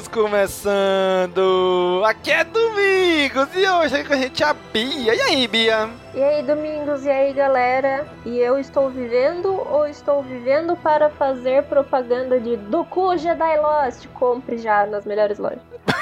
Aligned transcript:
News 0.00 0.08
começando! 0.08 2.02
Aqui 2.06 2.30
é 2.30 2.42
Domingos 2.42 3.48
e 3.54 3.68
hoje 3.68 3.96
é 3.96 4.04
com 4.04 4.14
a 4.14 4.16
gente 4.16 4.42
a 4.42 4.54
Bia. 4.54 5.14
E 5.14 5.20
aí, 5.20 5.46
Bia? 5.46 5.90
E 6.14 6.22
aí, 6.22 6.42
Domingos, 6.42 7.04
e 7.04 7.10
aí, 7.10 7.34
galera? 7.34 8.06
E 8.24 8.38
eu 8.38 8.58
estou 8.58 8.88
vivendo 8.88 9.48
ou 9.68 9.86
estou 9.86 10.22
vivendo 10.22 10.74
para 10.76 11.10
fazer 11.10 11.64
propaganda 11.64 12.40
de 12.40 12.56
Doku 12.56 13.18
Jedi 13.18 13.58
Lost? 13.58 14.06
Compre 14.14 14.56
já 14.56 14.86
nas 14.86 15.04
melhores 15.04 15.38
lojas. 15.38 15.60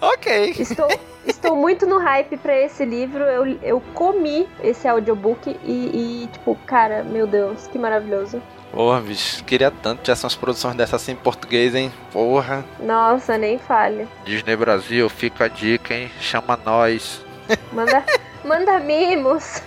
Ok. 0.00 0.54
Estou, 0.58 0.88
estou 1.26 1.56
muito 1.56 1.86
no 1.86 1.98
hype 1.98 2.36
pra 2.38 2.56
esse 2.56 2.84
livro. 2.84 3.24
Eu, 3.24 3.58
eu 3.62 3.80
comi 3.92 4.48
esse 4.62 4.88
audiobook 4.88 5.54
e, 5.64 6.22
e, 6.22 6.26
tipo, 6.28 6.56
cara, 6.66 7.02
meu 7.02 7.26
Deus, 7.26 7.66
que 7.66 7.78
maravilhoso. 7.78 8.40
Porra, 8.76 9.00
bicho, 9.00 9.42
queria 9.44 9.70
tanto 9.70 10.00
que 10.00 10.04
tivesse 10.04 10.22
umas 10.24 10.34
produções 10.34 10.76
dessas 10.76 11.00
assim 11.00 11.12
em 11.12 11.16
português, 11.16 11.74
hein? 11.74 11.90
Porra. 12.12 12.62
Nossa, 12.78 13.38
nem 13.38 13.58
falha. 13.58 14.06
Disney 14.22 14.54
Brasil, 14.54 15.08
fica 15.08 15.46
a 15.46 15.48
dica, 15.48 15.94
hein? 15.94 16.10
Chama 16.20 16.60
nós. 16.62 17.24
Manda, 17.72 18.04
manda 18.44 18.78
mimos. 18.78 19.62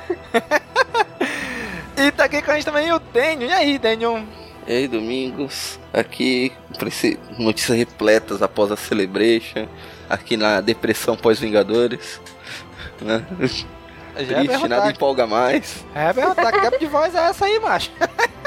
E 1.97 2.11
tá 2.11 2.25
aqui 2.25 2.39
com 2.44 2.52
a 2.52 2.53
gente 2.53 2.66
também 2.66 2.94
o 2.94 3.00
Daniel. 3.00 3.50
E 3.50 3.52
aí, 3.52 3.80
Daniel? 3.80 4.23
E 4.67 4.73
aí, 4.73 4.88
Domingos, 4.88 5.80
aqui 5.91 6.53
notícias 7.39 7.80
repletas 7.80 8.44
após 8.44 8.72
a 8.72 8.78
Celebration, 8.78 9.67
aqui 10.08 10.38
na 10.38 10.62
depressão 10.62 11.17
pós-Vingadores. 11.17 12.22
Né? 13.02 13.25
Já 14.17 14.44
ia 14.44 14.50
Triste, 14.50 14.67
nada 14.67 14.91
empolga 14.91 15.25
mais. 15.25 15.84
É 15.95 16.14
perguntar, 16.14 16.52
que 16.52 16.62
tipo 16.62 16.78
de 16.78 16.86
voz 16.86 17.16
é 17.16 17.30
essa 17.30 17.45
aí, 17.45 17.59
macho? 17.59 17.89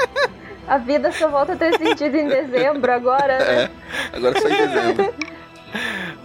A 0.67 0.77
vida 0.77 1.11
só 1.11 1.29
volta 1.29 1.53
a 1.53 1.55
ter 1.55 1.77
sentido 1.77 2.15
em 2.15 2.27
dezembro 2.27 2.91
agora, 2.91 3.37
né? 3.39 3.63
É, 3.63 3.69
agora 4.15 4.39
só 4.39 4.47
em 4.47 4.55
dezembro. 4.55 5.13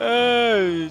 Ai. 0.00 0.90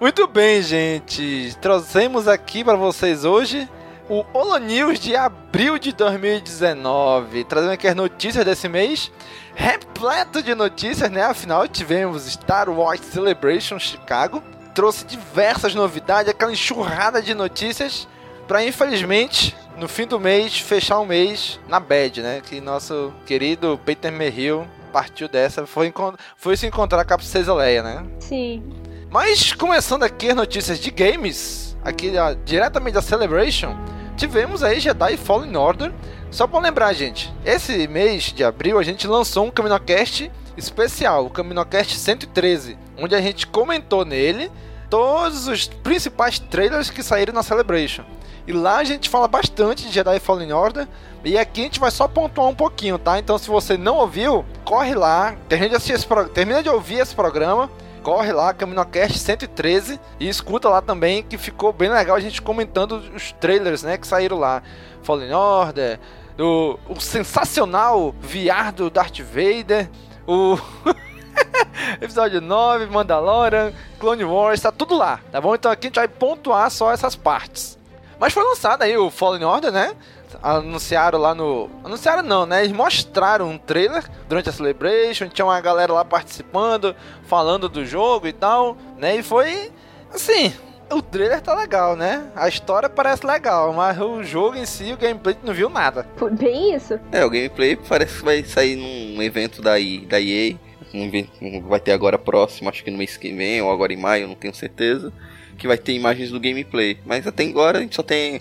Muito 0.00 0.26
bem, 0.26 0.60
gente. 0.62 1.56
Trouxemos 1.60 2.26
aqui 2.26 2.64
para 2.64 2.74
vocês 2.74 3.24
hoje 3.24 3.68
o 4.08 4.24
Holo 4.32 4.58
News 4.58 4.98
de 4.98 5.14
abril 5.14 5.78
de 5.78 5.92
2019. 5.92 7.44
Trazendo 7.44 7.72
aqui 7.72 7.86
as 7.86 7.94
notícias 7.94 8.44
desse 8.44 8.68
mês. 8.68 9.12
Repleto 9.54 10.42
de 10.42 10.54
notícias, 10.54 11.10
né? 11.10 11.22
Afinal, 11.22 11.68
tivemos 11.68 12.26
Star 12.26 12.68
Wars 12.68 13.00
Celebration 13.00 13.78
Chicago. 13.78 14.42
Trouxe 14.74 15.04
diversas 15.06 15.74
novidades, 15.74 16.30
aquela 16.30 16.52
enxurrada 16.52 17.22
de 17.22 17.32
notícias. 17.32 18.08
Para 18.48 18.64
infelizmente, 18.64 19.56
no 19.76 19.88
fim 19.88 20.06
do 20.06 20.20
mês, 20.20 20.58
fechar 20.58 20.98
o 20.98 21.06
mês 21.06 21.58
na 21.68 21.80
bad, 21.80 22.22
né? 22.22 22.40
Que 22.44 22.60
nosso 22.60 23.12
querido 23.26 23.80
Peter 23.84 24.12
Merrill 24.12 24.66
partiu 24.92 25.28
dessa. 25.28 25.66
Foi, 25.66 25.92
foi 26.36 26.56
se 26.56 26.66
encontrar 26.66 27.04
com 27.04 27.14
a 27.14 27.18
Princesa 27.18 27.54
Leia, 27.54 27.82
né? 27.82 28.04
Sim. 28.20 28.62
Mas 29.10 29.52
começando 29.52 30.04
aqui 30.04 30.30
as 30.30 30.36
notícias 30.36 30.78
de 30.78 30.90
games, 30.90 31.76
aqui 31.84 32.12
ó, 32.16 32.34
diretamente 32.44 32.94
da 32.94 33.02
Celebration, 33.02 33.76
tivemos 34.16 34.62
aí 34.62 34.80
Jedi 34.80 35.16
Fallen 35.16 35.56
Order. 35.56 35.92
Só 36.30 36.46
pra 36.46 36.60
lembrar, 36.60 36.92
gente, 36.94 37.32
esse 37.44 37.86
mês 37.88 38.32
de 38.32 38.42
abril 38.42 38.78
a 38.78 38.82
gente 38.82 39.06
lançou 39.06 39.44
um 39.44 39.50
Caminocast 39.50 40.30
especial, 40.56 41.26
o 41.26 41.30
Caminocast 41.30 41.94
113, 41.94 42.78
onde 42.98 43.14
a 43.14 43.20
gente 43.20 43.46
comentou 43.46 44.04
nele 44.04 44.50
todos 44.88 45.46
os 45.46 45.66
principais 45.66 46.38
trailers 46.38 46.90
que 46.90 47.02
saíram 47.02 47.34
na 47.34 47.42
Celebration. 47.42 48.04
E 48.46 48.52
lá 48.52 48.78
a 48.78 48.84
gente 48.84 49.08
fala 49.08 49.28
bastante 49.28 49.86
de 49.86 49.92
Jedi 49.92 50.18
Fallen 50.18 50.52
Order. 50.52 50.88
E 51.24 51.38
aqui 51.38 51.60
a 51.60 51.64
gente 51.64 51.78
vai 51.80 51.90
só 51.90 52.08
pontuar 52.08 52.48
um 52.48 52.54
pouquinho, 52.54 52.98
tá? 52.98 53.18
Então 53.18 53.38
se 53.38 53.48
você 53.48 53.76
não 53.76 53.96
ouviu, 53.96 54.44
corre 54.64 54.94
lá, 54.94 55.36
termina 55.48 55.78
de, 55.78 55.92
esse 55.92 56.06
pro- 56.06 56.28
termina 56.28 56.62
de 56.62 56.68
ouvir 56.68 56.98
esse 56.98 57.14
programa 57.14 57.70
corre 58.02 58.32
lá, 58.32 58.52
CaminoCast 58.52 59.18
113, 59.18 60.00
e 60.18 60.28
escuta 60.28 60.68
lá 60.68 60.82
também, 60.82 61.22
que 61.22 61.38
ficou 61.38 61.72
bem 61.72 61.88
legal 61.88 62.16
a 62.16 62.20
gente 62.20 62.42
comentando 62.42 63.00
os 63.14 63.32
trailers, 63.32 63.82
né, 63.82 63.96
que 63.96 64.06
saíram 64.06 64.38
lá. 64.38 64.62
Fallen 65.02 65.32
Order, 65.32 65.98
do, 66.36 66.78
o 66.88 67.00
sensacional 67.00 68.12
VR 68.20 68.72
do 68.74 68.90
Darth 68.90 69.20
Vader, 69.20 69.88
o 70.26 70.58
episódio 72.00 72.40
9, 72.40 72.86
Mandalorian, 72.86 73.72
Clone 73.98 74.24
Wars, 74.24 74.60
tá 74.60 74.72
tudo 74.72 74.96
lá, 74.96 75.20
tá 75.30 75.40
bom? 75.40 75.54
Então 75.54 75.70
aqui 75.70 75.86
a 75.86 75.88
gente 75.88 75.96
vai 75.96 76.08
pontuar 76.08 76.70
só 76.70 76.92
essas 76.92 77.16
partes. 77.16 77.78
Mas 78.22 78.32
foi 78.32 78.44
lançado 78.44 78.82
aí 78.82 78.96
o 78.96 79.10
Fallen 79.10 79.42
Order, 79.42 79.72
né? 79.72 79.96
Anunciaram 80.40 81.18
lá 81.18 81.34
no. 81.34 81.68
Anunciaram 81.82 82.22
não, 82.22 82.46
né? 82.46 82.62
Eles 82.62 82.70
mostraram 82.74 83.50
um 83.50 83.58
trailer 83.58 84.04
durante 84.28 84.48
a 84.48 84.52
Celebration. 84.52 85.26
Tinha 85.26 85.44
uma 85.44 85.60
galera 85.60 85.92
lá 85.92 86.04
participando, 86.04 86.94
falando 87.24 87.68
do 87.68 87.84
jogo 87.84 88.28
e 88.28 88.32
tal, 88.32 88.76
né? 88.96 89.16
E 89.16 89.24
foi. 89.24 89.72
Assim. 90.14 90.52
O 90.88 91.02
trailer 91.02 91.40
tá 91.40 91.52
legal, 91.54 91.96
né? 91.96 92.24
A 92.36 92.46
história 92.48 92.88
parece 92.88 93.26
legal, 93.26 93.72
mas 93.72 93.98
o 93.98 94.22
jogo 94.22 94.56
em 94.56 94.66
si, 94.66 94.92
o 94.92 94.96
gameplay, 94.96 95.34
tu 95.34 95.44
não 95.44 95.52
viu 95.54 95.68
nada. 95.68 96.06
Foi 96.16 96.30
bem 96.30 96.76
isso. 96.76 97.00
É, 97.10 97.24
o 97.24 97.30
gameplay 97.30 97.74
parece 97.76 98.18
que 98.18 98.24
vai 98.24 98.44
sair 98.44 98.76
num 98.76 99.20
evento 99.22 99.60
da, 99.60 99.80
I- 99.80 100.06
da 100.06 100.20
EA. 100.20 100.54
Um 100.94 101.06
evento 101.06 101.30
que 101.38 101.60
vai 101.60 101.80
ter 101.80 101.90
agora 101.90 102.18
próximo, 102.18 102.68
acho 102.68 102.84
que 102.84 102.90
no 102.90 102.98
mês 102.98 103.16
que 103.16 103.32
vem, 103.32 103.60
ou 103.62 103.72
agora 103.72 103.92
em 103.92 103.96
maio, 103.96 104.28
não 104.28 104.34
tenho 104.36 104.54
certeza. 104.54 105.12
Que 105.58 105.66
vai 105.66 105.78
ter 105.78 105.92
imagens 105.92 106.30
do 106.30 106.40
gameplay. 106.40 106.98
Mas 107.04 107.26
até 107.26 107.44
agora 107.44 107.78
a 107.78 107.80
gente 107.82 107.94
só 107.94 108.02
tem 108.02 108.40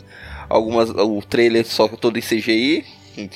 algumas. 0.49 0.89
O 0.89 1.21
trailer 1.21 1.65
só 1.65 1.87
todo 1.87 2.17
em 2.17 2.21
CGI, 2.21 2.85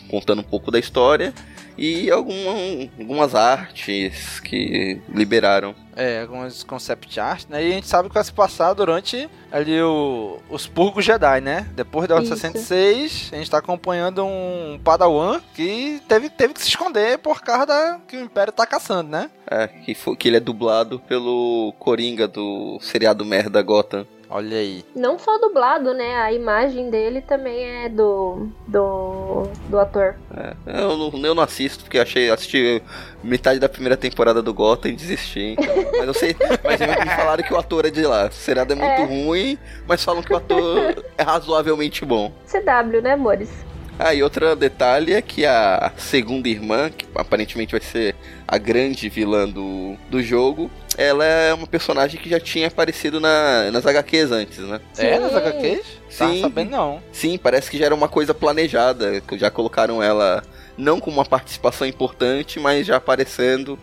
contando 0.09 0.39
um 0.39 0.43
pouco 0.43 0.71
da 0.71 0.79
história. 0.79 1.33
E 1.77 2.09
alguma, 2.09 2.51
algumas 2.99 3.35
artes 3.35 4.39
que 4.39 5.01
liberaram. 5.09 5.75
É, 5.95 6.21
algumas 6.21 6.63
concept 6.63 7.19
art, 7.19 7.45
né? 7.49 7.63
E 7.63 7.71
a 7.71 7.75
gente 7.75 7.87
sabe 7.87 8.09
que 8.09 8.15
vai 8.15 8.23
se 8.23 8.33
passar 8.33 8.73
durante 8.73 9.29
ali 9.51 9.81
o, 9.81 10.39
os 10.49 10.67
Purgos 10.67 11.05
Jedi, 11.05 11.39
né? 11.41 11.67
Depois 11.73 12.07
da 12.07 12.15
Ordem 12.15 12.29
Isso. 12.29 12.41
66, 12.41 13.29
a 13.31 13.37
gente 13.37 13.49
tá 13.49 13.59
acompanhando 13.59 14.25
um 14.25 14.79
Padawan 14.83 15.41
que 15.53 16.01
teve, 16.07 16.29
teve 16.29 16.53
que 16.53 16.61
se 16.61 16.67
esconder 16.67 17.17
por 17.19 17.41
causa 17.41 17.65
da, 17.65 17.99
que 18.05 18.17
o 18.17 18.21
Império 18.21 18.51
tá 18.51 18.65
caçando, 18.65 19.09
né? 19.09 19.29
É, 19.49 19.67
que, 19.67 19.95
foi, 19.95 20.15
que 20.17 20.27
ele 20.27 20.37
é 20.37 20.41
dublado 20.41 20.99
pelo 20.99 21.73
Coringa 21.79 22.27
do 22.27 22.77
seriado 22.81 23.23
Merda 23.23 23.61
Gotham. 23.61 24.05
Olha 24.29 24.57
aí. 24.57 24.83
Não 24.95 25.19
só 25.19 25.37
dublado, 25.37 25.93
né? 25.93 26.15
A 26.17 26.33
imagem 26.33 26.89
dele 26.89 27.21
também 27.21 27.63
é 27.85 27.89
do. 27.89 28.47
do. 28.67 29.43
do 29.69 29.79
ator. 29.79 30.15
É, 30.35 30.55
eu, 30.81 30.97
não, 30.97 31.25
eu 31.25 31.35
não 31.35 31.43
assisto, 31.43 31.83
porque 31.83 31.99
achei, 31.99 32.29
assisti 32.29 32.81
metade 33.23 33.59
da 33.59 33.69
primeira 33.69 33.95
temporada 33.95 34.41
do 34.41 34.53
Gotham 34.53 34.89
e 34.89 34.95
desisti. 34.95 35.55
Mas 35.97 36.07
eu 36.07 36.13
sei, 36.13 36.35
mas 36.63 36.79
me 36.79 37.15
falaram 37.15 37.43
que 37.43 37.53
o 37.53 37.57
ator 37.57 37.85
é 37.85 37.89
de 37.91 38.01
lá. 38.05 38.29
Seriado 38.31 38.73
é 38.73 38.75
muito 38.75 39.01
É. 39.01 39.05
ruim, 39.05 39.57
mas 39.87 40.03
falam 40.03 40.23
que 40.23 40.33
o 40.33 40.37
ator 40.37 41.03
é 41.17 41.23
razoavelmente 41.23 42.03
bom. 42.05 42.31
CW, 42.47 43.01
né, 43.01 43.13
amores? 43.13 43.49
Ah, 43.97 44.13
e 44.13 44.21
outro 44.21 44.55
detalhe 44.55 45.13
é 45.13 45.21
que 45.21 45.45
a 45.45 45.91
segunda 45.97 46.49
irmã, 46.49 46.89
que 46.89 47.05
aparentemente 47.15 47.71
vai 47.71 47.81
ser 47.81 48.15
a 48.47 48.57
grande 48.57 49.07
vilã 49.07 49.47
do, 49.47 49.95
do 50.09 50.21
jogo, 50.21 50.69
ela 50.97 51.23
é 51.23 51.53
uma 51.53 51.67
personagem 51.67 52.19
que 52.19 52.29
já 52.29 52.39
tinha 52.39 52.67
aparecido 52.67 53.19
na, 53.19 53.71
nas 53.71 53.85
HQs 53.85 54.31
antes, 54.31 54.59
né? 54.59 54.81
É, 54.97 55.17
nas 55.17 55.31
Sim. 55.31 55.37
HQs? 55.37 55.85
Tá 56.17 56.29
Sim. 56.29 56.41
sabendo 56.41 56.71
não. 56.71 57.01
Sim, 57.11 57.37
parece 57.37 57.71
que 57.71 57.77
já 57.77 57.85
era 57.85 57.95
uma 57.95 58.09
coisa 58.09 58.33
planejada, 58.33 59.21
que 59.21 59.37
já 59.37 59.49
colocaram 59.49 60.03
ela 60.03 60.43
não 60.77 60.99
com 60.99 61.09
uma 61.09 61.25
participação 61.25 61.87
importante, 61.87 62.59
mas 62.59 62.85
já 62.85 62.97
aparecendo 62.97 63.79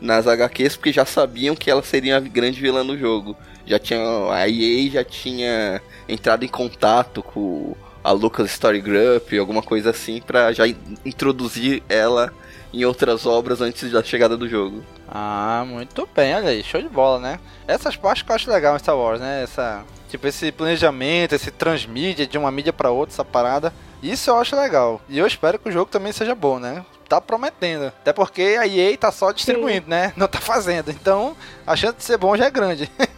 nas 0.00 0.26
HQs, 0.26 0.76
porque 0.76 0.92
já 0.92 1.04
sabiam 1.04 1.56
que 1.56 1.70
ela 1.70 1.82
seria 1.82 2.16
a 2.16 2.20
grande 2.20 2.60
vilã 2.60 2.84
do 2.84 2.96
jogo. 2.96 3.36
Já 3.66 3.78
tinha 3.78 3.98
a 4.30 4.48
EA 4.48 4.90
já 4.90 5.04
tinha 5.04 5.82
entrado 6.08 6.44
em 6.44 6.48
contato 6.48 7.20
com 7.22 7.74
a 8.06 8.12
Lucas 8.12 8.50
Story 8.52 8.80
Group, 8.80 9.32
alguma 9.38 9.62
coisa 9.62 9.90
assim, 9.90 10.20
pra 10.20 10.52
já 10.52 10.66
in- 10.66 10.76
introduzir 11.04 11.82
ela 11.88 12.32
em 12.72 12.84
outras 12.84 13.26
obras 13.26 13.60
antes 13.60 13.90
da 13.90 14.02
chegada 14.02 14.36
do 14.36 14.48
jogo. 14.48 14.84
Ah, 15.08 15.64
muito 15.66 16.08
bem, 16.14 16.34
olha 16.34 16.50
aí, 16.50 16.62
show 16.62 16.80
de 16.80 16.88
bola, 16.88 17.18
né? 17.18 17.40
Essas 17.66 17.96
partes 17.96 18.22
que 18.22 18.30
eu 18.30 18.36
acho 18.36 18.50
legal 18.50 18.76
em 18.76 18.78
Star 18.78 18.96
Wars, 18.96 19.20
né? 19.20 19.42
Essa, 19.42 19.82
tipo, 20.08 20.26
esse 20.26 20.52
planejamento, 20.52 21.34
esse 21.34 21.50
transmídia 21.50 22.26
de 22.26 22.38
uma 22.38 22.50
mídia 22.50 22.72
pra 22.72 22.90
outra, 22.90 23.14
essa 23.14 23.24
parada. 23.24 23.72
Isso 24.02 24.30
eu 24.30 24.36
acho 24.38 24.54
legal. 24.54 25.00
E 25.08 25.18
eu 25.18 25.26
espero 25.26 25.58
que 25.58 25.68
o 25.68 25.72
jogo 25.72 25.90
também 25.90 26.12
seja 26.12 26.34
bom, 26.34 26.58
né? 26.60 26.84
Tá 27.08 27.20
prometendo. 27.20 27.86
Até 27.86 28.12
porque 28.12 28.56
a 28.60 28.66
EA 28.66 28.96
tá 28.98 29.10
só 29.10 29.30
distribuindo, 29.32 29.88
né? 29.88 30.12
Não 30.16 30.28
tá 30.28 30.38
fazendo. 30.40 30.90
Então, 30.90 31.36
a 31.66 31.74
chance 31.74 31.96
de 31.98 32.04
ser 32.04 32.18
bom 32.18 32.36
já 32.36 32.46
é 32.46 32.50
grande. 32.50 32.90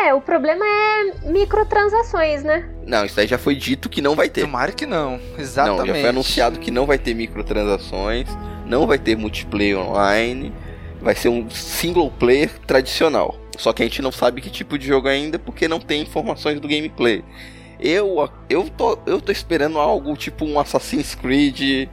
É, 0.00 0.14
o 0.14 0.20
problema 0.20 0.64
é 0.64 1.28
microtransações, 1.28 2.44
né? 2.44 2.68
Não, 2.86 3.04
isso 3.04 3.18
aí 3.18 3.26
já 3.26 3.36
foi 3.36 3.56
dito 3.56 3.88
que 3.88 4.00
não 4.00 4.14
vai 4.14 4.28
ter. 4.28 4.42
Tomara 4.42 4.72
que 4.72 4.86
não. 4.86 5.20
Exatamente. 5.36 5.78
Não, 5.78 5.86
já 5.86 5.94
foi 5.94 6.08
anunciado 6.08 6.58
que 6.60 6.70
não 6.70 6.86
vai 6.86 6.98
ter 6.98 7.14
microtransações, 7.14 8.28
não 8.64 8.86
vai 8.86 8.98
ter 8.98 9.16
multiplayer 9.16 9.78
online, 9.78 10.52
vai 11.00 11.14
ser 11.14 11.28
um 11.28 11.50
single 11.50 12.10
player 12.12 12.50
tradicional. 12.66 13.36
Só 13.58 13.72
que 13.72 13.82
a 13.82 13.86
gente 13.86 14.00
não 14.00 14.12
sabe 14.12 14.40
que 14.40 14.50
tipo 14.50 14.78
de 14.78 14.86
jogo 14.86 15.08
ainda 15.08 15.38
porque 15.38 15.66
não 15.66 15.80
tem 15.80 16.02
informações 16.02 16.60
do 16.60 16.68
gameplay. 16.68 17.24
Eu, 17.80 18.28
eu, 18.48 18.68
tô, 18.70 18.98
eu 19.04 19.20
tô 19.20 19.32
esperando 19.32 19.78
algo 19.78 20.16
tipo 20.16 20.44
um 20.44 20.58
Assassin's 20.60 21.14
Creed 21.14 21.88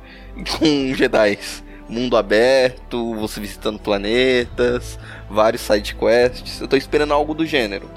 com 0.58 0.94
Jedi. 0.94 1.40
Mundo 1.88 2.18
aberto, 2.18 3.14
você 3.16 3.40
visitando 3.40 3.80
planetas, 3.80 4.98
vários 5.30 5.62
side 5.62 5.96
quests. 5.96 6.62
Eu 6.62 6.68
tô 6.68 6.76
esperando 6.76 7.14
algo 7.14 7.34
do 7.34 7.46
gênero. 7.46 7.90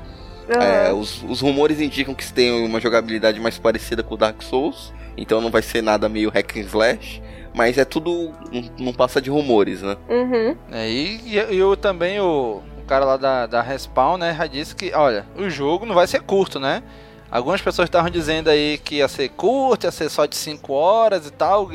Uhum. 0.49 0.63
É, 0.63 0.93
os, 0.93 1.23
os 1.23 1.41
rumores 1.41 1.81
indicam 1.81 2.15
que 2.15 2.33
tem 2.33 2.65
uma 2.65 2.81
jogabilidade 2.81 3.39
mais 3.41 3.59
parecida 3.59 4.03
com 4.03 4.15
o 4.15 4.17
Dark 4.17 4.43
Souls. 4.43 4.93
Então 5.17 5.41
não 5.41 5.51
vai 5.51 5.63
ser 5.63 5.83
nada 5.83 6.09
meio 6.09 6.31
hack 6.31 6.57
and 6.57 6.61
slash. 6.61 7.23
Mas 7.55 7.77
é 7.77 7.85
tudo. 7.85 8.33
Não, 8.79 8.93
passa 8.93 9.21
de 9.21 9.31
rumores, 9.31 9.83
né? 9.83 9.97
Uhum. 10.09 10.57
É, 10.71 10.89
e, 10.89 11.21
e 11.51 11.59
eu 11.59 11.77
também, 11.77 12.21
o, 12.21 12.63
o 12.79 12.83
cara 12.87 13.05
lá 13.05 13.17
da, 13.17 13.47
da 13.47 13.63
Respawn, 13.63 14.17
né, 14.17 14.35
já 14.37 14.47
disse 14.47 14.77
que, 14.77 14.93
olha, 14.95 15.27
o 15.37 15.51
jogo 15.51 15.85
não 15.85 15.95
vai 15.95 16.07
ser 16.07 16.21
curto, 16.21 16.61
né? 16.61 16.83
Algumas 17.31 17.61
pessoas 17.61 17.89
estavam 17.89 18.11
dizendo 18.11 18.49
aí 18.49 18.79
que 18.79 18.97
ia 18.97 19.09
ser 19.09 19.29
curto, 19.31 19.85
ia 19.85 19.91
ser 19.91 20.09
só 20.09 20.25
de 20.25 20.37
5 20.37 20.73
horas 20.73 21.27
e 21.27 21.31
tal. 21.31 21.71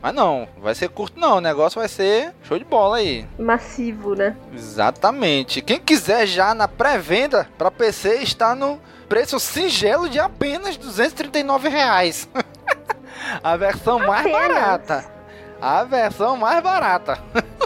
Mas 0.00 0.14
não, 0.14 0.48
vai 0.58 0.74
ser 0.74 0.88
curto 0.88 1.18
não, 1.18 1.38
o 1.38 1.40
negócio 1.40 1.80
vai 1.80 1.88
ser 1.88 2.32
show 2.42 2.58
de 2.58 2.64
bola 2.64 2.98
aí. 2.98 3.26
Massivo, 3.38 4.14
né? 4.14 4.36
Exatamente. 4.54 5.60
Quem 5.60 5.78
quiser 5.80 6.26
já 6.26 6.54
na 6.54 6.68
pré-venda 6.68 7.48
para 7.58 7.70
PC 7.70 8.16
está 8.22 8.54
no 8.54 8.78
preço 9.08 9.40
singelo 9.40 10.08
de 10.08 10.20
apenas 10.20 10.76
239 10.76 11.68
reais. 11.68 12.28
A 13.42 13.56
versão 13.56 13.98
mais 13.98 14.24
Apenas. 14.26 14.48
barata. 14.48 15.04
A 15.60 15.84
versão 15.84 16.36
mais 16.36 16.62
barata. 16.62 17.18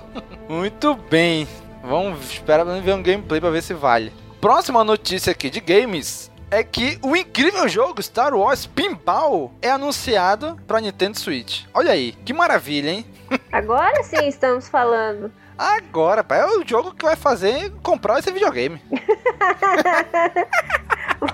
Muito 0.49 0.94
bem. 0.94 1.46
Vamos 1.85 2.32
esperar 2.32 2.64
ver 2.64 2.94
um 2.94 3.02
gameplay 3.02 3.40
pra 3.40 3.50
ver 3.50 3.62
se 3.62 3.75
vale. 3.75 4.12
Próxima 4.40 4.82
notícia 4.82 5.31
aqui 5.31 5.50
de 5.50 5.61
games 5.61 6.31
é 6.52 6.62
que 6.62 6.99
o 7.02 7.16
incrível 7.16 7.66
jogo 7.66 8.02
Star 8.02 8.34
Wars 8.34 8.66
Pinball 8.66 9.52
é 9.62 9.70
anunciado 9.70 10.56
pra 10.66 10.81
Nintendo 10.81 11.19
Switch. 11.19 11.64
Olha 11.72 11.93
aí, 11.93 12.12
que 12.25 12.32
maravilha, 12.34 12.90
hein? 12.90 13.06
Agora 13.50 14.02
sim 14.02 14.26
estamos 14.28 14.69
falando. 14.69 15.32
Agora, 15.56 16.22
pá, 16.22 16.37
é 16.37 16.46
o 16.46 16.66
jogo 16.66 16.93
que 16.94 17.04
vai 17.04 17.16
fazer 17.16 17.72
comprar 17.82 18.19
esse 18.19 18.31
videogame. 18.31 18.81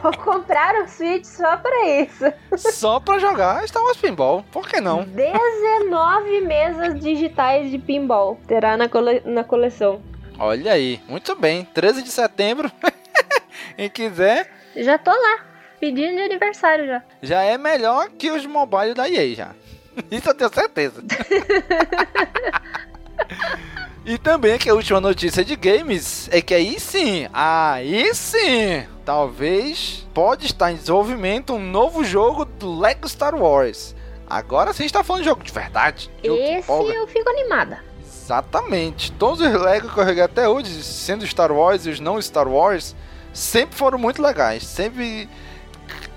Vou 0.02 0.12
comprar 0.18 0.74
o 0.82 0.88
Switch 0.88 1.24
só 1.24 1.56
pra 1.56 1.86
isso. 1.86 2.24
Só 2.56 3.00
pra 3.00 3.18
jogar 3.18 3.66
Star 3.66 3.82
Wars 3.82 3.96
Pinball. 3.96 4.44
Por 4.52 4.68
que 4.68 4.80
não? 4.80 5.02
19 5.04 6.40
mesas 6.42 7.00
digitais 7.00 7.70
de 7.70 7.78
pinball 7.78 8.38
terá 8.46 8.76
na, 8.76 8.88
cole- 8.88 9.22
na 9.24 9.42
coleção. 9.42 10.00
Olha 10.38 10.72
aí, 10.74 11.00
muito 11.08 11.34
bem. 11.34 11.64
13 11.64 12.02
de 12.02 12.10
setembro. 12.10 12.70
Quem 13.76 13.88
quiser, 13.88 14.50
Já 14.78 14.96
tô 14.96 15.10
lá, 15.10 15.44
pedindo 15.80 16.14
de 16.14 16.22
aniversário 16.22 16.86
já. 16.86 17.02
já 17.20 17.42
é 17.42 17.58
melhor 17.58 18.10
que 18.10 18.30
os 18.30 18.46
mobile 18.46 18.94
da 18.94 19.08
EA 19.08 19.34
já. 19.34 19.50
Isso 20.10 20.30
eu 20.30 20.34
tenho 20.34 20.54
certeza. 20.54 21.02
e 24.06 24.16
também 24.18 24.56
que 24.56 24.70
a 24.70 24.74
última 24.74 25.00
notícia 25.00 25.44
de 25.44 25.56
games 25.56 26.28
é 26.30 26.40
que 26.40 26.54
aí 26.54 26.78
sim, 26.78 27.28
aí 27.32 28.14
sim, 28.14 28.86
talvez 29.04 30.06
pode 30.14 30.46
estar 30.46 30.70
em 30.70 30.76
desenvolvimento 30.76 31.54
um 31.54 31.58
novo 31.58 32.04
jogo 32.04 32.44
do 32.44 32.78
Lego 32.78 33.08
Star 33.08 33.34
Wars. 33.34 33.96
Agora 34.30 34.72
sim 34.72 34.84
está 34.84 35.02
falando 35.02 35.22
de 35.22 35.28
jogo 35.28 35.42
de 35.42 35.52
verdade. 35.52 36.08
Jogo 36.24 36.40
Esse 36.40 36.70
eu 36.70 37.08
fico 37.08 37.28
animada. 37.30 37.82
Exatamente. 38.00 39.10
Todos 39.12 39.40
os 39.40 39.60
Lego 39.60 39.88
que 39.88 39.98
eu 39.98 40.24
até 40.24 40.48
hoje, 40.48 40.84
sendo 40.84 41.26
Star 41.26 41.50
Wars 41.50 41.86
e 41.86 41.90
os 41.90 41.98
não 41.98 42.20
Star 42.20 42.46
Wars, 42.46 42.94
sempre 43.38 43.76
foram 43.76 43.98
muito 43.98 44.20
legais. 44.20 44.64
Sempre. 44.64 45.28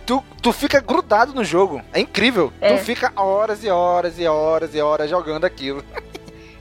Tu, 0.06 0.24
tu 0.42 0.52
fica 0.52 0.82
grudado 0.82 1.34
no 1.34 1.44
jogo. 1.44 1.82
É 1.94 2.00
incrível. 2.00 2.52
É. 2.60 2.76
Tu 2.76 2.84
fica 2.84 3.12
horas 3.16 3.64
e 3.64 3.70
horas 3.70 4.20
e 4.20 4.26
horas 4.28 4.76
e 4.76 4.82
horas 4.82 5.10
jogando 5.10 5.46
aquilo. 5.46 5.84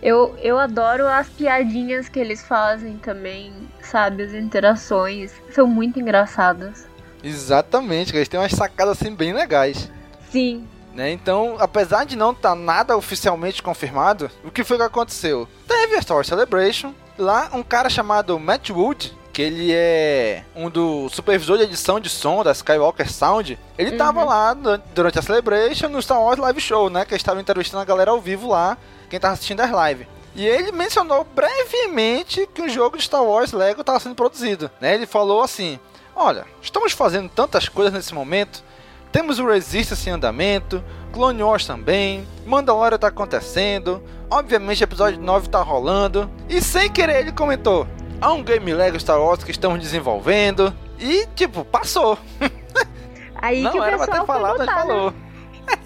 Eu, 0.02 0.34
eu 0.42 0.58
adoro 0.58 1.06
as 1.06 1.28
piadinhas 1.28 2.08
que 2.08 2.18
eles 2.18 2.42
fazem 2.42 2.96
também, 2.96 3.52
sabe? 3.82 4.22
As 4.22 4.32
interações. 4.32 5.30
São 5.52 5.66
muito 5.66 6.00
engraçadas. 6.00 6.88
Exatamente, 7.22 8.16
eles 8.16 8.26
têm 8.26 8.40
umas 8.40 8.52
sacadas 8.52 8.98
assim 8.98 9.14
bem 9.14 9.34
legais. 9.34 9.90
Sim. 10.30 10.66
Né? 10.94 11.12
Então, 11.12 11.56
apesar 11.58 12.04
de 12.04 12.16
não 12.16 12.32
estar 12.32 12.54
nada 12.54 12.96
oficialmente 12.96 13.62
confirmado, 13.62 14.30
o 14.42 14.50
que 14.50 14.64
foi 14.64 14.78
que 14.78 14.82
aconteceu? 14.82 15.46
Teve 15.68 15.96
a 15.96 16.02
Star 16.02 16.24
Celebration, 16.24 16.94
lá 17.18 17.50
um 17.52 17.62
cara 17.62 17.90
chamado 17.90 18.38
Matt 18.38 18.70
Wood, 18.70 19.14
que 19.40 19.46
ele 19.46 19.72
é 19.72 20.42
um 20.54 20.68
do 20.68 21.08
supervisor 21.08 21.56
de 21.56 21.64
edição 21.64 21.98
de 21.98 22.10
som 22.10 22.44
da 22.44 22.52
Skywalker 22.52 23.10
Sound, 23.10 23.58
ele 23.78 23.92
tava 23.92 24.22
lá 24.22 24.52
du- 24.52 24.78
durante 24.94 25.18
a 25.18 25.22
Celebration 25.22 25.88
no 25.88 26.02
Star 26.02 26.20
Wars 26.20 26.38
Live 26.38 26.60
Show, 26.60 26.90
né? 26.90 27.04
Que 27.06 27.12
eles 27.14 27.22
estavam 27.22 27.40
entrevistando 27.40 27.80
a 27.80 27.84
galera 27.86 28.10
ao 28.10 28.20
vivo 28.20 28.48
lá, 28.48 28.76
quem 29.08 29.18
tava 29.18 29.32
assistindo 29.34 29.60
as 29.60 29.70
lives. 29.70 30.06
E 30.36 30.46
ele 30.46 30.72
mencionou 30.72 31.24
brevemente 31.34 32.46
que 32.54 32.60
um 32.62 32.68
jogo 32.68 32.96
de 32.98 33.04
Star 33.04 33.22
Wars 33.24 33.52
Lego 33.52 33.80
estava 33.80 33.98
sendo 33.98 34.14
produzido, 34.14 34.70
né? 34.80 34.94
Ele 34.94 35.06
falou 35.06 35.40
assim: 35.42 35.78
Olha, 36.14 36.44
estamos 36.60 36.92
fazendo 36.92 37.28
tantas 37.30 37.68
coisas 37.68 37.92
nesse 37.94 38.12
momento. 38.14 38.62
Temos 39.10 39.38
o 39.38 39.46
Resistance 39.46 40.08
em 40.08 40.12
andamento, 40.12 40.84
Clone 41.12 41.42
Wars 41.42 41.66
também, 41.66 42.28
Mandalorian 42.46 42.96
tá 42.98 43.08
acontecendo, 43.08 44.00
obviamente 44.30 44.82
o 44.82 44.84
episódio 44.84 45.18
9 45.20 45.48
tá 45.48 45.60
rolando, 45.62 46.30
e 46.48 46.60
sem 46.62 46.88
querer 46.90 47.16
ele 47.20 47.32
comentou: 47.32 47.88
há 48.20 48.32
um 48.32 48.42
game 48.42 48.72
Lego 48.72 48.98
Star 49.00 49.20
Wars 49.20 49.42
que 49.44 49.50
estamos 49.50 49.80
desenvolvendo, 49.80 50.74
e 50.98 51.26
tipo, 51.34 51.64
passou. 51.64 52.18
Aí 53.42 53.56
que 53.56 53.62
Não 53.62 53.74
o 53.76 53.82
era 53.84 53.96
pra 53.96 54.06
pessoal 54.06 54.20
ter 54.20 54.26
foi 54.26 54.36
falado, 54.36 54.58
mas 54.58 54.66
né? 54.66 54.74
falou. 54.74 55.14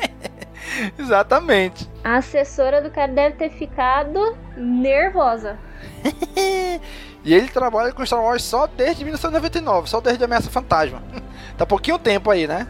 Exatamente. 0.98 1.88
A 2.02 2.16
assessora 2.16 2.82
do 2.82 2.90
cara 2.90 3.12
deve 3.12 3.36
ter 3.36 3.50
ficado 3.50 4.36
nervosa. 4.56 5.58
E 7.24 7.32
ele 7.32 7.48
trabalha 7.48 7.90
com 7.90 8.04
Star 8.04 8.22
Wars 8.22 8.42
só 8.42 8.66
desde 8.66 9.02
1999, 9.02 9.88
só 9.88 9.98
desde 9.98 10.22
Ameaça 10.22 10.50
Fantasma. 10.50 11.02
tá 11.56 11.64
pouquinho 11.64 11.98
tempo 11.98 12.30
aí, 12.30 12.46
né? 12.46 12.66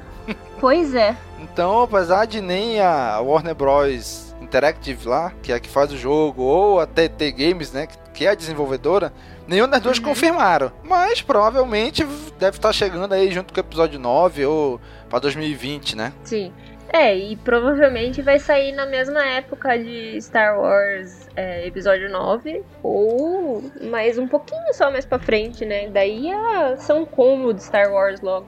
Pois 0.61 0.95
é. 0.95 1.17
Então, 1.41 1.83
apesar 1.83 2.25
de 2.27 2.41
nem 2.41 2.81
a 2.81 3.19
Warner 3.21 3.55
Bros. 3.55 4.34
Interactive 4.55 5.09
lá, 5.09 5.33
que 5.43 5.51
é 5.51 5.57
a 5.57 5.59
que 5.59 5.69
faz 5.69 5.91
o 5.91 5.97
jogo, 5.97 6.45
ou 6.45 6.79
a 6.79 6.87
TT 6.87 7.33
Games, 7.33 7.73
né, 7.73 7.89
que 8.13 8.25
é 8.25 8.31
a 8.31 8.35
desenvolvedora, 8.37 9.13
nenhuma 9.49 9.67
das 9.67 9.81
duas 9.81 9.99
confirmaram. 9.99 10.71
Mas 10.85 11.21
provavelmente 11.21 12.05
deve 12.39 12.57
estar 12.57 12.73
chegando 12.73 13.13
aí 13.13 13.33
junto 13.33 13.53
com 13.53 13.59
o 13.59 13.65
episódio 13.65 13.99
9 13.99 14.47
ou 14.47 14.81
para 15.11 15.19
2020, 15.19 15.97
né? 15.97 16.13
Sim. 16.23 16.53
É, 16.93 17.17
e 17.17 17.35
provavelmente 17.35 18.23
vai 18.23 18.39
sair 18.39 18.71
na 18.71 18.87
mesma 18.87 19.27
época 19.27 19.77
de 19.77 20.21
Star 20.23 20.57
Wars 20.61 21.27
é, 21.35 21.67
Episódio 21.67 22.09
9, 22.09 22.63
ou 22.81 23.65
mais 23.91 24.17
um 24.19 24.29
pouquinho 24.29 24.73
só 24.73 24.89
mais 24.89 25.05
pra 25.05 25.19
frente, 25.19 25.65
né? 25.65 25.89
Daí 25.89 26.31
a 26.31 26.77
são 26.77 27.05
combo 27.05 27.53
de 27.53 27.65
Star 27.65 27.93
Wars 27.93 28.21
logo. 28.21 28.47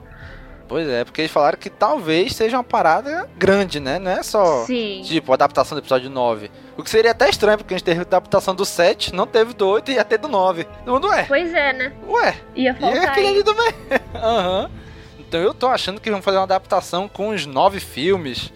Pois 0.67 0.87
é, 0.87 1.05
porque 1.05 1.21
eles 1.21 1.31
falaram 1.31 1.57
que 1.57 1.69
talvez 1.69 2.35
seja 2.35 2.57
uma 2.57 2.63
parada 2.63 3.29
grande, 3.37 3.79
né? 3.79 3.97
Não 3.99 4.11
é 4.11 4.21
só 4.21 4.65
Sim. 4.65 5.01
tipo 5.05 5.31
adaptação 5.31 5.75
do 5.77 5.81
episódio 5.81 6.09
9. 6.09 6.51
O 6.75 6.83
que 6.83 6.89
seria 6.89 7.11
até 7.11 7.29
estranho, 7.29 7.57
porque 7.57 7.73
a 7.73 7.77
gente 7.77 7.85
teve 7.85 8.01
adaptação 8.01 8.53
do 8.53 8.65
7, 8.65 9.13
não 9.15 9.25
teve 9.25 9.53
do 9.53 9.65
8 9.67 9.91
e 9.91 9.93
ia 9.95 10.03
ter 10.03 10.17
do 10.17 10.27
9. 10.27 10.65
Todo 10.65 10.93
mundo, 10.93 11.07
ué, 11.07 11.23
Pois 11.27 11.53
é, 11.53 11.71
né? 11.73 11.93
ué, 12.07 12.35
Ia 12.55 12.63
E 12.63 12.67
é 12.67 12.73
faltar 12.73 13.03
aquele 13.09 13.27
aí. 13.27 13.33
ali 13.35 13.43
do 13.43 13.55
meio. 13.55 13.73
Aham. 14.15 14.69
Então 15.19 15.39
eu 15.39 15.53
tô 15.53 15.67
achando 15.67 15.99
que 16.01 16.11
vão 16.11 16.21
fazer 16.21 16.37
uma 16.37 16.43
adaptação 16.43 17.07
com 17.07 17.29
os 17.29 17.45
nove 17.45 17.79
filmes 17.79 18.51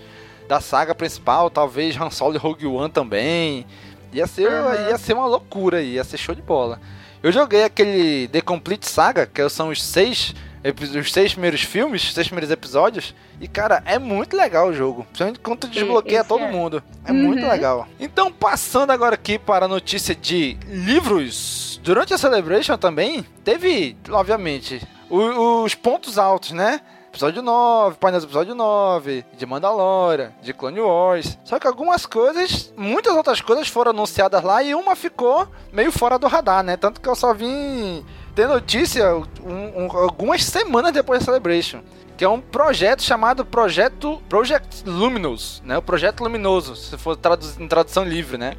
da 0.47 0.59
saga 0.59 0.93
principal, 0.93 1.49
talvez 1.49 1.95
Han 1.99 2.09
Solo 2.09 2.35
e 2.35 2.37
Rogue 2.37 2.65
One 2.67 2.89
também. 2.91 3.65
Ia 4.13 4.27
ser, 4.27 4.47
Aham. 4.51 4.89
ia 4.89 4.97
ser 4.97 5.13
uma 5.13 5.25
loucura, 5.25 5.81
ia 5.81 6.03
ser 6.03 6.17
show 6.17 6.35
de 6.35 6.41
bola. 6.41 6.79
Eu 7.23 7.31
joguei 7.31 7.63
aquele 7.63 8.27
The 8.27 8.41
Complete 8.41 8.87
Saga, 8.89 9.25
que 9.25 9.47
são 9.47 9.69
os 9.69 9.81
seis, 9.81 10.33
os 10.63 11.11
seis 11.11 11.33
primeiros 11.33 11.61
filmes, 11.61 12.03
os 12.03 12.13
seis 12.13 12.27
primeiros 12.27 12.51
episódios. 12.51 13.15
E 13.39 13.47
cara, 13.47 13.81
é 13.85 13.97
muito 13.97 14.35
legal 14.37 14.67
o 14.67 14.73
jogo. 14.73 15.03
Principalmente 15.05 15.39
quando 15.39 15.59
tu 15.59 15.67
desbloqueia 15.67 16.23
todo 16.23 16.43
é. 16.43 16.51
mundo. 16.51 16.83
É 17.05 17.11
Uhum. 17.11 17.17
muito 17.17 17.45
legal. 17.47 17.87
Então, 17.99 18.31
passando 18.31 18.91
agora 18.91 19.15
aqui 19.15 19.39
para 19.39 19.65
a 19.65 19.67
notícia 19.67 20.13
de 20.15 20.57
livros. 20.67 21.79
Durante 21.83 22.13
a 22.13 22.17
Celebration 22.17 22.77
também 22.77 23.25
teve, 23.43 23.97
obviamente, 24.11 24.81
os 25.09 25.73
pontos 25.73 26.17
altos, 26.19 26.51
né? 26.51 26.81
Episódio 27.09 27.41
9, 27.41 27.97
painel 27.97 28.21
do 28.21 28.25
episódio 28.27 28.55
9, 28.55 29.25
de 29.37 29.45
Mandalorian, 29.45 30.31
de 30.41 30.53
Clone 30.53 30.79
Wars. 30.79 31.37
Só 31.43 31.59
que 31.59 31.67
algumas 31.67 32.05
coisas, 32.05 32.73
muitas 32.77 33.13
outras 33.13 33.41
coisas 33.41 33.67
foram 33.67 33.91
anunciadas 33.91 34.41
lá 34.41 34.63
e 34.63 34.73
uma 34.73 34.95
ficou 34.95 35.45
meio 35.73 35.91
fora 35.91 36.17
do 36.17 36.27
radar, 36.27 36.63
né? 36.63 36.77
Tanto 36.77 37.01
que 37.01 37.09
eu 37.09 37.15
só 37.15 37.33
vim 37.33 38.05
ter 38.35 38.47
notícia 38.47 39.15
um, 39.15 39.83
um, 39.83 39.97
algumas 39.97 40.43
semanas 40.43 40.91
depois 40.91 41.19
da 41.19 41.25
Celebration. 41.25 41.81
Que 42.17 42.25
é 42.25 42.29
um 42.29 42.39
projeto 42.39 43.01
chamado 43.01 43.43
Projeto 43.43 44.21
Project 44.29 44.83
Luminous, 44.85 45.61
né? 45.65 45.77
O 45.77 45.81
Projeto 45.81 46.21
Luminoso, 46.21 46.75
se 46.75 46.95
for 46.97 47.15
tradu 47.15 47.47
em 47.59 47.67
tradução 47.67 48.03
livre, 48.03 48.37
né? 48.37 48.55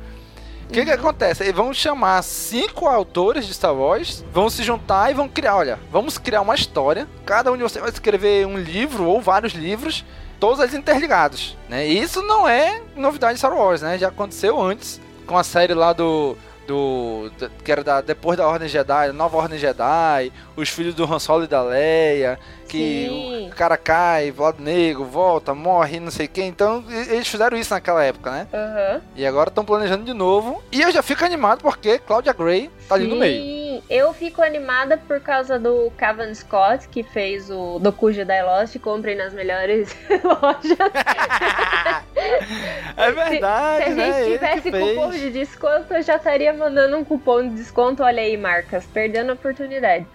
O 0.69 0.73
que, 0.73 0.85
que 0.85 0.91
acontece? 0.91 1.43
Eles 1.43 1.55
vão 1.55 1.73
chamar 1.73 2.23
cinco 2.23 2.89
autores 2.89 3.47
de 3.47 3.53
Star 3.53 3.75
Wars, 3.75 4.25
vão 4.33 4.49
se 4.49 4.63
juntar 4.63 5.11
e 5.11 5.15
vão 5.15 5.29
criar, 5.29 5.57
olha, 5.57 5.79
vamos 5.91 6.17
criar 6.17 6.41
uma 6.41 6.55
história. 6.55 7.07
Cada 7.27 7.53
um 7.53 7.57
de 7.57 7.63
vocês 7.63 7.83
vai 7.83 7.93
escrever 7.93 8.47
um 8.47 8.57
livro 8.57 9.05
ou 9.05 9.21
vários 9.21 9.53
livros, 9.53 10.05
todos 10.41 10.61
eles 10.61 10.75
interligados, 10.75 11.57
né? 11.69 11.87
E 11.87 12.01
isso 12.01 12.23
não 12.23 12.49
é 12.49 12.81
novidade 12.97 13.35
de 13.35 13.39
Star 13.39 13.55
Wars, 13.55 13.83
né? 13.83 13.99
Já 13.99 14.09
aconteceu 14.09 14.61
antes 14.61 15.01
com 15.27 15.37
a 15.37 15.45
série 15.45 15.75
lá 15.75 15.93
do 15.93 16.37
do, 16.73 17.31
do, 17.39 17.51
que 17.63 17.71
era 17.71 17.85
da, 17.85 18.01
depois 18.01 18.39
da 18.39 18.49
Ordem 18.49 18.67
Jedi, 18.67 19.13
Nova 19.13 19.37
Ordem 19.37 19.59
Jedi, 19.59 20.33
os 20.57 20.71
filhos 20.71 20.95
do 20.95 21.05
Han 21.05 21.19
Solo 21.19 21.45
e 21.45 21.47
da 21.47 21.63
Leia, 21.63 22.39
que 22.67 23.07
Sim. 23.07 23.49
o 23.49 23.55
cara 23.55 23.77
cai, 23.77 24.31
voado 24.31 24.63
negro, 24.63 25.05
volta, 25.05 25.55
morre, 25.55 26.01
não 26.01 26.11
sei 26.11 26.27
quem. 26.27 26.49
Então, 26.49 26.83
eles 26.89 27.29
fizeram 27.29 27.59
isso 27.59 27.75
naquela 27.75 28.03
época, 28.03 28.31
né? 28.31 28.47
Uhum. 28.53 29.01
E 29.15 29.27
agora 29.27 29.51
estão 29.51 29.65
planejando 29.65 30.05
de 30.05 30.15
novo. 30.15 30.63
E 30.73 30.81
eu 30.81 30.91
já 30.91 31.03
fico 31.03 31.23
animado 31.25 31.61
porque 31.61 31.99
Claudia 31.99 32.33
Gray 32.33 32.71
tá 32.89 32.95
ali 32.95 33.07
no 33.07 33.17
meio. 33.17 33.62
Eu 33.95 34.15
fico 34.15 34.41
animada 34.41 34.97
por 34.97 35.21
causa 35.21 35.59
do 35.59 35.93
Cavan 35.99 36.33
Scott, 36.33 36.89
que 36.89 37.03
fez 37.03 37.51
o 37.51 37.79
Doku 37.79 38.11
Jedi 38.11 38.43
Lost. 38.43 38.79
Comprem 38.79 39.15
nas 39.15 39.35
melhores 39.35 39.95
lojas. 40.25 40.79
é 42.97 43.13
verdade, 43.13 43.85
se, 43.85 43.93
se 43.93 44.01
a 44.01 44.05
né? 44.07 44.25
gente 44.25 44.33
tivesse 44.33 44.73
cupom 44.73 45.11
de 45.11 45.31
desconto, 45.31 45.93
eu 45.93 46.01
já 46.01 46.17
estaria 46.17 46.55
mandando 46.55 46.97
um 46.97 47.05
cupom 47.05 47.43
de 47.43 47.57
desconto. 47.57 48.03
Olha 48.03 48.23
aí, 48.23 48.35
marcas, 48.35 48.87
perdendo 48.87 49.29
a 49.29 49.35
oportunidade. 49.35 50.07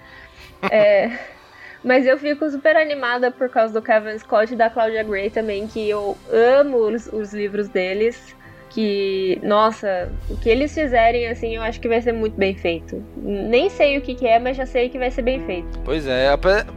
é. 0.72 1.12
Mas 1.84 2.08
eu 2.08 2.18
fico 2.18 2.50
super 2.50 2.76
animada 2.76 3.30
por 3.30 3.48
causa 3.48 3.72
do 3.72 3.82
Kevin 3.82 4.18
Scott 4.18 4.52
e 4.52 4.58
da 4.58 4.72
Claudia 4.72 5.04
Gray 5.04 5.30
também, 5.30 5.68
que 5.68 5.88
eu 5.88 6.18
amo 6.32 6.78
os, 6.78 7.06
os 7.14 7.32
livros 7.32 7.68
deles. 7.68 8.36
Que, 8.78 9.40
nossa, 9.42 10.12
o 10.30 10.38
que 10.38 10.48
eles 10.48 10.72
fizerem, 10.72 11.28
assim, 11.30 11.56
eu 11.56 11.64
acho 11.64 11.82
que 11.82 11.88
vai 11.88 12.00
ser 12.00 12.12
muito 12.12 12.38
bem 12.38 12.54
feito. 12.54 13.04
Nem 13.18 13.72
sei 13.72 13.98
o 13.98 14.02
que, 14.02 14.14
que 14.14 14.28
é, 14.28 14.38
mas 14.38 14.56
já 14.56 14.68
sei 14.68 14.88
que 14.88 15.00
vai 15.00 15.10
ser 15.10 15.24
bem 15.24 15.44
feito. 15.48 15.80
Pois 15.84 16.06
é, 16.06 16.30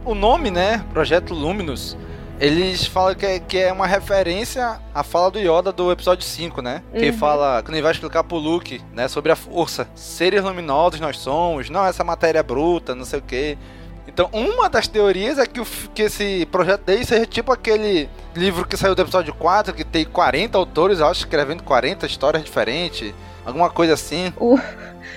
o 0.03 0.15
nome, 0.15 0.49
né? 0.49 0.83
Projeto 0.91 1.31
Luminous. 1.31 1.95
Eles 2.39 2.87
falam 2.87 3.13
que 3.13 3.23
é, 3.23 3.39
que 3.39 3.59
é 3.59 3.71
uma 3.71 3.85
referência 3.85 4.79
à 4.95 5.03
fala 5.03 5.29
do 5.29 5.37
Yoda 5.37 5.71
do 5.71 5.91
episódio 5.91 6.25
5, 6.25 6.59
né? 6.59 6.81
Que 6.91 6.97
ele 6.97 7.11
uhum. 7.11 7.17
fala, 7.19 7.61
quando 7.61 7.75
ele 7.75 7.83
vai 7.83 7.91
explicar 7.91 8.23
pro 8.23 8.37
Luke, 8.37 8.81
né, 8.93 9.07
sobre 9.07 9.31
a 9.31 9.35
força. 9.35 9.87
Seres 9.93 10.43
luminosos 10.43 10.99
nós 10.99 11.19
somos, 11.19 11.69
não 11.69 11.85
essa 11.85 12.03
matéria 12.03 12.41
bruta, 12.41 12.95
não 12.95 13.05
sei 13.05 13.19
o 13.19 13.21
que. 13.21 13.59
Então, 14.07 14.29
uma 14.33 14.69
das 14.69 14.87
teorias 14.87 15.37
é 15.37 15.45
que, 15.45 15.61
o, 15.61 15.65
que 15.93 16.03
esse 16.03 16.45
projeto 16.51 16.81
dele 16.81 17.05
seja 17.05 17.25
tipo 17.25 17.51
aquele 17.51 18.09
livro 18.35 18.65
que 18.65 18.75
saiu 18.75 18.95
do 18.95 19.01
episódio 19.01 19.33
4, 19.33 19.73
que 19.73 19.83
tem 19.83 20.03
40 20.05 20.57
autores, 20.57 20.99
eu 20.99 21.07
acho, 21.07 21.21
escrevendo 21.21 21.63
40 21.63 22.05
histórias 22.05 22.43
diferentes. 22.43 23.13
Alguma 23.45 23.69
coisa 23.69 23.93
assim. 23.93 24.33
O, 24.37 24.59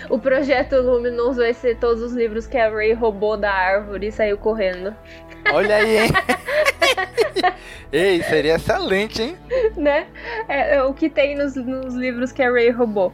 o 0.08 0.18
projeto 0.18 0.76
Luminoso 0.76 1.40
vai 1.40 1.52
ser 1.52 1.76
todos 1.78 2.02
os 2.02 2.12
livros 2.12 2.46
que 2.46 2.56
a 2.56 2.70
Ray 2.70 2.92
roubou 2.92 3.36
da 3.36 3.52
árvore 3.52 4.08
e 4.08 4.12
saiu 4.12 4.38
correndo. 4.38 4.94
Olha 5.52 5.76
aí, 5.76 5.98
hein? 5.98 6.10
Ei, 7.92 8.22
seria 8.22 8.54
excelente, 8.54 9.22
hein? 9.22 9.36
Né? 9.76 10.06
É, 10.48 10.76
é, 10.76 10.82
o 10.82 10.94
que 10.94 11.08
tem 11.10 11.36
nos, 11.36 11.54
nos 11.54 11.94
livros 11.94 12.32
que 12.32 12.42
a 12.42 12.50
Ray 12.50 12.70
roubou. 12.70 13.12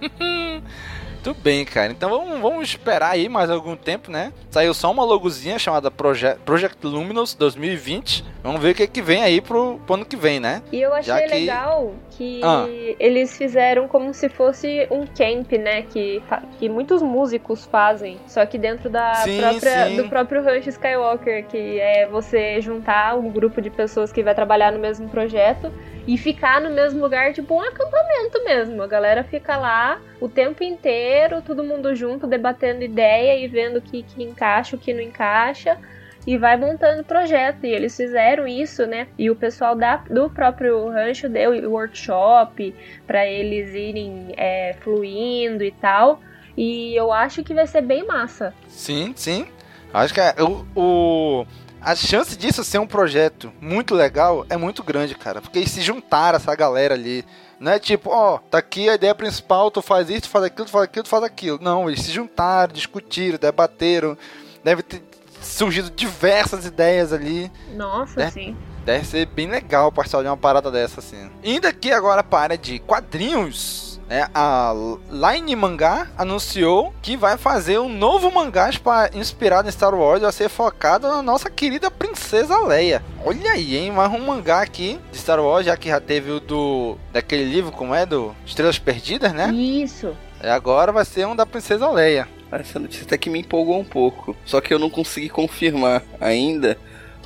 Muito 1.24 1.40
bem, 1.40 1.64
cara. 1.64 1.90
Então 1.90 2.10
vamos, 2.10 2.38
vamos 2.38 2.68
esperar 2.68 3.12
aí 3.12 3.30
mais 3.30 3.48
algum 3.48 3.74
tempo, 3.74 4.10
né? 4.10 4.30
Saiu 4.50 4.74
só 4.74 4.90
uma 4.90 5.02
logozinha 5.04 5.58
chamada 5.58 5.90
Project, 5.90 6.40
Project 6.44 6.86
Luminous 6.86 7.32
2020. 7.32 8.22
Vamos 8.42 8.60
ver 8.60 8.72
o 8.72 8.74
que, 8.74 8.86
que 8.86 9.00
vem 9.00 9.22
aí 9.22 9.40
pro, 9.40 9.80
pro 9.86 9.94
ano 9.94 10.04
que 10.04 10.16
vem, 10.16 10.38
né? 10.38 10.62
E 10.70 10.82
eu 10.82 10.92
achei 10.92 11.22
que... 11.22 11.34
legal 11.34 11.94
que 12.16 12.40
ah. 12.42 12.66
eles 12.98 13.36
fizeram 13.36 13.88
como 13.88 14.14
se 14.14 14.28
fosse 14.28 14.86
um 14.90 15.04
camp, 15.06 15.52
né? 15.52 15.82
Que, 15.82 16.22
que 16.58 16.68
muitos 16.68 17.02
músicos 17.02 17.64
fazem. 17.66 18.18
Só 18.26 18.46
que 18.46 18.56
dentro 18.56 18.88
da 18.88 19.14
sim, 19.16 19.38
própria, 19.38 19.86
sim. 19.88 19.96
do 19.96 20.08
próprio 20.08 20.42
Rush 20.42 20.68
Skywalker, 20.68 21.46
que 21.46 21.80
é 21.80 22.06
você 22.06 22.60
juntar 22.60 23.16
um 23.16 23.30
grupo 23.30 23.60
de 23.60 23.70
pessoas 23.70 24.12
que 24.12 24.22
vai 24.22 24.34
trabalhar 24.34 24.72
no 24.72 24.78
mesmo 24.78 25.08
projeto 25.08 25.72
e 26.06 26.16
ficar 26.16 26.60
no 26.60 26.70
mesmo 26.70 27.00
lugar, 27.00 27.32
tipo 27.32 27.54
um 27.54 27.60
acampamento 27.60 28.44
mesmo. 28.44 28.82
A 28.82 28.86
galera 28.86 29.24
fica 29.24 29.56
lá 29.56 30.00
o 30.20 30.28
tempo 30.28 30.62
inteiro, 30.62 31.42
todo 31.42 31.64
mundo 31.64 31.94
junto, 31.94 32.26
debatendo 32.26 32.84
ideia 32.84 33.38
e 33.38 33.48
vendo 33.48 33.78
o 33.78 33.82
que, 33.82 34.02
que 34.02 34.22
encaixa, 34.22 34.76
o 34.76 34.78
que 34.78 34.92
não 34.92 35.02
encaixa. 35.02 35.78
E 36.26 36.38
vai 36.38 36.56
montando 36.56 37.02
o 37.02 37.04
projeto. 37.04 37.64
E 37.64 37.68
eles 37.68 37.96
fizeram 37.96 38.46
isso, 38.46 38.86
né? 38.86 39.08
E 39.18 39.30
o 39.30 39.36
pessoal 39.36 39.74
da, 39.76 39.96
do 39.96 40.30
próprio 40.30 40.88
rancho 40.88 41.28
deu 41.28 41.70
workshop 41.70 42.74
para 43.06 43.26
eles 43.26 43.74
irem 43.74 44.34
é, 44.36 44.74
fluindo 44.80 45.62
e 45.62 45.70
tal. 45.72 46.20
E 46.56 46.94
eu 46.94 47.12
acho 47.12 47.42
que 47.42 47.52
vai 47.52 47.66
ser 47.66 47.82
bem 47.82 48.06
massa. 48.06 48.54
Sim, 48.68 49.12
sim. 49.16 49.46
Acho 49.92 50.14
que 50.14 50.20
é, 50.20 50.34
o, 50.40 50.66
o 50.74 51.46
a 51.84 51.94
chance 51.94 52.34
disso 52.34 52.64
ser 52.64 52.78
um 52.78 52.86
projeto 52.86 53.52
muito 53.60 53.94
legal 53.94 54.46
é 54.48 54.56
muito 54.56 54.82
grande, 54.82 55.14
cara. 55.14 55.42
Porque 55.42 55.66
se 55.66 55.82
juntaram 55.82 56.36
essa 56.36 56.54
galera 56.56 56.94
ali. 56.94 57.24
Não 57.60 57.72
é 57.72 57.78
tipo, 57.78 58.10
ó, 58.10 58.38
tá 58.38 58.58
aqui 58.58 58.88
a 58.88 58.94
ideia 58.94 59.14
principal, 59.14 59.70
tu 59.70 59.80
faz 59.82 60.08
isso, 60.08 60.22
tu 60.22 60.28
faz 60.30 60.44
aquilo, 60.46 60.66
tu 60.66 60.70
faz 60.70 60.84
aquilo, 60.84 61.04
tu 61.04 61.08
faz 61.08 61.22
aquilo. 61.22 61.58
Não, 61.60 61.88
eles 61.88 62.02
se 62.02 62.10
juntaram, 62.10 62.72
discutiram, 62.72 63.38
debateram. 63.38 64.16
Deve 64.62 64.82
ter 64.82 65.02
surgido 65.44 65.90
diversas 65.90 66.66
ideias 66.66 67.12
ali. 67.12 67.50
Nossa, 67.74 68.16
deve, 68.16 68.32
sim. 68.32 68.56
Deve 68.84 69.06
ser 69.06 69.26
bem 69.26 69.48
legal 69.48 69.90
participar 69.92 70.22
de 70.22 70.28
uma 70.28 70.36
parada 70.36 70.70
dessa, 70.70 71.00
assim. 71.00 71.30
Indo 71.42 71.66
aqui 71.66 71.92
agora 71.92 72.22
para 72.22 72.38
a 72.38 72.42
área 72.42 72.58
de 72.58 72.78
quadrinhos. 72.78 73.94
É, 74.08 74.28
a 74.34 74.74
Line 75.10 75.56
Mangá 75.56 76.08
anunciou 76.18 76.92
que 77.00 77.16
vai 77.16 77.38
fazer 77.38 77.78
um 77.78 77.88
novo 77.88 78.30
mangá 78.30 78.68
inspirado 79.14 79.66
em 79.66 79.72
Star 79.72 79.94
Wars, 79.94 80.20
vai 80.20 80.30
ser 80.30 80.50
focado 80.50 81.08
na 81.08 81.22
nossa 81.22 81.48
querida 81.48 81.90
princesa 81.90 82.60
Leia. 82.60 83.02
Olha 83.24 83.52
aí, 83.52 83.76
hein? 83.76 83.90
Mais 83.92 84.12
um 84.12 84.18
mangá 84.18 84.60
aqui 84.60 85.00
de 85.10 85.16
Star 85.16 85.40
Wars, 85.40 85.64
já 85.64 85.74
que 85.74 85.88
já 85.88 86.00
teve 86.00 86.30
o 86.32 86.38
do 86.38 86.98
daquele 87.14 87.44
livro, 87.44 87.72
como 87.72 87.94
é 87.94 88.04
do 88.04 88.36
Estrelas 88.44 88.78
Perdidas, 88.78 89.32
né? 89.32 89.50
Isso. 89.54 90.14
E 90.42 90.48
agora 90.48 90.92
vai 90.92 91.06
ser 91.06 91.26
um 91.26 91.34
da 91.34 91.46
princesa 91.46 91.90
Leia. 91.90 92.28
Essa 92.60 92.78
notícia 92.78 93.04
até 93.04 93.18
que 93.18 93.30
me 93.30 93.40
empolgou 93.40 93.78
um 93.78 93.84
pouco, 93.84 94.36
só 94.44 94.60
que 94.60 94.72
eu 94.72 94.78
não 94.78 94.90
consegui 94.90 95.28
confirmar 95.28 96.02
ainda, 96.20 96.78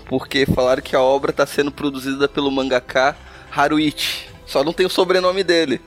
porque 0.06 0.46
falaram 0.46 0.82
que 0.82 0.96
a 0.96 1.00
obra 1.00 1.30
está 1.30 1.46
sendo 1.46 1.70
produzida 1.70 2.28
pelo 2.28 2.50
mangaka 2.50 3.16
Haruichi. 3.54 4.28
Só 4.46 4.64
não 4.64 4.72
tem 4.72 4.86
o 4.86 4.90
sobrenome 4.90 5.44
dele. 5.44 5.80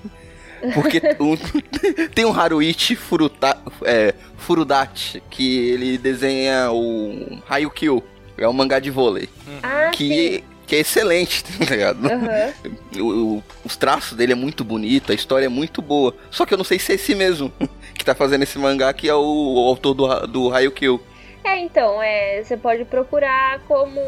Porque 0.74 1.02
um, 1.20 1.36
tem 2.14 2.26
um 2.26 2.40
Haruichi 2.40 2.96
Furuta, 2.96 3.58
é, 3.84 4.14
Furudati, 4.38 5.22
que 5.30 5.70
ele 5.70 5.98
desenha 5.98 6.72
o 6.72 7.42
Haikyuu. 7.50 8.04
É 8.38 8.48
um 8.48 8.54
mangá 8.54 8.80
de 8.80 8.90
vôlei. 8.90 9.30
Ah, 9.62 9.92
que, 9.92 10.44
que 10.72 10.78
é 10.78 10.80
excelente, 10.80 11.44
tá 11.60 11.66
ligado? 11.66 12.00
Uhum. 12.08 13.04
O, 13.04 13.36
o, 13.36 13.44
os 13.66 13.76
traços 13.76 14.18
dele 14.18 14.32
é 14.32 14.36
muito 14.36 14.64
bonito, 14.64 15.12
a 15.12 15.16
história 15.16 15.48
é 15.48 15.50
muito 15.50 15.82
boa. 15.82 16.16
Só 16.32 16.46
que 16.46 16.54
eu 16.54 16.58
não 16.58 16.64
sei 16.64 16.80
se 16.80 16.94
é 16.94 16.96
esse 16.96 17.14
mesmo 17.14 17.52
que 17.94 18.06
tá 18.06 18.16
fazendo 18.16 18.44
esse 18.44 18.58
mangá, 18.58 18.94
que 18.94 19.10
é 19.10 19.14
o, 19.14 19.20
o 19.20 19.68
autor 19.68 19.94
do, 19.94 20.28
do 20.28 20.56
Haikyuu. 20.56 21.02
É, 21.44 21.60
então, 21.60 22.02
é, 22.02 22.44
você 22.44 22.56
pode 22.56 22.86
procurar 22.86 23.60
como 23.68 24.00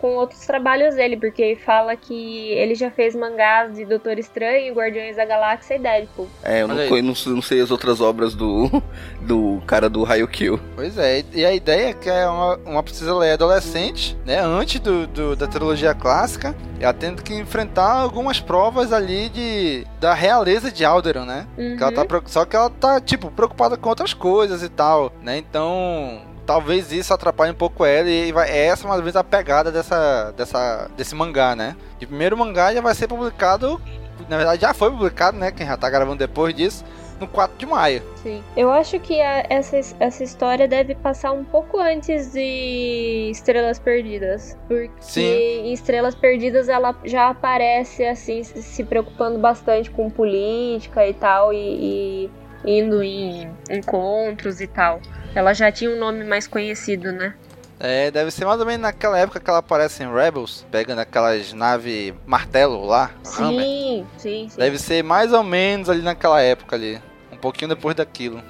com 0.00 0.16
outros 0.16 0.40
trabalhos 0.46 0.94
dele, 0.94 1.16
porque 1.16 1.56
fala 1.64 1.96
que 1.96 2.50
ele 2.50 2.74
já 2.74 2.90
fez 2.90 3.14
mangás 3.14 3.74
de 3.74 3.84
Doutor 3.84 4.18
Estranho, 4.18 4.74
Guardiões 4.74 5.16
da 5.16 5.24
Galáxia 5.24 5.74
e 5.74 5.78
Deadpool. 5.78 6.28
É, 6.42 6.62
eu 6.62 6.68
não, 6.68 6.76
não, 6.76 7.14
não, 7.26 7.42
sei 7.42 7.60
as 7.60 7.70
outras 7.70 8.00
obras 8.00 8.34
do, 8.34 8.70
do 9.20 9.60
cara 9.66 9.88
do 9.88 10.02
Raio 10.02 10.28
Kill. 10.28 10.58
Pois 10.74 10.96
é, 10.96 11.24
e 11.32 11.44
a 11.44 11.52
ideia 11.52 11.90
é 11.90 11.92
que 11.92 12.08
é 12.08 12.26
uma, 12.26 12.56
uma 12.58 12.82
princesa 12.82 13.14
Leia 13.14 13.34
adolescente, 13.34 14.16
né, 14.24 14.40
antes 14.40 14.80
do, 14.80 15.06
do, 15.06 15.36
da 15.36 15.46
trilogia 15.46 15.94
clássica, 15.94 16.54
ela 16.80 16.92
tendo 16.92 17.22
que 17.22 17.34
enfrentar 17.34 17.92
algumas 17.92 18.40
provas 18.40 18.92
ali 18.92 19.28
de 19.28 19.86
da 20.00 20.14
realeza 20.14 20.70
de 20.70 20.84
Alderon, 20.84 21.24
né? 21.24 21.46
Uhum. 21.56 21.76
Que 21.76 21.82
ela 21.82 21.92
tá, 21.92 22.04
só 22.26 22.44
que 22.44 22.54
ela 22.54 22.68
tá, 22.68 23.00
tipo, 23.00 23.30
preocupada 23.30 23.76
com 23.76 23.88
outras 23.88 24.12
coisas 24.12 24.62
e 24.62 24.68
tal, 24.68 25.12
né? 25.22 25.38
Então, 25.38 26.33
talvez 26.46 26.92
isso 26.92 27.12
atrapalhe 27.12 27.52
um 27.52 27.56
pouco 27.56 27.84
ela 27.84 28.08
e 28.08 28.32
vai, 28.32 28.50
essa 28.50 28.86
é 28.86 28.90
uma 28.90 29.00
vez 29.00 29.16
a 29.16 29.24
pegada 29.24 29.70
dessa, 29.72 30.32
dessa, 30.36 30.90
desse 30.96 31.14
mangá, 31.14 31.56
né? 31.56 31.76
De 31.98 32.06
primeiro 32.06 32.36
mangá 32.36 32.72
já 32.72 32.80
vai 32.80 32.94
ser 32.94 33.08
publicado, 33.08 33.80
na 34.28 34.36
verdade 34.36 34.62
já 34.62 34.74
foi 34.74 34.90
publicado, 34.90 35.36
né? 35.38 35.50
Quem 35.50 35.66
já 35.66 35.76
tá 35.76 35.88
gravando 35.88 36.18
depois 36.18 36.54
disso, 36.54 36.84
no 37.18 37.26
4 37.26 37.56
de 37.56 37.66
maio. 37.66 38.02
Sim. 38.22 38.42
Eu 38.56 38.70
acho 38.70 38.98
que 39.00 39.20
a, 39.20 39.46
essa, 39.48 39.78
essa 40.00 40.24
história 40.24 40.66
deve 40.66 40.94
passar 40.94 41.32
um 41.32 41.44
pouco 41.44 41.78
antes 41.78 42.32
de 42.32 43.28
Estrelas 43.30 43.78
Perdidas. 43.78 44.56
Porque 44.68 44.90
Sim. 45.00 45.22
em 45.22 45.72
Estrelas 45.72 46.14
Perdidas 46.14 46.68
ela 46.68 46.94
já 47.04 47.28
aparece 47.28 48.04
assim, 48.04 48.42
se 48.42 48.84
preocupando 48.84 49.38
bastante 49.38 49.90
com 49.90 50.10
política 50.10 51.06
e 51.06 51.14
tal, 51.14 51.52
e, 51.52 52.28
e 52.66 52.78
indo 52.78 53.02
em 53.02 53.50
encontros 53.70 54.60
e 54.60 54.66
tal. 54.66 55.00
Ela 55.34 55.52
já 55.52 55.72
tinha 55.72 55.90
um 55.90 55.98
nome 55.98 56.24
mais 56.24 56.46
conhecido, 56.46 57.10
né? 57.12 57.34
É, 57.80 58.10
deve 58.10 58.30
ser 58.30 58.44
mais 58.44 58.60
ou 58.60 58.66
menos 58.66 58.82
naquela 58.82 59.18
época 59.18 59.40
que 59.40 59.50
ela 59.50 59.58
aparece 59.58 60.02
em 60.02 60.12
Rebels, 60.12 60.64
pegando 60.70 61.00
aquelas 61.00 61.52
naves 61.52 62.14
martelo 62.24 62.86
lá. 62.86 63.10
Hammer. 63.38 63.64
Sim, 63.64 64.06
sim, 64.16 64.48
sim. 64.48 64.58
Deve 64.58 64.78
ser 64.78 65.02
mais 65.02 65.32
ou 65.32 65.42
menos 65.42 65.90
ali 65.90 66.02
naquela 66.02 66.40
época 66.40 66.76
ali. 66.76 67.00
Um 67.32 67.36
pouquinho 67.36 67.68
depois 67.68 67.96
daquilo. 67.96 68.40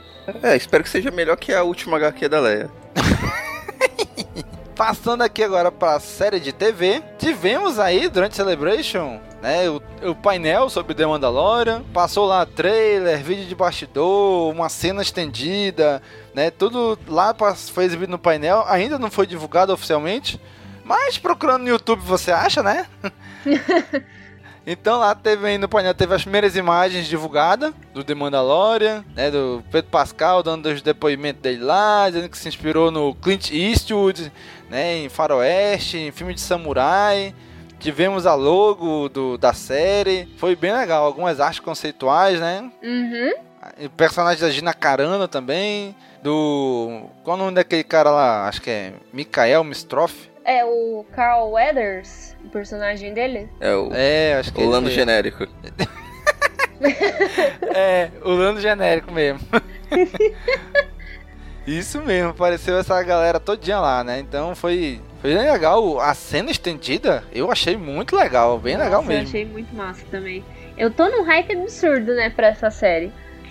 É, 0.43 0.57
espero 0.57 0.85
que 0.85 0.91
seja 0.91 1.11
melhor 1.11 1.37
que 1.37 1.53
a 1.53 1.63
última 1.63 1.97
HQ 1.97 2.29
da 2.29 2.41
Leia. 2.41 2.71
Passando 4.77 5.23
aqui 5.23 5.43
agora 5.43 5.71
pra 5.71 6.01
série 6.01 6.41
de 6.41 6.53
TV, 6.53 7.01
tivemos 7.17 7.79
aí 7.79 8.09
durante 8.09 8.35
Celebration, 8.35 9.21
né, 9.41 9.71
o, 9.71 9.81
o 10.11 10.15
painel 10.17 10.69
sobre 10.69 10.95
The 10.95 11.07
Mandalorian, 11.07 11.85
passou 11.93 12.27
lá 12.27 12.45
trailer, 12.45 13.23
vídeo 13.23 13.45
de 13.45 13.55
bastidor, 13.55 14.53
uma 14.53 14.69
cena 14.69 15.01
estendida, 15.01 16.03
né, 16.35 16.51
tudo 16.51 16.99
lá 17.07 17.35
foi 17.73 17.85
exibido 17.85 18.11
no 18.11 18.19
painel, 18.19 18.65
ainda 18.67 18.99
não 18.99 19.11
foi 19.11 19.27
divulgado 19.27 19.73
oficialmente, 19.73 20.41
mas 20.85 21.17
procurando 21.17 21.63
no 21.63 21.69
YouTube 21.69 22.01
você 22.01 22.33
acha, 22.33 22.63
né? 22.63 22.87
Então 24.67 24.99
lá 24.99 25.15
teve 25.15 25.47
aí 25.47 25.59
no 25.59 25.69
painel 25.69 25.93
teve 25.93 26.15
as 26.15 26.23
primeiras 26.23 26.57
imagens 26.57 27.07
divulgadas 27.07 27.75
do 27.93 28.03
The 28.03 28.15
Mandalorian, 28.15 29.05
né, 29.15 29.31
do 29.31 29.63
Pedro 29.71 29.91
Pascal 29.91 30.43
dando 30.43 30.67
os 30.67 30.81
depoimentos 30.81 31.43
dele 31.43 31.63
lá, 31.63 32.09
dizendo 32.09 32.31
que 32.31 32.39
se 32.39 32.49
inspirou 32.49 32.91
no 32.91 33.15
Clint 33.15 33.51
Eastwood, 33.51 34.33
né, 34.71 34.99
em 34.99 35.09
Faroeste, 35.11 35.99
em 35.99 36.11
filme 36.11 36.33
de 36.33 36.41
samurai. 36.41 37.35
Tivemos 37.79 38.25
a 38.25 38.35
logo 38.35 39.11
do, 39.11 39.37
da 39.37 39.53
série, 39.53 40.27
foi 40.39 40.57
bem 40.57 40.73
legal, 40.73 41.05
algumas 41.05 41.41
artes 41.41 41.61
conceituais, 41.61 42.41
né? 42.41 42.71
Uhum. 42.83 43.35
E 43.79 43.89
personagens 43.91 44.41
da 44.41 44.49
Gina 44.49 44.73
Carano 44.73 45.29
também, 45.29 45.95
do 46.25 47.03
qual 47.23 47.37
é 47.37 47.41
o 47.41 47.43
nome 47.45 47.55
daquele 47.55 47.85
cara 47.85 48.11
lá? 48.11 48.49
Acho 48.49 48.63
que 48.63 48.71
é 48.71 48.95
Mikael 49.13 49.63
Mistroff. 49.63 50.31
É 50.45 50.65
o 50.65 51.05
Carl 51.15 51.51
Weathers, 51.53 52.35
o 52.45 52.49
personagem 52.49 53.13
dele. 53.15 53.49
É 53.61 53.75
o, 53.75 53.91
É, 53.95 54.35
acho 54.35 54.53
que 54.53 54.61
é 54.61 54.65
o 54.65 54.69
Lando 54.69 54.89
ele. 54.89 54.95
genérico. 54.97 55.47
É, 57.75 58.11
o 58.23 58.31
Lando 58.31 58.61
genérico 58.61 59.11
mesmo. 59.13 59.41
Isso 61.67 62.01
mesmo, 62.03 62.31
apareceu 62.31 62.77
essa 62.79 63.01
galera 63.03 63.41
todinha 63.41 63.79
lá, 63.81 64.05
né? 64.05 64.19
Então 64.19 64.55
foi, 64.55 65.01
foi 65.23 65.35
bem 65.35 65.51
legal. 65.51 65.99
A 66.01 66.13
cena 66.13 66.51
estendida 66.51 67.25
eu 67.33 67.51
achei 67.51 67.75
muito 67.77 68.15
legal, 68.17 68.59
bem 68.59 68.77
legal 68.77 69.01
Nossa, 69.01 69.05
Eu 69.13 69.17
mesmo. 69.19 69.29
achei 69.29 69.45
muito 69.47 69.75
massa 69.75 70.05
também. 70.11 70.45
Eu 70.77 70.91
tô 70.91 71.09
num 71.09 71.23
hype 71.23 71.53
absurdo, 71.57 72.15
né, 72.15 72.29
pra 72.29 72.49
essa 72.49 72.71
série. 72.71 73.11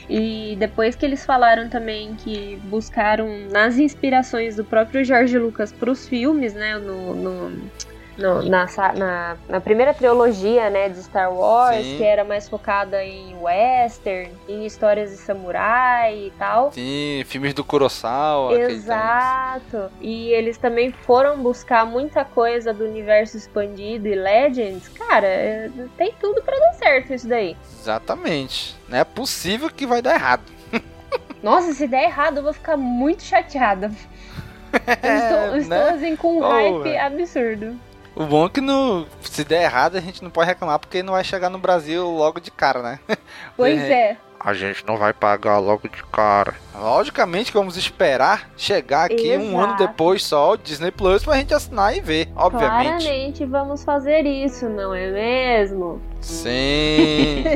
E 0.10 0.55
depois 0.60 0.95
que 0.95 1.05
eles 1.05 1.25
falaram 1.25 1.69
também 1.69 2.15
que 2.15 2.60
buscaram 2.63 3.27
nas 3.50 3.77
inspirações 3.77 4.55
do 4.55 4.65
próprio 4.65 5.03
George 5.03 5.38
Lucas 5.39 5.72
pros 5.74 6.07
filmes, 6.07 6.53
né, 6.53 6.77
no, 6.79 7.15
no- 7.15 7.72
no- 8.17 8.41
na, 8.43 8.67
na, 8.96 9.38
na 9.50 9.62
primeira 9.62 9.93
trilogia, 9.93 10.70
né, 10.70 10.89
de 10.89 11.01
Star 11.03 11.34
Wars, 11.34 11.84
Sim. 11.86 11.98
que 11.98 12.03
era 12.03 12.24
mais 12.24 12.48
focada 12.48 13.03
em 13.03 13.36
western, 13.41 14.32
em 14.48 14.65
histórias 14.65 15.12
de 15.12 15.17
samurai 15.17 16.27
e 16.27 16.32
tal. 16.38 16.72
Sim, 16.72 17.24
filmes 17.25 17.53
do 17.53 17.63
Kurosawa. 17.63 18.53
Exato. 18.60 19.89
E 20.01 20.29
eles 20.32 20.58
também 20.58 20.91
foram 20.91 21.38
buscar 21.41 21.86
muita 21.86 22.24
coisa 22.24 22.74
do 22.74 22.84
universo 22.86 23.38
expandido 23.38 24.08
e 24.08 24.15
Legends. 24.15 24.88
Cara, 24.89 25.72
tem 25.98 26.13
tudo 26.20 26.41
pra 26.41 26.58
dar 26.58 26.74
certo 26.74 27.13
isso 27.13 27.27
daí. 27.27 27.55
Exatamente. 27.82 28.75
Não 28.88 28.98
é 28.98 29.03
possível 29.03 29.70
que 29.70 29.86
vai 29.86 30.01
dar 30.01 30.15
errado. 30.15 30.43
Nossa, 31.41 31.74
se 31.74 31.88
der 31.88 32.03
errado, 32.05 32.38
eu 32.38 32.43
vou 32.43 32.53
ficar 32.53 32.77
muito 32.77 33.24
chateada. 33.24 33.91
Eu 35.03 35.15
estou, 35.15 35.58
estou 35.58 35.77
né? 35.77 35.89
assim 35.91 36.15
com 36.15 36.39
um 36.39 36.43
Oh, 36.43 36.50
hype 36.82 36.98
absurdo. 36.98 37.75
O 38.15 38.25
bom 38.25 38.46
é 38.46 38.50
que 38.50 38.62
no, 38.62 39.08
se 39.22 39.43
der 39.43 39.63
errado 39.63 39.98
a 39.98 40.01
gente 40.01 40.24
não 40.24 40.29
pode 40.29 40.48
reclamar 40.48 40.77
porque 40.77 41.01
não 41.01 41.14
vai 41.14 41.24
chegar 41.24 41.50
no 41.50 41.57
Brasil 41.57 42.07
logo 42.07 42.40
de 42.40 42.51
cara, 42.51 42.81
né? 42.81 43.00
Pois 43.57 43.79
é. 43.79 44.18
A 44.40 44.53
gente 44.53 44.85
não 44.85 44.98
vai 44.98 45.14
pagar 45.14 45.57
logo 45.59 45.88
de 45.88 46.03
cara. 46.11 46.53
Logicamente 46.75 47.50
que 47.50 47.57
vamos 47.57 47.77
esperar 47.77 48.50
chegar 48.57 49.05
aqui 49.05 49.38
um 49.38 49.57
ano 49.57 49.75
Exato. 49.75 49.88
depois 49.88 50.25
só 50.25 50.51
o 50.51 50.57
Disney 50.57 50.92
Plus 50.92 51.24
pra 51.24 51.38
gente 51.38 51.53
assinar 51.53 51.96
e 51.96 52.01
ver, 52.01 52.29
obviamente. 52.35 53.03
Claramente 53.05 53.46
vamos 53.46 53.85
fazer 53.85 54.25
isso, 54.25 54.68
não 54.68 54.94
é 54.94 55.09
mesmo? 55.09 56.01
Sim. 56.20 57.46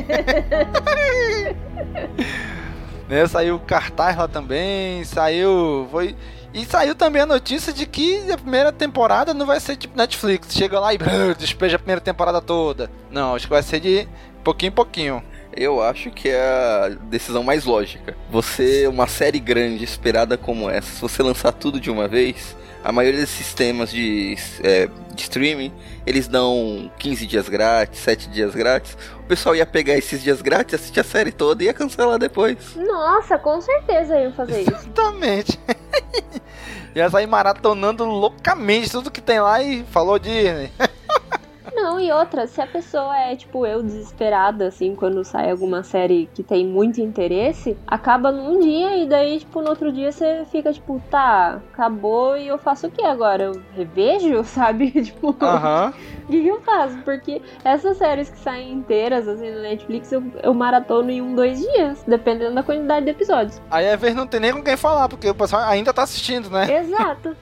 né, 3.08 3.28
saiu 3.28 3.56
o 3.56 3.60
cartaz 3.60 4.18
lá 4.18 4.28
também, 4.28 5.04
saiu, 5.04 5.88
foi 5.92 6.16
e 6.54 6.66
saiu 6.66 6.96
também 6.96 7.22
a 7.22 7.26
notícia 7.26 7.72
de 7.74 7.86
que 7.86 8.32
a 8.32 8.38
primeira 8.38 8.72
temporada 8.72 9.34
não 9.34 9.46
vai 9.46 9.60
ser 9.60 9.76
tipo 9.76 9.98
Netflix, 9.98 10.54
chega 10.54 10.80
lá 10.80 10.94
e 10.94 10.98
brrr, 10.98 11.36
despeja 11.38 11.76
a 11.76 11.80
primeira 11.80 12.02
temporada 12.02 12.42
toda. 12.42 12.90
Não, 13.12 13.36
acho 13.36 13.46
que 13.46 13.54
vai 13.54 13.64
ser 13.64 13.80
de 13.80 14.08
pouquinho 14.44 14.70
em 14.70 14.76
pouquinho. 14.76 15.24
Eu 15.56 15.82
acho 15.82 16.12
que 16.12 16.30
é 16.30 16.40
a 16.40 16.90
decisão 16.90 17.44
mais 17.44 17.66
lógica. 17.66 18.16
Você, 18.30 18.88
uma 18.88 19.08
série 19.08 19.40
grande, 19.40 19.84
esperada 19.84 20.38
como 20.38 20.70
essa, 20.70 20.94
se 20.94 21.02
você 21.02 21.24
lançar 21.24 21.52
tudo 21.52 21.80
de 21.80 21.90
uma 21.90 22.08
vez, 22.08 22.56
a 22.88 22.92
maioria 22.94 23.20
desses 23.20 23.36
sistemas 23.36 23.92
de, 23.92 24.38
é, 24.64 24.88
de 25.14 25.22
streaming, 25.22 25.74
eles 26.06 26.26
dão 26.26 26.90
15 26.98 27.28
dias 27.28 27.50
grátis, 27.50 28.00
7 28.00 28.30
dias 28.30 28.56
grátis. 28.56 28.98
O 29.20 29.24
pessoal 29.24 29.54
ia 29.58 29.66
pegar 29.66 29.98
esses 29.98 30.24
dias 30.24 30.42
grátis, 30.42 30.76
assistir 30.76 31.02
a 31.02 31.04
série 31.04 31.34
toda 31.34 31.62
e 31.62 31.66
ia 31.66 31.74
cancelar 31.74 32.18
depois. 32.18 32.78
Nossa, 32.78 33.38
com 33.38 33.60
certeza 33.60 34.18
iam 34.18 34.32
fazer 34.32 34.62
isso. 34.62 34.72
Exatamente. 34.72 35.60
Ia 36.96 37.10
sair 37.10 37.28
maratonando 37.28 38.06
loucamente 38.06 38.90
tudo 38.90 39.12
que 39.12 39.22
tem 39.22 39.40
lá 39.42 39.62
e 39.62 39.84
falou 39.84 40.18
Disney. 40.18 40.72
Não, 41.88 42.02
e 42.02 42.12
outra, 42.12 42.46
se 42.48 42.60
a 42.60 42.68
pessoa 42.68 43.18
é 43.18 43.34
tipo 43.34 43.66
eu 43.66 43.82
desesperada, 43.82 44.68
assim, 44.68 44.94
quando 44.94 45.24
sai 45.24 45.50
alguma 45.50 45.84
série 45.84 46.30
que 46.34 46.44
tem 46.44 46.68
muito 46.68 47.00
interesse, 47.00 47.78
acaba 47.88 48.30
num 48.30 48.60
dia 48.60 48.98
e 48.98 49.08
daí, 49.08 49.40
tipo, 49.40 49.62
no 49.62 49.70
outro 49.70 49.90
dia 49.94 50.12
você 50.12 50.46
fica 50.52 50.74
tipo, 50.74 51.02
tá, 51.10 51.62
acabou 51.72 52.36
e 52.36 52.46
eu 52.46 52.58
faço 52.58 52.88
o 52.88 52.92
que 52.92 53.06
agora? 53.06 53.46
Eu 53.46 53.62
revejo, 53.74 54.44
sabe? 54.46 54.92
tipo, 55.02 55.34
Aham. 55.40 55.94
o 56.28 56.28
que 56.28 56.42
que 56.42 56.48
eu 56.50 56.60
faço? 56.62 56.98
Porque 57.06 57.42
essas 57.64 57.98
séries 57.98 58.30
que 58.30 58.40
saem 58.40 58.74
inteiras, 58.74 59.26
assim, 59.26 59.50
no 59.50 59.62
Netflix, 59.62 60.12
eu, 60.12 60.22
eu 60.44 60.54
maratono 60.54 61.10
em 61.10 61.22
um, 61.22 61.36
dois 61.36 61.58
dias, 61.58 62.04
dependendo 62.06 62.56
da 62.56 62.64
quantidade 62.64 63.06
de 63.06 63.12
episódios. 63.12 63.62
Aí 63.72 63.90
às 63.90 64.00
vezes 64.00 64.16
não 64.18 64.28
tem 64.28 64.42
nem 64.42 64.52
com 64.52 64.62
quem 64.62 64.76
falar, 64.76 65.08
porque 65.08 65.30
o 65.30 65.36
pessoal 65.36 65.64
ainda 65.64 65.94
tá 65.94 66.04
assistindo, 66.04 66.50
né? 66.50 66.70
Exato, 66.82 67.34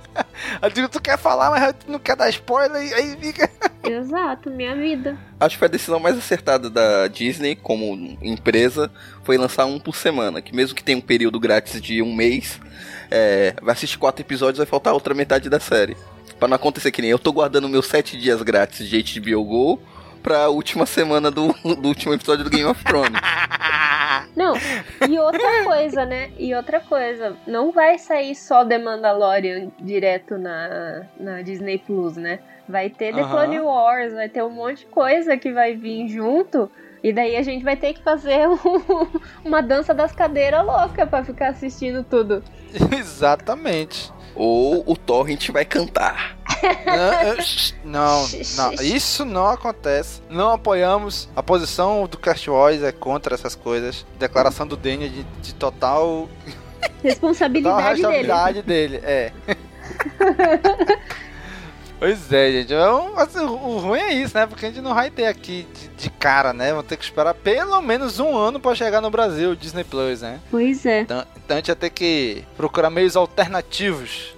Eu 0.62 0.70
digo, 0.70 0.88
tu 0.88 1.02
quer 1.02 1.18
falar, 1.18 1.50
mas 1.50 1.74
tu 1.74 1.92
não 1.92 1.98
quer 2.00 2.16
dar 2.16 2.30
spoiler, 2.30 2.76
aí 2.76 3.18
fica. 3.18 3.50
exato, 3.84 4.35
minha 4.46 4.76
vida. 4.76 5.18
Acho 5.40 5.56
que 5.56 5.60
foi 5.60 5.68
a 5.68 5.72
decisão 5.72 6.00
mais 6.00 6.18
acertada 6.18 6.70
da 6.70 7.08
Disney 7.08 7.56
como 7.56 8.18
empresa 8.22 8.92
foi 9.24 9.38
lançar 9.38 9.66
um 9.66 9.80
por 9.80 9.96
semana, 9.96 10.42
que 10.42 10.56
mesmo 10.56 10.76
que 10.76 10.84
tenha 10.84 10.98
um 10.98 11.02
período 11.02 11.40
grátis 11.40 11.82
de 11.82 12.02
um 12.02 12.14
mês, 12.14 12.60
é, 13.10 13.54
vai 13.62 13.74
assistir 13.74 13.98
quatro 13.98 14.24
episódios 14.24 14.58
vai 14.58 14.68
faltar 14.68 14.94
outra 14.94 15.14
metade 15.14 15.50
da 15.50 15.60
série. 15.60 15.96
Pra 16.40 16.48
não 16.48 16.56
acontecer 16.56 16.92
que 16.92 17.02
nem 17.02 17.12
eu 17.12 17.20
tô 17.20 17.32
guardando 17.32 17.70
meus 17.70 17.88
sete 17.88 18.18
dias 18.18 18.42
grátis 18.42 18.88
de 18.88 19.20
HBO 19.20 19.44
Go 19.44 19.82
pra 20.22 20.50
última 20.50 20.86
semana 20.86 21.30
do, 21.30 21.54
do 21.76 21.88
último 21.88 22.14
episódio 22.14 22.44
do 22.44 22.50
Game 22.50 22.66
of 22.66 22.84
Thrones. 22.84 23.12
Não, 24.36 24.56
e 25.10 25.20
outra 25.20 25.64
coisa, 25.64 26.06
né? 26.06 26.32
E 26.38 26.54
outra 26.54 26.80
coisa, 26.80 27.36
não 27.48 27.72
vai 27.72 27.98
sair 27.98 28.36
só 28.36 28.66
The 28.66 28.78
Mandalorian 28.78 29.72
direto 29.80 30.38
na, 30.38 31.06
na 31.20 31.42
Disney 31.42 31.78
Plus, 31.78 32.18
né? 32.18 32.40
Vai 32.68 32.90
ter 32.90 33.14
The. 33.14 33.24
Clone 33.24 33.60
Wars, 33.60 34.14
vai 34.14 34.28
ter 34.30 34.44
um 34.44 34.50
monte 34.50 34.80
de 34.80 34.86
coisa 34.88 35.38
que 35.38 35.52
vai 35.52 35.76
vir 35.76 36.08
junto. 36.10 36.70
E 37.04 37.14
daí 37.14 37.36
a 37.38 37.44
gente 37.44 37.64
vai 37.64 37.76
ter 37.76 37.94
que 37.94 38.02
fazer 38.02 38.48
um- 38.50 39.08
uma 39.44 39.62
dança 39.62 39.94
das 39.94 40.12
cadeiras 40.12 40.66
louca 40.66 41.06
pra 41.06 41.24
ficar 41.24 41.50
assistindo 41.50 42.04
tudo. 42.04 42.44
Exatamente. 42.98 44.12
Ou 44.36 44.84
o 44.86 44.98
Torrent 44.98 45.50
vai 45.52 45.64
cantar. 45.64 46.36
Não, 47.86 47.86
não, 47.86 48.28
não, 48.58 48.74
isso 48.84 49.24
não 49.24 49.48
acontece. 49.48 50.22
Não 50.30 50.52
apoiamos. 50.52 51.30
A 51.36 51.44
posição 51.44 52.08
do 52.08 52.18
Cast 52.18 52.50
Wars 52.50 52.82
é 52.84 52.92
contra 52.92 53.36
essas 53.36 53.56
coisas. 53.56 54.06
Declaração 54.18 54.66
do 54.68 54.76
Daniel 54.76 55.10
de, 55.10 55.24
de 55.42 55.54
total, 55.56 56.28
total 56.28 56.30
Responsabilidade 57.04 58.02
dele. 58.02 58.18
responsabilidade 58.18 58.62
dele. 58.64 59.02
É. 59.04 59.32
Pois 62.06 62.32
é, 62.32 62.52
gente. 62.52 62.72
Então, 62.72 63.18
assim, 63.18 63.40
o 63.40 63.80
ruim 63.80 64.00
é 64.00 64.14
isso, 64.14 64.38
né? 64.38 64.46
Porque 64.46 64.68
a 64.68 64.70
gente 64.70 64.80
não 64.80 64.94
vai 64.94 65.10
ter 65.10 65.26
aqui 65.26 65.66
de, 65.74 66.04
de 66.04 66.10
cara, 66.12 66.54
né? 66.54 66.70
Vamos 66.70 66.86
ter 66.86 66.98
que 66.98 67.04
esperar 67.04 67.34
pelo 67.34 67.82
menos 67.82 68.20
um 68.20 68.38
ano 68.38 68.60
pra 68.60 68.76
chegar 68.76 69.02
no 69.02 69.10
Brasil 69.10 69.50
o 69.50 69.56
Disney 69.56 69.84
Plus, 69.84 70.22
né? 70.22 70.40
Pois 70.52 70.86
é. 70.86 71.02
Então, 71.02 71.26
então 71.36 71.56
a 71.56 71.58
gente 71.58 71.66
vai 71.66 71.76
ter 71.76 71.90
que 71.90 72.44
procurar 72.56 72.92
meios 72.92 73.16
alternativos. 73.16 74.36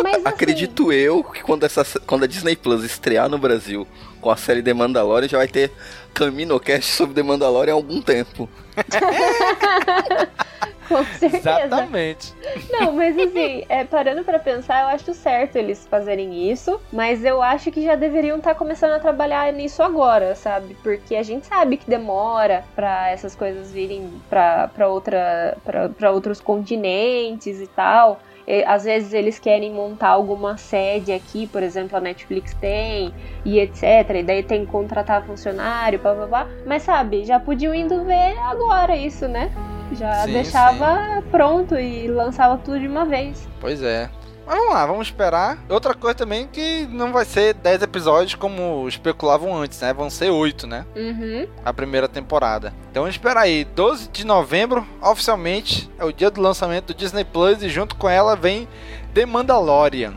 Mas, 0.00 0.14
assim, 0.14 0.22
Acredito 0.24 0.92
eu 0.92 1.24
que 1.24 1.42
quando, 1.42 1.64
essa, 1.64 1.84
quando 2.06 2.22
a 2.22 2.28
Disney 2.28 2.54
Plus 2.54 2.84
estrear 2.84 3.28
no 3.28 3.36
Brasil 3.36 3.84
com 4.20 4.30
a 4.30 4.36
série 4.36 4.62
The 4.62 4.74
Mandalorian, 4.74 5.28
já 5.28 5.38
vai 5.38 5.48
ter 5.48 5.72
Caminocast 6.14 6.92
sobre 6.92 7.14
The 7.14 7.22
Mandalorian 7.22 7.72
há 7.72 7.76
algum 7.76 8.00
tempo. 8.00 8.48
Com 10.90 11.04
certeza. 11.04 11.62
Exatamente. 11.62 12.34
Não, 12.68 12.92
mas 12.92 13.16
assim, 13.16 13.64
é, 13.68 13.84
parando 13.84 14.24
pra 14.24 14.40
pensar, 14.40 14.82
eu 14.82 14.88
acho 14.88 15.14
certo 15.14 15.54
eles 15.54 15.86
fazerem 15.88 16.50
isso, 16.50 16.80
mas 16.92 17.24
eu 17.24 17.40
acho 17.40 17.70
que 17.70 17.84
já 17.84 17.94
deveriam 17.94 18.38
estar 18.38 18.56
começando 18.56 18.90
a 18.90 18.98
trabalhar 18.98 19.52
nisso 19.52 19.84
agora, 19.84 20.34
sabe? 20.34 20.76
Porque 20.82 21.14
a 21.14 21.22
gente 21.22 21.46
sabe 21.46 21.76
que 21.76 21.88
demora 21.88 22.64
pra 22.74 23.08
essas 23.08 23.36
coisas 23.36 23.70
virem 23.70 24.10
pra, 24.28 24.66
pra, 24.66 24.88
outra, 24.88 25.56
pra, 25.64 25.88
pra 25.90 26.10
outros 26.10 26.40
continentes 26.40 27.60
e 27.60 27.68
tal. 27.68 28.20
E, 28.46 28.64
às 28.64 28.84
vezes 28.84 29.12
eles 29.12 29.38
querem 29.38 29.72
montar 29.72 30.08
alguma 30.08 30.56
sede 30.56 31.12
aqui, 31.12 31.46
por 31.46 31.62
exemplo, 31.62 31.96
a 31.96 32.00
Netflix 32.00 32.54
tem, 32.54 33.14
e 33.44 33.58
etc. 33.58 33.82
E 34.16 34.22
daí 34.22 34.42
tem 34.42 34.64
que 34.64 34.72
contratar 34.72 35.24
funcionário, 35.24 35.98
blá 35.98 36.14
blá 36.14 36.26
blá. 36.26 36.48
Mas 36.66 36.82
sabe, 36.82 37.24
já 37.24 37.38
podiam 37.38 37.74
indo 37.74 38.04
ver 38.04 38.38
agora 38.38 38.96
isso, 38.96 39.26
né? 39.28 39.50
Já 39.92 40.24
Sim, 40.24 40.32
deixava 40.32 41.22
pronto 41.30 41.76
e 41.78 42.06
lançava 42.06 42.56
tudo 42.58 42.78
de 42.78 42.86
uma 42.86 43.04
vez. 43.04 43.48
Pois 43.60 43.82
é. 43.82 44.08
Mas 44.50 44.58
vamos 44.58 44.74
lá, 44.74 44.84
vamos 44.84 45.06
esperar. 45.06 45.58
Outra 45.68 45.94
coisa 45.94 46.16
também 46.16 46.48
que 46.48 46.84
não 46.90 47.12
vai 47.12 47.24
ser 47.24 47.54
10 47.54 47.82
episódios 47.82 48.34
como 48.34 48.88
especulavam 48.88 49.56
antes, 49.56 49.80
né? 49.80 49.92
Vão 49.92 50.10
ser 50.10 50.30
8, 50.30 50.66
né? 50.66 50.84
Uhum. 50.96 51.46
A 51.64 51.72
primeira 51.72 52.08
temporada. 52.08 52.74
Então 52.90 53.06
espera 53.06 53.42
aí, 53.42 53.64
12 53.64 54.08
de 54.08 54.26
novembro, 54.26 54.84
oficialmente, 55.00 55.88
é 55.96 56.04
o 56.04 56.12
dia 56.12 56.32
do 56.32 56.40
lançamento 56.40 56.86
do 56.86 56.94
Disney 56.94 57.22
Plus 57.22 57.62
e 57.62 57.68
junto 57.68 57.94
com 57.94 58.08
ela 58.08 58.34
vem 58.34 58.66
The 59.14 59.24
Mandalorian. 59.24 60.14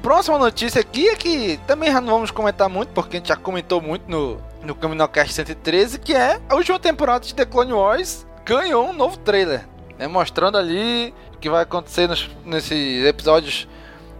Próxima 0.00 0.38
notícia 0.38 0.80
aqui 0.80 1.06
é 1.06 1.14
que 1.14 1.60
também 1.66 1.92
já 1.92 2.00
não 2.00 2.14
vamos 2.14 2.30
comentar 2.30 2.70
muito, 2.70 2.88
porque 2.94 3.18
a 3.18 3.20
gente 3.20 3.28
já 3.28 3.36
comentou 3.36 3.82
muito 3.82 4.10
no, 4.10 4.40
no 4.62 4.74
Caminocast 4.74 5.34
113, 5.34 5.98
que 5.98 6.14
é 6.14 6.40
a 6.48 6.54
última 6.54 6.78
temporada 6.78 7.26
de 7.26 7.34
The 7.34 7.44
Clone 7.44 7.74
Wars 7.74 8.26
ganhou 8.46 8.88
um 8.88 8.94
novo 8.94 9.18
trailer, 9.18 9.68
né, 9.98 10.06
mostrando 10.06 10.56
ali 10.56 11.12
que 11.40 11.48
vai 11.48 11.62
acontecer 11.62 12.08
nos, 12.08 12.28
nesses 12.44 13.04
episódios. 13.04 13.68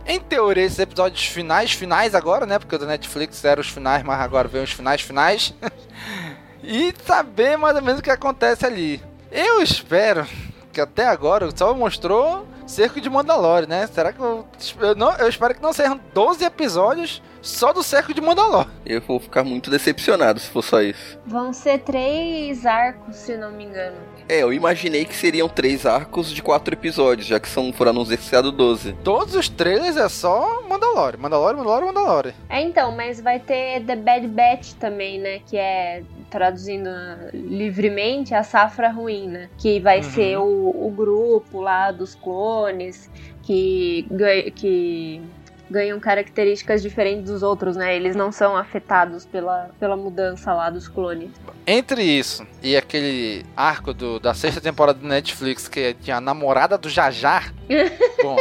Em 0.07 0.19
teoria, 0.19 0.65
esses 0.65 0.79
episódios 0.79 1.27
finais, 1.27 1.73
finais 1.73 2.15
agora, 2.15 2.47
né? 2.47 2.59
Porque 2.59 2.75
o 2.75 2.79
da 2.79 2.87
Netflix 2.87 3.45
eram 3.45 3.61
os 3.61 3.69
finais, 3.69 4.03
mas 4.03 4.21
agora 4.21 4.49
vem 4.49 4.63
os 4.63 4.73
finais, 4.73 5.03
finais. 5.03 5.55
e 6.63 6.95
saber 7.05 7.59
mais 7.59 7.77
ou 7.77 7.83
menos 7.83 8.01
o 8.01 8.03
que 8.03 8.11
acontece 8.11 8.65
ali. 8.65 9.03
Eu 9.31 9.61
espero 9.63 10.27
que 10.73 10.81
até 10.81 11.07
agora 11.07 11.51
só 11.55 11.75
mostrou 11.75 12.47
Cerco 12.67 13.01
de 13.01 13.11
Mandalore, 13.11 13.67
né? 13.67 13.87
Será 13.87 14.13
que 14.13 14.21
eu, 14.21 14.47
eu, 14.81 14.95
não, 14.95 15.13
eu 15.17 15.29
espero 15.29 15.55
que 15.55 15.63
não 15.63 15.73
sejam 15.73 16.01
12 16.15 16.45
episódios 16.45 17.23
só 17.43 17.73
do 17.73 17.83
Cerco 17.83 18.13
de 18.15 18.21
Mandalore. 18.21 18.69
Eu 18.85 19.01
vou 19.01 19.19
ficar 19.21 19.45
muito 19.45 19.71
decepcionado 19.71 20.41
se 20.41 20.49
for 20.49 20.63
só 20.63 20.83
isso. 20.83 21.19
Vão 21.27 21.53
ser 21.53 21.79
três 21.81 22.65
arcos, 22.67 23.17
se 23.17 23.37
não 23.37 23.51
me 23.53 23.65
engano. 23.65 23.97
É, 24.29 24.43
eu 24.43 24.53
imaginei 24.53 25.07
que 25.07 25.15
seriam 25.17 25.49
três 25.49 25.87
arcos 25.87 26.31
de 26.31 26.43
quatro 26.43 26.75
episódios, 26.75 27.27
já 27.27 27.41
que 27.41 27.49
são, 27.49 27.73
foram 27.73 27.93
anunciados 27.93 28.53
12. 28.53 28.93
Todos 29.03 29.35
os 29.35 29.49
trailers 29.49 29.97
é 29.97 30.07
só 30.09 30.63
Mandalore, 30.69 31.17
Mandalore, 31.17 31.57
Mandalore, 31.57 31.85
Mandalore. 31.87 32.35
É, 32.49 32.61
então, 32.61 32.95
mas 32.95 33.21
vai 33.21 33.41
ter 33.41 33.83
The 33.85 33.97
Bad 33.97 34.27
Batch 34.29 34.73
também, 34.75 35.19
né? 35.19 35.41
Que 35.47 35.57
é, 35.57 36.03
traduzindo 36.29 36.91
livremente, 37.33 38.35
a 38.35 38.43
safra 38.43 38.91
ruim, 38.91 39.29
né? 39.29 39.49
Que 39.59 39.81
vai 39.81 39.99
Uhum. 39.99 40.03
ser 40.05 40.39
o, 40.39 40.87
o 40.87 40.91
grupo 40.95 41.61
lá 41.63 41.91
dos 41.91 42.15
clones 42.15 43.11
que, 43.43 44.07
ganha- 44.11 44.51
que 44.51 45.23
ganham 45.71 45.99
características 46.01 46.83
diferentes 46.83 47.25
dos 47.31 47.43
outros, 47.43 47.77
né? 47.77 47.95
Eles 47.95 48.17
não 48.17 48.33
são 48.33 48.57
afetados 48.57 49.27
pela, 49.27 49.71
pela 49.79 49.97
mudança 49.97 50.53
lá 50.55 50.71
dos 50.71 50.89
clones. 50.89 51.31
Entre 51.67 52.03
isso 52.03 52.47
e 52.63 52.77
aquele 52.77 53.45
arco 53.57 53.93
do, 53.93 54.19
da 54.19 54.35
sexta 54.35 54.61
temporada 54.61 54.99
do 54.99 55.07
Netflix 55.07 55.69
que 55.69 55.95
tinha 55.95 56.17
a 56.17 56.21
namorada 56.21 56.79
do 56.79 56.89
Jajar, 56.89 57.53
bom. 58.23 58.37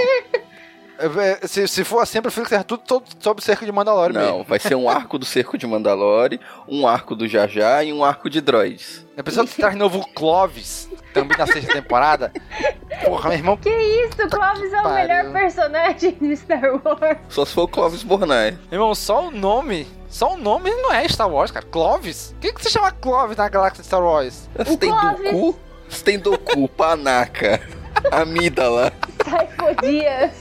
é, 1.00 1.40
é, 1.44 1.48
Se, 1.48 1.68
se 1.68 1.84
for 1.84 2.00
assim, 2.00 2.18
eu 2.20 2.22
prefiro 2.22 2.44
que 2.46 2.50
seja 2.50 2.64
tudo, 2.64 2.84
todo 2.88 3.04
sobre 3.20 3.44
cerca 3.44 3.66
de 3.66 3.72
Mandalore 3.72 4.14
Não, 4.14 4.22
mesmo. 4.22 4.44
vai 4.44 4.60
ser 4.60 4.76
um 4.76 4.90
arco 4.90 5.20
do 5.20 5.26
Cerco 5.26 5.58
de 5.58 5.68
Mandalore, 5.68 6.40
um 6.68 6.88
arco 6.88 7.16
do 7.16 7.28
Jajá 7.28 7.84
e 7.84 7.92
um 7.94 8.04
arco 8.04 8.30
de 8.30 8.42
droids. 8.42 9.06
A 9.18 9.24
pessoa 9.24 9.46
que 9.46 9.56
traz 9.56 9.76
novo 9.76 10.08
Clovis, 10.14 10.87
também 11.22 11.38
na 11.38 11.48
sexta 11.48 11.74
temporada. 11.74 12.32
Porra, 13.04 13.30
meu 13.30 13.38
irmão, 13.38 13.58
Que 13.58 13.70
isso, 13.70 14.18
Clovis 14.30 14.74
é 14.74 14.80
o 14.80 14.84
Pariu. 14.84 14.96
melhor 15.08 15.32
personagem 15.34 16.18
de 16.20 16.36
Star 16.36 16.62
Wars. 16.84 17.18
Só 17.30 17.46
se 17.46 17.54
for 17.54 17.64
o 17.64 17.68
Clovis 17.68 18.04
Bornai. 18.04 18.58
irmão, 18.72 18.94
só 18.96 19.28
o 19.28 19.32
nome. 19.32 19.88
Só 20.10 20.34
o 20.34 20.38
nome 20.38 20.70
não 20.72 20.94
é 20.94 21.08
Star 21.08 21.30
Wars, 21.30 21.52
cara. 21.52 21.66
Clovis? 21.66 22.32
O 22.32 22.40
que, 22.40 22.54
que 22.54 22.64
você 22.64 22.70
chama 22.70 22.92
Clovis 22.92 23.38
na 23.38 23.50
galáxia 23.50 23.82
de 23.82 23.88
Star 23.88 24.02
Wars? 24.02 24.50
Você 24.58 24.78
tem. 24.78 24.90
Doku, 24.90 25.60
você 25.90 26.04
tem 26.04 26.18
Doku, 26.20 26.68
Panaca, 26.70 27.60
Amídala, 28.12 28.92
Typho 29.18 29.82
Dias. 29.82 30.32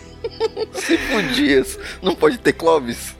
Cinco 0.72 1.22
dias. 1.34 1.78
Não 2.02 2.14
pode 2.14 2.38
ter 2.38 2.52
Clovis? 2.52 3.14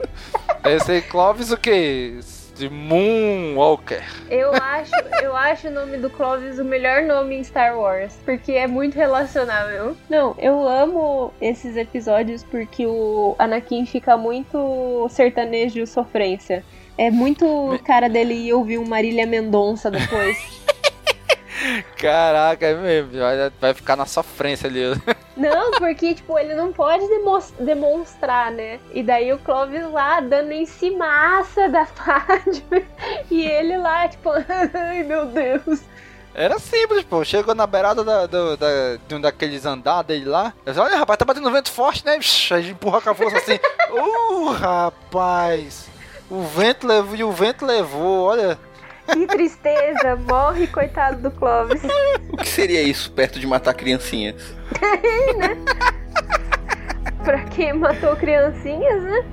Deve 0.63 0.83
ser 0.83 1.01
Clovis 1.07 1.51
o 1.51 1.57
quê? 1.57 2.19
De 2.57 2.69
Moonwalker. 2.69 4.03
Eu 4.29 4.51
acho, 4.51 4.91
eu 5.21 5.35
acho 5.35 5.67
o 5.67 5.71
nome 5.71 5.97
do 5.97 6.09
Clovis 6.09 6.57
o 6.57 6.65
melhor 6.65 7.03
nome 7.03 7.35
em 7.35 7.43
Star 7.43 7.77
Wars, 7.77 8.17
porque 8.25 8.51
é 8.53 8.65
muito 8.65 8.95
relacionável. 8.95 9.95
Não, 10.09 10.35
eu 10.39 10.67
amo 10.67 11.31
esses 11.39 11.77
episódios 11.77 12.43
porque 12.43 12.85
o 12.85 13.35
Anakin 13.37 13.85
fica 13.85 14.17
muito 14.17 15.07
sertanejo 15.09 15.85
sofrência. 15.85 16.63
É 16.97 17.11
muito 17.11 17.79
cara 17.85 18.09
dele 18.09 18.33
ir 18.33 18.53
ouvir 18.53 18.79
um 18.79 18.85
Marília 18.85 19.27
Mendonça 19.27 19.91
depois. 19.91 20.37
Caraca, 21.97 22.65
é 22.65 22.73
mesmo. 22.75 23.11
Vai, 23.19 23.51
vai 23.59 23.73
ficar 23.73 23.95
na 23.95 24.05
sofrência 24.05 24.67
ali. 24.69 24.81
não, 25.35 25.71
porque, 25.71 26.13
tipo, 26.13 26.37
ele 26.37 26.53
não 26.53 26.71
pode 26.71 27.05
demonstrar, 27.59 28.51
né? 28.51 28.79
E 28.93 29.01
daí 29.03 29.31
o 29.33 29.39
Clovis 29.39 29.89
lá 29.91 30.19
dando 30.19 30.51
em 30.51 30.65
cimaça 30.65 31.67
da 31.69 31.85
Padme. 31.85 32.85
E 33.31 33.45
ele 33.45 33.77
lá, 33.77 34.07
tipo, 34.07 34.29
ai 34.73 35.03
meu 35.03 35.25
Deus. 35.25 35.81
Era 36.33 36.59
simples, 36.59 37.03
pô. 37.03 37.23
Chegou 37.25 37.55
na 37.55 37.65
beirada 37.65 38.03
da, 38.03 38.25
do- 38.27 38.55
da- 38.55 38.97
de 39.07 39.15
um 39.15 39.19
daqueles 39.19 39.65
andar 39.65 40.03
dele 40.03 40.25
lá. 40.25 40.53
Eu 40.65 40.71
disse, 40.73 40.79
olha, 40.83 40.95
rapaz, 40.97 41.17
tá 41.17 41.25
batendo 41.25 41.51
vento 41.51 41.71
forte, 41.71 42.05
né? 42.05 42.19
Aí 42.51 42.69
empurra 42.69 43.01
com 43.01 43.09
a 43.09 43.15
força 43.15 43.37
assim. 43.37 43.59
Uh, 43.89 44.51
rapaz. 44.51 45.87
O 46.29 46.41
vento 46.43 46.85
levou 46.85 47.15
e 47.15 47.23
o 47.23 47.31
vento 47.31 47.65
levou, 47.65 48.25
olha. 48.25 48.59
Que 49.13 49.27
tristeza, 49.27 50.15
morre, 50.15 50.67
coitado 50.67 51.21
do 51.21 51.31
Clovis. 51.31 51.81
O 52.31 52.37
que 52.37 52.47
seria 52.47 52.81
isso 52.81 53.11
perto 53.11 53.39
de 53.39 53.47
matar 53.47 53.73
criancinhas? 53.73 54.55
Pra 57.23 57.43
quem 57.45 57.73
matou 57.73 58.15
criancinhas, 58.15 59.03
né? 59.03 59.25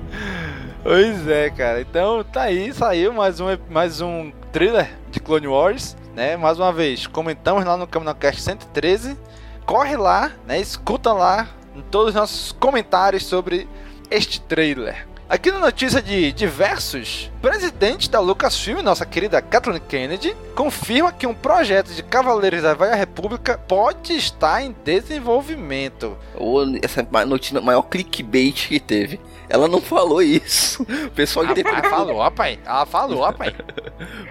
Pois 0.83 1.27
é, 1.27 1.49
cara. 1.49 1.81
Então 1.81 2.23
tá 2.23 2.43
aí, 2.43 2.71
saiu 2.73 3.13
mais 3.13 3.39
um, 3.39 3.45
mais 3.69 4.01
um 4.01 4.31
thriller 4.51 4.89
de 5.09 5.19
Clone 5.19 5.47
Wars, 5.47 5.97
né? 6.13 6.37
Mais 6.37 6.59
uma 6.59 6.71
vez, 6.71 7.07
comentamos 7.07 7.65
lá 7.65 7.75
no 7.75 7.87
CaminoCast 7.87 8.41
113. 8.41 9.17
Corre 9.65 9.97
lá, 9.97 10.31
né? 10.45 10.59
Escuta 10.59 11.11
lá 11.11 11.47
em 11.75 11.81
todos 11.81 12.09
os 12.09 12.15
nossos 12.15 12.51
comentários 12.53 13.25
sobre 13.25 13.67
este 14.09 14.39
trailer. 14.41 15.07
Aqui 15.27 15.51
na 15.51 15.57
notícia 15.57 16.03
de 16.03 16.31
diversos, 16.31 17.31
presidente 17.41 18.11
da 18.11 18.19
Lucasfilm, 18.19 18.83
nossa 18.83 19.07
querida 19.07 19.41
Kathleen 19.41 19.81
Kennedy, 19.81 20.37
confirma 20.53 21.11
que 21.11 21.25
um 21.25 21.33
projeto 21.33 21.89
de 21.95 22.03
Cavaleiros 22.03 22.61
da 22.61 22.75
Velha 22.75 22.93
República 22.93 23.57
pode 23.57 24.13
estar 24.13 24.61
em 24.61 24.75
desenvolvimento. 24.85 26.15
Essa 26.79 27.01
notícia 27.25 27.59
maior 27.59 27.81
clickbait 27.81 28.67
que 28.67 28.79
teve. 28.79 29.19
Ela 29.49 29.67
não 29.67 29.81
falou 29.81 30.21
isso. 30.21 30.83
O 30.83 31.09
pessoal 31.09 31.47
interpretou. 31.47 31.89
falou, 31.89 32.21
rapaz. 32.21 32.59
Ela 32.63 32.85
falou, 32.85 33.23
rapaz. 33.23 33.51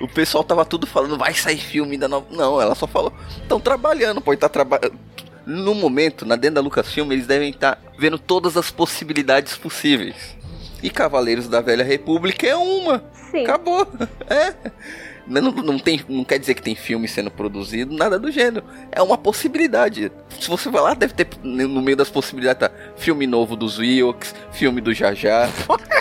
O 0.00 0.06
pessoal 0.06 0.44
tava 0.44 0.64
tudo 0.64 0.86
falando, 0.86 1.18
vai 1.18 1.34
sair 1.34 1.58
filme 1.58 1.98
da 1.98 2.06
nova. 2.06 2.26
Não, 2.30 2.60
ela 2.60 2.76
só 2.76 2.86
falou, 2.86 3.12
estão 3.42 3.58
trabalhando, 3.58 4.20
pode 4.20 4.36
estar 4.36 4.48
trabalhando. 4.48 4.96
No 5.44 5.74
momento, 5.74 6.24
na 6.24 6.36
dentro 6.36 6.54
da 6.54 6.60
Lucasfilm, 6.60 7.10
eles 7.10 7.26
devem 7.26 7.50
estar 7.50 7.82
vendo 7.98 8.16
todas 8.16 8.56
as 8.56 8.70
possibilidades 8.70 9.56
possíveis. 9.56 10.36
E 10.84 10.90
Cavaleiros 10.90 11.48
da 11.48 11.62
Velha 11.62 11.82
República 11.82 12.46
é 12.46 12.54
uma. 12.54 13.02
Sim. 13.30 13.42
Acabou. 13.42 13.88
É. 14.28 14.52
Não, 15.26 15.50
não, 15.50 15.78
tem, 15.78 16.04
não 16.06 16.22
quer 16.22 16.38
dizer 16.38 16.52
que 16.52 16.60
tem 16.60 16.74
filme 16.74 17.08
sendo 17.08 17.30
produzido, 17.30 17.96
nada 17.96 18.18
do 18.18 18.30
gênero. 18.30 18.62
É 18.92 19.00
uma 19.00 19.16
possibilidade. 19.16 20.12
Se 20.38 20.46
você 20.46 20.68
vai 20.68 20.82
lá, 20.82 20.92
deve 20.92 21.14
ter 21.14 21.26
no 21.42 21.80
meio 21.80 21.96
das 21.96 22.10
possibilidades 22.10 22.68
tá 22.68 22.70
filme 22.98 23.26
novo 23.26 23.56
dos 23.56 23.78
Wilkes, 23.78 24.34
filme 24.52 24.82
do 24.82 24.92
Jajá. 24.92 25.48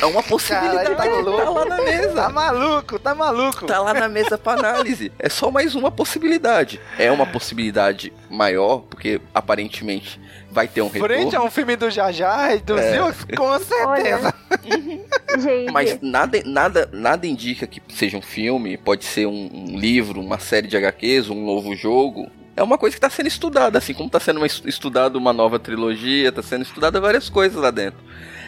É 0.01 0.05
uma 0.05 0.21
possibilidade. 0.21 0.95
Cara, 0.95 1.23
tá, 1.23 1.23
tá 1.23 1.49
lá 1.49 1.65
na 1.65 1.77
mesa. 1.77 2.13
Tá 2.13 2.29
maluco, 2.29 2.99
tá 2.99 3.15
maluco. 3.15 3.65
Tá 3.65 3.79
lá 3.79 3.93
na 3.93 4.09
mesa 4.09 4.37
pra 4.37 4.53
análise. 4.53 5.13
É 5.17 5.29
só 5.29 5.49
mais 5.49 5.75
uma 5.75 5.89
possibilidade. 5.89 6.81
É 6.99 7.09
uma 7.09 7.25
possibilidade 7.25 8.11
maior, 8.29 8.79
porque 8.89 9.21
aparentemente 9.33 10.19
vai 10.53 10.67
ter 10.67 10.81
um 10.81 10.87
retorno. 10.87 11.15
Frente 11.15 11.35
a 11.35 11.41
um 11.41 11.51
filme 11.51 11.75
do 11.75 11.89
Jajá 11.89 12.55
e 12.55 12.59
dos 12.59 12.79
é. 12.79 12.97
Com 13.35 13.59
certeza. 13.59 14.33
Gente. 15.37 15.71
Mas 15.71 15.99
nada, 16.01 16.41
nada, 16.45 16.89
nada 16.93 17.27
indica 17.27 17.65
que 17.67 17.81
seja 17.89 18.17
um 18.17 18.21
filme, 18.21 18.77
pode 18.77 19.03
ser 19.03 19.25
um, 19.25 19.49
um 19.51 19.77
livro, 19.77 20.21
uma 20.21 20.39
série 20.39 20.67
de 20.67 20.77
HQs, 20.77 21.29
um 21.29 21.45
novo 21.45 21.75
jogo. 21.75 22.29
É 22.55 22.61
uma 22.61 22.77
coisa 22.77 22.93
que 22.93 22.99
está 22.99 23.09
sendo 23.09 23.27
estudada, 23.27 23.79
assim 23.79 23.93
como 23.93 24.07
está 24.07 24.19
sendo 24.19 24.45
estudada 24.45 25.17
uma 25.17 25.33
nova 25.33 25.57
trilogia, 25.57 26.29
está 26.29 26.43
sendo 26.43 26.61
estudada 26.61 27.01
várias 27.01 27.27
coisas 27.29 27.59
lá 27.59 27.71
dentro. 27.71 27.99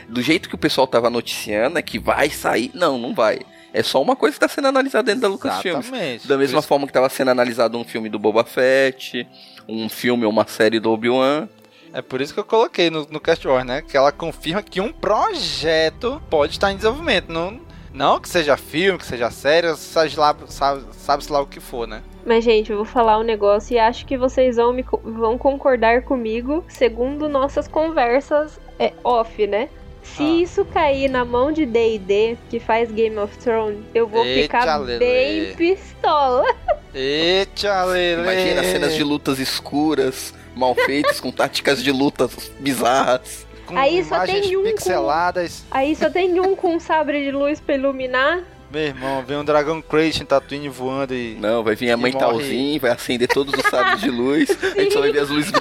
Do 0.08 0.22
jeito 0.22 0.48
que 0.48 0.54
o 0.54 0.60
pessoal 0.60 0.86
tava 0.86 1.10
noticiando, 1.10 1.80
é 1.80 1.82
que 1.82 1.98
vai 1.98 2.30
sair. 2.30 2.70
Não, 2.76 3.00
não 3.00 3.16
vai. 3.16 3.40
É 3.74 3.84
só 3.84 4.02
uma 4.02 4.16
coisa 4.16 4.38
que 4.38 4.46
está 4.46 4.54
sendo 4.54 4.68
analisada 4.68 5.04
dentro 5.04 5.22
da 5.22 5.28
Lucasfilmes. 5.28 6.26
Da 6.26 6.38
mesma 6.38 6.60
isso... 6.60 6.68
forma 6.68 6.86
que 6.86 6.92
estava 6.92 7.10
sendo 7.10 7.32
analisado 7.32 7.78
um 7.78 7.84
filme 7.84 8.08
do 8.08 8.18
Boba 8.18 8.46
Fett, 8.46 9.28
um 9.68 9.90
filme 9.90 10.24
ou 10.24 10.32
uma 10.32 10.48
série 10.48 10.80
do 10.80 10.92
Obi-Wan. 10.92 11.50
É 11.96 12.02
por 12.02 12.20
isso 12.20 12.34
que 12.34 12.40
eu 12.42 12.44
coloquei 12.44 12.90
no, 12.90 13.08
no 13.10 13.22
Cast 13.22 13.48
War, 13.48 13.64
né? 13.64 13.82
Que 13.82 13.96
ela 13.96 14.12
confirma 14.12 14.62
que 14.62 14.82
um 14.82 14.92
projeto 14.92 16.22
pode 16.30 16.52
estar 16.52 16.70
em 16.70 16.76
desenvolvimento. 16.76 17.32
Não, 17.32 17.58
não 17.94 18.20
que 18.20 18.28
seja 18.28 18.58
filme, 18.58 19.00
que 19.00 19.06
seja 19.06 19.32
série, 19.32 19.74
sabe 19.78 20.14
lá, 20.18 20.36
sabe, 20.50 20.84
sabe 20.92 21.24
lá 21.30 21.40
o 21.40 21.48
que 21.48 21.62
for, 21.62 21.88
né? 21.88 22.04
Mas, 22.26 22.44
gente, 22.44 22.70
eu 22.70 22.76
vou 22.76 22.86
falar 22.86 23.18
um 23.18 23.24
negócio 23.24 23.74
e 23.74 23.80
acho 23.80 24.06
que 24.06 24.18
vocês 24.18 24.58
vão, 24.58 24.74
me, 24.74 24.84
vão 25.06 25.38
concordar 25.38 26.02
comigo, 26.02 26.66
segundo 26.68 27.30
nossas 27.30 27.66
conversas 27.66 28.60
é, 28.78 28.92
off, 29.02 29.48
né? 29.48 29.70
Se 30.04 30.22
ah. 30.22 30.42
isso 30.44 30.66
cair 30.66 31.10
na 31.10 31.24
mão 31.24 31.50
de 31.50 31.66
D&D, 31.66 32.38
que 32.50 32.60
faz 32.60 32.92
Game 32.92 33.18
of 33.18 33.38
Thrones, 33.38 33.80
eu 33.94 34.06
vou 34.06 34.26
Eita 34.26 34.60
ficar 34.60 34.80
bem 34.80 35.56
pistola. 35.56 36.44
Eita, 36.94 37.86
lelê. 37.86 38.22
Imagina 38.22 38.64
cenas 38.64 38.96
de 38.96 39.04
lutas 39.04 39.40
escuras, 39.40 40.34
mal 40.56 40.74
feitos, 40.74 41.20
com 41.20 41.32
táticas 41.32 41.84
de 41.84 41.92
lutas 41.92 42.52
bizarras. 42.60 43.46
Com 43.66 43.78
aí 43.78 44.04
só 44.04 44.26
tem 44.26 44.56
um 44.58 44.64
pixeladas. 44.64 45.66
Com... 45.70 45.78
Aí 45.78 45.96
só 45.96 46.10
tem 46.10 46.40
um 46.40 46.56
com 46.56 46.76
um 46.76 46.80
sabre 46.80 47.24
de 47.24 47.32
luz 47.32 47.60
pra 47.60 47.76
iluminar. 47.76 48.44
Meu 48.72 48.84
irmão, 48.84 49.24
vem 49.24 49.38
um 49.38 49.46
Dragon 49.46 49.82
Crate 49.82 50.24
em 50.24 50.26
Tatooine 50.26 50.70
voando 50.70 51.14
e. 51.14 51.36
Não, 51.40 51.64
vai 51.64 51.76
vir 51.76 51.92
a 51.92 51.98
mãe 51.98 52.12
Talzinho, 52.12 52.80
vai 52.80 52.92
acender 52.92 53.28
todos 53.28 53.54
os 53.54 53.70
sabres 53.70 54.02
de 54.02 54.10
luz, 54.10 54.50
a 54.62 54.82
gente 54.82 54.94
só 54.94 55.00
vai 55.00 55.12
ver 55.12 55.20
as 55.20 55.30
luzes 55.30 55.52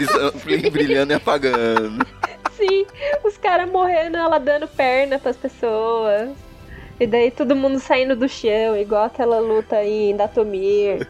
brilhando 0.73 1.13
e 1.13 1.17
apagando. 1.17 2.07
Sim, 2.57 2.87
os 3.25 3.37
caras 3.37 3.71
morrendo, 3.71 4.17
ela 4.17 4.39
dando 4.39 4.67
perna 4.67 5.19
pras 5.19 5.37
pessoas. 5.37 6.31
E 6.99 7.07
daí 7.07 7.31
todo 7.31 7.57
mundo 7.57 7.81
saindo 7.81 8.15
do 8.15 8.29
chão, 8.29 8.77
igual 8.77 9.05
aquela 9.05 9.39
luta 9.39 9.77
aí 9.77 10.11
em 10.11 10.17
Datomir. 10.17 11.07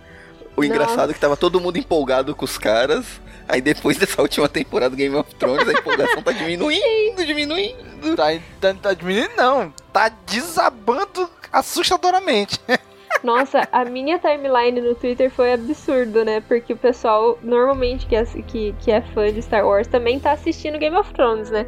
O 0.57 0.65
engraçado 0.65 1.11
é 1.11 1.15
que 1.15 1.21
tava 1.21 1.37
todo 1.37 1.61
mundo 1.61 1.79
empolgado 1.79 2.35
com 2.35 2.45
os 2.45 2.57
caras. 2.57 3.21
Aí 3.49 3.61
depois 3.61 3.97
dessa 3.97 4.21
última 4.23 4.49
temporada 4.49 4.91
do 4.91 4.97
Game 4.97 5.15
of 5.15 5.35
Thrones, 5.35 5.69
a 5.69 5.73
empolgação 5.73 6.23
tá 6.23 6.33
diminuindo, 6.33 7.25
diminuindo. 7.25 8.17
Tá, 8.17 8.27
tá, 8.61 8.75
tá 8.75 8.95
diminuindo, 8.95 9.33
não. 9.37 9.73
Tá 9.93 10.09
desabando 10.27 11.29
assustadoramente. 11.53 12.59
Nossa, 13.23 13.67
a 13.73 13.87
minha 13.87 14.19
timeline 14.19 14.83
no 14.83 14.95
Twitter 14.95 15.31
foi 15.31 15.55
absurdo, 15.55 16.25
né? 16.25 16.43
Porque 16.43 16.75
o 16.75 16.77
pessoal, 16.77 17.39
normalmente, 17.43 18.07
que 18.07 18.15
é, 18.15 18.25
que, 18.25 18.75
que 18.81 18.91
é 18.91 19.01
fã 19.01 19.33
de 19.33 19.41
Star 19.41 19.67
Wars, 19.67 19.87
também 19.87 20.21
tá 20.21 20.33
assistindo 20.33 20.79
Game 20.79 20.97
of 20.97 21.11
Thrones, 21.15 21.51
né? 21.51 21.67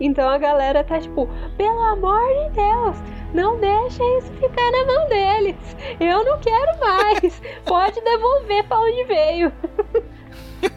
Então 0.00 0.28
a 0.28 0.36
galera 0.36 0.84
tá 0.84 1.00
tipo, 1.00 1.26
pelo 1.56 1.80
amor 1.80 2.20
de 2.20 2.56
Deus, 2.56 2.96
não 3.32 3.58
deixa 3.58 4.02
isso 4.18 4.32
ficar 4.34 4.70
na 4.70 4.84
mão 4.84 5.08
deles. 5.08 5.56
Eu 5.98 6.24
não 6.24 6.38
quero 6.40 6.78
mais. 6.78 7.42
Pode 7.64 8.00
devolver 8.02 8.64
pra 8.64 8.78
onde 8.78 9.04
veio. 9.04 9.52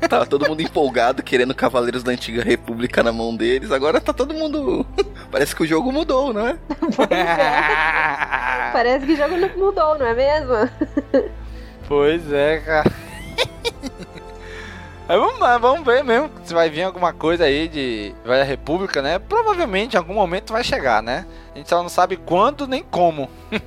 Tava 0.09 0.25
todo 0.25 0.47
mundo 0.47 0.61
empolgado, 0.61 1.23
querendo 1.23 1.55
Cavaleiros 1.55 2.03
da 2.03 2.11
Antiga 2.11 2.43
República 2.43 3.01
na 3.03 3.11
mão 3.11 3.35
deles. 3.35 3.71
Agora 3.71 4.01
tá 4.01 4.13
todo 4.13 4.33
mundo. 4.33 4.85
Parece 5.31 5.55
que 5.55 5.63
o 5.63 5.67
jogo 5.67 5.91
mudou, 5.91 6.33
não 6.33 6.47
é? 6.47 6.57
é. 7.09 8.71
Parece 8.73 9.05
que 9.05 9.13
o 9.13 9.17
jogo 9.17 9.35
mudou, 9.57 9.97
não 9.97 10.05
é 10.05 10.13
mesmo? 10.13 10.69
Pois 11.87 12.31
é, 12.31 12.59
cara. 12.59 12.91
vamos, 15.07 15.39
vamos 15.59 15.85
ver 15.85 16.03
mesmo 16.03 16.29
se 16.43 16.53
vai 16.53 16.69
vir 16.69 16.83
alguma 16.83 17.11
coisa 17.11 17.45
aí 17.45 17.67
de 17.67 18.13
Velha 18.23 18.43
República, 18.43 19.01
né? 19.01 19.19
Provavelmente 19.19 19.95
em 19.95 19.97
algum 19.97 20.13
momento 20.13 20.53
vai 20.53 20.63
chegar, 20.63 21.03
né? 21.03 21.25
A 21.53 21.57
gente 21.57 21.69
só 21.69 21.81
não 21.81 21.89
sabe 21.89 22.17
quando 22.17 22.67
nem 22.67 22.83
como. 22.83 23.29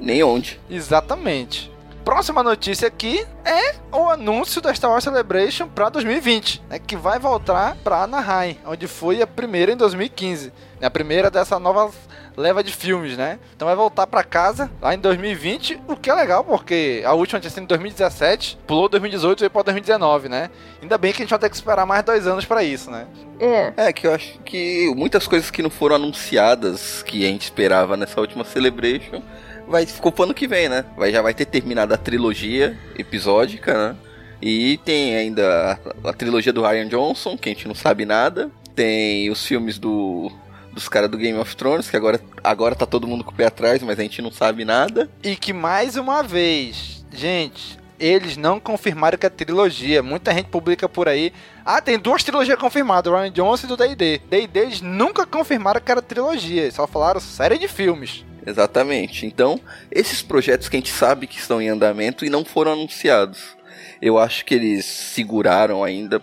nem 0.00 0.22
onde. 0.22 0.60
Exatamente. 0.68 1.73
Próxima 2.04 2.42
notícia 2.42 2.86
aqui 2.86 3.26
é 3.46 3.76
o 3.90 4.10
anúncio 4.10 4.60
da 4.60 4.74
Star 4.74 4.90
Wars 4.90 5.02
Celebration 5.02 5.66
para 5.66 5.88
2020, 5.88 6.62
né, 6.68 6.78
que 6.78 6.96
vai 6.96 7.18
voltar 7.18 7.76
para 7.82 8.02
Anaheim, 8.02 8.58
onde 8.66 8.86
foi 8.86 9.22
a 9.22 9.26
primeira 9.26 9.72
em 9.72 9.76
2015, 9.76 10.52
né, 10.78 10.86
a 10.86 10.90
primeira 10.90 11.30
dessa 11.30 11.58
nova 11.58 11.90
leva 12.36 12.62
de 12.62 12.72
filmes, 12.72 13.16
né? 13.16 13.38
Então 13.54 13.66
vai 13.66 13.76
voltar 13.76 14.06
para 14.06 14.22
casa 14.24 14.70
lá 14.82 14.94
em 14.94 14.98
2020, 14.98 15.80
o 15.88 15.96
que 15.96 16.10
é 16.10 16.14
legal 16.14 16.44
porque 16.44 17.02
a 17.06 17.14
última 17.14 17.40
tinha 17.40 17.50
sido 17.50 17.62
em 17.62 17.66
2017, 17.66 18.58
pulou 18.66 18.88
2018 18.88 19.38
e 19.38 19.42
veio 19.42 19.50
para 19.50 19.62
2019, 19.62 20.28
né? 20.28 20.50
Ainda 20.82 20.98
bem 20.98 21.12
que 21.12 21.22
a 21.22 21.24
gente 21.24 21.30
vai 21.30 21.38
ter 21.38 21.48
que 21.48 21.56
esperar 21.56 21.86
mais 21.86 22.02
dois 22.02 22.26
anos 22.26 22.44
para 22.44 22.62
isso, 22.62 22.90
né? 22.90 23.06
É. 23.38 23.72
É 23.76 23.92
que 23.92 24.06
eu 24.06 24.12
acho 24.12 24.38
que 24.40 24.92
muitas 24.96 25.26
coisas 25.26 25.50
que 25.50 25.62
não 25.62 25.70
foram 25.70 25.96
anunciadas 25.96 27.02
que 27.02 27.24
a 27.24 27.28
gente 27.28 27.42
esperava 27.42 27.96
nessa 27.96 28.20
última 28.20 28.44
Celebration 28.44 29.22
vai 29.68 29.86
ficou 29.86 30.12
pro 30.12 30.24
ano 30.24 30.34
que 30.34 30.46
vem, 30.46 30.68
né? 30.68 30.84
Vai, 30.96 31.12
já 31.12 31.22
vai 31.22 31.34
ter 31.34 31.44
terminado 31.44 31.94
a 31.94 31.96
trilogia 31.96 32.78
episódica, 32.98 33.72
né? 33.72 33.96
E 34.40 34.78
tem 34.84 35.16
ainda 35.16 35.80
a, 36.04 36.10
a 36.10 36.12
trilogia 36.12 36.52
do 36.52 36.62
Ryan 36.62 36.88
Johnson, 36.88 37.36
que 37.36 37.48
a 37.48 37.52
gente 37.52 37.66
não 37.66 37.74
sabe 37.74 38.04
nada. 38.04 38.50
Tem 38.74 39.30
os 39.30 39.44
filmes 39.46 39.78
do 39.78 40.30
dos 40.72 40.88
caras 40.88 41.08
do 41.08 41.16
Game 41.16 41.38
of 41.38 41.56
Thrones, 41.56 41.88
que 41.88 41.96
agora, 41.96 42.20
agora 42.42 42.74
tá 42.74 42.84
todo 42.84 43.06
mundo 43.06 43.22
com 43.22 43.30
o 43.30 43.34
pé 43.34 43.46
atrás, 43.46 43.80
mas 43.80 43.98
a 43.98 44.02
gente 44.02 44.20
não 44.20 44.32
sabe 44.32 44.64
nada. 44.64 45.08
E 45.22 45.36
que 45.36 45.52
mais 45.52 45.96
uma 45.96 46.20
vez, 46.20 47.06
gente, 47.12 47.78
eles 47.98 48.36
não 48.36 48.58
confirmaram 48.58 49.16
que 49.16 49.24
é 49.24 49.30
trilogia. 49.30 50.02
Muita 50.02 50.32
gente 50.34 50.48
publica 50.48 50.88
por 50.88 51.08
aí. 51.08 51.32
Ah, 51.64 51.80
tem 51.80 51.98
duas 51.98 52.24
trilogias 52.24 52.58
confirmadas, 52.58 53.12
Ryan 53.12 53.30
Johnson 53.30 53.66
e 53.66 53.68
do 53.68 53.76
D&D. 53.76 54.20
D&D 54.28 54.60
eles 54.60 54.80
nunca 54.80 55.24
confirmaram 55.24 55.80
que 55.80 55.90
era 55.90 56.02
trilogia, 56.02 56.70
só 56.70 56.86
falaram 56.86 57.20
série 57.20 57.56
de 57.56 57.68
filmes. 57.68 58.24
Exatamente. 58.46 59.26
Então, 59.26 59.60
esses 59.90 60.22
projetos 60.22 60.68
que 60.68 60.76
a 60.76 60.80
gente 60.80 60.92
sabe 60.92 61.26
que 61.26 61.38
estão 61.38 61.60
em 61.60 61.68
andamento 61.68 62.24
e 62.24 62.30
não 62.30 62.44
foram 62.44 62.72
anunciados. 62.72 63.56
Eu 64.00 64.18
acho 64.18 64.44
que 64.44 64.54
eles 64.54 64.84
seguraram 64.84 65.82
ainda 65.82 66.20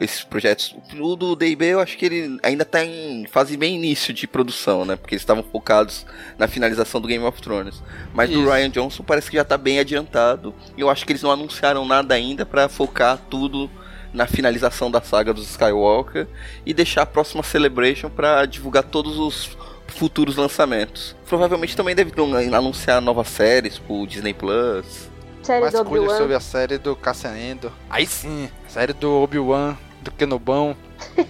esses 0.00 0.24
projetos. 0.24 0.74
O 0.98 1.14
do 1.16 1.36
D&B 1.36 1.66
eu 1.66 1.80
acho 1.80 1.96
que 1.96 2.06
ele 2.06 2.38
ainda 2.42 2.62
está 2.62 2.84
em 2.84 3.26
fase 3.26 3.56
bem 3.56 3.76
início 3.76 4.12
de 4.12 4.26
produção, 4.26 4.84
né? 4.84 4.96
Porque 4.96 5.14
eles 5.14 5.22
estavam 5.22 5.42
focados 5.42 6.04
na 6.36 6.48
finalização 6.48 7.00
do 7.00 7.08
Game 7.08 7.24
of 7.24 7.40
Thrones. 7.40 7.82
Mas 8.12 8.30
Isso. 8.30 8.40
do 8.40 8.50
Ryan 8.50 8.70
Johnson 8.70 9.04
parece 9.04 9.30
que 9.30 9.36
já 9.36 9.42
está 9.42 9.56
bem 9.56 9.78
adiantado. 9.78 10.54
E 10.76 10.80
eu 10.80 10.90
acho 10.90 11.04
que 11.04 11.12
eles 11.12 11.22
não 11.22 11.30
anunciaram 11.30 11.84
nada 11.84 12.14
ainda 12.14 12.44
para 12.44 12.68
focar 12.68 13.18
tudo 13.30 13.70
na 14.12 14.26
finalização 14.26 14.90
da 14.90 15.00
saga 15.00 15.34
dos 15.34 15.50
Skywalker 15.50 16.28
e 16.64 16.72
deixar 16.72 17.02
a 17.02 17.06
próxima 17.06 17.42
Celebration 17.42 18.08
para 18.08 18.46
divulgar 18.46 18.84
todos 18.84 19.18
os 19.18 19.56
futuros 19.94 20.36
lançamentos. 20.36 21.16
Provavelmente 21.26 21.76
também 21.76 21.94
deve 21.94 22.12
anunciar 22.52 23.00
novas 23.00 23.28
séries 23.28 23.78
pro 23.78 24.06
Disney 24.06 24.34
Plus. 24.34 25.10
Série 25.42 25.60
Mais 25.60 25.74
do 25.74 25.84
coisas 25.84 26.16
sobre 26.16 26.34
a 26.34 26.40
série 26.40 26.78
do 26.78 26.96
Cassian 26.96 27.36
Endo. 27.36 27.72
Aí 27.90 28.06
sim, 28.06 28.48
série 28.66 28.92
do 28.92 29.22
Obi-Wan, 29.22 29.76
do 30.00 30.10
Kenobão. 30.10 30.76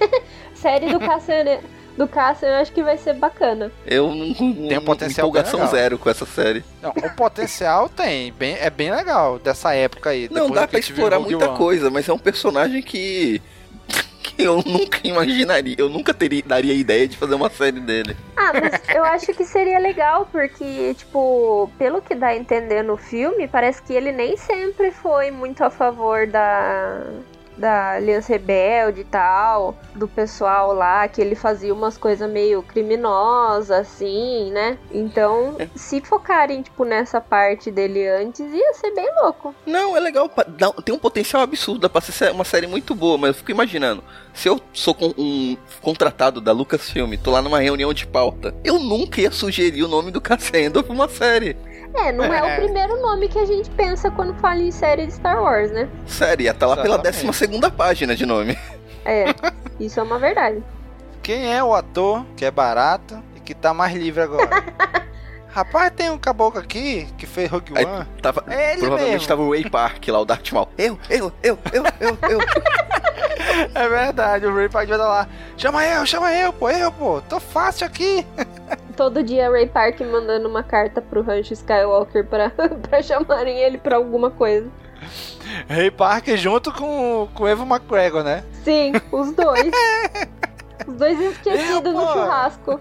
série 0.54 0.92
do 0.92 1.00
Cassian 1.00 1.58
do 1.96 2.08
Cassian 2.08 2.48
eu 2.48 2.54
acho 2.54 2.72
que 2.72 2.82
vai 2.82 2.98
ser 2.98 3.14
bacana. 3.14 3.70
Eu 3.86 4.12
não 4.14 4.34
tenho 4.34 4.82
potencial 4.82 5.28
empolgação 5.28 5.66
zero 5.68 5.98
com 5.98 6.10
essa 6.10 6.26
série. 6.26 6.64
Não, 6.82 6.90
o 6.90 7.10
potencial 7.14 7.88
tem, 7.88 8.32
bem, 8.32 8.56
é 8.60 8.68
bem 8.68 8.90
legal 8.90 9.38
dessa 9.38 9.74
época 9.74 10.10
aí. 10.10 10.28
Não 10.30 10.50
dá 10.50 10.66
pra 10.66 10.78
explorar 10.78 11.20
muita 11.20 11.48
coisa, 11.50 11.90
mas 11.90 12.08
é 12.08 12.12
um 12.12 12.18
personagem 12.18 12.82
que 12.82 13.40
eu 14.38 14.62
nunca 14.64 14.98
imaginaria, 15.04 15.76
eu 15.78 15.88
nunca 15.88 16.12
teria, 16.12 16.42
daria 16.44 16.74
ideia 16.74 17.06
de 17.06 17.16
fazer 17.16 17.34
uma 17.34 17.50
série 17.50 17.80
dele. 17.80 18.16
Ah, 18.36 18.52
mas 18.52 18.80
eu 18.94 19.04
acho 19.04 19.32
que 19.32 19.44
seria 19.44 19.78
legal, 19.78 20.28
porque, 20.30 20.94
tipo, 20.94 21.70
pelo 21.78 22.02
que 22.02 22.14
dá 22.14 22.28
a 22.28 22.36
entender 22.36 22.82
no 22.82 22.96
filme, 22.96 23.48
parece 23.48 23.82
que 23.82 23.92
ele 23.92 24.12
nem 24.12 24.36
sempre 24.36 24.90
foi 24.90 25.30
muito 25.30 25.62
a 25.62 25.70
favor 25.70 26.26
da. 26.26 27.02
Da 27.56 27.92
Aliança 27.92 28.32
Rebelde 28.32 29.02
e 29.02 29.04
tal, 29.04 29.76
do 29.94 30.08
pessoal 30.08 30.72
lá, 30.72 31.06
que 31.08 31.20
ele 31.20 31.34
fazia 31.34 31.72
umas 31.72 31.96
coisas 31.96 32.28
meio 32.30 32.62
criminosas, 32.62 33.70
assim, 33.70 34.50
né? 34.50 34.78
Então, 34.90 35.56
É. 35.58 35.68
se 35.74 36.00
focarem, 36.00 36.62
tipo, 36.62 36.84
nessa 36.84 37.20
parte 37.20 37.70
dele 37.70 38.06
antes, 38.08 38.40
ia 38.52 38.74
ser 38.74 38.92
bem 38.94 39.08
louco. 39.22 39.54
Não, 39.66 39.96
é 39.96 40.00
legal. 40.00 40.28
Tem 40.84 40.94
um 40.94 40.98
potencial 40.98 41.42
absurdo, 41.42 41.88
pra 41.88 42.00
ser 42.00 42.30
uma 42.32 42.44
série 42.44 42.66
muito 42.66 42.94
boa, 42.94 43.16
mas 43.18 43.28
eu 43.28 43.34
fico 43.34 43.50
imaginando. 43.50 44.02
Se 44.32 44.48
eu 44.48 44.60
sou 44.72 44.96
um 45.16 45.56
contratado 45.80 46.40
da 46.40 46.50
Lucasfilm, 46.52 47.14
tô 47.22 47.30
lá 47.30 47.40
numa 47.40 47.60
reunião 47.60 47.92
de 47.92 48.06
pauta, 48.06 48.54
eu 48.64 48.78
nunca 48.78 49.20
ia 49.20 49.30
sugerir 49.30 49.82
o 49.84 49.88
nome 49.88 50.10
do 50.10 50.20
Cassandra 50.20 50.82
pra 50.82 50.92
uma 50.92 51.08
série. 51.08 51.56
É, 51.94 52.12
não 52.12 52.24
é. 52.24 52.38
É. 52.38 52.52
o 52.52 52.56
primeiro 52.62 53.00
nome 53.00 53.28
que 53.28 53.38
a 53.38 53.44
gente 53.46 53.70
pensa 53.70 54.10
quando 54.10 54.34
fala 54.40 54.60
em 54.60 54.70
série 54.70 55.06
de 55.06 55.12
Star 55.12 55.40
Wars, 55.42 55.70
né? 55.70 55.88
Série, 56.06 56.44
ia 56.44 56.54
tá 56.54 56.66
lá 56.66 56.74
pela 56.76 56.86
Exatamente. 56.96 57.12
décima 57.12 57.32
segunda 57.32 57.70
página 57.70 58.14
de 58.16 58.26
nome. 58.26 58.58
É, 59.04 59.26
isso 59.78 60.00
é 60.00 60.02
uma 60.02 60.18
verdade. 60.18 60.62
Quem 61.22 61.54
é 61.54 61.62
o 61.62 61.74
ator 61.74 62.24
que 62.36 62.44
é 62.44 62.50
barato 62.50 63.22
e 63.36 63.40
que 63.40 63.54
tá 63.54 63.72
mais 63.72 63.94
livre 63.94 64.22
agora? 64.22 64.48
Rapaz, 65.48 65.92
tem 65.94 66.10
um 66.10 66.18
caboclo 66.18 66.58
aqui 66.58 67.06
que 67.16 67.26
fez 67.26 67.48
Rogue 67.48 67.72
Aí- 67.76 67.84
One. 67.84 68.04
Tava, 68.20 68.42
É 68.48 68.72
ele 68.72 68.80
provavelmente 68.80 69.12
mesmo. 69.12 69.28
tava 69.28 69.42
o 69.42 69.50
Ray 69.52 69.70
Park 69.70 70.08
lá, 70.08 70.18
o 70.20 70.24
Darth 70.24 70.50
Maul. 70.52 70.68
Eu, 70.76 70.98
eu, 71.08 71.32
eu, 71.44 71.58
eu, 71.72 71.84
eu, 72.00 72.18
eu. 72.30 72.38
É 73.72 73.88
verdade, 73.88 74.46
o 74.46 74.54
Ray 74.54 74.68
Park 74.68 74.88
vai 74.88 74.96
estar 74.98 75.08
lá. 75.08 75.28
Chama 75.56 75.84
eu, 75.86 76.04
chama 76.04 76.32
eu, 76.32 76.52
pô, 76.52 76.68
eu, 76.70 76.90
pô. 76.90 77.20
Tô 77.28 77.38
fácil 77.38 77.86
aqui. 77.86 78.26
Todo 78.96 79.22
dia 79.22 79.50
Ray 79.50 79.66
Park 79.66 80.00
mandando 80.00 80.48
uma 80.48 80.62
carta 80.62 81.02
pro 81.02 81.22
Rancho 81.22 81.52
Skywalker 81.52 82.26
pra, 82.26 82.50
pra 82.88 83.02
chamarem 83.02 83.58
ele 83.58 83.78
pra 83.78 83.96
alguma 83.96 84.30
coisa. 84.30 84.70
Ray 85.68 85.90
Park 85.90 86.28
junto 86.36 86.72
com, 86.72 87.28
o 87.38 87.48
Evo 87.48 87.64
McGregor, 87.64 88.22
né? 88.22 88.44
Sim, 88.64 88.92
os 89.12 89.32
dois. 89.32 89.70
Os 90.86 90.96
dois 90.96 91.18
esquecidos 91.18 91.94
no 91.94 92.00
churrasco. 92.00 92.80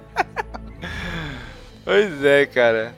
Pois 1.86 2.23
é, 2.26 2.45
cara. 2.45 2.93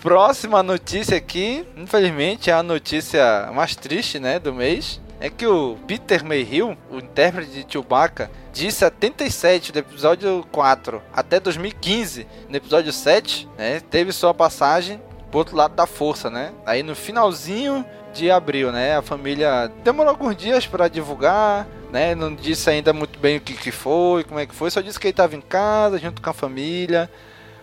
Próxima 0.00 0.62
notícia 0.62 1.16
aqui, 1.16 1.66
infelizmente 1.76 2.48
é 2.48 2.54
a 2.54 2.62
notícia 2.62 3.50
mais 3.52 3.74
triste, 3.74 4.18
né, 4.18 4.38
do 4.38 4.54
mês. 4.54 5.00
É 5.18 5.30
que 5.30 5.46
o 5.46 5.76
Peter 5.86 6.24
Mayhew, 6.24 6.76
o 6.90 6.98
intérprete 6.98 7.50
de 7.50 7.72
Chewbacca, 7.72 8.30
de 8.52 8.70
77 8.70 9.72
do 9.72 9.78
episódio 9.78 10.46
4 10.52 11.02
até 11.12 11.40
2015, 11.40 12.26
no 12.48 12.56
episódio 12.56 12.92
7, 12.92 13.48
né, 13.56 13.80
teve 13.80 14.12
sua 14.12 14.34
passagem 14.34 15.00
pro 15.30 15.38
outro 15.38 15.56
lado 15.56 15.74
da 15.74 15.86
força, 15.86 16.30
né? 16.30 16.52
Aí 16.64 16.82
no 16.82 16.94
finalzinho 16.94 17.84
de 18.12 18.30
abril, 18.30 18.70
né, 18.72 18.96
a 18.96 19.02
família 19.02 19.70
demorou 19.82 20.10
alguns 20.10 20.36
dias 20.36 20.66
para 20.66 20.88
divulgar, 20.88 21.66
né, 21.90 22.14
não 22.14 22.34
disse 22.34 22.68
ainda 22.68 22.92
muito 22.92 23.18
bem 23.18 23.38
o 23.38 23.40
que, 23.40 23.54
que 23.54 23.70
foi, 23.70 24.22
como 24.22 24.38
é 24.38 24.46
que 24.46 24.54
foi, 24.54 24.70
só 24.70 24.80
disse 24.80 25.00
que 25.00 25.06
ele 25.06 25.12
estava 25.12 25.34
em 25.34 25.40
casa 25.40 25.98
junto 25.98 26.20
com 26.20 26.30
a 26.30 26.34
família. 26.34 27.10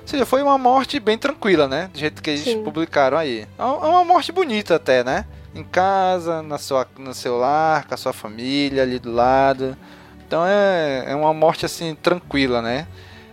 Ou 0.02 0.08
seja, 0.08 0.26
foi 0.26 0.44
uma 0.44 0.58
morte 0.58 1.00
bem 1.00 1.18
tranquila, 1.18 1.66
né? 1.66 1.90
Do 1.94 1.98
jeito 1.98 2.22
que 2.22 2.30
eles 2.30 2.44
Sim. 2.44 2.62
publicaram 2.62 3.18
aí. 3.18 3.48
É 3.58 3.64
uma 3.64 4.04
morte 4.04 4.34
bonita 4.34 4.76
até, 4.76 5.02
né? 5.02 5.26
Em 5.54 5.64
casa, 5.64 6.42
na 6.42 6.58
sua, 6.58 6.88
no 6.98 7.14
seu 7.14 7.38
lar, 7.38 7.86
com 7.88 7.94
a 7.94 7.98
sua 7.98 8.14
família 8.14 8.84
ali 8.84 8.98
do 9.00 9.12
lado. 9.12 9.78
Então 10.26 10.46
é, 10.46 11.06
é 11.08 11.16
uma 11.16 11.34
morte 11.34 11.66
assim 11.66 11.96
tranquila, 11.96 12.62
né? 12.62 12.88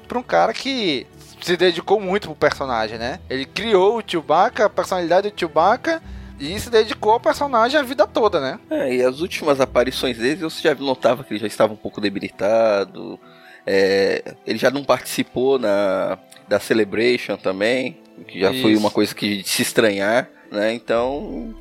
Pra 0.07 0.19
um 0.19 0.23
cara 0.23 0.53
que 0.53 1.07
se 1.41 1.57
dedicou 1.57 2.01
muito 2.01 2.29
pro 2.29 2.37
personagem, 2.37 2.99
né? 2.99 3.21
Ele 3.29 3.47
criou 3.47 3.99
o 3.99 4.03
Chewbacca, 4.07 4.67
a 4.67 4.71
personalidade 4.71 5.31
do 5.31 5.39
Chewbacca 5.39 6.03
e 6.39 6.59
se 6.59 6.71
dedicou 6.71 7.13
ao 7.13 7.21
personagem 7.21 7.79
a 7.79 7.83
vida 7.83 8.07
toda, 8.07 8.41
né? 8.41 8.59
É, 8.71 8.95
e 8.95 9.03
as 9.03 9.21
últimas 9.21 9.61
aparições 9.61 10.19
dele, 10.19 10.43
você 10.43 10.63
já 10.63 10.75
notava 10.75 11.25
que 11.25 11.33
ele 11.33 11.41
já 11.41 11.47
estava 11.47 11.73
um 11.73 11.77
pouco 11.77 12.01
debilitado. 12.01 13.19
É, 13.67 14.35
ele 14.47 14.59
já 14.59 14.71
não 14.71 14.85
participou 14.85 15.59
na 15.59 16.19
da 16.51 16.59
Celebration 16.59 17.37
também, 17.37 17.99
que 18.27 18.41
já 18.41 18.49
foi 18.49 18.73
Isso. 18.73 18.81
uma 18.81 18.91
coisa 18.91 19.15
que 19.15 19.37
de 19.41 19.49
se 19.49 19.63
estranhar, 19.63 20.29
né? 20.51 20.73
Então 20.75 21.55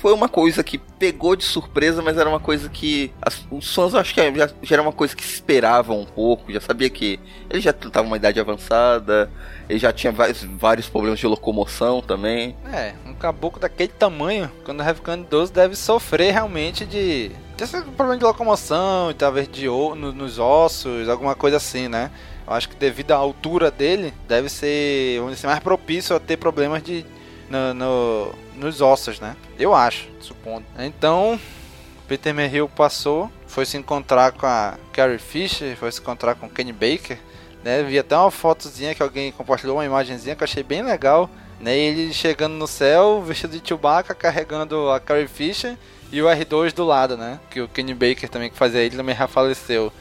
foi 0.00 0.12
uma 0.12 0.28
coisa 0.28 0.62
que 0.64 0.78
pegou 0.78 1.36
de 1.36 1.44
surpresa, 1.44 2.02
mas 2.02 2.16
era 2.16 2.28
uma 2.28 2.40
coisa 2.40 2.68
que 2.68 3.12
as- 3.22 3.44
os 3.50 3.72
fãs 3.74 3.94
acho 3.94 4.14
que 4.14 4.20
já, 4.34 4.46
já 4.62 4.74
era 4.76 4.82
uma 4.82 4.92
coisa 4.92 5.14
que 5.14 5.24
se 5.24 5.34
esperava 5.34 5.92
um 5.92 6.04
pouco, 6.04 6.52
já 6.52 6.60
sabia 6.60 6.88
que 6.90 7.20
ele 7.50 7.60
já 7.60 7.70
estava 7.70 8.06
uma 8.06 8.16
idade 8.16 8.38
avançada, 8.40 9.30
ele 9.68 9.78
já 9.78 9.92
tinha 9.92 10.12
vários, 10.12 10.42
vários 10.42 10.88
problemas 10.88 11.18
de 11.20 11.26
locomoção 11.26 12.00
também. 12.00 12.56
É, 12.72 12.94
um 13.06 13.14
caboclo 13.14 13.60
daquele 13.60 13.92
tamanho, 13.92 14.50
quando 14.64 14.82
vai 14.82 14.94
ficando 14.94 15.24
idoso, 15.24 15.52
deve 15.52 15.74
sofrer 15.76 16.32
realmente 16.32 16.84
de. 16.84 17.30
Desse 17.56 17.80
problema 17.82 18.18
de 18.18 18.24
locomoção, 18.24 19.12
talvez 19.16 19.48
de 19.48 19.68
o- 19.68 19.94
no- 19.94 20.12
nos 20.12 20.38
ossos, 20.38 21.08
alguma 21.08 21.34
coisa 21.34 21.56
assim, 21.56 21.88
né? 21.88 22.10
Eu 22.46 22.52
acho 22.52 22.68
que 22.68 22.76
devido 22.76 23.10
à 23.12 23.16
altura 23.16 23.70
dele, 23.70 24.12
deve 24.28 24.48
ser, 24.48 25.18
vamos 25.18 25.34
dizer, 25.36 25.46
mais 25.48 25.58
propício 25.60 26.14
a 26.14 26.20
ter 26.20 26.36
problemas 26.36 26.82
de. 26.82 27.04
No, 27.48 27.72
no- 27.74 28.34
nos 28.56 28.80
ossos, 28.80 29.20
né? 29.20 29.36
Eu 29.58 29.74
acho, 29.74 30.08
supondo. 30.20 30.64
Então, 30.78 31.38
Peter 32.08 32.34
Mayhew 32.34 32.68
passou, 32.68 33.30
foi 33.46 33.64
se 33.66 33.76
encontrar 33.76 34.32
com 34.32 34.46
a 34.46 34.74
Carrie 34.92 35.18
Fisher, 35.18 35.76
foi 35.76 35.90
se 35.92 36.00
encontrar 36.00 36.34
com 36.34 36.46
o 36.46 36.50
Kenny 36.50 36.72
Baker, 36.72 37.18
né? 37.62 37.82
Vi 37.82 37.98
até 37.98 38.16
uma 38.16 38.30
fotozinha 38.30 38.94
que 38.94 39.02
alguém 39.02 39.30
compartilhou, 39.32 39.76
uma 39.76 39.84
imagenzinha 39.84 40.34
que 40.34 40.42
eu 40.42 40.46
achei 40.46 40.62
bem 40.62 40.82
legal, 40.82 41.28
né? 41.60 41.76
Ele 41.76 42.12
chegando 42.12 42.54
no 42.54 42.66
céu, 42.66 43.22
vestido 43.22 43.58
de 43.58 43.66
Chewbacca, 43.68 44.14
carregando 44.14 44.90
a 44.90 44.98
Carrie 44.98 45.28
Fisher 45.28 45.76
e 46.10 46.20
o 46.22 46.26
R2 46.26 46.72
do 46.72 46.84
lado, 46.84 47.16
né? 47.16 47.38
Que 47.50 47.60
o 47.60 47.68
Kenny 47.68 47.94
Baker 47.94 48.28
também 48.28 48.50
que 48.50 48.56
fazia 48.56 48.80
ele 48.80 48.96
também 48.96 49.14
já 49.14 49.26
faleceu. 49.28 49.92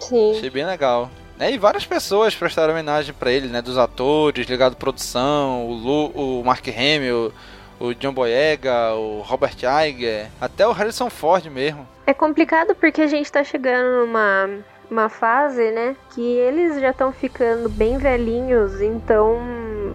Sim. 0.00 0.36
Achei 0.36 0.50
bem 0.50 0.64
legal. 0.66 1.10
Né, 1.38 1.52
e 1.52 1.58
várias 1.58 1.84
pessoas 1.84 2.34
prestaram 2.34 2.72
homenagem 2.72 3.12
pra 3.12 3.30
ele, 3.30 3.48
né? 3.48 3.60
Dos 3.60 3.76
atores, 3.76 4.46
ligado 4.46 4.72
à 4.72 4.76
produção, 4.76 5.66
o, 5.68 5.72
Lu, 5.72 6.40
o 6.40 6.44
Mark 6.44 6.66
Hamill, 6.68 7.32
o 7.80 7.92
John 7.94 8.12
Boyega, 8.12 8.94
o 8.94 9.20
Robert 9.20 9.56
Iger, 9.56 10.28
até 10.40 10.66
o 10.66 10.72
Harrison 10.72 11.10
Ford 11.10 11.46
mesmo. 11.46 11.88
É 12.06 12.14
complicado 12.14 12.74
porque 12.74 13.02
a 13.02 13.06
gente 13.06 13.30
tá 13.32 13.42
chegando 13.42 14.06
numa 14.06 14.48
uma 14.90 15.08
fase, 15.08 15.70
né, 15.70 15.96
que 16.14 16.20
eles 16.20 16.80
já 16.80 16.90
estão 16.90 17.10
ficando 17.10 17.68
bem 17.68 17.96
velhinhos, 17.98 18.80
então 18.80 19.40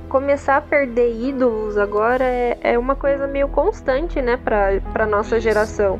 começar 0.10 0.58
a 0.58 0.62
perder 0.62 1.14
ídolos 1.16 1.78
agora 1.78 2.26
é, 2.26 2.58
é 2.62 2.78
uma 2.78 2.96
coisa 2.96 3.28
meio 3.28 3.48
constante, 3.48 4.22
né, 4.22 4.36
pra, 4.36 4.82
pra 4.92 5.06
nossa 5.06 5.38
Isso. 5.38 5.44
geração. 5.44 6.00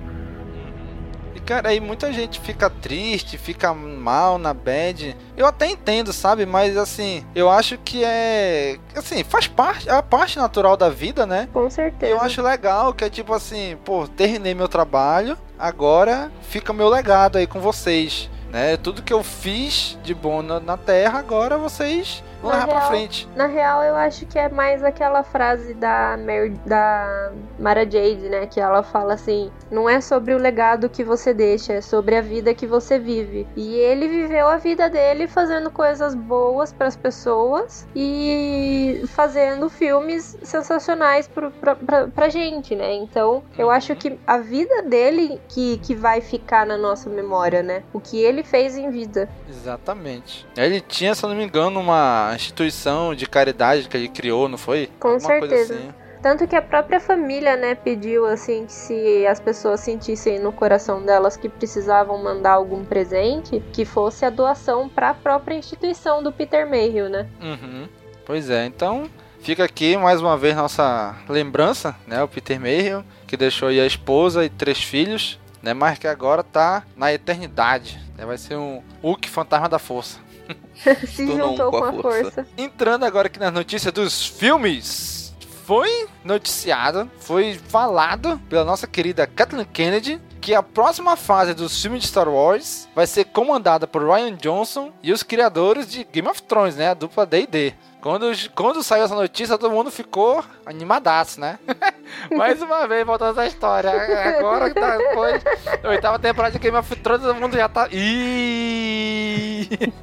Cara, 1.50 1.70
aí 1.70 1.80
muita 1.80 2.14
gente 2.14 2.40
fica 2.40 2.70
triste, 2.70 3.36
fica 3.36 3.74
mal 3.74 4.38
na 4.38 4.54
bad. 4.54 5.18
Eu 5.36 5.48
até 5.48 5.66
entendo, 5.66 6.14
sabe? 6.14 6.46
Mas 6.46 6.78
assim, 6.78 7.26
eu 7.34 7.50
acho 7.50 7.76
que 7.80 8.04
é. 8.04 8.78
Assim, 8.96 9.24
faz 9.24 9.48
parte, 9.48 9.90
é 9.90 9.94
a 9.94 10.04
parte 10.04 10.38
natural 10.38 10.78
da 10.78 10.90
vida, 10.90 11.26
né? 11.26 11.50
Com 11.52 11.68
certeza. 11.68 12.12
Eu 12.12 12.22
acho 12.22 12.44
legal 12.44 12.94
que 12.94 13.04
é 13.04 13.10
tipo 13.10 13.34
assim, 13.34 13.76
pô, 13.84 14.08
terminei 14.08 14.54
meu 14.54 14.68
trabalho, 14.68 15.36
agora 15.58 16.32
fica 16.44 16.72
meu 16.72 16.88
legado 16.88 17.40
aí 17.40 17.48
com 17.48 17.60
vocês. 17.60 18.30
Né? 18.52 18.78
Tudo 18.78 19.02
que 19.02 19.14
eu 19.14 19.24
fiz 19.24 19.98
de 20.04 20.14
bom 20.14 20.44
na, 20.44 20.60
na 20.60 20.78
Terra, 20.78 21.18
agora 21.18 21.58
vocês 21.58 22.24
vão 22.42 22.52
Na 22.52 22.58
levar 22.60 22.68
pra 22.68 22.80
real- 22.80 22.90
frente. 22.90 23.30
Na 23.36 23.46
real, 23.48 23.84
eu 23.84 23.96
acho 23.96 24.26
que 24.26 24.38
é 24.40 24.50
mais 24.50 24.84
aquela 24.84 25.24
frase 25.24 25.74
da, 25.74 26.18
Mary, 26.18 26.50
da 26.66 27.32
Mara 27.60 27.84
Jade, 27.84 28.30
né? 28.30 28.46
Que 28.48 28.60
ela 28.60 28.84
fala 28.84 29.14
assim: 29.14 29.52
não 29.72 29.90
é 29.90 30.02
sobre 30.02 30.34
o 30.34 30.38
legado 30.38 30.90
que 30.90 31.04
você 31.04 31.34
deixa, 31.34 31.74
é 31.74 31.82
sobre 31.82 32.16
a 32.16 32.22
vida 32.22 32.54
que 32.54 32.66
você 32.68 32.98
vive. 33.00 33.48
E 33.56 33.76
ele 33.76 34.08
viveu 34.08 34.48
a 34.48 34.58
vida 34.58 34.90
dele 34.90 35.28
fazendo 35.28 35.70
coisas 35.72 36.16
boas 36.16 36.72
pras 36.74 36.96
pessoas 36.96 37.88
e 37.96 39.04
fazendo 39.10 39.70
filmes 39.70 40.38
sensacionais 40.44 41.28
pro, 41.28 41.52
pra, 41.52 41.76
pra, 41.76 42.08
pra 42.08 42.30
gente, 42.30 42.76
né? 42.76 42.94
Então, 42.96 43.44
eu 43.58 43.70
acho 43.70 43.96
que 43.96 44.18
a 44.26 44.38
vida 44.38 44.82
dele 44.84 45.40
que, 45.50 45.78
que 45.80 45.96
vai 45.96 46.22
ficar 46.22 46.66
na 46.66 46.78
nossa 46.78 47.10
memória, 47.10 47.62
né? 47.64 47.84
O 47.94 48.00
que 48.00 48.18
ele 48.22 48.44
fez 48.44 48.78
em 48.78 48.90
vida. 48.90 49.30
Exatamente. 49.48 50.48
Ele 50.58 50.82
tinha, 50.82 51.14
se 51.16 51.24
eu 51.24 51.30
não 51.30 51.36
me 51.36 51.44
engano, 51.44 51.80
uma 51.80 52.29
instituição 52.36 53.14
de 53.14 53.26
caridade 53.28 53.88
que 53.88 53.98
ele 53.98 54.08
criou, 54.08 54.48
não 54.48 54.58
foi? 54.58 54.90
Com 55.00 55.10
Alguma 55.10 55.28
certeza. 55.28 55.74
Assim. 55.76 55.94
Tanto 56.22 56.46
que 56.48 56.56
a 56.56 56.62
própria 56.62 57.00
família, 57.00 57.56
né, 57.56 57.76
pediu 57.76 58.26
assim 58.26 58.66
que 58.66 58.74
se 58.74 59.26
as 59.26 59.40
pessoas 59.40 59.80
sentissem 59.80 60.38
no 60.38 60.52
coração 60.52 61.02
delas 61.02 61.38
que 61.38 61.48
precisavam 61.48 62.22
mandar 62.22 62.54
algum 62.54 62.84
presente, 62.84 63.64
que 63.72 63.86
fosse 63.86 64.26
a 64.26 64.30
doação 64.30 64.90
para 64.90 65.12
a 65.12 65.14
própria 65.14 65.56
instituição 65.56 66.22
do 66.22 66.32
Peter 66.32 66.70
Mayhew, 66.70 67.08
né? 67.08 67.26
Uhum. 67.42 67.88
Pois 68.26 68.50
é, 68.50 68.66
então 68.66 69.10
fica 69.40 69.64
aqui 69.64 69.96
mais 69.96 70.20
uma 70.20 70.38
vez 70.38 70.56
nossa 70.58 71.16
lembrança, 71.30 71.96
né? 72.06 72.22
O 72.22 72.28
Peter 72.28 72.60
Mayhew, 72.60 73.02
que 73.26 73.38
deixou 73.38 73.70
aí 73.70 73.80
a 73.80 73.86
esposa 73.86 74.44
e 74.44 74.50
três 74.50 74.84
filhos, 74.84 75.40
né? 75.64 75.74
Mas 75.74 75.98
que 75.98 76.08
agora 76.08 76.44
tá 76.44 76.84
na 76.98 77.14
eternidade. 77.14 77.98
né, 78.18 78.26
Vai 78.26 78.38
ser 78.38 78.58
um 78.58 78.84
Hulk 79.02 79.30
fantasma 79.30 79.70
da 79.70 79.80
força. 79.80 80.20
Se 81.08 81.26
Tornou 81.26 81.48
um 81.48 81.50
juntou 81.52 81.72
com 81.72 81.80
com 81.80 81.86
a 81.86 81.90
a 81.90 81.94
força. 81.94 82.22
força. 82.32 82.48
Entrando 82.58 83.06
agora 83.06 83.28
aqui 83.28 83.40
nas 83.40 83.54
notícias 83.54 83.94
dos 83.94 84.26
filmes. 84.26 85.34
Foi 85.66 86.08
noticiado, 86.24 87.10
foi 87.20 87.54
falado 87.68 88.42
pela 88.50 88.66
nossa 88.66 88.88
querida 88.88 89.28
Kathleen 89.28 89.66
Kennedy 89.66 90.20
que 90.42 90.50
que 90.50 90.56
a 90.56 90.64
próxima 90.64 91.16
fase 91.16 91.54
dos 91.54 91.80
filmes 91.80 92.02
de 92.02 92.08
Star 92.08 92.28
Wars 92.28 92.88
vai 92.96 93.06
ser 93.06 93.26
comandada 93.26 93.86
por 93.86 94.02
Ryan 94.04 94.36
Johnson 94.36 94.92
e 95.04 95.14
os 95.14 95.22
criadores 95.22 95.88
de 95.88 96.04
Game 96.06 96.28
of 96.28 96.42
Thrones, 96.42 96.76
né? 96.76 96.90
A 96.90 96.94
dupla 96.96 97.24
D&D. 97.24 97.76
Quando, 98.02 98.26
quando 98.56 98.82
saiu 98.82 99.04
essa 99.04 99.14
notícia, 99.14 99.58
todo 99.60 99.72
mundo 99.72 99.92
ficou 99.92 100.44
animadaço, 100.70 101.40
né? 101.40 101.60
Mais 102.36 102.62
uma 102.62 102.88
vez, 102.88 103.06
voltando 103.06 103.40
à 103.40 103.48
história. 103.48 103.92
Agora 104.38 104.70
que 104.70 104.80
tá 104.80 104.98
depois 104.98 105.44
oitava 105.84 106.20
temporada 106.20 106.54
de 106.54 106.60
Game 106.60 106.78
of 106.78 106.96
Thrones, 106.98 107.24
todo 107.24 107.40
mundo 107.40 107.56
já 107.56 107.70
tá. 107.70 107.88
Ih! 107.92 109.70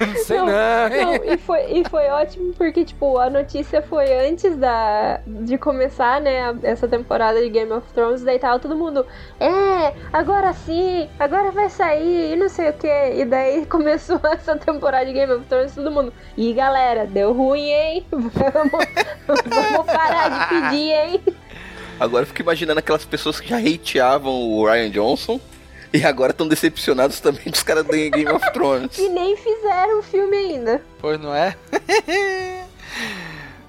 Não 0.00 0.16
sei 0.16 0.38
não. 0.38 0.46
não, 0.46 0.88
não 0.88 1.24
e, 1.24 1.38
foi, 1.38 1.62
e 1.70 1.88
foi 1.88 2.08
ótimo 2.08 2.52
porque, 2.54 2.84
tipo, 2.84 3.16
a 3.16 3.30
notícia 3.30 3.80
foi 3.80 4.12
antes 4.28 4.56
da, 4.56 5.20
de 5.24 5.56
começar, 5.56 6.20
né, 6.20 6.54
essa 6.64 6.88
temporada 6.88 7.40
de 7.40 7.48
Game 7.48 7.70
of 7.72 7.86
Thrones, 7.92 8.22
daí 8.22 8.38
tava 8.38 8.58
todo 8.58 8.74
mundo. 8.74 9.06
É, 9.38 9.94
agora 10.12 10.52
sim, 10.52 11.08
agora 11.18 11.52
vai 11.52 11.70
sair, 11.70 12.32
e 12.32 12.36
não 12.36 12.48
sei 12.48 12.70
o 12.70 12.72
que. 12.72 12.88
E 12.88 13.24
daí 13.24 13.64
começou 13.70 14.20
essa 14.24 14.56
temporada 14.56 15.06
de 15.06 15.12
Game 15.12 15.32
of 15.32 15.44
Thrones, 15.46 15.74
todo 15.74 15.90
mundo. 15.92 16.12
E 16.36 16.52
galera, 16.52 17.06
deu 17.06 17.32
ruim 17.32 17.44
ruim, 17.44 17.70
hein? 17.70 18.06
Vamos, 18.10 18.86
vamos 19.26 19.86
parar 19.86 20.13
de 20.28 20.48
pedir, 20.48 20.92
hein? 20.92 21.20
Agora 21.98 22.22
eu 22.22 22.26
fico 22.26 22.42
imaginando 22.42 22.78
aquelas 22.80 23.04
pessoas 23.04 23.38
que 23.40 23.48
já 23.48 23.58
hateavam 23.58 24.32
o 24.32 24.66
Ryan 24.66 24.90
Johnson 24.90 25.40
e 25.92 26.04
agora 26.04 26.32
estão 26.32 26.48
decepcionados 26.48 27.20
também 27.20 27.44
com 27.44 27.50
os 27.50 27.62
caras 27.62 27.84
do 27.84 27.92
Game 27.92 28.26
of 28.28 28.52
Thrones. 28.52 28.98
e 28.98 29.08
nem 29.08 29.36
fizeram 29.36 30.00
o 30.00 30.02
filme 30.02 30.36
ainda. 30.36 30.82
Pois 31.00 31.20
não 31.20 31.32
é? 31.34 31.56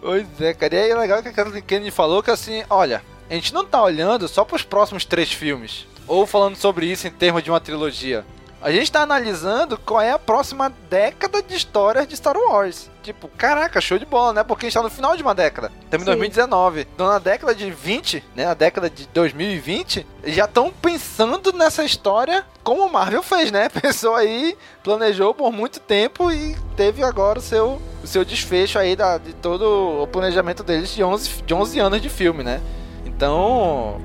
pois 0.02 0.26
é, 0.42 0.54
cara. 0.54 0.76
E 0.76 0.78
aí 0.80 0.90
é 0.90 0.96
legal 0.96 1.22
que 1.22 1.30
a 1.30 1.34
Kathleen 1.34 1.64
Kennedy 1.64 1.92
falou 1.92 2.24
que 2.24 2.32
assim, 2.32 2.64
olha, 2.70 3.04
a 3.30 3.34
gente 3.34 3.54
não 3.54 3.64
tá 3.66 3.82
olhando 3.84 4.28
só 4.28 4.44
para 4.44 4.56
os 4.56 4.64
próximos 4.64 5.06
três 5.06 5.32
filmes. 5.32 5.86
Ou 6.08 6.26
falando 6.26 6.56
sobre 6.56 6.88
isso 6.88 7.08
em 7.08 7.12
termos 7.12 7.44
de 7.44 7.50
uma 7.52 7.60
trilogia. 7.60 8.26
A 8.66 8.72
gente 8.72 8.92
tá 8.92 9.04
analisando 9.04 9.78
qual 9.78 10.02
é 10.02 10.10
a 10.10 10.18
próxima 10.18 10.74
década 10.90 11.40
de 11.40 11.56
histórias 11.56 12.08
de 12.08 12.18
Star 12.18 12.36
Wars. 12.36 12.90
Tipo, 13.04 13.28
caraca, 13.28 13.80
show 13.80 14.00
de 14.00 14.08
bola, 14.08 14.34
né? 14.34 14.44
Porque 14.44 14.66
a 14.66 14.68
gente 14.68 14.74
tá 14.74 14.82
no 14.82 14.90
final 14.90 15.16
de 15.16 15.22
uma 15.22 15.36
década. 15.36 15.72
Estamos 15.84 16.02
em 16.02 16.06
2019. 16.08 16.88
Então, 16.96 17.06
na 17.06 17.20
década 17.20 17.54
de 17.54 17.70
20, 17.70 18.24
né? 18.36 18.46
Na 18.46 18.56
década 18.56 18.90
de 18.90 19.08
2020, 19.14 20.04
já 20.24 20.46
estão 20.46 20.72
pensando 20.82 21.54
nessa 21.54 21.84
história 21.84 22.44
como 22.64 22.84
o 22.84 22.92
Marvel 22.92 23.22
fez, 23.22 23.52
né? 23.52 23.70
Pensou 23.80 24.16
aí, 24.16 24.58
planejou 24.84 25.32
por 25.32 25.52
muito 25.52 25.80
tempo 25.80 26.32
e 26.32 26.58
teve 26.76 27.04
agora 27.04 27.38
o 27.38 27.44
seu, 27.44 27.80
o 28.04 28.08
seu 28.08 28.26
desfecho 28.26 28.80
aí 28.80 28.96
da, 28.96 29.20
de 29.20 29.34
todo 29.34 30.02
o 30.02 30.08
planejamento 30.08 30.64
deles 30.64 30.90
de 30.90 31.04
11, 31.04 31.44
de 31.44 31.54
11 31.54 31.80
anos 31.80 32.02
de 32.02 32.10
filme, 32.10 32.44
né? 32.44 32.60
Então, 33.06 34.02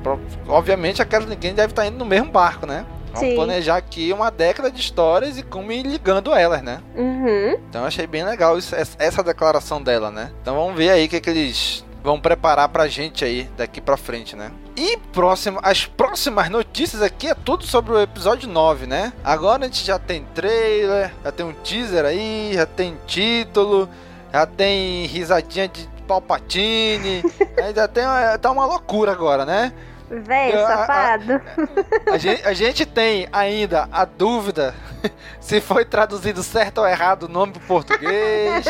obviamente, 0.46 1.00
a 1.00 1.06
Kathleen 1.06 1.38
Kennedy 1.38 1.56
deve 1.56 1.72
estar 1.72 1.86
indo 1.86 1.96
no 1.96 2.04
mesmo 2.04 2.30
barco, 2.30 2.66
né? 2.66 2.84
Vamos 3.12 3.28
Sim. 3.28 3.34
planejar 3.34 3.76
aqui 3.76 4.12
uma 4.12 4.30
década 4.30 4.70
de 4.70 4.80
histórias 4.80 5.36
e 5.36 5.42
como 5.42 5.72
ir 5.72 5.82
ligando 5.82 6.32
elas, 6.32 6.62
né? 6.62 6.80
Uhum. 6.96 7.58
Então 7.68 7.84
achei 7.84 8.06
bem 8.06 8.24
legal 8.24 8.56
isso, 8.56 8.74
essa 8.74 9.22
declaração 9.22 9.82
dela, 9.82 10.10
né? 10.10 10.30
Então 10.42 10.54
vamos 10.54 10.76
ver 10.76 10.90
aí 10.90 11.06
o 11.06 11.08
que, 11.08 11.20
que 11.20 11.30
eles 11.30 11.84
vão 12.02 12.20
preparar 12.20 12.68
pra 12.68 12.88
gente 12.88 13.24
aí 13.24 13.48
daqui 13.56 13.80
pra 13.80 13.96
frente, 13.96 14.34
né? 14.34 14.50
E 14.76 14.96
próximo, 15.12 15.58
as 15.62 15.84
próximas 15.84 16.48
notícias 16.48 17.02
aqui 17.02 17.28
é 17.28 17.34
tudo 17.34 17.66
sobre 17.66 17.92
o 17.92 18.00
episódio 18.00 18.48
9, 18.48 18.86
né? 18.86 19.12
Agora 19.22 19.64
a 19.64 19.66
gente 19.66 19.84
já 19.84 19.98
tem 19.98 20.24
trailer, 20.34 21.12
já 21.22 21.32
tem 21.32 21.44
um 21.44 21.52
teaser 21.52 22.04
aí, 22.04 22.52
já 22.54 22.64
tem 22.64 22.96
título, 23.06 23.88
já 24.32 24.46
tem 24.46 25.04
risadinha 25.06 25.68
de 25.68 25.86
Palpatine, 26.06 27.22
ainda 27.62 27.86
tem 27.86 28.04
tá 28.40 28.50
uma 28.50 28.66
loucura 28.66 29.12
agora, 29.12 29.44
né? 29.44 29.72
Velho, 30.10 30.58
safado. 30.58 31.34
A, 31.34 32.10
a, 32.10 32.14
a, 32.14 32.18
gente, 32.18 32.48
a, 32.48 32.52
gente, 32.52 32.84
tem 32.84 33.28
ainda 33.32 33.88
a 33.92 34.04
dúvida 34.04 34.74
se 35.38 35.60
foi 35.60 35.84
traduzido 35.84 36.42
certo 36.42 36.78
ou 36.78 36.88
errado 36.88 37.24
o 37.24 37.28
nome 37.28 37.52
pro 37.52 37.60
português. 37.60 38.64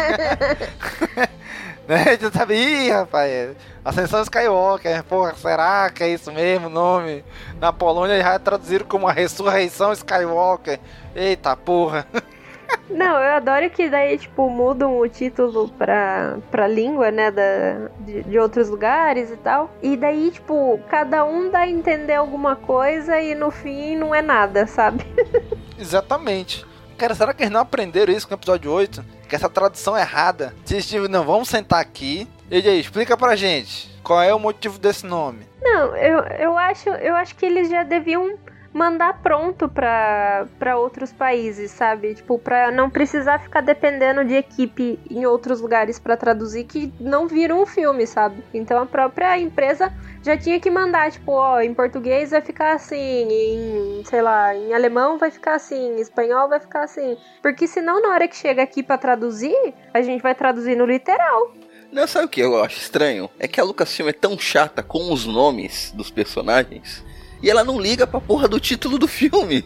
né? 1.89 2.03
A 2.09 2.11
gente 2.11 2.37
sabe, 2.37 2.55
ih, 2.57 2.91
rapaz, 2.91 3.57
Ascensão 3.83 4.21
Skywalker, 4.23 5.03
porra, 5.05 5.35
será 5.35 5.89
que 5.89 6.03
é 6.05 6.09
isso 6.11 6.31
mesmo 6.31 6.67
o 6.67 6.71
nome? 6.71 7.25
Na 7.59 7.73
Polônia 7.73 8.21
já 8.21 8.39
traduziram 8.39 8.85
como 8.85 9.09
a 9.09 9.13
Ressurreição 9.13 9.95
Skywalker. 9.95 10.79
Eita 11.15 11.57
porra. 11.57 12.07
Não, 12.91 13.17
eu 13.23 13.33
adoro 13.37 13.71
que 13.71 13.89
daí, 13.89 14.19
tipo, 14.19 14.51
mudam 14.51 14.99
o 14.99 15.09
título 15.09 15.69
pra, 15.71 16.39
pra 16.51 16.67
língua, 16.67 17.11
né, 17.11 17.31
da, 17.31 17.89
de, 18.01 18.23
de 18.25 18.39
outros 18.39 18.69
lugares 18.69 19.31
e 19.31 19.37
tal. 19.37 19.71
E 19.81 19.97
daí, 19.97 20.31
tipo, 20.31 20.81
cada 20.89 21.25
um 21.25 21.51
dá 21.51 21.61
a 21.61 21.69
entender 21.69 22.15
alguma 22.15 22.57
coisa 22.57 23.21
e 23.21 23.35
no 23.35 23.51
fim 23.51 23.97
não 23.97 24.15
é 24.15 24.21
nada, 24.21 24.67
sabe? 24.67 25.05
Exatamente. 25.79 26.67
Cara, 26.99 27.15
será 27.15 27.33
que 27.33 27.43
eles 27.43 27.53
não 27.53 27.61
aprenderam 27.61 28.13
isso 28.13 28.29
com 28.29 28.35
o 28.35 28.37
episódio 28.37 28.71
8? 28.71 29.03
Que 29.29 29.37
essa 29.37 29.49
tradução 29.49 29.97
é 29.97 30.03
errada. 30.03 30.55
Vocês 30.65 30.87
tipo, 30.87 31.09
não, 31.09 31.25
vamos 31.25 31.49
sentar 31.49 31.81
aqui. 31.81 32.29
E 32.51 32.57
aí, 32.57 32.81
explica 32.81 33.17
pra 33.17 33.37
gente. 33.37 33.89
Qual 34.03 34.21
é 34.21 34.35
o 34.35 34.39
motivo 34.39 34.79
desse 34.79 35.07
nome? 35.07 35.47
Não, 35.63 35.97
eu, 35.97 36.19
eu, 36.19 36.59
acho, 36.59 36.89
eu 36.89 37.15
acho 37.15 37.37
que 37.37 37.47
eles 37.47 37.71
já 37.71 37.85
deviam 37.85 38.37
mandar 38.73 39.21
pronto 39.21 39.69
para 39.69 40.77
outros 40.77 41.13
países, 41.13 41.71
sabe? 41.71 42.15
Tipo, 42.15 42.39
para 42.39 42.71
não 42.71 42.89
precisar 42.89 43.41
ficar 43.41 43.61
dependendo 43.61 44.25
de 44.25 44.35
equipe 44.35 44.99
em 45.11 45.27
outros 45.27 45.61
lugares 45.61 45.99
para 45.99 46.17
traduzir 46.17 46.65
que 46.65 46.93
não 47.01 47.27
viram 47.27 47.61
o 47.61 47.67
filme, 47.67 48.07
sabe? 48.07 48.45
Então 48.55 48.83
a 48.83 48.87
própria 48.87 49.39
empresa 49.39 49.93
já 50.23 50.37
tinha 50.37 50.61
que 50.61 50.71
mandar, 50.71 51.11
tipo, 51.11 51.33
ó, 51.33 51.61
em 51.61 51.75
português 51.75 52.31
vai 52.31 52.41
ficar 52.41 52.75
assim, 52.75 52.97
em, 52.97 54.05
sei 54.05 54.23
lá, 54.23 54.55
em 54.55 54.73
alemão 54.73 55.19
vai 55.19 55.31
ficar 55.31 55.55
assim, 55.55 55.97
em 55.97 56.01
espanhol 56.01 56.49
vai 56.49 56.61
ficar 56.61 56.85
assim. 56.85 57.17
Porque 57.43 57.67
senão 57.67 58.01
na 58.01 58.11
hora 58.11 58.29
que 58.29 58.37
chega 58.37 58.63
aqui 58.63 58.83
para 58.83 58.99
traduzir, 58.99 59.75
a 59.93 60.01
gente 60.03 60.23
vai 60.23 60.35
traduzir 60.35 60.77
no 60.77 60.87
literal. 60.87 61.55
Não, 61.91 62.07
sabe 62.07 62.27
o 62.27 62.29
que 62.29 62.41
eu 62.41 62.63
acho 62.63 62.79
estranho? 62.79 63.29
É 63.37 63.49
que 63.49 63.61
a 63.61 63.65
Lucasfilm 63.65 64.09
é 64.09 64.13
tão 64.13 64.39
chata 64.39 64.81
com 64.81 65.13
os 65.13 65.27
nomes 65.27 65.91
dos 65.91 66.09
personagens 66.09 67.05
e 67.43 67.51
ela 67.51 67.65
não 67.65 67.81
liga 67.81 68.07
pra 68.07 68.21
porra 68.21 68.47
do 68.49 68.61
título 68.61 68.99
do 68.99 69.09
filme. 69.09 69.65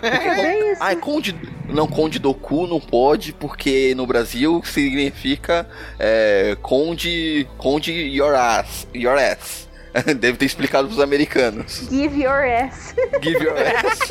É 0.00 0.72
isso. 0.72 0.82
Ai, 0.82 0.96
Conde. 0.96 1.36
Não, 1.68 1.86
Conde 1.86 2.18
Doku 2.18 2.66
não 2.66 2.80
pode, 2.80 3.34
porque 3.34 3.94
no 3.94 4.06
Brasil 4.06 4.62
significa 4.64 5.68
é, 5.98 6.56
Conde. 6.62 7.46
Conde 7.58 7.92
your 7.92 8.34
ass. 8.34 8.86
Your 8.94 9.18
ass. 9.18 9.68
Deve 10.18 10.38
ter 10.38 10.46
explicado 10.46 10.88
pros 10.88 11.00
americanos. 11.00 11.86
Give 11.90 12.22
your 12.22 12.42
ass. 12.44 12.94
Give 13.20 13.44
your 13.44 13.54
ass. 13.58 13.98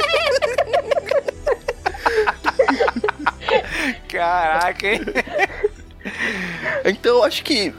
Caraca, 4.08 4.88
hein? 4.88 5.02
Então 6.86 7.18
eu 7.18 7.24
acho 7.24 7.44
que 7.44 7.74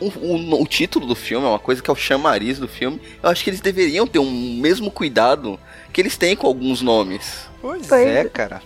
o, 0.00 0.06
o, 0.06 0.62
o, 0.62 0.66
título 0.66 1.06
do 1.06 1.14
filme 1.14 1.46
é 1.46 1.48
uma 1.48 1.58
coisa 1.58 1.82
que 1.82 1.90
é 1.90 1.92
o 1.92 1.96
chamariz 1.96 2.58
do 2.58 2.68
filme. 2.68 3.00
Eu 3.22 3.30
acho 3.30 3.42
que 3.42 3.50
eles 3.50 3.60
deveriam 3.60 4.06
ter 4.06 4.18
um 4.18 4.58
mesmo 4.60 4.90
cuidado 4.90 5.58
que 5.92 6.00
eles 6.00 6.16
têm 6.16 6.36
com 6.36 6.46
alguns 6.46 6.82
nomes. 6.82 7.48
Pois, 7.60 7.86
pois 7.86 8.06
é, 8.06 8.24
cara. 8.24 8.62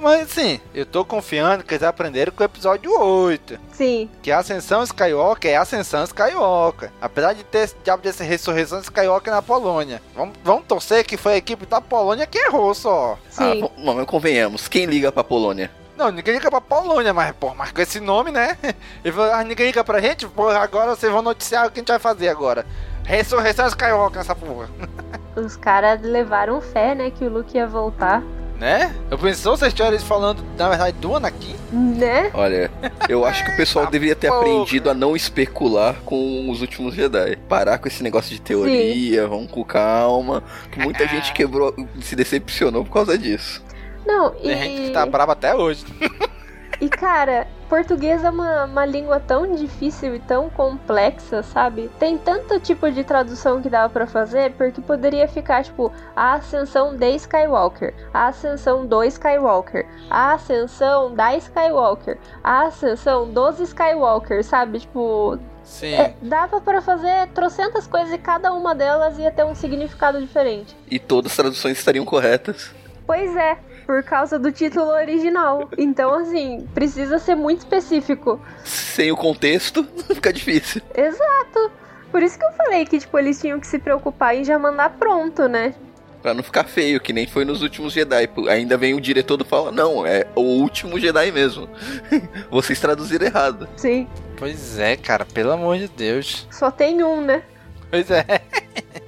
Mas 0.00 0.22
assim, 0.22 0.60
eu 0.74 0.86
tô 0.86 1.04
confiando 1.04 1.62
que 1.62 1.74
eles 1.74 1.82
aprenderam 1.82 2.32
com 2.32 2.42
o 2.42 2.46
episódio 2.46 2.90
8. 2.98 3.58
Sim. 3.72 4.08
Que 4.22 4.30
a 4.30 4.38
Ascensão 4.38 4.82
Skywalker 4.82 5.50
é 5.50 5.56
a 5.56 5.62
Ascensão 5.62 6.04
Skywalker. 6.04 6.90
Apesar 7.00 7.34
de 7.34 7.44
ter 7.44 7.58
esse 7.58 7.76
diabo 7.84 8.02
dessa 8.02 8.24
ressurreição 8.24 8.80
Skywalker 8.80 9.32
na 9.32 9.42
Polônia. 9.42 10.00
Vamos, 10.14 10.36
vamos 10.42 10.64
torcer 10.66 11.04
que 11.04 11.16
foi 11.18 11.34
a 11.34 11.36
equipe 11.36 11.66
da 11.66 11.80
Polônia 11.80 12.26
que 12.26 12.38
errou 12.38 12.74
só. 12.74 13.18
Sim. 13.28 13.62
Ah, 13.62 13.70
não, 13.76 14.04
convenhamos. 14.06 14.68
Quem 14.68 14.86
liga 14.86 15.12
pra 15.12 15.22
Polônia? 15.22 15.70
Não, 15.96 16.10
ninguém 16.10 16.34
liga 16.34 16.50
pra 16.50 16.60
Polônia, 16.60 17.14
mas, 17.14 17.34
pô, 17.34 17.54
mas 17.54 17.72
com 17.72 17.80
esse 17.80 18.00
nome, 18.00 18.30
né? 18.30 18.56
E 19.04 19.08
ah, 19.32 19.42
ninguém 19.42 19.66
liga 19.66 19.82
pra 19.82 20.00
gente, 20.00 20.26
pô, 20.26 20.48
agora 20.48 20.94
vocês 20.94 21.10
vão 21.10 21.22
noticiar 21.22 21.66
o 21.66 21.70
que 21.70 21.78
a 21.78 21.80
gente 21.80 21.88
vai 21.88 21.98
fazer 21.98 22.28
agora. 22.28 22.66
Ressurreição 23.04 23.66
Skywalker 23.68 24.18
nessa 24.18 24.34
porra. 24.34 24.68
Os 25.36 25.56
caras 25.56 26.02
levaram 26.02 26.60
fé, 26.60 26.94
né, 26.94 27.10
que 27.10 27.24
o 27.24 27.30
Luke 27.30 27.56
ia 27.56 27.66
voltar. 27.66 28.22
Né? 28.58 28.94
Eu 29.10 29.18
pensou 29.18 29.54
vocês 29.56 29.74
eles 29.78 30.02
falando, 30.02 30.42
na 30.56 30.70
verdade, 30.70 30.96
do 30.98 31.14
Anakin? 31.14 31.54
Né? 31.70 32.30
Olha, 32.32 32.70
eu 33.06 33.24
acho 33.26 33.44
que 33.44 33.50
o 33.50 33.56
pessoal 33.56 33.84
ah, 33.86 33.90
deveria 33.90 34.16
ter 34.16 34.28
porra. 34.28 34.40
aprendido 34.40 34.88
a 34.88 34.94
não 34.94 35.14
especular 35.14 35.96
com 36.06 36.50
os 36.50 36.62
últimos 36.62 36.94
Jedi. 36.94 37.36
Parar 37.48 37.78
com 37.78 37.86
esse 37.86 38.02
negócio 38.02 38.30
de 38.30 38.40
teoria, 38.40 39.22
Sim. 39.22 39.28
vamos 39.28 39.50
com 39.50 39.62
calma. 39.62 40.42
Que 40.72 40.80
muita 40.80 41.06
gente 41.06 41.34
quebrou, 41.34 41.74
se 42.00 42.16
decepcionou 42.16 42.82
por 42.82 42.92
causa 42.92 43.18
disso. 43.18 43.62
Não, 44.06 44.30
Tem 44.30 44.52
e... 44.52 44.56
gente 44.56 44.82
que 44.82 44.90
tá 44.90 45.04
brava 45.04 45.32
até 45.32 45.54
hoje. 45.54 45.84
E 46.78 46.90
cara, 46.90 47.46
português 47.70 48.22
é 48.22 48.28
uma, 48.28 48.64
uma 48.64 48.84
língua 48.84 49.18
tão 49.18 49.54
difícil 49.54 50.14
e 50.14 50.20
tão 50.20 50.50
complexa, 50.50 51.42
sabe? 51.42 51.90
Tem 51.98 52.18
tanto 52.18 52.60
tipo 52.60 52.90
de 52.90 53.02
tradução 53.02 53.62
que 53.62 53.70
dava 53.70 53.90
para 53.90 54.06
fazer, 54.06 54.52
porque 54.52 54.82
poderia 54.82 55.26
ficar 55.26 55.64
tipo 55.64 55.90
a 56.14 56.34
ascensão 56.34 56.94
de 56.94 57.16
Skywalker, 57.16 57.94
a 58.12 58.26
ascensão 58.26 58.84
do 58.84 59.02
Skywalker, 59.04 59.86
a 60.10 60.32
ascensão 60.34 61.14
da 61.14 61.34
Skywalker, 61.36 62.18
a 62.44 62.66
ascensão 62.66 63.30
dos 63.30 63.58
Skywalker, 63.58 64.44
sabe? 64.44 64.80
Tipo, 64.80 65.38
Sim. 65.64 65.94
É, 65.94 66.14
dava 66.20 66.60
pra 66.60 66.82
fazer 66.82 67.26
trocentas 67.28 67.86
coisas 67.86 68.12
e 68.12 68.18
cada 68.18 68.52
uma 68.52 68.74
delas 68.74 69.18
ia 69.18 69.30
ter 69.30 69.44
um 69.44 69.54
significado 69.54 70.20
diferente. 70.20 70.76
E 70.90 70.98
todas 70.98 71.32
as 71.32 71.36
traduções 71.36 71.78
estariam 71.78 72.04
corretas. 72.04 72.70
Pois 73.06 73.34
é, 73.36 73.56
por 73.86 74.02
causa 74.02 74.38
do 74.38 74.50
título 74.50 74.90
original. 74.90 75.70
Então, 75.78 76.12
assim, 76.12 76.66
precisa 76.74 77.18
ser 77.18 77.36
muito 77.36 77.60
específico. 77.60 78.40
Sem 78.64 79.12
o 79.12 79.16
contexto, 79.16 79.84
fica 80.12 80.32
difícil. 80.32 80.82
Exato. 80.94 81.70
Por 82.10 82.22
isso 82.22 82.38
que 82.38 82.44
eu 82.44 82.52
falei 82.52 82.84
que, 82.84 82.98
tipo, 82.98 83.18
eles 83.18 83.40
tinham 83.40 83.60
que 83.60 83.66
se 83.66 83.78
preocupar 83.78 84.34
em 84.34 84.44
já 84.44 84.58
mandar 84.58 84.90
pronto, 84.90 85.48
né? 85.48 85.74
Pra 86.20 86.34
não 86.34 86.42
ficar 86.42 86.64
feio, 86.64 87.00
que 87.00 87.12
nem 87.12 87.26
foi 87.26 87.44
nos 87.44 87.62
últimos 87.62 87.92
Jedi. 87.92 88.28
Ainda 88.48 88.76
vem 88.76 88.94
o 88.94 89.00
diretor 89.00 89.36
do 89.36 89.44
fala, 89.44 89.70
não, 89.70 90.04
é 90.04 90.26
o 90.34 90.40
último 90.40 90.98
Jedi 90.98 91.30
mesmo. 91.30 91.68
Vocês 92.50 92.80
traduziram 92.80 93.26
errado. 93.26 93.68
Sim. 93.76 94.08
Pois 94.36 94.78
é, 94.78 94.96
cara, 94.96 95.24
pelo 95.24 95.52
amor 95.52 95.78
de 95.78 95.88
Deus. 95.88 96.46
Só 96.50 96.70
tem 96.70 97.02
um, 97.04 97.20
né? 97.20 97.42
Pois 97.90 98.10
é. 98.10 98.24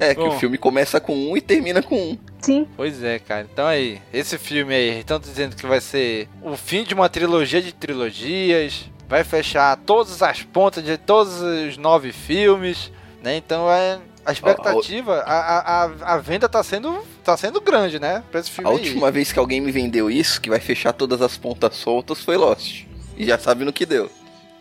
É, 0.00 0.14
que 0.14 0.20
Bom. 0.22 0.28
o 0.28 0.38
filme 0.38 0.56
começa 0.56 0.98
com 0.98 1.14
um 1.14 1.36
e 1.36 1.42
termina 1.42 1.82
com 1.82 1.94
um. 1.94 2.18
Sim. 2.40 2.66
Pois 2.76 3.02
é, 3.02 3.18
cara. 3.18 3.46
Então 3.52 3.66
aí, 3.66 4.00
esse 4.12 4.38
filme 4.38 4.74
aí, 4.74 5.00
estão 5.00 5.18
dizendo 5.18 5.56
que 5.56 5.66
vai 5.66 5.80
ser 5.80 6.28
o 6.42 6.56
fim 6.56 6.84
de 6.84 6.94
uma 6.94 7.08
trilogia 7.08 7.60
de 7.60 7.72
trilogias, 7.72 8.90
vai 9.08 9.24
fechar 9.24 9.76
todas 9.76 10.22
as 10.22 10.42
pontas 10.42 10.84
de 10.84 10.96
todos 10.96 11.40
os 11.40 11.76
nove 11.76 12.12
filmes, 12.12 12.90
né? 13.22 13.36
Então 13.36 13.70
é 13.70 13.98
a 14.24 14.32
expectativa, 14.32 15.20
a, 15.26 15.34
a, 15.34 15.84
a, 15.84 16.14
a 16.14 16.18
venda 16.18 16.48
tá 16.48 16.62
sendo 16.62 17.02
tá 17.24 17.36
sendo 17.36 17.60
grande, 17.60 17.98
né? 17.98 18.22
Pra 18.30 18.40
esse 18.40 18.50
filme 18.50 18.70
A 18.70 18.72
aí. 18.72 18.78
última 18.78 19.10
vez 19.10 19.32
que 19.32 19.38
alguém 19.38 19.60
me 19.60 19.70
vendeu 19.72 20.10
isso, 20.10 20.40
que 20.40 20.48
vai 20.50 20.60
fechar 20.60 20.92
todas 20.92 21.20
as 21.22 21.36
pontas 21.36 21.74
soltas, 21.76 22.22
foi 22.22 22.36
Lost. 22.36 22.84
E 23.16 23.26
já 23.26 23.38
sabe 23.38 23.64
no 23.64 23.72
que 23.72 23.84
deu. 23.84 24.10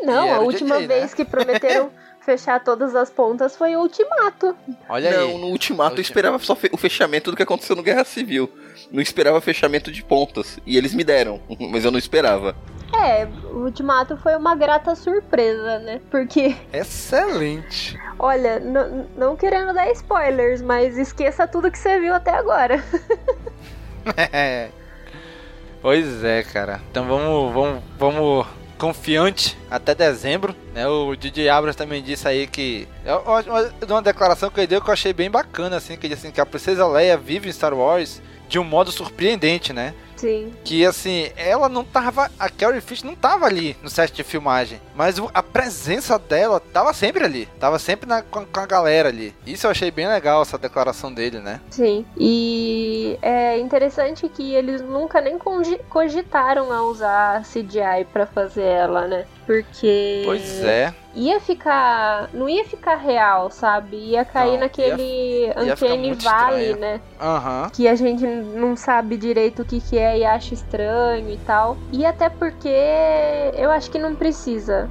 Não, 0.01 0.34
a 0.34 0.39
última 0.39 0.75
JJ, 0.77 0.88
né? 0.88 0.99
vez 0.99 1.13
que 1.13 1.25
prometeram 1.25 1.91
fechar 2.30 2.63
todas 2.63 2.95
as 2.95 3.09
pontas 3.09 3.55
foi 3.57 3.75
o 3.75 3.80
Ultimato. 3.82 4.55
Olha 4.88 5.09
não, 5.11 5.27
aí. 5.30 5.38
no 5.39 5.47
Ultimato 5.47 5.95
eu 5.97 6.01
esperava 6.01 6.38
só 6.38 6.55
fe- 6.55 6.69
o 6.71 6.77
fechamento 6.77 7.32
do 7.32 7.38
que 7.38 7.41
aconteceu 7.41 7.75
no 7.75 7.82
Guerra 7.82 8.03
Civil. 8.03 8.47
Não 8.91 9.01
esperava 9.01 9.41
fechamento 9.41 9.91
de 9.91 10.03
pontas. 10.03 10.59
E 10.65 10.77
eles 10.77 10.93
me 10.93 11.03
deram, 11.03 11.41
mas 11.71 11.84
eu 11.86 11.91
não 11.91 11.97
esperava. 11.97 12.55
É, 12.95 13.25
o 13.51 13.65
Ultimato 13.65 14.15
foi 14.17 14.36
uma 14.36 14.55
grata 14.55 14.95
surpresa, 14.95 15.80
né? 15.80 16.01
Porque, 16.11 16.55
Excelente. 16.71 17.97
olha, 18.19 18.59
não 19.15 19.36
querendo 19.36 19.73
dar 19.73 19.91
spoilers, 19.91 20.61
mas 20.61 20.97
esqueça 20.97 21.47
tudo 21.47 21.71
que 21.71 21.77
você 21.80 21.99
viu 21.99 22.13
até 22.13 22.32
agora. 22.32 22.84
É. 24.32 24.69
Pois 25.82 26.23
é, 26.23 26.41
cara. 26.43 26.82
Então 26.89 27.05
vamos, 27.07 27.53
vamos, 27.53 27.84
vamos 27.97 28.47
confiante 28.77 29.57
até 29.69 29.93
dezembro. 29.93 30.55
Né? 30.80 30.88
O 30.88 31.13
DJ 31.13 31.49
Abrams 31.49 31.77
também 31.77 32.01
disse 32.01 32.25
aí 32.25 32.47
que. 32.47 32.88
É 33.03 33.13
uma, 33.13 34.01
declaração 34.01 34.49
que 34.49 34.61
ele 34.61 34.67
deu 34.67 34.82
que 34.82 34.89
eu 34.89 34.93
achei 34.93 35.11
bem 35.11 35.30
bacana, 35.30 35.75
assim, 35.75 35.97
que 35.97 36.07
ele 36.07 36.15
disse 36.15 36.27
assim, 36.27 36.34
que 36.34 36.39
a 36.39 36.45
Princesa 36.45 36.88
Leia 36.88 37.17
vive 37.17 37.49
em 37.49 37.51
Star 37.51 37.73
Wars 37.73 38.21
de 38.47 38.57
um 38.57 38.63
modo 38.63 38.91
surpreendente, 38.91 39.73
né? 39.73 39.93
Sim. 40.15 40.53
Que 40.65 40.86
assim, 40.86 41.32
ela 41.38 41.69
não 41.69 41.84
tava. 41.84 42.30
A 42.38 42.49
Carrie 42.49 42.82
Fisher 42.82 43.05
não 43.05 43.15
tava 43.15 43.45
ali 43.45 43.77
no 43.82 43.89
set 43.89 44.11
de 44.11 44.23
filmagem. 44.23 44.82
Mas 44.95 45.15
a 45.34 45.41
presença 45.43 46.17
dela 46.19 46.59
tava 46.59 46.93
sempre 46.93 47.23
ali. 47.23 47.45
Tava 47.59 47.80
sempre 47.80 48.07
na- 48.07 48.21
com, 48.21 48.45
a 48.53 48.65
galera 48.65 49.07
ali. 49.09 49.34
Isso 49.45 49.65
eu 49.65 49.71
achei 49.71 49.91
bem 49.91 50.07
legal, 50.07 50.41
essa 50.41 50.57
declaração 50.57 51.13
dele, 51.13 51.39
né? 51.39 51.61
Sim. 51.69 52.05
E 52.17 53.17
é 53.21 53.59
interessante 53.59 54.27
que 54.27 54.53
eles 54.53 54.82
nunca 54.82 55.21
nem 55.21 55.38
cogitaram 55.88 56.73
a 56.73 56.82
usar 56.84 57.43
CGI 57.43 58.05
pra 58.11 58.25
fazer 58.25 58.63
ela, 58.63 59.07
né? 59.07 59.25
Porque 59.50 60.22
Pois 60.26 60.64
é. 60.64 60.93
ia 61.16 61.39
ficar. 61.39 62.30
Não 62.32 62.47
ia 62.47 62.64
ficar 62.66 62.97
real, 62.97 63.50
sabe? 63.50 63.97
Ia 63.97 64.24
cair 64.24 64.52
Não, 64.52 64.60
naquele 64.60 65.47
ia 65.47 65.74
Uncanny 65.74 66.14
Valley, 66.14 66.76
né? 66.76 67.02
Aham. 67.20 67.68
que 67.74 67.88
a 67.88 67.95
gente 67.95 68.24
não 68.24 68.76
sabe 68.76 69.18
direito 69.18 69.64
o 69.64 69.66
que, 69.66 69.82
que 69.82 69.97
é 69.97 70.20
e 70.20 70.24
acha 70.24 70.54
estranho 70.54 71.32
e 71.32 71.38
tal. 71.47 71.78
E 71.91 72.06
até 72.06 72.30
porque 72.30 72.70
eu 73.58 73.72
acho 73.72 73.89
que 73.89 73.97
não 73.97 74.14
precisa. 74.14 74.88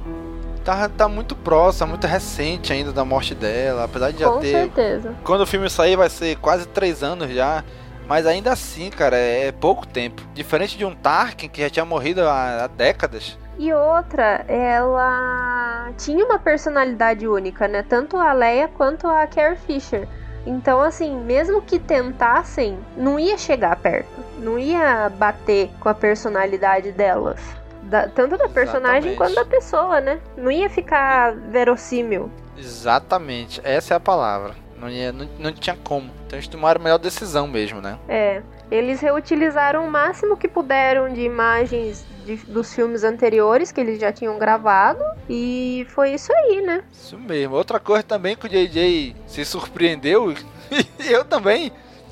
Tá, 0.65 0.89
tá 0.89 1.07
muito 1.07 1.37
próximo, 1.37 1.91
muito 1.91 2.05
recente 2.05 2.73
ainda 2.73 2.91
da 2.91 3.05
morte 3.05 3.33
dela, 3.33 3.85
apesar 3.85 4.11
de 4.11 4.19
já 4.19 4.29
com 4.29 4.39
ter. 4.41 4.51
certeza. 4.51 5.15
Quando 5.23 5.39
o 5.39 5.47
filme 5.47 5.69
sair 5.69 5.95
vai 5.95 6.09
ser 6.09 6.35
quase 6.39 6.67
três 6.67 7.01
anos 7.01 7.31
já. 7.31 7.63
Mas 8.09 8.25
ainda 8.25 8.51
assim, 8.51 8.89
cara, 8.89 9.15
é 9.15 9.53
pouco 9.53 9.87
tempo. 9.87 10.21
Diferente 10.33 10.77
de 10.77 10.83
um 10.83 10.93
Tarkin 10.95 11.47
que 11.47 11.61
já 11.61 11.69
tinha 11.69 11.85
morrido 11.85 12.21
há, 12.27 12.65
há 12.65 12.67
décadas. 12.67 13.37
E 13.59 13.73
outra, 13.73 14.45
ela 14.47 15.91
tinha 15.97 16.23
uma 16.25 16.39
personalidade 16.39 17.27
única, 17.27 17.67
né? 17.67 17.83
Tanto 17.87 18.15
a 18.15 18.31
Leia 18.31 18.69
quanto 18.69 19.05
a 19.05 19.27
Carrie 19.27 19.57
Fisher. 19.57 20.07
Então, 20.45 20.81
assim, 20.81 21.19
mesmo 21.19 21.61
que 21.61 21.77
tentassem, 21.77 22.79
não 22.95 23.19
ia 23.19 23.37
chegar 23.37 23.75
perto. 23.75 24.07
Não 24.37 24.57
ia 24.57 25.09
bater 25.09 25.69
com 25.81 25.89
a 25.89 25.93
personalidade 25.93 26.93
delas. 26.93 27.41
Da- 27.83 28.07
tanto 28.07 28.37
da 28.37 28.47
personagem 28.47 29.11
Exatamente. 29.11 29.17
quanto 29.17 29.35
da 29.35 29.43
pessoa, 29.45 29.99
né? 29.99 30.19
Não 30.37 30.49
ia 30.49 30.69
ficar 30.69 31.33
verossímil. 31.35 32.31
Exatamente, 32.57 33.59
essa 33.63 33.93
é 33.93 33.97
a 33.97 33.99
palavra. 33.99 34.53
Não, 34.79 34.89
ia, 34.89 35.11
não, 35.11 35.27
não 35.37 35.51
tinha 35.51 35.75
como. 35.83 36.09
Então 36.25 36.37
eles 36.39 36.47
tomaram 36.47 36.79
a 36.79 36.83
melhor 36.83 36.97
decisão 36.97 37.45
mesmo, 37.45 37.81
né? 37.81 37.97
É, 38.07 38.41
eles 38.71 39.01
reutilizaram 39.01 39.85
o 39.85 39.91
máximo 39.91 40.37
que 40.37 40.47
puderam 40.47 41.09
de 41.11 41.21
imagens 41.21 42.05
de- 42.37 42.45
dos 42.51 42.73
filmes 42.73 43.03
anteriores 43.03 43.71
que 43.71 43.79
eles 43.81 43.99
já 43.99 44.11
tinham 44.11 44.37
gravado 44.37 45.03
e 45.29 45.85
foi 45.89 46.11
isso 46.13 46.31
aí, 46.33 46.61
né? 46.61 46.83
Isso 46.91 47.17
mesmo. 47.17 47.55
Outra 47.55 47.79
coisa 47.79 48.03
também 48.03 48.35
que 48.35 48.45
o 48.45 48.49
JJ 48.49 49.15
se 49.27 49.43
surpreendeu, 49.45 50.31
e 50.31 50.37
eu 51.11 51.23
também, 51.25 51.71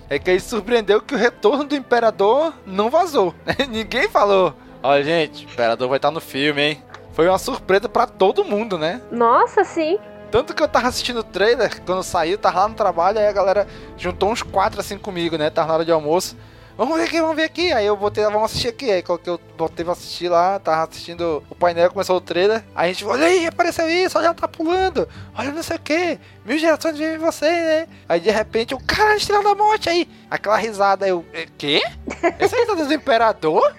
é 0.10 0.18
que 0.18 0.30
ele 0.32 0.40
surpreendeu 0.40 1.02
que 1.02 1.14
o 1.16 1.18
retorno 1.18 1.64
do 1.66 1.76
Imperador 1.76 2.54
não 2.66 2.90
vazou. 2.90 3.34
Ninguém 3.70 4.08
falou. 4.10 4.54
Olha, 4.82 5.04
gente, 5.04 5.46
o 5.46 5.50
Imperador 5.50 5.90
vai 5.90 5.98
estar 5.98 6.12
no 6.12 6.22
filme, 6.22 6.62
hein? 6.62 6.84
Foi 7.14 7.28
uma 7.28 7.40
surpresa 7.40 7.90
pra 7.90 8.06
todo 8.06 8.46
mundo, 8.46 8.78
né? 8.78 9.02
Nossa, 9.12 9.64
sim. 9.64 9.98
Tanto 10.30 10.54
que 10.54 10.62
eu 10.62 10.68
tava 10.68 10.88
assistindo 10.88 11.22
o 11.22 11.24
trailer, 11.24 11.82
quando 11.84 12.04
saiu, 12.04 12.38
tava 12.38 12.60
lá 12.60 12.68
no 12.68 12.76
trabalho, 12.76 13.18
aí 13.18 13.28
a 13.28 13.32
galera 13.32 13.66
juntou 13.98 14.30
uns 14.30 14.44
quatro 14.44 14.80
assim 14.80 14.98
comigo, 14.98 15.38
né? 15.38 15.50
Tava 15.50 15.70
na 15.70 15.74
hora 15.76 15.86
de 15.86 15.92
almoço. 15.92 16.36
Vamos 16.78 16.96
ver 17.00 17.06
aqui, 17.06 17.20
vamos 17.20 17.36
ver 17.36 17.44
aqui. 17.46 17.74
Aí 17.74 17.88
eu 17.88 17.98
botei, 17.98 18.24
vamos 18.26 18.44
assistir 18.44 18.68
aqui. 18.68 18.92
Aí 18.92 19.02
coloquei, 19.02 19.34
eu 19.34 19.42
botei 19.58 19.84
pra 19.84 19.94
assistir 19.94 20.30
lá, 20.30 20.60
tava 20.60 20.84
assistindo 20.88 21.44
o 21.50 21.56
painel, 21.56 21.90
começou 21.90 22.18
o 22.18 22.22
trailer. 22.22 22.64
Aí 22.76 22.92
a 22.92 22.94
gente, 22.94 23.04
olha 23.04 23.26
aí, 23.26 23.48
apareceu 23.48 23.90
isso, 23.90 24.16
olha 24.16 24.32
tá 24.32 24.48
pulando. 24.48 25.10
Olha 25.36 25.52
não 25.52 25.64
sei 25.64 25.78
o 25.78 25.80
que. 25.80 26.20
Mil 26.46 26.58
gerações 26.60 26.96
vivem 26.96 27.16
em 27.16 27.18
você, 27.18 27.50
né? 27.50 27.88
Aí 28.08 28.20
de 28.20 28.30
repente, 28.30 28.76
o 28.76 28.80
cara, 28.86 29.16
estrela 29.16 29.44
da 29.44 29.56
morte 29.56 29.90
aí. 29.90 30.08
Aquela 30.30 30.56
risada, 30.58 31.06
aí 31.06 31.10
eu, 31.10 31.26
"É, 31.34 31.48
quê? 31.58 31.82
Esse 32.40 32.56
aí 32.56 32.68
tá 32.68 32.76
do 32.76 32.94
Imperador? 32.94 33.76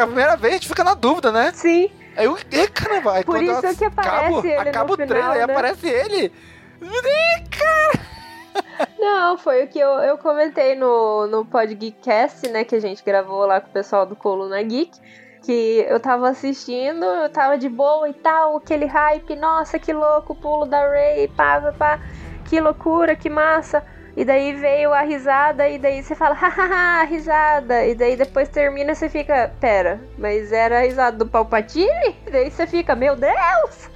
A 0.00 0.06
primeira 0.06 0.36
vez 0.36 0.54
a 0.54 0.56
gente 0.56 0.68
fica 0.68 0.82
na 0.82 0.94
dúvida, 0.94 1.30
né? 1.30 1.52
Sim. 1.54 1.90
Aí 2.16 2.24
eu, 2.24 2.38
e 2.50 2.68
caramba, 2.68 3.12
aí 3.14 3.24
Por 3.24 3.36
quando 3.36 3.44
isso 3.44 3.66
eu 3.66 3.76
que 3.76 3.84
aparece 3.84 4.16
acabo, 4.16 4.46
ele 4.46 4.54
acaba 4.54 4.92
o 4.92 4.96
trailer 4.96 5.34
e 5.34 5.38
né? 5.38 5.42
aparece 5.44 5.86
ele. 5.86 6.32
Não, 9.02 9.36
foi 9.36 9.64
o 9.64 9.66
que 9.66 9.80
eu, 9.80 9.88
eu 9.98 10.16
comentei 10.16 10.76
no, 10.76 11.26
no 11.26 11.44
Pod 11.44 11.74
Geekcast, 11.74 12.48
né? 12.48 12.62
Que 12.62 12.76
a 12.76 12.80
gente 12.80 13.02
gravou 13.04 13.44
lá 13.44 13.60
com 13.60 13.68
o 13.68 13.72
pessoal 13.72 14.06
do 14.06 14.14
Coluna 14.14 14.62
Geek. 14.62 14.96
Que 15.42 15.84
eu 15.88 15.98
tava 15.98 16.28
assistindo, 16.28 17.04
eu 17.04 17.28
tava 17.28 17.58
de 17.58 17.68
boa 17.68 18.08
e 18.08 18.14
tal, 18.14 18.58
aquele 18.58 18.86
hype, 18.86 19.34
nossa, 19.34 19.76
que 19.76 19.92
louco, 19.92 20.36
pulo 20.36 20.66
da 20.66 20.88
Ray, 20.88 21.26
pá, 21.26 21.60
pá, 21.60 21.72
pá, 21.72 22.00
que 22.48 22.60
loucura, 22.60 23.16
que 23.16 23.28
massa. 23.28 23.84
E 24.16 24.24
daí 24.24 24.52
veio 24.52 24.92
a 24.92 25.00
risada, 25.00 25.68
e 25.68 25.78
daí 25.78 26.00
você 26.00 26.14
fala, 26.14 26.36
hahaha, 26.38 27.02
risada. 27.02 27.84
E 27.84 27.96
daí 27.96 28.14
depois 28.14 28.48
termina 28.50 28.94
você 28.94 29.08
fica, 29.08 29.52
pera, 29.58 30.00
mas 30.16 30.52
era 30.52 30.78
a 30.78 30.82
risada 30.82 31.16
do 31.16 31.26
Palpatine? 31.26 32.16
E 32.24 32.30
daí 32.30 32.48
você 32.48 32.64
fica, 32.64 32.94
meu 32.94 33.16
Deus! 33.16 33.90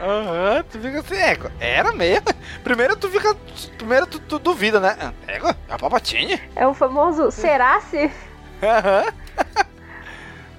Aham, 0.00 0.64
tu 0.70 0.78
fica 0.78 1.00
assim, 1.00 1.14
é, 1.16 1.38
era 1.60 1.92
mesmo. 1.92 2.26
Primeiro 2.64 2.96
tu 2.96 3.08
fica. 3.10 3.34
Primeiro 3.76 4.06
tu, 4.06 4.18
tu 4.18 4.38
duvida, 4.38 4.80
né? 4.80 4.96
Ah, 4.98 5.12
É, 5.28 5.38
a 5.68 5.78
Palpatine? 5.78 6.40
É 6.56 6.66
o 6.66 6.72
famoso, 6.74 7.30
será 7.30 7.80
se? 7.82 8.10
Aham. 8.62 9.12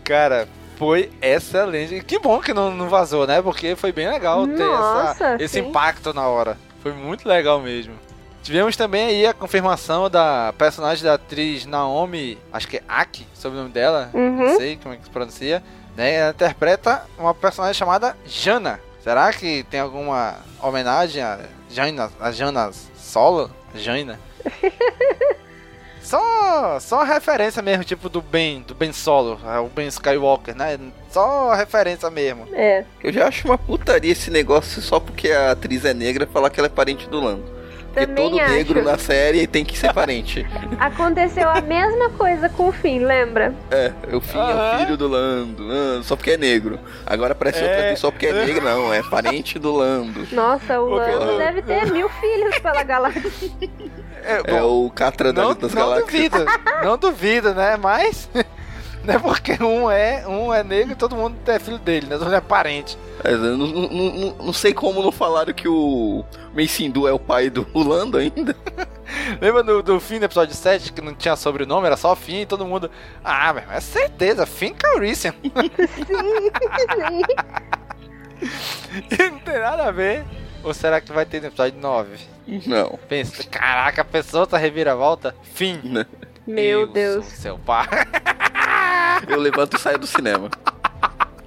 Cara, 0.03 0.47
foi 0.77 1.11
excelente. 1.21 2.01
Que 2.01 2.19
bom 2.19 2.39
que 2.39 2.53
não, 2.53 2.71
não 2.71 2.89
vazou, 2.89 3.25
né? 3.25 3.41
Porque 3.41 3.75
foi 3.75 3.91
bem 3.91 4.09
legal 4.09 4.47
ter 4.47 4.63
Nossa, 4.65 5.11
essa, 5.33 5.43
esse 5.43 5.59
impacto 5.59 6.13
na 6.13 6.27
hora. 6.27 6.57
Foi 6.81 6.91
muito 6.93 7.27
legal 7.27 7.59
mesmo. 7.59 7.93
Tivemos 8.43 8.75
também 8.75 9.05
aí 9.05 9.27
a 9.27 9.33
confirmação 9.33 10.09
da 10.09 10.51
personagem 10.57 11.03
da 11.03 11.13
atriz 11.13 11.65
Naomi, 11.67 12.39
acho 12.51 12.67
que 12.67 12.77
é 12.77 12.83
Aki, 12.87 13.27
sobre 13.35 13.59
o 13.59 13.61
nome 13.61 13.71
dela, 13.73 14.09
Uhum. 14.15 14.47
não 14.47 14.55
sei 14.57 14.77
como 14.81 14.95
é 14.95 14.97
que 14.97 15.03
se 15.03 15.11
pronuncia, 15.11 15.61
né? 15.95 16.15
Ela 16.15 16.31
interpreta 16.31 17.03
uma 17.19 17.35
personagem 17.35 17.75
chamada 17.75 18.17
Jana. 18.25 18.79
Será 19.03 19.31
que 19.33 19.63
tem 19.63 19.79
alguma 19.79 20.37
homenagem 20.61 21.21
a 21.23 21.39
Jana, 21.69 22.11
a 22.19 22.31
Jana 22.31 22.71
Solo? 22.95 23.49
Jaina? 23.75 24.19
Só, 26.01 26.79
só 26.79 27.03
referência 27.03 27.61
mesmo, 27.61 27.83
tipo 27.83 28.09
do 28.09 28.21
Ben, 28.21 28.63
do 28.63 28.73
Ben 28.73 28.91
Solo, 28.91 29.39
é, 29.45 29.59
o 29.59 29.67
Ben 29.67 29.87
Skywalker, 29.87 30.55
né? 30.55 30.79
Só 31.11 31.53
referência 31.53 32.09
mesmo. 32.09 32.47
É. 32.53 32.83
Eu 33.03 33.13
já 33.13 33.27
acho 33.27 33.47
uma 33.47 33.57
putaria 33.57 34.11
esse 34.11 34.31
negócio 34.31 34.81
só 34.81 34.99
porque 34.99 35.31
a 35.31 35.51
atriz 35.51 35.85
é 35.85 35.93
negra 35.93 36.25
falar 36.25 36.49
que 36.49 36.59
ela 36.59 36.65
é 36.65 36.69
parente 36.69 37.07
do 37.07 37.19
Lando. 37.19 37.60
Porque 37.93 38.07
Também 38.07 38.29
todo 38.31 38.39
acho. 38.39 38.53
negro 38.53 38.83
na 38.83 38.97
série 38.97 39.45
tem 39.47 39.65
que 39.65 39.77
ser 39.77 39.93
parente. 39.93 40.47
Aconteceu 40.79 41.49
a 41.49 41.59
mesma 41.59 42.09
coisa 42.11 42.47
com 42.47 42.69
o 42.69 42.71
Finn, 42.71 42.99
lembra? 43.05 43.53
É, 43.69 43.91
o 44.15 44.21
Finn 44.21 44.39
é 44.39 44.53
o 44.75 44.79
filho 44.79 44.97
do 44.97 45.07
Lando, 45.09 45.67
ah, 45.69 46.01
só 46.03 46.15
porque 46.15 46.31
é 46.31 46.37
negro. 46.37 46.79
Agora 47.05 47.35
parece 47.35 47.59
É. 47.59 47.63
outra 47.63 47.79
atriz 47.83 47.99
só 47.99 48.09
porque 48.11 48.27
é 48.27 48.33
negro, 48.45 48.63
não, 48.63 48.93
é 48.93 49.03
parente 49.03 49.59
do 49.59 49.73
Lando. 49.75 50.25
Nossa, 50.31 50.79
o 50.79 50.87
Porque- 50.89 51.11
Lando 51.11 51.37
deve 51.37 51.61
ter 51.63 51.91
mil 51.91 52.07
filhos 52.07 52.57
pela 52.59 52.81
galáxia. 52.83 53.51
É, 54.23 54.41
É 54.55 54.61
bom, 54.61 54.85
o 54.85 54.89
Catra 54.91 55.33
não, 55.33 55.53
das 55.53 55.73
não 55.73 55.81
Galáxias. 55.89 56.05
duvida, 56.31 56.45
não 56.83 56.97
duvida, 56.97 57.53
né? 57.53 57.75
Mas 57.75 58.29
não 59.05 59.13
é 59.15 59.19
porque 59.19 59.53
um 59.63 59.89
é, 59.89 60.27
um 60.27 60.53
é 60.53 60.63
negro 60.63 60.93
e 60.93 60.95
todo 60.95 61.15
mundo 61.15 61.35
é 61.47 61.59
filho 61.59 61.77
dele, 61.79 62.05
né? 62.07 62.13
Todo 62.17 62.25
mundo 62.25 62.35
é 62.35 62.41
parente. 62.41 62.97
É, 63.23 63.31
não, 63.35 63.57
não- 63.57 63.89
não- 63.89 64.35
não 64.45 64.53
sei 64.53 64.73
como 64.73 65.01
não 65.01 65.11
falaram 65.11 65.53
que 65.53 65.67
o 65.67 66.23
Meicindu 66.53 67.07
é 67.07 67.13
o 67.13 67.19
pai 67.19 67.49
do 67.49 67.65
Lando 67.77 68.17
ainda. 68.17 68.55
Lembra 69.41 69.61
do, 69.63 69.83
do 69.83 69.99
fim 69.99 70.19
do 70.19 70.25
episódio 70.25 70.55
7 70.55 70.93
que 70.93 71.01
não 71.01 71.13
tinha 71.13 71.35
sobrenome, 71.35 71.85
era 71.85 71.97
só 71.97 72.15
Finn 72.15 72.41
e 72.41 72.45
todo 72.45 72.65
mundo. 72.65 72.89
Ah, 73.23 73.51
meu, 73.53 73.63
é 73.69 73.79
certeza, 73.81 74.45
Finn 74.45 74.73
Calrissian. 74.73 75.33
não 79.29 79.39
tem 79.39 79.59
nada 79.59 79.87
a 79.87 79.91
ver. 79.91 80.23
Ou 80.63 80.73
será 80.73 81.01
que 81.01 81.11
vai 81.11 81.25
ter 81.25 81.41
no 81.41 81.47
episódio 81.47 81.79
9? 81.79 82.17
Não. 82.67 82.99
Pensa, 83.09 83.43
caraca, 83.43 84.01
a 84.01 84.05
pessoa 84.05 84.45
tá 84.47 84.57
reviravolta. 84.57 85.35
Fim. 85.53 85.79
né? 85.83 86.05
Meu 86.45 86.81
Eu 86.81 86.87
Deus. 86.87 87.25
sou 87.25 87.35
seu 87.35 87.57
pai. 87.59 87.87
Eu 89.27 89.39
levanto 89.39 89.77
e 89.77 89.79
saio 89.79 89.99
do 89.99 90.07
cinema. 90.07 90.49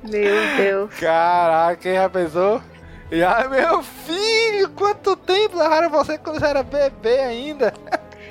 Meu 0.02 0.56
Deus. 0.56 0.94
Caraca, 0.94 1.76
quem 1.76 1.94
já 1.94 2.08
pensou? 2.08 2.62
E 3.10 3.22
ai, 3.22 3.48
meu 3.48 3.82
filho, 3.82 4.70
quanto 4.70 5.16
tempo 5.16 5.56
levaram 5.56 5.90
você 5.90 6.18
quando 6.18 6.40
você 6.40 6.46
era 6.46 6.62
bebê 6.62 7.20
ainda? 7.20 7.72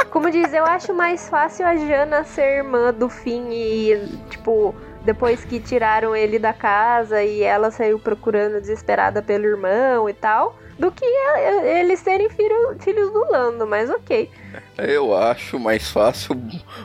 Como 0.10 0.30
diz, 0.30 0.54
eu 0.54 0.66
acho 0.66 0.94
mais 0.94 1.30
fácil 1.30 1.66
a 1.66 1.76
Jana 1.76 2.24
ser 2.24 2.58
irmã 2.58 2.94
do 2.94 3.10
Finn 3.10 3.52
e, 3.52 4.08
tipo, 4.30 4.76
depois 5.04 5.44
que 5.44 5.60
tiraram 5.60 6.16
ele 6.16 6.40
da 6.40 6.54
casa 6.54 7.22
e 7.24 7.42
ela 7.44 7.70
saiu 7.72 8.00
procurando 8.00 8.62
desesperada 8.62 9.22
pelo 9.22 9.46
irmão 9.46 10.10
e 10.10 10.14
tal, 10.14 10.58
do 10.80 10.92
que 10.92 11.06
e- 11.06 11.80
eles 11.80 12.00
serem 12.00 12.30
filho- 12.30 12.76
filhos 12.80 13.12
do 13.12 13.30
Lando, 13.32 13.68
mas 13.68 13.90
ok. 13.90 14.30
Eu 14.78 15.16
acho 15.16 15.60
mais 15.60 15.90
fácil 15.90 16.40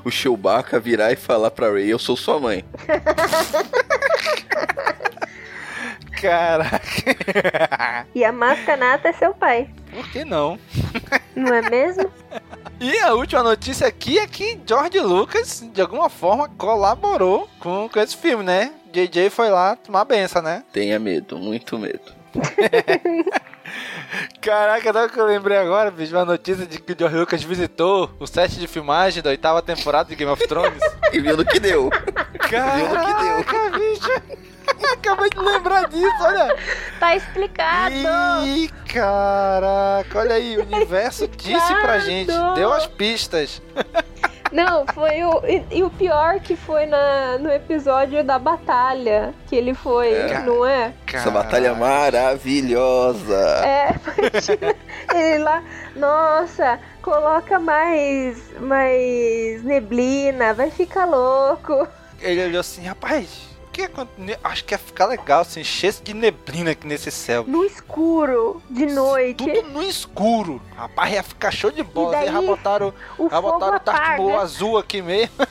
o 0.04 0.10
Chewbacca 0.10 0.78
virar 0.80 1.12
e 1.12 1.16
falar 1.16 1.50
pra 1.50 1.70
Ray, 1.70 1.90
eu 1.90 1.98
sou 1.98 2.16
sua 2.16 2.38
mãe. 2.38 2.64
Caraca. 6.20 8.06
E 8.14 8.24
a 8.24 8.32
Mascanata 8.32 9.08
é 9.08 9.12
seu 9.12 9.32
pai, 9.34 9.68
Por 9.92 10.08
que 10.10 10.24
não? 10.24 10.58
não 11.36 11.54
é 11.54 11.62
mesmo? 11.70 12.10
E 12.80 12.98
a 13.00 13.14
última 13.14 13.42
notícia 13.42 13.86
aqui 13.86 14.18
é 14.18 14.26
que 14.26 14.60
George 14.66 15.00
Lucas, 15.00 15.64
de 15.72 15.80
alguma 15.80 16.08
forma, 16.08 16.48
colaborou 16.56 17.48
com, 17.58 17.88
com 17.88 18.00
esse 18.00 18.16
filme, 18.16 18.44
né? 18.44 18.72
JJ 18.92 19.30
foi 19.30 19.50
lá 19.50 19.76
tomar 19.76 20.04
benção, 20.04 20.40
né? 20.40 20.64
Tenha 20.72 20.98
medo, 20.98 21.38
muito 21.38 21.78
medo. 21.78 22.00
Caraca, 24.40 24.92
sabe 24.92 25.06
o 25.06 25.10
que 25.10 25.20
eu 25.20 25.26
lembrei 25.26 25.58
agora, 25.58 25.90
bicho? 25.90 26.14
Uma 26.14 26.24
notícia 26.24 26.64
de 26.64 26.80
que 26.80 26.92
o 26.92 26.96
George 26.98 27.16
Lucas 27.16 27.42
visitou 27.42 28.10
o 28.18 28.26
set 28.26 28.58
de 28.58 28.66
filmagem 28.66 29.22
da 29.22 29.30
oitava 29.30 29.60
temporada 29.60 30.08
de 30.08 30.16
Game 30.16 30.30
of 30.30 30.46
Thrones. 30.46 30.82
E 31.10 31.20
viu 31.20 31.38
no 31.38 31.44
que 31.44 31.58
deu. 31.58 31.88
Caraca, 32.38 33.70
bicho! 33.70 34.47
Acabei 34.92 35.30
de 35.30 35.38
lembrar 35.38 35.88
disso, 35.88 36.16
olha! 36.22 36.56
Tá 36.98 37.16
explicado! 37.16 37.94
Ih, 38.44 38.68
caraca, 38.86 40.18
olha 40.18 40.34
aí, 40.34 40.56
o 40.56 40.62
universo 40.62 41.28
disse 41.28 41.74
pra 41.76 41.98
gente, 41.98 42.32
deu 42.54 42.72
as 42.72 42.86
pistas. 42.86 43.62
Não, 44.50 44.86
foi 44.86 45.22
o. 45.24 45.42
E, 45.46 45.62
e 45.78 45.82
o 45.82 45.90
pior 45.90 46.40
que 46.40 46.56
foi 46.56 46.86
na, 46.86 47.36
no 47.38 47.50
episódio 47.52 48.24
da 48.24 48.38
batalha 48.38 49.34
que 49.46 49.54
ele 49.54 49.74
foi, 49.74 50.10
É. 50.10 50.38
não 50.40 50.64
é? 50.64 50.94
Essa 51.12 51.30
batalha 51.30 51.74
maravilhosa. 51.74 53.36
É, 53.64 53.94
imagina 54.16 54.74
ele 55.14 55.44
lá, 55.44 55.62
nossa, 55.94 56.80
coloca 57.02 57.58
mais, 57.58 58.38
mais 58.58 59.62
neblina, 59.64 60.54
vai 60.54 60.70
ficar 60.70 61.04
louco. 61.04 61.86
Ele 62.20 62.46
olhou 62.46 62.60
assim, 62.60 62.86
rapaz, 62.86 63.47
que 63.86 64.38
acho 64.42 64.64
que 64.64 64.74
ia 64.74 64.78
ficar 64.78 65.06
legal 65.06 65.44
se 65.44 65.60
enchesse 65.60 66.02
de 66.02 66.12
neblina 66.14 66.70
aqui 66.72 66.86
nesse 66.86 67.10
céu. 67.12 67.44
No 67.46 67.64
escuro, 67.64 68.60
de 68.68 68.86
noite, 68.86 69.36
Tudo 69.36 69.62
no 69.68 69.82
escuro. 69.82 70.60
Rapaz, 70.74 71.12
ia 71.12 71.22
ficar 71.22 71.50
show 71.52 71.70
de 71.70 71.82
bola. 71.82 72.08
E 72.08 72.24
daí, 72.24 72.32
já 72.32 72.40
botaram, 72.42 72.94
o 73.18 73.28
já 73.28 73.40
botaram 73.40 74.24
o 74.24 74.36
azul 74.40 74.78
aqui 74.78 75.00
mesmo. 75.02 75.34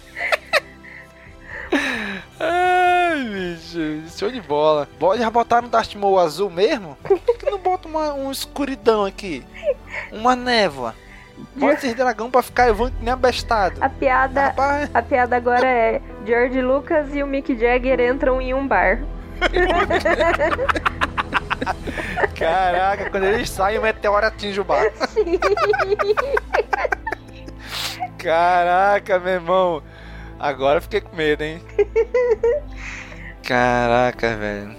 Ai, 2.40 3.24
bicho, 3.24 4.18
show 4.18 4.32
de 4.32 4.42
bola. 4.42 4.88
Bo- 5.00 5.18
Já 5.18 5.30
botaram 5.30 5.68
o 5.68 5.70
Darth 5.70 5.96
Maul 5.96 6.20
azul 6.20 6.50
mesmo? 6.50 6.98
Por 7.04 7.20
que, 7.20 7.34
que 7.34 7.50
não 7.50 7.58
bota 7.58 7.88
uma, 7.88 8.14
uma 8.14 8.32
escuridão 8.32 9.06
aqui? 9.06 9.44
Uma 10.12 10.36
névoa. 10.36 10.94
Bota 11.56 11.74
esses 11.74 11.96
dragão 11.96 12.30
pra 12.30 12.42
ficar 12.42 12.72
voando 12.74 12.96
que 12.98 13.04
nem 13.04 13.14
abestado. 13.14 13.78
A 13.82 13.90
piada, 13.90 14.48
Rapaz, 14.48 14.90
a 14.94 15.02
piada 15.02 15.36
agora 15.36 15.68
é 15.68 16.02
George 16.26 16.62
Lucas 16.62 17.14
e 17.14 17.24
o 17.24 17.28
Mick 17.28 17.58
Jagger 17.58 18.00
entram 18.00 18.42
em 18.42 18.54
um 18.54 18.68
bar. 18.68 19.00
caraca, 22.36 23.10
quando 23.10 23.24
eles 23.24 23.50
saem, 23.50 23.80
o 23.80 23.82
meteoro 23.82 24.26
atinge 24.26 24.60
o 24.60 24.64
bar. 24.64 24.86
Caraca, 28.18 29.20
meu 29.20 29.34
irmão. 29.34 29.84
Agora 30.40 30.78
eu 30.78 30.82
fiquei 30.82 31.02
com 31.02 31.16
medo, 31.16 31.44
hein? 31.44 31.62
Caraca, 33.44 34.36
velho. 34.36 34.76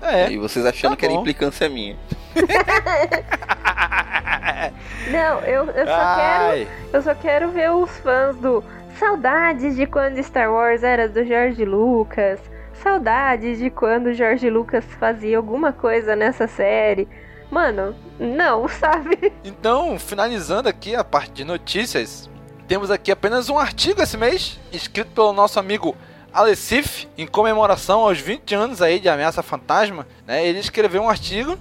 É. 0.00 0.30
E 0.30 0.38
vocês 0.38 0.64
achando 0.64 0.92
Tá 0.92 0.96
que 0.96 1.04
era 1.04 1.14
implicância 1.14 1.68
minha. 1.68 1.96
Não, 5.10 5.40
eu, 5.40 5.66
eu 5.66 5.86
só 5.86 6.16
quero 6.16 6.50
Ai, 6.50 6.68
Eu 6.92 7.02
só 7.02 7.14
quero 7.14 7.50
ver 7.50 7.70
os 7.70 7.90
fãs 7.98 8.36
do 8.36 8.64
Saudades 8.98 9.76
de 9.76 9.86
quando 9.86 10.22
Star 10.22 10.52
Wars 10.52 10.82
era 10.82 11.08
do 11.08 11.24
George 11.24 11.64
Lucas. 11.64 12.40
Saudades 12.82 13.58
de 13.58 13.70
quando 13.70 14.12
George 14.12 14.50
Lucas 14.50 14.84
fazia 14.98 15.36
alguma 15.36 15.72
coisa 15.72 16.16
nessa 16.16 16.48
série. 16.48 17.08
Mano, 17.50 17.94
não, 18.18 18.66
sabe? 18.68 19.32
Então, 19.44 19.98
finalizando 19.98 20.68
aqui 20.68 20.94
a 20.94 21.04
parte 21.04 21.32
de 21.32 21.44
notícias, 21.44 22.28
temos 22.66 22.90
aqui 22.90 23.10
apenas 23.10 23.48
um 23.48 23.58
artigo 23.58 24.02
esse 24.02 24.16
mês, 24.16 24.58
escrito 24.72 25.10
pelo 25.12 25.32
nosso 25.32 25.58
amigo 25.58 25.96
Alessif, 26.32 27.08
em 27.16 27.26
comemoração 27.26 28.00
aos 28.00 28.20
20 28.20 28.54
anos 28.54 28.82
aí 28.82 29.00
de 29.00 29.08
Ameaça 29.08 29.42
Fantasma, 29.42 30.06
né? 30.26 30.46
Ele 30.46 30.58
escreveu 30.58 31.02
um 31.02 31.08
artigo 31.08 31.58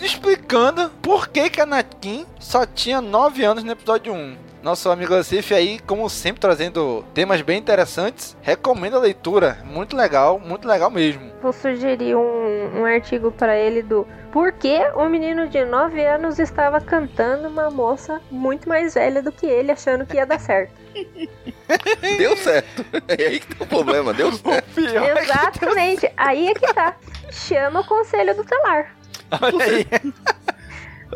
explicando 0.00 0.90
por 1.02 1.28
que 1.28 1.48
que 1.50 1.60
Anakin 1.60 2.26
só 2.38 2.66
tinha 2.66 3.00
9 3.00 3.44
anos 3.44 3.64
no 3.64 3.72
episódio 3.72 4.12
1. 4.12 4.36
Nosso 4.62 4.88
amigo 4.90 5.12
Alessif 5.12 5.52
aí, 5.52 5.80
como 5.80 6.08
sempre, 6.08 6.40
trazendo 6.40 7.04
temas 7.12 7.42
bem 7.42 7.58
interessantes. 7.58 8.36
Recomendo 8.42 8.96
a 8.96 9.00
leitura. 9.00 9.58
Muito 9.64 9.96
legal, 9.96 10.38
muito 10.38 10.68
legal 10.68 10.88
mesmo. 10.88 11.32
Vou 11.42 11.52
sugerir 11.52 12.14
um, 12.14 12.80
um 12.80 12.84
artigo 12.84 13.32
pra 13.32 13.56
ele 13.56 13.82
do 13.82 14.06
Por 14.30 14.52
que 14.52 14.78
um 14.96 15.08
menino 15.08 15.48
de 15.48 15.64
9 15.64 16.04
anos 16.04 16.38
estava 16.38 16.80
cantando 16.80 17.48
uma 17.48 17.72
moça 17.72 18.20
muito 18.30 18.68
mais 18.68 18.94
velha 18.94 19.20
do 19.20 19.32
que 19.32 19.46
ele, 19.46 19.72
achando 19.72 20.06
que 20.06 20.16
ia 20.16 20.24
dar 20.24 20.38
certo. 20.38 20.72
Deu 22.18 22.36
certo. 22.36 22.84
É 23.08 23.26
aí 23.26 23.40
que 23.40 23.54
tá 23.56 23.64
o 23.64 23.66
problema, 23.66 24.12
deu 24.12 24.30
certo. 24.36 24.78
É 24.78 25.22
Exatamente, 25.22 26.12
aí 26.16 26.48
é 26.48 26.54
que 26.54 26.72
tá. 26.72 26.94
Chama 27.30 27.80
o 27.80 27.86
conselho 27.86 28.36
do 28.36 28.44
telar. 28.44 28.94
Olha 29.40 29.64
aí. 29.64 29.86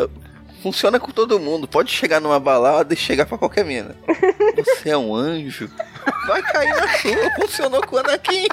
Funciona 0.62 0.98
com 0.98 1.12
todo 1.12 1.38
mundo. 1.38 1.68
Pode 1.68 1.92
chegar 1.92 2.20
numa 2.20 2.40
balada 2.40 2.92
e 2.92 2.96
chegar 2.96 3.24
pra 3.26 3.38
qualquer 3.38 3.64
mina. 3.64 3.94
Você 4.56 4.90
é 4.90 4.96
um 4.96 5.14
anjo. 5.14 5.70
Vai 6.26 6.42
cair 6.42 6.74
na 6.74 6.88
sua. 6.88 7.30
Funcionou 7.40 7.80
com 7.86 7.96
o 7.96 7.98
Anakin. 8.00 8.46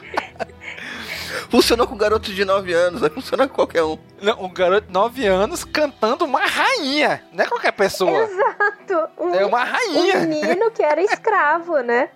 Funcionou 1.49 1.87
com 1.87 1.95
o 1.95 1.97
garoto 1.97 2.31
de 2.31 2.45
9 2.45 2.71
anos. 2.73 3.01
Vai 3.01 3.09
funcionar 3.09 3.47
com 3.47 3.55
qualquer 3.55 3.83
um. 3.83 3.97
Não, 4.21 4.43
um 4.43 4.53
garoto 4.53 4.87
de 4.87 4.93
9 4.93 5.25
anos 5.25 5.63
cantando 5.63 6.25
uma 6.25 6.45
rainha. 6.45 7.23
Não 7.31 7.43
é 7.45 7.47
qualquer 7.47 7.71
pessoa. 7.71 8.23
Exato. 8.23 9.09
Um, 9.17 9.33
É 9.33 9.45
uma 9.45 9.61
um 9.61 9.65
rainha. 9.65 10.19
menino 10.19 10.69
que 10.71 10.83
era 10.83 11.01
escravo, 11.01 11.79
né? 11.79 12.09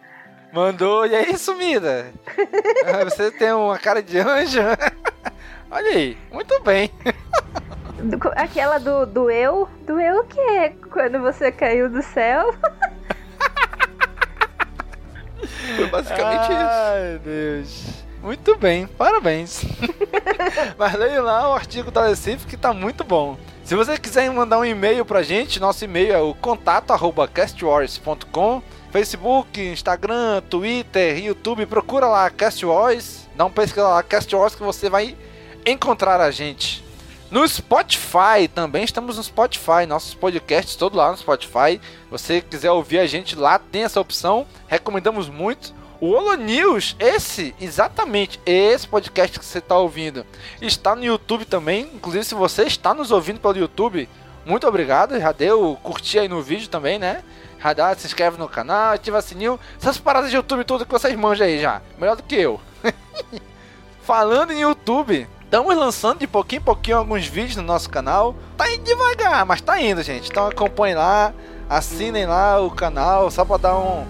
Mandou, 0.54 1.06
e 1.08 1.16
aí, 1.16 1.36
sumida? 1.38 2.12
Ah, 2.86 3.04
Você 3.10 3.32
tem 3.32 3.52
uma 3.52 3.78
cara 3.80 4.02
de 4.04 4.20
anjo? 4.20 4.60
Olha 5.70 5.92
aí, 5.92 6.18
muito 6.32 6.60
bem. 6.62 6.90
Do- 8.02 8.32
Aquela 8.36 8.78
do, 8.78 9.06
do 9.06 9.30
eu. 9.30 9.68
Do 9.86 10.00
eu 10.00 10.24
que 10.26 10.40
é 10.40 10.70
quando 10.92 11.20
você 11.20 11.52
caiu 11.52 11.90
do 11.90 12.02
céu. 12.02 12.54
Foi 15.76 15.88
basicamente 15.88 16.44
isso. 16.44 16.52
Ai, 16.54 17.20
Deus. 17.24 17.98
Muito 18.22 18.56
bem, 18.58 18.88
parabéns. 18.88 19.64
Mas 20.78 20.94
leia 20.96 21.22
lá 21.22 21.50
o 21.50 21.54
artigo 21.54 21.92
da 21.92 22.08
Recife 22.08 22.46
que 22.48 22.58
tá 22.58 22.74
muito 22.74 23.04
bom. 23.04 23.38
Se 23.64 23.76
você 23.76 23.98
quiser 23.98 24.30
mandar 24.32 24.58
um 24.60 24.66
e-mail 24.66 25.06
pra 25.06 25.22
gente, 25.22 25.60
nosso 25.60 25.84
e-mail 25.86 26.14
é 26.14 26.20
o 26.20 26.34
contato@castwars.com. 26.34 28.64
Facebook, 28.92 29.62
Instagram, 29.62 30.42
Twitter, 30.50 31.24
YouTube, 31.24 31.66
procura 31.66 32.08
lá 32.08 32.30
Cast 32.30 32.66
Wars, 32.66 33.28
dá 33.36 33.44
um 33.46 33.52
pesquisa 33.52 33.86
lá 33.88 34.02
Cast 34.02 34.34
Wars 34.34 34.56
que 34.56 34.64
você 34.64 34.90
vai 34.90 35.16
encontrar 35.72 36.22
a 36.22 36.32
gente. 36.32 36.84
No 37.30 37.46
Spotify 37.46 38.48
também 38.54 38.86
estamos 38.86 39.18
no 39.18 39.24
Spotify, 39.24 39.86
nossos 39.86 40.14
podcasts 40.14 40.78
todos 40.78 40.98
lá 40.98 41.12
no 41.12 41.18
Spotify. 41.18 41.82
você 42.10 42.40
quiser 42.42 42.72
ouvir 42.72 43.00
a 43.00 43.06
gente 43.06 43.36
lá, 43.36 43.60
tem 43.60 43.84
essa 43.84 44.00
opção. 44.00 44.48
Recomendamos 44.68 45.28
muito. 45.28 45.76
O 46.00 46.12
Holo 46.12 46.36
News, 46.36 46.96
esse, 47.00 47.54
exatamente, 47.60 48.40
esse 48.46 48.88
podcast 48.88 49.38
que 49.38 49.44
você 49.44 49.58
está 49.58 49.78
ouvindo, 49.78 50.26
está 50.62 50.96
no 50.96 51.04
YouTube 51.04 51.44
também. 51.44 51.90
Inclusive, 51.94 52.24
se 52.24 52.36
você 52.36 52.64
está 52.64 52.94
nos 52.94 53.12
ouvindo 53.12 53.40
pelo 53.40 53.58
YouTube, 53.58 54.08
muito 54.46 54.66
obrigado. 54.66 55.20
Já 55.20 55.32
deu 55.32 55.78
curtir 55.84 56.20
aí 56.20 56.30
no 56.30 56.42
vídeo 56.42 56.70
também, 56.70 56.98
né? 56.98 57.24
Já 57.60 57.74
dá, 57.74 57.96
se 57.96 58.06
inscreve 58.06 58.38
no 58.38 58.48
canal, 58.48 58.94
ativa 58.94 59.18
o 59.18 59.22
sininho. 59.22 59.60
Essas 59.78 59.98
paradas 59.98 60.30
de 60.30 60.38
YouTube 60.38 60.64
tudo 60.64 60.86
que 60.86 60.92
vocês 60.92 61.14
manjam 61.18 61.46
aí 61.46 61.60
já. 61.60 61.82
Melhor 61.98 62.16
do 62.16 62.24
que 62.24 62.36
eu. 62.36 62.62
Falando 64.04 64.54
em 64.54 64.62
YouTube, 64.62 65.28
Estamos 65.48 65.78
lançando 65.78 66.20
de 66.20 66.28
pouquinho 66.28 66.60
em 66.60 66.64
pouquinho 66.64 66.98
alguns 66.98 67.26
vídeos 67.26 67.56
no 67.56 67.64
nosso 67.64 67.90
canal. 67.90 68.36
Tá 68.58 68.70
indo 68.70 68.84
devagar, 68.84 69.46
mas 69.46 69.62
tá 69.62 69.80
indo, 69.80 70.04
gente. 70.04 70.30
Então 70.30 70.46
acompanhem 70.46 70.98
lá, 70.98 71.34
assinem 71.70 72.26
lá 72.26 72.60
o 72.60 72.70
canal, 72.70 73.32
só 73.32 73.46
pra 73.46 73.56
dar 73.56 73.78
um, 73.78 74.06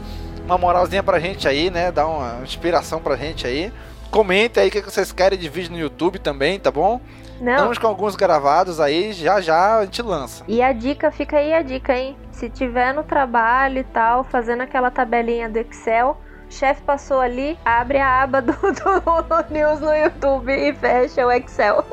uma 0.45 0.57
moralzinha 0.57 1.03
pra 1.03 1.19
gente 1.19 1.47
aí, 1.47 1.69
né? 1.69 1.91
Dar 1.91 2.07
uma 2.07 2.41
inspiração 2.41 2.99
pra 2.99 3.15
gente 3.15 3.45
aí. 3.45 3.71
Comentem 4.09 4.63
aí 4.63 4.69
o 4.69 4.71
que 4.71 4.81
vocês 4.81 5.11
querem 5.11 5.38
de 5.38 5.47
vídeo 5.47 5.73
no 5.73 5.77
YouTube 5.77 6.17
também, 6.17 6.59
tá 6.59 6.71
bom? 6.71 6.99
Não. 7.39 7.53
Estamos 7.53 7.77
com 7.77 7.85
alguns 7.85 8.15
gravados 8.15 8.79
aí, 8.79 9.13
já 9.13 9.39
já 9.39 9.77
a 9.77 9.85
gente 9.85 10.01
lança. 10.01 10.43
E 10.47 10.59
a 10.59 10.73
dica, 10.73 11.11
fica 11.11 11.38
aí 11.38 11.53
a 11.53 11.61
dica, 11.61 11.95
hein? 11.95 12.17
Se 12.31 12.49
tiver 12.49 12.95
no 12.95 13.03
trabalho 13.03 13.77
e 13.77 13.83
tal, 13.83 14.23
fazendo 14.23 14.61
aquela 14.61 14.89
tabelinha 14.89 15.47
do 15.47 15.59
Excel, 15.59 16.17
chefe 16.49 16.81
passou 16.81 17.19
ali, 17.19 17.57
abre 17.63 17.97
a 17.97 18.23
aba 18.23 18.41
do, 18.41 18.53
do 18.53 19.53
News 19.53 19.79
no 19.79 19.93
YouTube 19.93 20.51
e 20.51 20.73
fecha 20.73 21.25
o 21.25 21.31
Excel. 21.31 21.85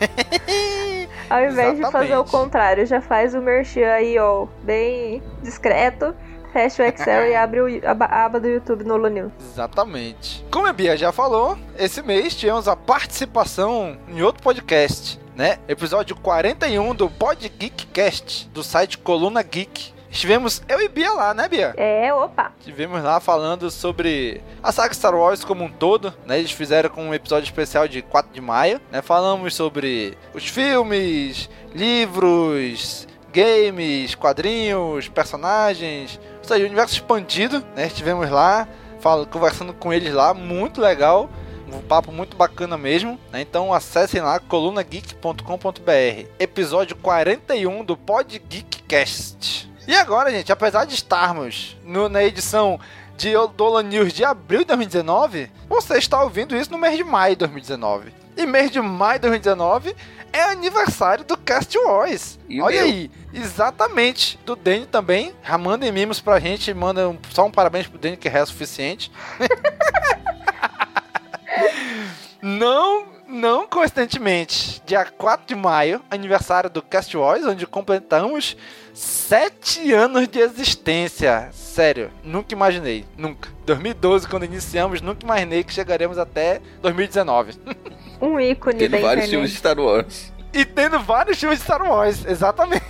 Ao 1.28 1.44
invés 1.44 1.78
Exatamente. 1.78 1.84
de 1.84 1.92
fazer 1.92 2.16
o 2.16 2.24
contrário, 2.24 2.86
já 2.86 3.00
faz 3.00 3.34
o 3.34 3.40
merchan 3.40 3.88
aí, 3.88 4.18
ó, 4.18 4.46
bem 4.62 5.22
discreto. 5.42 6.14
Fecha 6.52 6.82
o 6.82 6.86
Excel 6.86 7.26
e 7.26 7.34
abre 7.36 7.60
o, 7.60 7.66
a, 7.86 8.24
aba 8.24 8.40
do 8.40 8.48
YouTube 8.48 8.84
no 8.84 8.96
News. 9.08 9.32
Exatamente. 9.40 10.44
Como 10.50 10.66
a 10.66 10.72
Bia 10.72 10.96
já 10.96 11.12
falou, 11.12 11.58
esse 11.78 12.02
mês 12.02 12.34
tivemos 12.34 12.66
a 12.66 12.74
participação 12.74 13.98
em 14.08 14.22
outro 14.22 14.42
podcast, 14.42 15.20
né? 15.36 15.58
Episódio 15.68 16.16
41 16.16 16.94
do 16.94 17.10
Pod 17.10 17.46
Geek 17.48 17.86
Cast, 17.86 18.48
do 18.48 18.62
site 18.62 18.96
Coluna 18.96 19.42
Geek. 19.42 19.97
Estivemos 20.18 20.60
eu 20.68 20.80
e 20.80 20.88
Bia 20.88 21.12
lá, 21.12 21.32
né, 21.32 21.46
Bia? 21.46 21.74
É, 21.76 22.12
opa. 22.12 22.50
Estivemos 22.58 23.04
lá 23.04 23.20
falando 23.20 23.70
sobre 23.70 24.42
a 24.60 24.72
saga 24.72 24.92
Star 24.92 25.14
Wars 25.14 25.44
como 25.44 25.62
um 25.62 25.70
todo, 25.70 26.12
né? 26.26 26.40
Eles 26.40 26.50
fizeram 26.50 26.90
com 26.90 27.04
um 27.04 27.14
episódio 27.14 27.46
especial 27.46 27.86
de 27.86 28.02
4 28.02 28.32
de 28.32 28.40
maio, 28.40 28.80
né? 28.90 29.00
Falamos 29.00 29.54
sobre 29.54 30.18
os 30.34 30.44
filmes, 30.44 31.48
livros, 31.72 33.06
games, 33.32 34.16
quadrinhos, 34.16 35.06
personagens, 35.06 36.18
ou 36.38 36.48
seja, 36.48 36.64
o 36.64 36.66
universo 36.66 36.94
expandido, 36.94 37.64
né? 37.76 37.86
Estivemos 37.86 38.28
lá, 38.28 38.66
falando, 38.98 39.28
conversando 39.28 39.72
com 39.72 39.92
eles 39.92 40.12
lá, 40.12 40.34
muito 40.34 40.80
legal 40.80 41.30
um 41.72 41.82
papo 41.82 42.10
muito 42.10 42.36
bacana 42.36 42.76
mesmo. 42.76 43.20
Né? 43.30 43.42
Então 43.42 43.72
acessem 43.72 44.20
lá 44.20 44.40
colunageek.com.br, 44.40 46.26
episódio 46.40 46.96
41 46.96 47.84
do 47.84 47.96
Pod 47.96 48.36
Geekcast. 48.36 49.68
E 49.88 49.96
agora, 49.96 50.30
gente, 50.30 50.52
apesar 50.52 50.84
de 50.84 50.94
estarmos 50.94 51.74
no, 51.82 52.10
na 52.10 52.22
edição 52.22 52.78
de 53.16 53.32
Dola 53.56 53.82
News 53.82 54.12
de 54.12 54.22
abril 54.22 54.60
de 54.60 54.66
2019, 54.66 55.50
você 55.66 55.96
está 55.96 56.22
ouvindo 56.22 56.54
isso 56.54 56.70
no 56.70 56.76
mês 56.76 56.94
de 56.94 57.02
maio 57.02 57.34
de 57.34 57.38
2019. 57.38 58.12
E 58.36 58.44
mês 58.44 58.70
de 58.70 58.82
maio 58.82 59.18
de 59.18 59.28
2019 59.28 59.96
é 60.30 60.42
aniversário 60.42 61.24
do 61.24 61.38
Cast 61.38 61.78
Wars. 61.78 62.38
Olha 62.60 62.82
aí, 62.82 63.10
exatamente. 63.32 64.38
Do 64.44 64.54
Danny 64.54 64.84
também. 64.84 65.32
Já 65.42 65.56
mandem 65.56 65.90
mimos 65.90 66.20
pra 66.20 66.38
gente. 66.38 66.74
Manda 66.74 67.16
só 67.30 67.46
um 67.46 67.50
parabéns 67.50 67.86
pro 67.86 67.98
Danny, 67.98 68.18
que 68.18 68.28
é 68.28 68.44
suficiente. 68.44 69.10
Não 72.42 73.06
não 73.28 73.66
coincidentemente, 73.66 74.82
dia 74.86 75.04
4 75.04 75.46
de 75.46 75.54
maio, 75.54 76.00
aniversário 76.10 76.70
do 76.70 76.80
Cast 76.80 77.14
Wars, 77.16 77.44
onde 77.44 77.66
completamos 77.66 78.56
7 78.94 79.92
anos 79.92 80.26
de 80.28 80.40
existência. 80.40 81.50
Sério, 81.52 82.10
nunca 82.24 82.54
imaginei, 82.54 83.04
nunca. 83.16 83.50
2012, 83.66 84.26
quando 84.26 84.44
iniciamos, 84.44 85.00
nunca 85.02 85.24
imaginei 85.24 85.62
que 85.62 85.72
chegaremos 85.72 86.18
até 86.18 86.60
2019. 86.80 87.52
Um 88.20 88.40
ícone 88.40 88.78
Tendo 88.78 88.90
da 88.90 88.98
vários 88.98 89.26
internet. 89.26 89.30
filmes 89.30 89.50
de 89.52 89.56
Star 89.58 89.78
Wars. 89.78 90.32
E 90.52 90.64
tendo 90.64 90.98
vários 90.98 91.38
filmes 91.38 91.58
de 91.60 91.64
Star 91.64 91.80
Wars, 91.88 92.24
exatamente. 92.26 92.82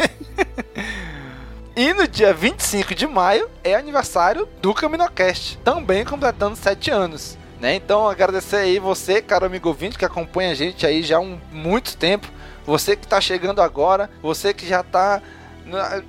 E 1.76 1.92
no 1.92 2.08
dia 2.08 2.32
25 2.32 2.94
de 2.94 3.06
maio 3.06 3.48
é 3.62 3.74
aniversário 3.74 4.48
do 4.62 4.72
CaminoCast, 4.72 5.58
também 5.58 6.02
completando 6.04 6.56
7 6.56 6.90
anos. 6.90 7.36
Né? 7.60 7.74
Então 7.74 8.08
agradecer 8.08 8.56
aí 8.56 8.78
você, 8.78 9.20
caro 9.20 9.46
amigo 9.46 9.68
ouvinte, 9.68 9.98
que 9.98 10.04
acompanha 10.04 10.52
a 10.52 10.54
gente 10.54 10.86
aí 10.86 11.02
já 11.02 11.16
há 11.16 11.20
um, 11.20 11.40
muito 11.50 11.96
tempo. 11.96 12.28
Você 12.64 12.94
que 12.94 13.04
está 13.04 13.20
chegando 13.20 13.60
agora, 13.60 14.10
você 14.22 14.52
que 14.52 14.66
já 14.66 14.80
está. 14.80 15.20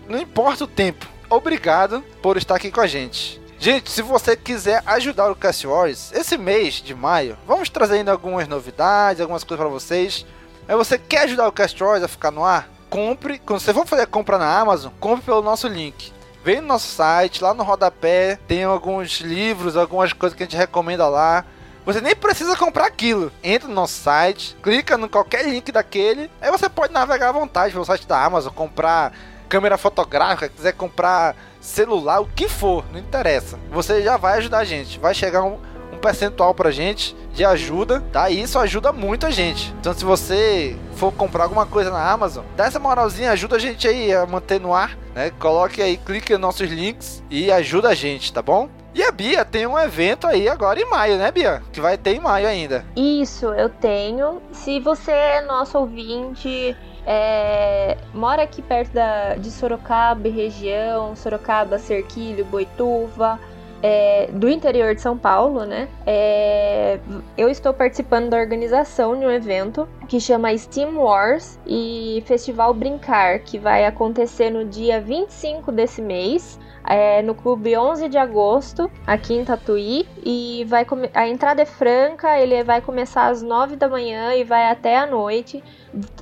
Não 0.07 0.19
importa 0.19 0.65
o 0.65 0.67
tempo. 0.67 1.07
Obrigado 1.29 2.03
por 2.21 2.37
estar 2.37 2.55
aqui 2.55 2.71
com 2.71 2.81
a 2.81 2.87
gente. 2.87 3.39
Gente, 3.57 3.91
se 3.91 4.01
você 4.01 4.37
quiser 4.37 4.81
ajudar 4.85 5.29
o 5.29 5.35
Cast 5.35 5.67
Wars, 5.67 6.11
esse 6.13 6.37
mês 6.37 6.75
de 6.75 6.95
maio, 6.95 7.37
vamos 7.45 7.69
trazendo 7.69 8.09
algumas 8.09 8.47
novidades, 8.47 9.21
algumas 9.21 9.43
coisas 9.43 9.63
para 9.63 9.73
vocês. 9.73 10.25
Mas 10.67 10.77
você 10.77 10.97
quer 10.97 11.23
ajudar 11.23 11.47
o 11.47 11.51
Cast 11.51 11.83
Wars 11.83 12.03
a 12.03 12.07
ficar 12.07 12.31
no 12.31 12.43
ar? 12.43 12.69
Compre, 12.89 13.37
quando 13.39 13.59
você 13.59 13.73
for 13.73 13.85
fazer 13.85 14.03
a 14.03 14.07
compra 14.07 14.37
na 14.37 14.59
Amazon, 14.59 14.91
compre 14.99 15.25
pelo 15.25 15.41
nosso 15.41 15.67
link. 15.67 16.13
Vem 16.43 16.61
no 16.61 16.67
nosso 16.67 16.87
site, 16.87 17.43
lá 17.43 17.53
no 17.53 17.63
rodapé 17.63 18.39
tem 18.47 18.63
alguns 18.63 19.19
livros, 19.19 19.75
algumas 19.75 20.13
coisas 20.13 20.35
que 20.35 20.43
a 20.43 20.45
gente 20.45 20.57
recomenda 20.57 21.07
lá. 21.07 21.45
Você 21.85 22.01
nem 22.01 22.15
precisa 22.15 22.55
comprar 22.55 22.85
aquilo. 22.85 23.31
Entra 23.43 23.67
no 23.67 23.73
nosso 23.73 23.93
site, 23.93 24.55
clica 24.61 24.97
no 24.97 25.09
qualquer 25.09 25.47
link 25.47 25.71
daquele, 25.71 26.29
aí 26.39 26.51
você 26.51 26.69
pode 26.69 26.93
navegar 26.93 27.29
à 27.29 27.33
vontade 27.33 27.73
pelo 27.73 27.85
site 27.85 28.07
da 28.07 28.23
Amazon, 28.23 28.53
comprar 28.53 29.13
câmera 29.49 29.77
fotográfica, 29.77 30.47
quiser 30.47 30.73
comprar 30.73 31.35
celular, 31.59 32.21
o 32.21 32.27
que 32.27 32.47
for, 32.47 32.85
não 32.91 32.99
interessa. 32.99 33.59
Você 33.71 34.01
já 34.01 34.15
vai 34.15 34.37
ajudar 34.37 34.59
a 34.59 34.63
gente. 34.63 34.99
Vai 34.99 35.13
chegar 35.13 35.43
um, 35.43 35.59
percentual 35.99 36.53
pra 36.53 36.71
gente 36.71 37.15
de 37.33 37.45
ajuda, 37.45 38.01
tá? 38.11 38.29
E 38.29 38.41
isso 38.41 38.57
ajuda 38.57 38.91
muito 38.91 39.25
a 39.25 39.31
gente. 39.31 39.73
Então, 39.79 39.93
se 39.93 40.03
você 40.03 40.75
for 40.95 41.13
comprar 41.13 41.43
alguma 41.43 41.65
coisa 41.65 41.89
na 41.89 42.11
Amazon, 42.11 42.43
dá 42.55 42.65
essa 42.65 42.79
moralzinha, 42.79 43.31
ajuda 43.31 43.55
a 43.55 43.59
gente 43.59 43.87
aí 43.87 44.13
a 44.13 44.25
manter 44.25 44.59
no 44.59 44.73
ar, 44.73 44.97
né? 45.13 45.31
Coloque 45.39 45.81
aí, 45.81 45.97
clique 45.97 46.31
nos 46.33 46.41
nossos 46.41 46.69
links 46.69 47.23
e 47.29 47.51
ajuda 47.51 47.89
a 47.89 47.95
gente, 47.95 48.33
tá 48.33 48.41
bom? 48.41 48.69
E 48.93 49.03
a 49.03 49.11
Bia 49.11 49.45
tem 49.45 49.67
um 49.67 49.77
evento 49.77 50.25
aí 50.25 50.49
agora 50.49 50.79
em 50.81 50.89
maio, 50.89 51.17
né, 51.17 51.31
Bia? 51.31 51.61
Que 51.71 51.79
vai 51.79 51.97
ter 51.97 52.15
em 52.15 52.19
maio 52.19 52.47
ainda. 52.47 52.83
Isso, 52.95 53.45
eu 53.45 53.69
tenho. 53.69 54.41
Se 54.51 54.79
você 54.79 55.11
é 55.11 55.41
nosso 55.41 55.77
ouvinte, 55.77 56.75
é, 57.05 57.97
mora 58.13 58.43
aqui 58.43 58.61
perto 58.61 58.91
da, 58.91 59.35
de 59.35 59.51
Sorocaba 59.51 60.27
e 60.27 60.31
região, 60.31 61.15
Sorocaba, 61.15 61.79
Cerquilho, 61.79 62.43
Boituva, 62.45 63.39
é, 63.81 64.29
do 64.31 64.49
interior 64.49 64.93
de 64.93 65.01
São 65.01 65.17
Paulo, 65.17 65.65
né? 65.65 65.87
É, 66.05 66.99
eu 67.37 67.49
estou 67.49 67.73
participando 67.73 68.29
da 68.29 68.37
organização 68.37 69.17
de 69.17 69.25
um 69.25 69.31
evento 69.31 69.87
que 70.07 70.19
chama 70.19 70.55
Steam 70.57 70.97
Wars 70.97 71.59
e 71.65 72.23
Festival 72.25 72.73
Brincar, 72.73 73.39
que 73.39 73.57
vai 73.57 73.85
acontecer 73.85 74.49
no 74.49 74.65
dia 74.65 74.99
25 74.99 75.71
desse 75.71 76.01
mês. 76.01 76.59
É, 76.87 77.21
no 77.21 77.35
clube 77.35 77.77
11 77.77 78.07
de 78.07 78.17
agosto, 78.17 78.89
aqui 79.05 79.35
em 79.35 79.45
Tatuí, 79.45 80.07
e 80.25 80.65
vai 80.67 80.87
a 81.13 81.27
entrada 81.27 81.61
é 81.61 81.65
franca, 81.65 82.39
ele 82.39 82.63
vai 82.63 82.81
começar 82.81 83.27
às 83.27 83.43
9 83.43 83.75
da 83.75 83.87
manhã 83.87 84.33
e 84.33 84.43
vai 84.43 84.65
até 84.71 84.97
a 84.97 85.05
noite. 85.05 85.61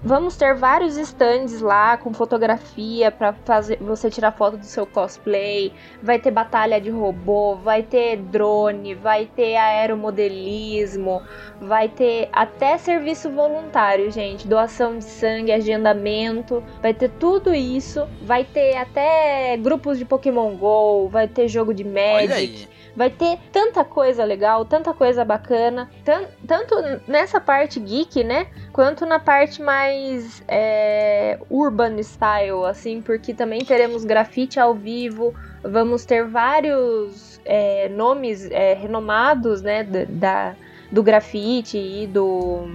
Vamos 0.03 0.35
ter 0.35 0.55
vários 0.55 0.97
stands 0.97 1.61
lá 1.61 1.95
com 1.97 2.13
fotografia 2.13 3.11
para 3.11 3.33
fazer 3.33 3.77
você 3.77 4.09
tirar 4.09 4.31
foto 4.31 4.57
do 4.57 4.65
seu 4.65 4.85
cosplay. 4.85 5.71
Vai 6.01 6.19
ter 6.19 6.31
batalha 6.31 6.81
de 6.81 6.89
robô, 6.89 7.46
vai 7.55 7.83
ter 7.83 8.17
drone, 8.17 8.93
vai 8.93 9.25
ter 9.25 9.55
aeromodelismo, 9.55 11.21
vai 11.61 11.89
ter 11.89 12.29
até 12.31 12.77
serviço 12.77 13.29
voluntário, 13.29 14.11
gente, 14.11 14.47
doação 14.47 14.97
de 14.97 15.03
sangue, 15.03 15.51
agendamento, 15.51 16.63
vai 16.81 16.93
ter 16.93 17.09
tudo 17.11 17.53
isso. 17.53 18.07
Vai 18.21 18.43
ter 18.43 18.75
até 18.77 19.57
grupos 19.57 19.97
de 19.97 20.05
Pokémon 20.05 20.55
Go, 20.55 21.07
vai 21.09 21.27
ter 21.27 21.47
jogo 21.47 21.73
de 21.73 21.83
Magic 21.83 22.67
Vai 22.97 23.11
ter 23.11 23.37
tanta 23.51 23.85
coisa 23.85 24.23
legal, 24.23 24.65
tanta 24.65 24.91
coisa 24.91 25.23
bacana, 25.23 25.87
tan 26.03 26.23
tanto 26.47 26.73
nessa 27.07 27.39
parte 27.39 27.79
geek, 27.79 28.23
né? 28.23 28.47
Quanto 28.73 29.05
na 29.05 29.19
parte 29.19 29.61
mais 29.61 30.43
é, 30.47 31.37
urban 31.47 32.01
style, 32.01 32.65
assim, 32.65 32.99
porque 32.99 33.35
também 33.35 33.63
teremos 33.63 34.03
grafite 34.03 34.59
ao 34.59 34.73
vivo, 34.73 35.31
vamos 35.63 36.05
ter 36.05 36.25
vários 36.25 37.36
é, 37.47 37.89
nomes 37.89 38.49
é, 38.51 38.73
renomados, 38.73 39.61
né? 39.61 39.83
Da, 39.83 40.55
do 40.91 41.03
grafite 41.03 41.77
e 41.77 42.07
do 42.07 42.67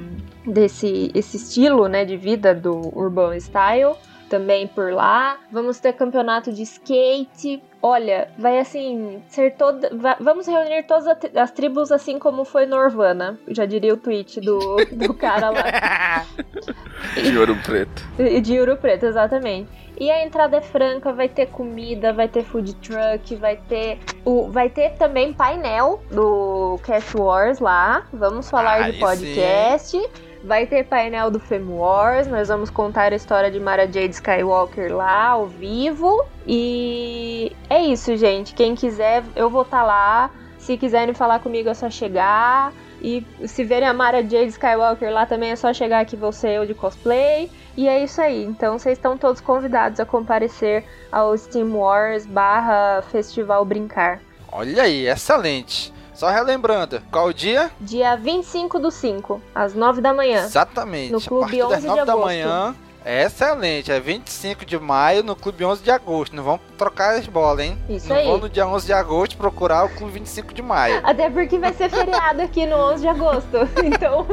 desse 0.47 1.11
esse 1.15 1.37
estilo, 1.37 1.89
né, 1.89 2.05
de 2.05 2.17
vida 2.17 2.55
do 2.55 2.93
urban 2.95 3.39
style 3.39 3.95
também 4.33 4.67
por 4.67 4.91
lá. 4.95 5.39
Vamos 5.51 5.79
ter 5.79 5.93
campeonato 5.93 6.51
de 6.51 6.63
skate. 6.63 7.63
Olha, 7.83 8.29
vai 8.39 8.59
assim 8.59 9.23
ser 9.29 9.57
toda. 9.57 9.91
vamos 10.19 10.47
reunir 10.47 10.85
todas 10.85 11.07
as 11.37 11.51
tribos 11.51 11.93
assim 11.93 12.19
como 12.19 12.43
foi 12.43 12.65
Norvana. 12.65 13.39
Já 13.49 13.67
diria 13.67 13.93
o 13.93 13.97
tweet 13.99 14.41
do, 14.41 14.77
do 14.93 15.13
cara 15.13 15.51
lá. 15.51 16.27
de 17.23 17.37
ouro 17.37 17.55
preto. 17.63 18.03
De 18.43 18.59
ouro 18.59 18.79
preto, 18.79 19.05
exatamente. 19.05 19.69
E 20.03 20.11
a 20.11 20.25
entrada 20.25 20.57
é 20.57 20.61
franca, 20.61 21.13
vai 21.13 21.29
ter 21.29 21.47
comida, 21.47 22.13
vai 22.13 22.27
ter 22.27 22.43
food 22.43 22.75
truck, 22.75 23.37
vai 23.37 23.57
ter 23.57 24.01
o, 24.25 24.51
vai 24.51 24.69
ter 24.69 24.95
também 24.95 25.33
painel 25.33 26.03
do 26.11 26.77
Cast 26.83 27.17
Wars 27.17 27.61
lá. 27.61 28.05
Vamos 28.13 28.51
falar 28.51 28.91
de 28.91 28.99
podcast. 28.99 29.97
Vai 30.43 30.67
ter 30.67 30.87
painel 30.87 31.31
do 31.31 31.39
Fem 31.39 31.63
Wars, 31.63 32.27
nós 32.27 32.49
vamos 32.49 32.69
contar 32.69 33.13
a 33.13 33.15
história 33.15 33.49
de 33.49 33.61
Mara 33.61 33.85
Jade 33.85 34.11
Skywalker 34.11 34.93
lá 34.93 35.27
ao 35.29 35.47
vivo. 35.47 36.27
E 36.49 37.53
é 37.71 37.81
isso, 37.81 38.17
gente. 38.17 38.55
Quem 38.55 38.75
quiser, 38.75 39.23
eu 39.37 39.49
vou 39.49 39.63
estar 39.63 39.83
tá 39.83 39.85
lá. 39.85 40.31
Se 40.59 40.77
quiserem 40.77 41.15
falar 41.15 41.39
comigo 41.39 41.69
é 41.69 41.75
só 41.75 41.89
chegar. 41.89 42.73
E 43.01 43.25
se 43.47 43.63
verem 43.63 43.89
a 43.89 43.95
Mara 43.95 44.21
Jade 44.21 44.49
Skywalker 44.49 45.13
lá 45.13 45.27
também 45.27 45.53
é 45.53 45.57
só 45.57 45.73
chegar 45.73 46.01
aqui 46.01 46.17
você 46.17 46.59
eu 46.59 46.67
de 46.67 46.75
cosplay. 46.75 47.49
E 47.77 47.89
é 47.89 48.03
isso 48.03 48.21
aí. 48.21 48.45
Então 48.45 48.79
vocês 48.79 48.99
estão 48.99 49.17
todos 49.17 49.41
convidados 49.41 49.99
a 50.01 50.05
comparecer 50.05 50.85
ao 51.11 51.37
Steam 51.37 51.75
Wars 51.77 52.27
barra 52.27 53.03
Festival 53.11 53.65
Brincar. 53.65 54.21
Olha 54.51 54.83
aí, 54.83 55.07
excelente. 55.09 55.93
Só 56.13 56.31
relembrando, 56.31 57.03
qual 57.11 57.29
o 57.29 57.35
dia? 57.35 57.71
Dia 57.81 58.17
25 58.17 58.79
do 58.79 58.91
5, 58.91 59.41
às 59.55 59.75
9 59.75 60.01
da 60.01 60.13
manhã. 60.13 60.45
Exatamente. 60.45 61.11
No 61.11 61.21
Clube 61.21 61.61
a 61.61 61.67
11 61.67 61.75
das 61.75 61.85
9 61.85 62.01
de 62.01 62.07
da 62.07 62.17
manhã. 62.17 62.75
É 63.05 63.25
excelente, 63.25 63.91
é 63.91 63.99
25 63.99 64.65
de 64.65 64.79
maio 64.79 65.25
no 65.25 65.35
Clube 65.35 65.65
11 65.65 65.83
de 65.83 65.91
agosto. 65.91 66.37
Não 66.37 66.45
vamos 66.45 66.61
trocar 66.79 67.17
as 67.17 67.27
bolas, 67.27 67.67
hein? 67.67 67.77
Isso 67.89 68.09
Não 68.09 68.17
aí. 68.17 68.27
vão 68.27 68.39
no 68.39 68.49
dia 68.49 68.65
11 68.65 68.87
de 68.87 68.93
agosto 68.93 69.37
procurar 69.37 69.85
o 69.85 69.89
Clube 69.89 70.13
25 70.13 70.55
de 70.55 70.63
maio. 70.63 71.01
Até 71.03 71.29
porque 71.29 71.59
vai 71.59 71.73
ser 71.73 71.91
feriado 71.91 72.43
aqui 72.43 72.65
no 72.67 72.77
11 72.77 73.03
de 73.03 73.09
agosto. 73.09 73.57
Então. 73.83 74.27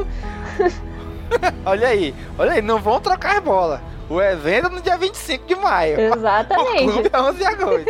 olha 1.65 1.87
aí, 1.87 2.13
olha 2.37 2.53
aí, 2.53 2.61
não 2.61 2.79
vão 2.79 2.99
trocar 2.99 3.37
as 3.37 3.43
bolas. 3.43 3.79
O 4.09 4.19
evento 4.21 4.67
é 4.67 4.69
no 4.69 4.81
dia 4.81 4.97
25 4.97 5.45
de 5.45 5.55
maio. 5.55 5.99
Exatamente. 5.99 6.87
O 6.89 6.91
clube 6.93 7.09
é 7.13 7.21
11 7.21 7.37
de 7.37 7.45
agosto. 7.45 7.85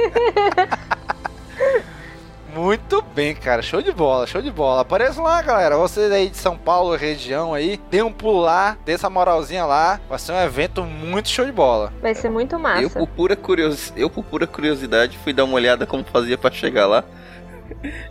Muito 2.53 3.01
bem, 3.15 3.35
cara. 3.35 3.61
Show 3.61 3.81
de 3.81 3.91
bola, 3.91 4.25
show 4.25 4.41
de 4.41 4.51
bola. 4.51 4.81
Apareçam 4.81 5.23
lá, 5.23 5.41
galera. 5.41 5.77
Vocês 5.77 6.11
aí 6.11 6.29
de 6.29 6.37
São 6.37 6.57
Paulo, 6.57 6.95
região 6.95 7.53
aí, 7.53 7.79
dê 7.89 8.01
um 8.01 8.11
pulo 8.11 8.41
lá, 8.41 8.75
dê 8.83 8.93
essa 8.93 9.09
moralzinha 9.09 9.65
lá. 9.65 9.99
Vai 10.09 10.19
ser 10.19 10.31
um 10.33 10.41
evento 10.41 10.83
muito 10.83 11.29
show 11.29 11.45
de 11.45 11.51
bola. 11.51 11.93
Vai 12.01 12.15
ser 12.15 12.29
muito 12.29 12.57
massa. 12.59 12.81
Eu, 12.81 12.89
por 12.89 13.07
pura, 13.07 13.35
curios... 13.35 13.93
eu, 13.95 14.09
por 14.09 14.23
pura 14.23 14.47
curiosidade, 14.47 15.17
fui 15.23 15.31
dar 15.31 15.43
uma 15.43 15.53
olhada 15.53 15.85
como 15.85 16.03
fazia 16.03 16.37
para 16.37 16.51
chegar 16.51 16.87
lá. 16.87 17.03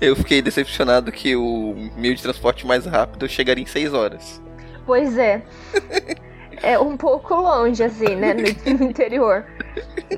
Eu 0.01 0.15
fiquei 0.15 0.41
decepcionado 0.41 1.11
que 1.11 1.35
o 1.35 1.75
meio 1.97 2.15
de 2.15 2.23
transporte 2.23 2.67
mais 2.67 2.87
rápido 2.87 3.29
chegaria 3.29 3.63
em 3.63 3.67
6 3.67 3.93
horas. 3.93 4.41
Pois 4.89 5.19
é. 5.19 5.43
é 6.63 6.79
um 6.79 6.97
pouco 6.97 7.35
longe, 7.35 7.85
assim, 7.85 8.17
né? 8.17 8.33
No 8.33 8.85
interior. 8.87 9.45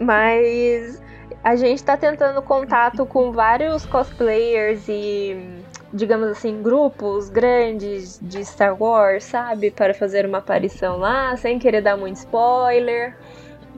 Mas 0.00 1.02
a 1.42 1.56
gente 1.56 1.78
está 1.78 1.96
tentando 1.96 2.40
contato 2.40 3.04
com 3.04 3.32
vários 3.32 3.84
cosplayers 3.84 4.86
e, 4.88 5.36
digamos 5.92 6.28
assim, 6.28 6.62
grupos 6.62 7.28
grandes 7.28 8.20
de 8.22 8.44
Star 8.44 8.80
Wars, 8.80 9.24
sabe? 9.24 9.72
Para 9.72 9.92
fazer 9.92 10.24
uma 10.24 10.38
aparição 10.38 10.98
lá, 10.98 11.36
sem 11.36 11.58
querer 11.58 11.80
dar 11.80 11.96
muito 11.96 12.18
spoiler. 12.18 13.16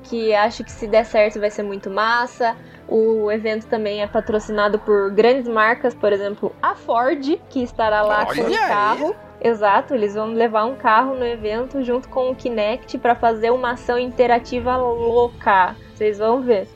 Que 0.04 0.34
acho 0.34 0.64
que 0.64 0.70
se 0.70 0.86
der 0.86 1.04
certo 1.04 1.40
vai 1.40 1.50
ser 1.50 1.62
muito 1.62 1.90
massa. 1.90 2.56
O 2.88 3.30
evento 3.30 3.66
também 3.66 4.02
é 4.02 4.06
patrocinado 4.06 4.78
por 4.78 5.10
grandes 5.12 5.48
marcas, 5.48 5.94
por 5.94 6.12
exemplo, 6.12 6.54
a 6.60 6.74
Ford, 6.74 7.38
que 7.48 7.62
estará 7.62 8.02
lá 8.02 8.26
Olha 8.28 8.44
com 8.44 8.50
o 8.50 8.54
carro. 8.54 9.16
Exato, 9.40 9.94
eles 9.94 10.14
vão 10.14 10.32
levar 10.32 10.66
um 10.66 10.76
carro 10.76 11.14
no 11.14 11.26
evento 11.26 11.82
junto 11.82 12.08
com 12.08 12.30
o 12.30 12.34
Kinect 12.34 12.98
para 12.98 13.14
fazer 13.14 13.50
uma 13.50 13.72
ação 13.72 13.98
interativa 13.98 14.76
louca. 14.76 15.74
Vocês 15.94 16.18
vão 16.18 16.42
ver. 16.42 16.68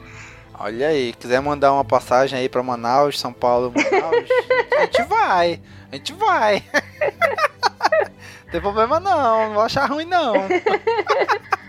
Olha 0.59 0.89
aí, 0.89 1.13
quiser 1.13 1.41
mandar 1.41 1.73
uma 1.73 1.85
passagem 1.85 2.39
aí 2.39 2.49
pra 2.49 2.63
Manaus, 2.63 3.21
São 3.21 3.33
Paulo, 3.33 3.73
Manaus, 3.75 4.29
a 4.77 4.81
gente 4.87 5.03
vai. 5.03 5.61
A 5.93 5.97
gente 5.97 6.13
vai. 6.15 6.65
não 8.45 8.51
tem 8.51 8.61
problema 8.61 8.99
não, 8.99 9.49
não 9.49 9.55
vou 9.55 9.63
achar 9.63 9.85
ruim 9.85 10.07
não. 10.07 10.35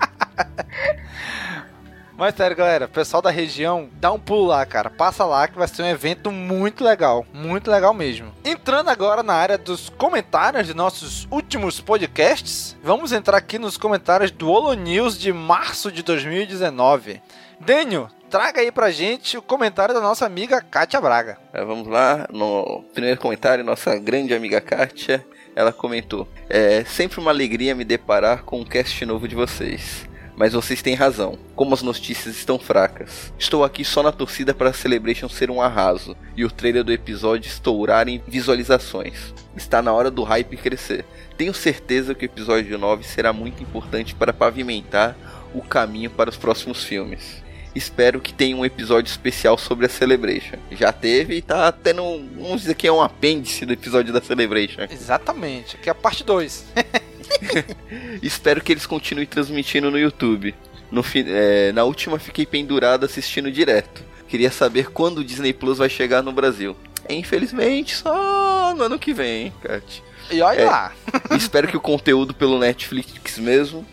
Mas 2.17 2.33
sério, 2.33 2.57
galera, 2.57 2.87
pessoal 2.87 3.21
da 3.21 3.29
região, 3.29 3.91
dá 3.93 4.11
um 4.11 4.17
pulo 4.19 4.47
lá, 4.47 4.65
cara. 4.65 4.89
Passa 4.89 5.23
lá 5.23 5.47
que 5.47 5.55
vai 5.55 5.67
ser 5.67 5.83
um 5.83 5.87
evento 5.87 6.31
muito 6.31 6.83
legal. 6.83 7.23
Muito 7.31 7.69
legal 7.69 7.93
mesmo. 7.93 8.33
Entrando 8.43 8.89
agora 8.89 9.21
na 9.21 9.35
área 9.35 9.55
dos 9.55 9.87
comentários 9.89 10.65
de 10.65 10.73
nossos 10.73 11.27
últimos 11.29 11.79
podcasts, 11.79 12.75
vamos 12.83 13.11
entrar 13.11 13.37
aqui 13.37 13.59
nos 13.59 13.77
comentários 13.77 14.31
do 14.31 14.49
Holo 14.49 14.73
News 14.73 15.15
de 15.19 15.31
março 15.31 15.91
de 15.91 16.01
2019. 16.01 17.21
Daniel, 17.59 18.09
traga 18.31 18.61
aí 18.61 18.71
pra 18.71 18.89
gente 18.89 19.37
o 19.37 19.41
comentário 19.41 19.93
da 19.93 20.01
nossa 20.01 20.25
amiga 20.25 20.59
Kátia 20.59 20.99
Braga. 20.99 21.37
É, 21.53 21.63
vamos 21.63 21.87
lá, 21.87 22.27
no 22.31 22.83
primeiro 22.95 23.19
comentário, 23.19 23.63
nossa 23.63 23.95
grande 23.95 24.33
amiga 24.33 24.59
Kátia, 24.59 25.23
ela 25.55 25.71
comentou: 25.71 26.27
É 26.49 26.83
sempre 26.83 27.19
uma 27.19 27.29
alegria 27.29 27.75
me 27.75 27.83
deparar 27.83 28.43
com 28.43 28.61
um 28.61 28.65
cast 28.65 29.05
novo 29.05 29.27
de 29.27 29.35
vocês. 29.35 30.06
Mas 30.37 30.53
vocês 30.53 30.83
têm 30.83 30.93
razão, 30.93 31.35
como 31.55 31.73
as 31.73 31.81
notícias 31.81 32.37
estão 32.37 32.59
fracas. 32.59 33.33
Estou 33.39 33.63
aqui 33.63 33.83
só 33.83 34.03
na 34.03 34.11
torcida 34.11 34.53
para 34.53 34.69
a 34.69 34.73
Celebration 34.73 35.27
ser 35.27 35.49
um 35.49 35.59
arraso 35.59 36.15
e 36.35 36.45
o 36.45 36.51
trailer 36.51 36.83
do 36.83 36.93
episódio 36.93 37.49
estourar 37.49 38.07
em 38.07 38.21
visualizações. 38.27 39.33
Está 39.55 39.81
na 39.81 39.91
hora 39.91 40.11
do 40.11 40.21
hype 40.21 40.55
crescer. 40.55 41.03
Tenho 41.35 41.55
certeza 41.55 42.13
que 42.13 42.23
o 42.23 42.27
episódio 42.27 42.77
9 42.77 43.03
será 43.03 43.33
muito 43.33 43.63
importante 43.63 44.13
para 44.13 44.31
pavimentar 44.31 45.17
o 45.55 45.61
caminho 45.63 46.11
para 46.11 46.29
os 46.29 46.37
próximos 46.37 46.83
filmes 46.83 47.47
espero 47.77 48.19
que 48.19 48.33
tenha 48.33 48.55
um 48.55 48.65
episódio 48.65 49.09
especial 49.09 49.57
sobre 49.57 49.85
a 49.85 49.89
Celebration. 49.89 50.57
Já 50.71 50.91
teve 50.91 51.37
e 51.37 51.41
tá 51.41 51.71
tendo, 51.71 52.01
vamos 52.35 52.61
dizer 52.61 52.75
que 52.75 52.87
é 52.87 52.91
um 52.91 53.01
apêndice 53.01 53.65
do 53.65 53.73
episódio 53.73 54.11
da 54.11 54.21
Celebration. 54.21 54.81
Exatamente, 54.89 55.77
que 55.77 55.89
é 55.89 55.91
a 55.91 55.95
parte 55.95 56.23
2. 56.23 56.65
espero 58.21 58.61
que 58.61 58.71
eles 58.71 58.85
continuem 58.85 59.27
transmitindo 59.27 59.91
no 59.91 59.99
YouTube. 59.99 60.55
No, 60.91 61.03
é, 61.15 61.71
na 61.73 61.83
última 61.83 62.17
fiquei 62.17 62.45
pendurado 62.45 63.05
assistindo 63.05 63.51
direto. 63.51 64.03
Queria 64.27 64.51
saber 64.51 64.89
quando 64.91 65.19
o 65.19 65.23
Disney 65.23 65.53
Plus 65.53 65.77
vai 65.77 65.89
chegar 65.89 66.21
no 66.21 66.31
Brasil. 66.31 66.75
Infelizmente, 67.09 67.95
só 67.95 68.73
no 68.75 68.83
ano 68.83 68.99
que 68.99 69.13
vem, 69.13 69.53
Kat. 69.61 70.03
E 70.29 70.41
olha 70.41 70.61
é, 70.61 70.65
lá. 70.65 70.91
espero 71.31 71.67
que 71.67 71.77
o 71.77 71.81
conteúdo 71.81 72.33
pelo 72.33 72.59
Netflix 72.59 73.37
mesmo 73.37 73.85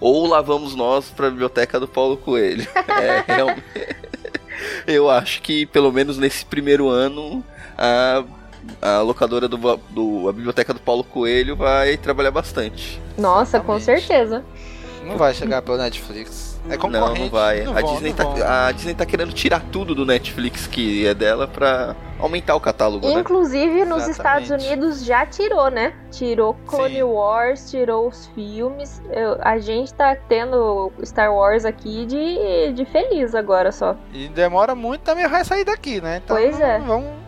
ou 0.00 0.28
lá 0.28 0.40
vamos 0.40 0.74
nós 0.74 1.10
para 1.10 1.26
a 1.26 1.30
biblioteca 1.30 1.80
do 1.80 1.88
Paulo 1.88 2.16
Coelho. 2.16 2.66
É, 2.98 3.22
realmente. 3.26 3.62
Eu 4.84 5.08
acho 5.08 5.40
que 5.40 5.66
pelo 5.66 5.92
menos 5.92 6.18
nesse 6.18 6.44
primeiro 6.44 6.88
ano 6.88 7.44
a, 7.76 8.24
a 8.80 9.00
locadora 9.00 9.48
do, 9.48 9.56
do 9.90 10.28
a 10.28 10.32
biblioteca 10.32 10.72
do 10.72 10.80
Paulo 10.80 11.04
Coelho 11.04 11.56
vai 11.56 11.96
trabalhar 11.96 12.30
bastante. 12.30 13.00
Nossa, 13.16 13.58
Exatamente. 13.58 13.66
com 13.66 13.80
certeza. 13.80 14.44
Não 15.04 15.16
vai 15.16 15.32
chegar 15.32 15.62
pelo 15.62 15.78
Netflix. 15.78 16.48
É 16.68 16.76
concorrente. 16.76 17.20
Não, 17.20 17.24
não 17.24 17.30
vai. 17.30 17.62
Não 17.62 17.76
a, 17.76 17.80
vão, 17.80 17.94
Disney 17.94 18.12
tá, 18.12 18.66
a 18.68 18.72
Disney 18.72 18.94
tá 18.94 19.06
querendo 19.06 19.32
tirar 19.32 19.62
tudo 19.72 19.94
do 19.94 20.04
Netflix 20.04 20.66
que 20.66 21.06
é 21.06 21.14
dela 21.14 21.48
pra 21.48 21.96
aumentar 22.18 22.54
o 22.56 22.60
catálogo, 22.60 23.08
né? 23.08 23.20
Inclusive, 23.20 23.80
né? 23.80 23.84
nos 23.84 24.06
Estados 24.06 24.50
Unidos 24.50 25.04
já 25.04 25.24
tirou, 25.24 25.70
né? 25.70 25.94
Tirou 26.10 26.54
Clone 26.66 26.96
Sim. 26.96 27.02
Wars, 27.02 27.70
tirou 27.70 28.08
os 28.08 28.26
filmes. 28.28 29.00
Eu, 29.10 29.38
a 29.40 29.58
gente 29.58 29.94
tá 29.94 30.14
tendo 30.14 30.92
Star 31.04 31.32
Wars 31.32 31.64
aqui 31.64 32.04
de, 32.04 32.72
de 32.74 32.84
feliz 32.84 33.34
agora 33.34 33.72
só. 33.72 33.96
E 34.12 34.28
demora 34.28 34.74
muito, 34.74 35.02
também 35.02 35.26
vai 35.26 35.44
sair 35.44 35.64
daqui, 35.64 36.00
né? 36.00 36.20
Então, 36.22 36.36
pois 36.36 36.60
é. 36.60 36.78
Vamos 36.80 37.27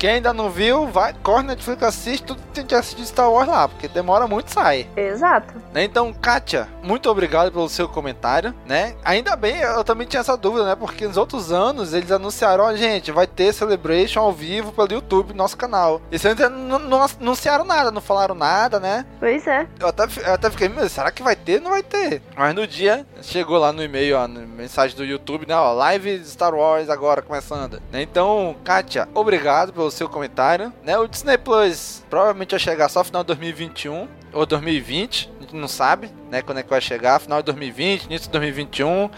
Quem 0.00 0.12
ainda 0.12 0.32
não 0.32 0.48
viu, 0.48 0.86
vai, 0.86 1.14
corre 1.22 1.42
na 1.42 1.48
Netflix, 1.48 1.82
assiste 1.82 2.24
tudo 2.24 2.40
que 2.40 2.48
tem 2.54 2.64
que 2.64 2.74
assistir 2.74 3.04
Star 3.04 3.30
Wars 3.30 3.46
lá, 3.46 3.68
porque 3.68 3.86
demora 3.86 4.26
muito 4.26 4.48
e 4.48 4.50
sai. 4.50 4.88
Exato. 4.96 5.52
Né? 5.74 5.84
Então, 5.84 6.10
Kátia, 6.10 6.66
muito 6.82 7.10
obrigado 7.10 7.52
pelo 7.52 7.68
seu 7.68 7.86
comentário, 7.86 8.54
né? 8.64 8.94
Ainda 9.04 9.36
bem, 9.36 9.58
eu 9.60 9.84
também 9.84 10.06
tinha 10.06 10.20
essa 10.20 10.38
dúvida, 10.38 10.64
né? 10.64 10.74
Porque 10.74 11.06
nos 11.06 11.18
outros 11.18 11.52
anos 11.52 11.92
eles 11.92 12.10
anunciaram, 12.10 12.64
ó, 12.64 12.74
gente, 12.74 13.12
vai 13.12 13.26
ter 13.26 13.52
Celebration 13.52 14.20
ao 14.20 14.32
vivo 14.32 14.72
pelo 14.72 14.90
YouTube, 14.90 15.34
nosso 15.34 15.54
canal. 15.54 16.00
Esse 16.10 16.28
ano 16.28 16.48
não, 16.48 16.78
não 16.78 17.02
anunciaram 17.04 17.66
nada, 17.66 17.90
não 17.90 18.00
falaram 18.00 18.34
nada, 18.34 18.80
né? 18.80 19.04
Pois 19.18 19.46
é. 19.46 19.66
Eu 19.78 19.88
até, 19.88 20.04
eu 20.04 20.32
até 20.32 20.50
fiquei, 20.50 20.70
mas 20.70 20.92
será 20.92 21.10
que 21.10 21.22
vai 21.22 21.36
ter? 21.36 21.60
Não 21.60 21.72
vai 21.72 21.82
ter. 21.82 22.22
Mas 22.34 22.54
no 22.54 22.66
dia, 22.66 23.06
chegou 23.20 23.58
lá 23.58 23.70
no 23.70 23.82
e-mail, 23.82 24.16
ó, 24.16 24.26
mensagem 24.26 24.96
do 24.96 25.04
YouTube, 25.04 25.46
né? 25.46 25.54
Ó, 25.54 25.74
live 25.74 26.24
Star 26.24 26.54
Wars 26.54 26.88
agora 26.88 27.20
começando. 27.20 27.82
Né? 27.92 28.00
Então, 28.00 28.56
Kátia, 28.64 29.06
obrigado 29.12 29.74
pelo 29.74 29.89
seu 29.90 30.08
comentário. 30.08 30.72
Né? 30.82 30.96
O 30.98 31.06
Disney 31.06 31.38
Plus 31.38 32.04
provavelmente 32.08 32.50
vai 32.50 32.60
chegar 32.60 32.88
só 32.88 33.00
no 33.00 33.04
final 33.04 33.22
de 33.22 33.28
2021 33.28 34.08
ou 34.32 34.46
2020, 34.46 35.30
a 35.38 35.42
gente 35.42 35.56
não 35.56 35.68
sabe, 35.68 36.10
né? 36.30 36.42
Quando 36.42 36.58
é 36.58 36.62
que 36.62 36.70
vai 36.70 36.80
chegar, 36.80 37.18
final 37.18 37.38
de 37.38 37.46
2020, 37.46 38.04
início 38.04 38.26
de 38.26 38.32
2021. 38.32 39.10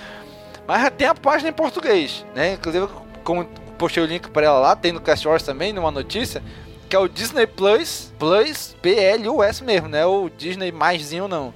Mas 0.67 0.83
já 0.83 0.91
tem 0.91 1.07
a 1.07 1.15
página 1.15 1.51
em 1.51 1.53
português, 1.53 2.25
né? 2.35 2.55
Inclusive, 2.55 2.89
como 3.25 3.45
postei 3.77 4.03
o 4.03 4.07
link 4.07 4.31
para 4.31 4.47
ela 4.47 4.59
lá, 4.59 4.77
tem 4.77 4.93
no 4.93 5.01
Cast 5.01 5.27
Wars 5.27 5.43
também, 5.43 5.73
numa 5.73 5.91
notícia, 5.91 6.43
que 6.89 6.97
é 6.97 6.99
o 6.99 7.09
Disney 7.09 7.47
Plus, 7.47 8.13
Plus, 8.19 8.77
P-L-U-S 8.81 9.63
mesmo, 9.65 9.89
né? 9.89 10.07
O 10.07 10.31
Disney 10.31 10.71
maisinho 10.71 11.29
não. 11.29 11.53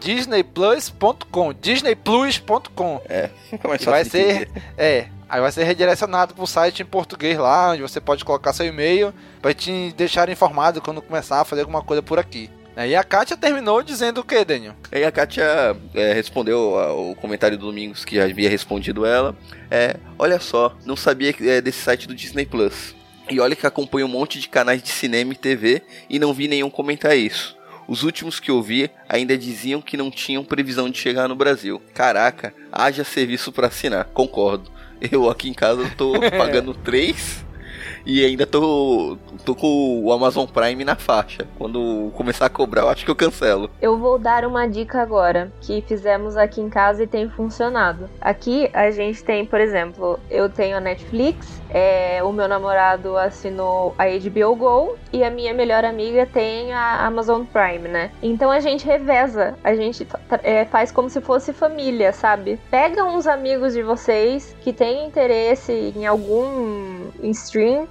disneyplus.com, 0.00 1.54
disneyplus.com. 1.54 3.00
É, 3.08 3.30
vai 3.84 4.04
ser, 4.04 4.50
é, 4.76 5.08
aí 5.28 5.40
vai 5.40 5.52
ser 5.52 5.64
redirecionado 5.64 6.34
para 6.34 6.44
o 6.44 6.46
site 6.46 6.82
em 6.82 6.86
português 6.86 7.38
lá, 7.38 7.70
onde 7.72 7.82
você 7.82 8.00
pode 8.00 8.24
colocar 8.24 8.52
seu 8.52 8.66
e-mail 8.66 9.12
para 9.42 9.52
te 9.52 9.92
deixar 9.96 10.28
informado 10.28 10.80
quando 10.80 11.02
começar 11.02 11.40
a 11.40 11.44
fazer 11.44 11.62
alguma 11.62 11.82
coisa 11.82 12.02
por 12.02 12.18
aqui. 12.18 12.50
E 12.86 12.94
a 12.94 13.02
Kátia 13.02 13.36
terminou 13.36 13.82
dizendo 13.82 14.20
o 14.20 14.24
que, 14.24 14.44
Daniel? 14.44 14.74
E 14.92 15.02
a 15.02 15.10
Kátia 15.10 15.76
é, 15.94 16.12
respondeu 16.12 16.76
o 16.96 17.16
comentário 17.16 17.58
do 17.58 17.66
Domingos 17.66 18.04
que 18.04 18.14
já 18.14 18.24
havia 18.24 18.48
respondido 18.48 19.04
ela. 19.04 19.36
É, 19.68 19.96
olha 20.16 20.38
só, 20.38 20.76
não 20.86 20.94
sabia 20.94 21.34
é, 21.40 21.60
desse 21.60 21.80
site 21.80 22.06
do 22.06 22.14
Disney 22.14 22.46
Plus. 22.46 22.94
E 23.28 23.40
olha 23.40 23.56
que 23.56 23.66
acompanho 23.66 24.06
um 24.06 24.10
monte 24.10 24.38
de 24.38 24.48
canais 24.48 24.80
de 24.80 24.90
cinema 24.90 25.32
e 25.32 25.36
TV 25.36 25.82
e 26.08 26.20
não 26.20 26.32
vi 26.32 26.46
nenhum 26.46 26.70
comentar 26.70 27.16
isso. 27.16 27.56
Os 27.88 28.04
últimos 28.04 28.38
que 28.38 28.50
eu 28.50 28.62
vi 28.62 28.88
ainda 29.08 29.36
diziam 29.36 29.82
que 29.82 29.96
não 29.96 30.08
tinham 30.08 30.44
previsão 30.44 30.88
de 30.88 30.98
chegar 30.98 31.26
no 31.26 31.34
Brasil. 31.34 31.82
Caraca, 31.92 32.54
haja 32.70 33.02
serviço 33.02 33.50
para 33.50 33.66
assinar, 33.66 34.04
concordo. 34.14 34.70
Eu 35.00 35.28
aqui 35.28 35.48
em 35.48 35.54
casa 35.54 35.90
tô 35.96 36.12
pagando 36.36 36.74
3 36.74 37.44
e 38.04 38.24
ainda 38.24 38.46
tô, 38.46 39.16
tô 39.44 39.54
com 39.54 40.02
o 40.04 40.12
Amazon 40.12 40.46
Prime 40.46 40.84
na 40.84 40.96
faixa. 40.96 41.46
Quando 41.58 42.10
começar 42.14 42.46
a 42.46 42.50
cobrar, 42.50 42.82
eu 42.82 42.88
acho 42.88 43.04
que 43.04 43.10
eu 43.10 43.16
cancelo. 43.16 43.70
Eu 43.80 43.98
vou 43.98 44.18
dar 44.18 44.44
uma 44.44 44.66
dica 44.66 45.00
agora, 45.00 45.52
que 45.60 45.82
fizemos 45.82 46.36
aqui 46.36 46.60
em 46.60 46.68
casa 46.68 47.02
e 47.02 47.06
tem 47.06 47.28
funcionado. 47.28 48.08
Aqui 48.20 48.70
a 48.72 48.90
gente 48.90 49.22
tem, 49.22 49.44
por 49.44 49.60
exemplo, 49.60 50.18
eu 50.30 50.48
tenho 50.48 50.76
a 50.76 50.80
Netflix, 50.80 51.60
é, 51.70 52.22
o 52.22 52.32
meu 52.32 52.48
namorado 52.48 53.16
assinou 53.16 53.94
a 53.98 54.04
HBO 54.06 54.56
Go 54.56 54.96
e 55.12 55.22
a 55.22 55.30
minha 55.30 55.52
melhor 55.52 55.84
amiga 55.84 56.26
tem 56.26 56.72
a 56.72 57.06
Amazon 57.06 57.44
Prime, 57.44 57.88
né? 57.88 58.10
Então 58.22 58.50
a 58.50 58.60
gente 58.60 58.86
reveza, 58.86 59.54
a 59.62 59.74
gente 59.74 60.06
é, 60.42 60.64
faz 60.64 60.90
como 60.90 61.10
se 61.10 61.20
fosse 61.20 61.52
família, 61.52 62.12
sabe? 62.12 62.58
Pega 62.70 63.04
uns 63.04 63.26
amigos 63.26 63.74
de 63.74 63.82
vocês 63.82 64.56
que 64.62 64.72
têm 64.72 65.06
interesse 65.06 65.92
em 65.94 66.06
algum 66.06 67.08
stream 67.22 67.86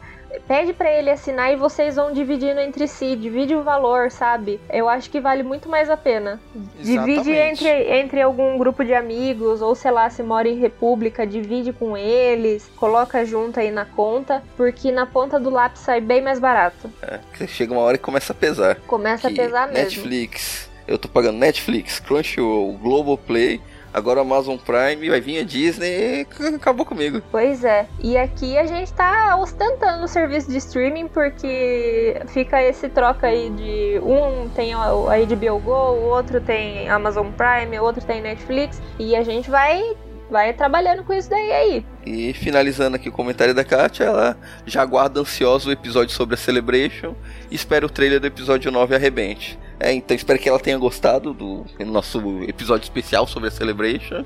pede 0.48 0.74
para 0.74 0.92
ele 0.92 1.10
assinar 1.10 1.52
e 1.52 1.56
vocês 1.56 1.96
vão 1.96 2.12
dividindo 2.12 2.60
entre 2.60 2.88
si, 2.88 3.16
divide 3.16 3.56
o 3.56 3.64
valor, 3.64 4.12
sabe? 4.12 4.60
Eu 4.70 4.88
acho 4.90 5.10
que 5.10 5.20
vale 5.20 5.44
muito 5.44 5.70
mais 5.70 5.90
a 5.90 5.98
pena. 5.98 6.40
Exatamente. 6.80 7.24
Divide 7.24 7.32
entre, 7.32 8.00
entre 8.00 8.22
algum 8.22 8.58
grupo 8.58 8.84
de 8.84 8.94
amigos, 8.94 9.62
ou 9.62 9.76
sei 9.76 9.92
lá, 9.92 10.10
se 10.10 10.22
mora 10.24 10.48
em 10.48 10.60
república, 10.60 11.26
divide 11.26 11.72
com 11.72 11.98
eles, 11.98 12.70
coloca 12.76 13.26
junto 13.26 13.60
aí 13.60 13.72
na 13.72 13.86
conta, 13.86 14.44
porque 14.56 14.92
na 14.92 15.06
ponta 15.06 15.40
do 15.40 15.50
lápis 15.50 15.82
sai 15.82 16.02
bem 16.02 16.22
mais 16.22 16.40
barato. 16.40 16.92
É, 17.02 17.48
chega 17.48 17.74
uma 17.74 17.82
hora 17.82 17.98
que 17.98 18.04
começa 18.04 18.34
a 18.34 18.36
pesar. 18.36 18.76
Começa 18.88 19.30
que 19.30 19.40
a 19.40 19.44
pesar 19.46 19.68
mesmo. 19.68 19.84
Netflix, 19.84 20.70
eu 20.88 20.98
tô 20.98 21.08
pagando 21.08 21.38
Netflix, 21.38 22.00
Crunchyroll, 22.00 22.74
Globoplay 22.74 23.62
agora 23.94 24.22
Amazon 24.22 24.58
Prime, 24.58 25.10
vai 25.10 25.22
vir 25.22 25.40
a 25.40 25.44
Disney 25.44 26.28
acabou 26.56 26.86
comigo. 26.86 27.22
Pois 27.32 27.64
é. 27.64 27.88
E 28.02 28.18
aqui 28.18 28.58
a 28.58 28.66
gente 28.66 28.92
tá 28.94 29.38
ostentando 29.38 30.04
o 30.04 30.08
serviço 30.08 30.52
de 30.52 30.58
streaming 30.58 31.08
porque 31.08 32.22
fica 32.28 32.62
esse 32.62 32.90
troca 32.90 33.28
aí 33.28 33.50
de 33.50 34.00
um 34.04 34.50
tem 34.50 34.74
a 34.74 34.80
HBO 34.80 35.60
Go, 35.60 35.72
o 35.72 36.04
outro 36.10 36.42
tem 36.42 36.90
Amazon 36.90 37.28
Prime, 37.32 37.80
o 37.80 37.84
outro 37.84 38.04
tem 38.04 38.22
Netflix 38.22 38.82
e 39.00 39.16
a 39.16 39.24
gente 39.24 39.50
vai 39.50 39.96
vai 40.30 40.54
trabalhando 40.54 41.04
com 41.04 41.14
isso 41.14 41.30
daí 41.30 41.52
aí. 41.52 41.86
E 42.06 42.34
finalizando 42.34 42.96
aqui 42.96 43.10
o 43.10 43.12
comentário 43.12 43.54
da 43.54 43.64
Katia, 43.64 44.08
ela 44.08 44.38
já 44.66 44.82
aguarda 44.82 45.20
ansioso 45.20 45.70
o 45.70 45.72
episódio 45.72 46.14
sobre 46.14 46.36
a 46.36 46.38
Celebration 46.38 47.16
e 47.50 47.56
espera 47.56 47.86
o 47.86 47.90
trailer 47.90 48.20
do 48.20 48.28
episódio 48.28 48.72
9 48.72 48.96
arrebente. 48.96 49.58
É, 49.80 49.94
então 49.94 50.16
espero 50.16 50.40
que 50.40 50.50
ela 50.50 50.60
tenha 50.60 50.78
gostado 50.78 51.34
do 51.34 51.66
nosso 51.86 52.42
episódio 52.44 52.84
especial 52.84 53.28
sobre 53.28 53.50
a 53.50 53.52
Celebration. 53.52 54.24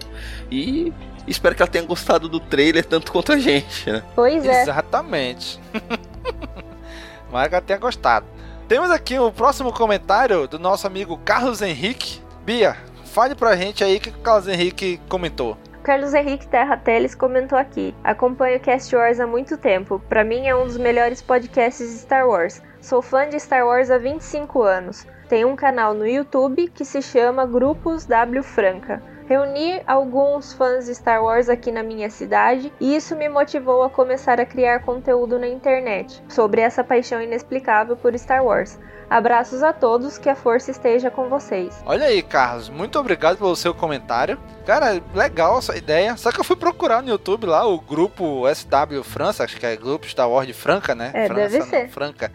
E 0.50 0.94
espero 1.28 1.56
que 1.56 1.62
ela 1.62 1.70
tenha 1.70 1.86
gostado 1.86 2.30
do 2.30 2.40
trailer 2.40 2.86
tanto 2.86 3.12
quanto 3.12 3.34
a 3.34 3.38
gente, 3.38 3.90
né? 3.90 4.04
Pois 4.16 4.46
é. 4.46 4.62
Exatamente. 4.62 5.60
Mas 7.32 7.48
que 7.50 7.56
ela 7.56 7.62
tenha 7.62 7.80
gostado. 7.80 8.26
Temos 8.68 8.90
aqui 8.90 9.20
o 9.20 9.32
próximo 9.32 9.74
comentário 9.74 10.48
do 10.48 10.58
nosso 10.58 10.88
amigo 10.88 11.18
Carlos 11.18 11.62
Henrique. 11.62 12.22
Bia, 12.46 12.78
fale 13.06 13.36
pra 13.36 13.56
gente 13.58 13.84
aí 13.84 13.98
o 13.98 14.00
que 14.00 14.10
o 14.10 14.14
Carlos 14.14 14.48
Henrique 14.48 15.02
comentou. 15.10 15.58
Carlos 15.84 16.14
Henrique 16.14 16.48
Terra 16.48 16.78
Teles 16.78 17.14
comentou 17.14 17.58
aqui: 17.58 17.94
Acompanho 18.04 18.58
o 18.58 18.60
Cast 18.62 18.96
Wars 18.96 19.20
há 19.20 19.28
muito 19.28 19.58
tempo. 19.58 20.02
Para 20.08 20.24
mim 20.24 20.48
é 20.48 20.56
um 20.56 20.66
dos 20.66 20.78
melhores 20.78 21.22
podcasts 21.22 21.86
de 21.92 21.98
Star 22.00 22.28
Wars. 22.28 22.62
Sou 22.80 23.02
fã 23.02 23.28
de 23.28 23.38
Star 23.40 23.66
Wars 23.66 23.92
há 23.92 23.98
25 23.98 24.62
anos 24.62 25.06
tem 25.32 25.46
um 25.46 25.56
canal 25.56 25.94
no 25.94 26.06
YouTube 26.06 26.68
que 26.76 26.84
se 26.84 27.02
chama 27.02 27.46
Grupos 27.46 28.06
W 28.06 28.44
Franca. 28.44 29.02
Reuni 29.30 29.82
alguns 29.88 30.52
fãs 30.52 30.88
de 30.88 30.94
Star 30.94 31.24
Wars 31.24 31.48
aqui 31.48 31.72
na 31.72 31.82
minha 31.82 32.10
cidade 32.10 32.70
e 32.82 32.94
isso 32.94 33.16
me 33.16 33.30
motivou 33.30 33.82
a 33.82 33.90
começar 33.90 34.42
a 34.42 34.46
criar 34.46 34.80
conteúdo 34.84 35.40
na 35.40 35.48
internet 35.48 36.22
sobre 36.28 36.60
essa 36.60 36.84
paixão 36.84 37.22
inexplicável 37.22 37.96
por 37.96 38.14
Star 38.20 38.44
Wars. 38.44 38.78
Abraços 39.10 39.64
a 39.64 39.72
todos, 39.72 40.18
que 40.18 40.28
a 40.28 40.36
força 40.36 40.70
esteja 40.70 41.10
com 41.10 41.30
vocês. 41.30 41.82
Olha 41.86 42.08
aí, 42.08 42.22
Carlos, 42.22 42.68
muito 42.68 43.00
obrigado 43.00 43.38
pelo 43.38 43.56
seu 43.56 43.74
comentário. 43.74 44.38
Cara, 44.66 45.02
legal 45.16 45.60
essa 45.60 45.78
ideia. 45.78 46.18
Só 46.18 46.30
que 46.30 46.42
eu 46.42 46.44
fui 46.44 46.58
procurar 46.58 47.02
no 47.02 47.10
YouTube 47.10 47.46
lá 47.46 47.66
o 47.66 47.80
grupo 47.80 48.44
SW 48.54 49.02
França, 49.02 49.46
acho 49.46 49.58
que 49.58 49.66
é 49.66 49.78
Grupo 49.78 50.06
Star 50.08 50.30
Wars 50.30 50.46
de 50.46 50.54
Franca, 50.54 50.94
né? 50.94 51.12
É, 51.14 51.28
França, 51.28 51.42
deve 51.42 51.60
não, 51.60 51.66
ser. 51.68 51.90
Franca. 51.90 52.32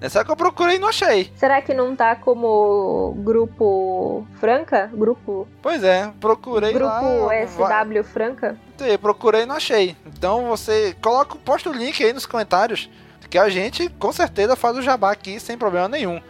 É 0.00 0.08
só 0.08 0.24
que 0.24 0.30
eu 0.30 0.36
procurei 0.36 0.76
e 0.76 0.78
não 0.78 0.88
achei. 0.88 1.30
Será 1.36 1.60
que 1.60 1.74
não 1.74 1.94
tá 1.94 2.16
como 2.16 3.14
grupo 3.18 4.26
Franca? 4.38 4.90
Grupo. 4.92 5.46
Pois 5.60 5.84
é, 5.84 6.10
procurei 6.18 6.72
grupo 6.72 6.86
lá. 6.90 7.84
SW 7.84 8.02
Franca? 8.04 8.56
Eu 8.80 8.98
procurei 8.98 9.42
e 9.42 9.46
não 9.46 9.56
achei. 9.56 9.94
Então 10.06 10.46
você 10.46 10.96
coloca, 11.02 11.36
posta 11.36 11.68
o 11.68 11.72
link 11.72 12.02
aí 12.02 12.12
nos 12.12 12.24
comentários. 12.24 12.88
Que 13.28 13.38
a 13.38 13.48
gente 13.48 13.88
com 13.90 14.10
certeza 14.10 14.56
faz 14.56 14.76
o 14.76 14.82
jabá 14.82 15.12
aqui 15.12 15.38
sem 15.38 15.56
problema 15.56 15.86
nenhum. 15.86 16.20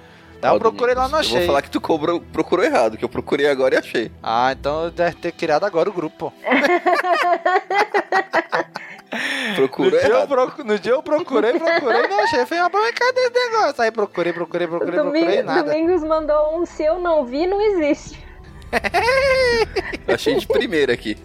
Tá, 0.40 0.54
eu 0.54 0.58
procurei 0.58 0.94
lá, 0.94 1.08
não 1.08 1.18
achei. 1.18 1.36
Eu 1.36 1.40
vou 1.40 1.46
falar 1.48 1.62
que 1.62 1.70
tu 1.70 1.80
cobrou, 1.80 2.20
procurou 2.20 2.64
errado, 2.64 2.96
que 2.96 3.04
eu 3.04 3.08
procurei 3.08 3.46
agora 3.48 3.74
e 3.74 3.78
achei. 3.78 4.10
Ah, 4.22 4.52
então 4.52 4.90
deve 4.90 5.16
ter 5.16 5.32
criado 5.32 5.64
agora 5.64 5.90
o 5.90 5.92
grupo. 5.92 6.32
Procurou 9.56 9.90
no, 9.90 9.98
dia 9.98 10.26
proc... 10.26 10.58
no 10.60 10.78
dia 10.78 10.92
eu 10.92 11.02
procurei, 11.02 11.58
procurei, 11.58 12.06
não 12.06 12.20
achei. 12.20 12.46
Falei, 12.46 12.64
ah, 12.64 12.70
mas 12.72 12.94
cadê 12.94 13.20
esse 13.20 13.50
negócio? 13.50 13.82
Aí 13.82 13.90
procurei, 13.90 14.32
procurei, 14.32 14.68
procurei, 14.68 14.96
Domingo, 14.96 15.12
procurei, 15.12 15.42
nada. 15.42 15.62
Domingos 15.64 16.02
mandou 16.04 16.60
um, 16.60 16.64
se 16.64 16.84
eu 16.84 16.98
não 16.98 17.24
vi, 17.24 17.46
não 17.46 17.60
existe. 17.60 18.24
eu 20.06 20.14
achei 20.14 20.36
de 20.36 20.46
primeira 20.46 20.92
aqui. 20.92 21.16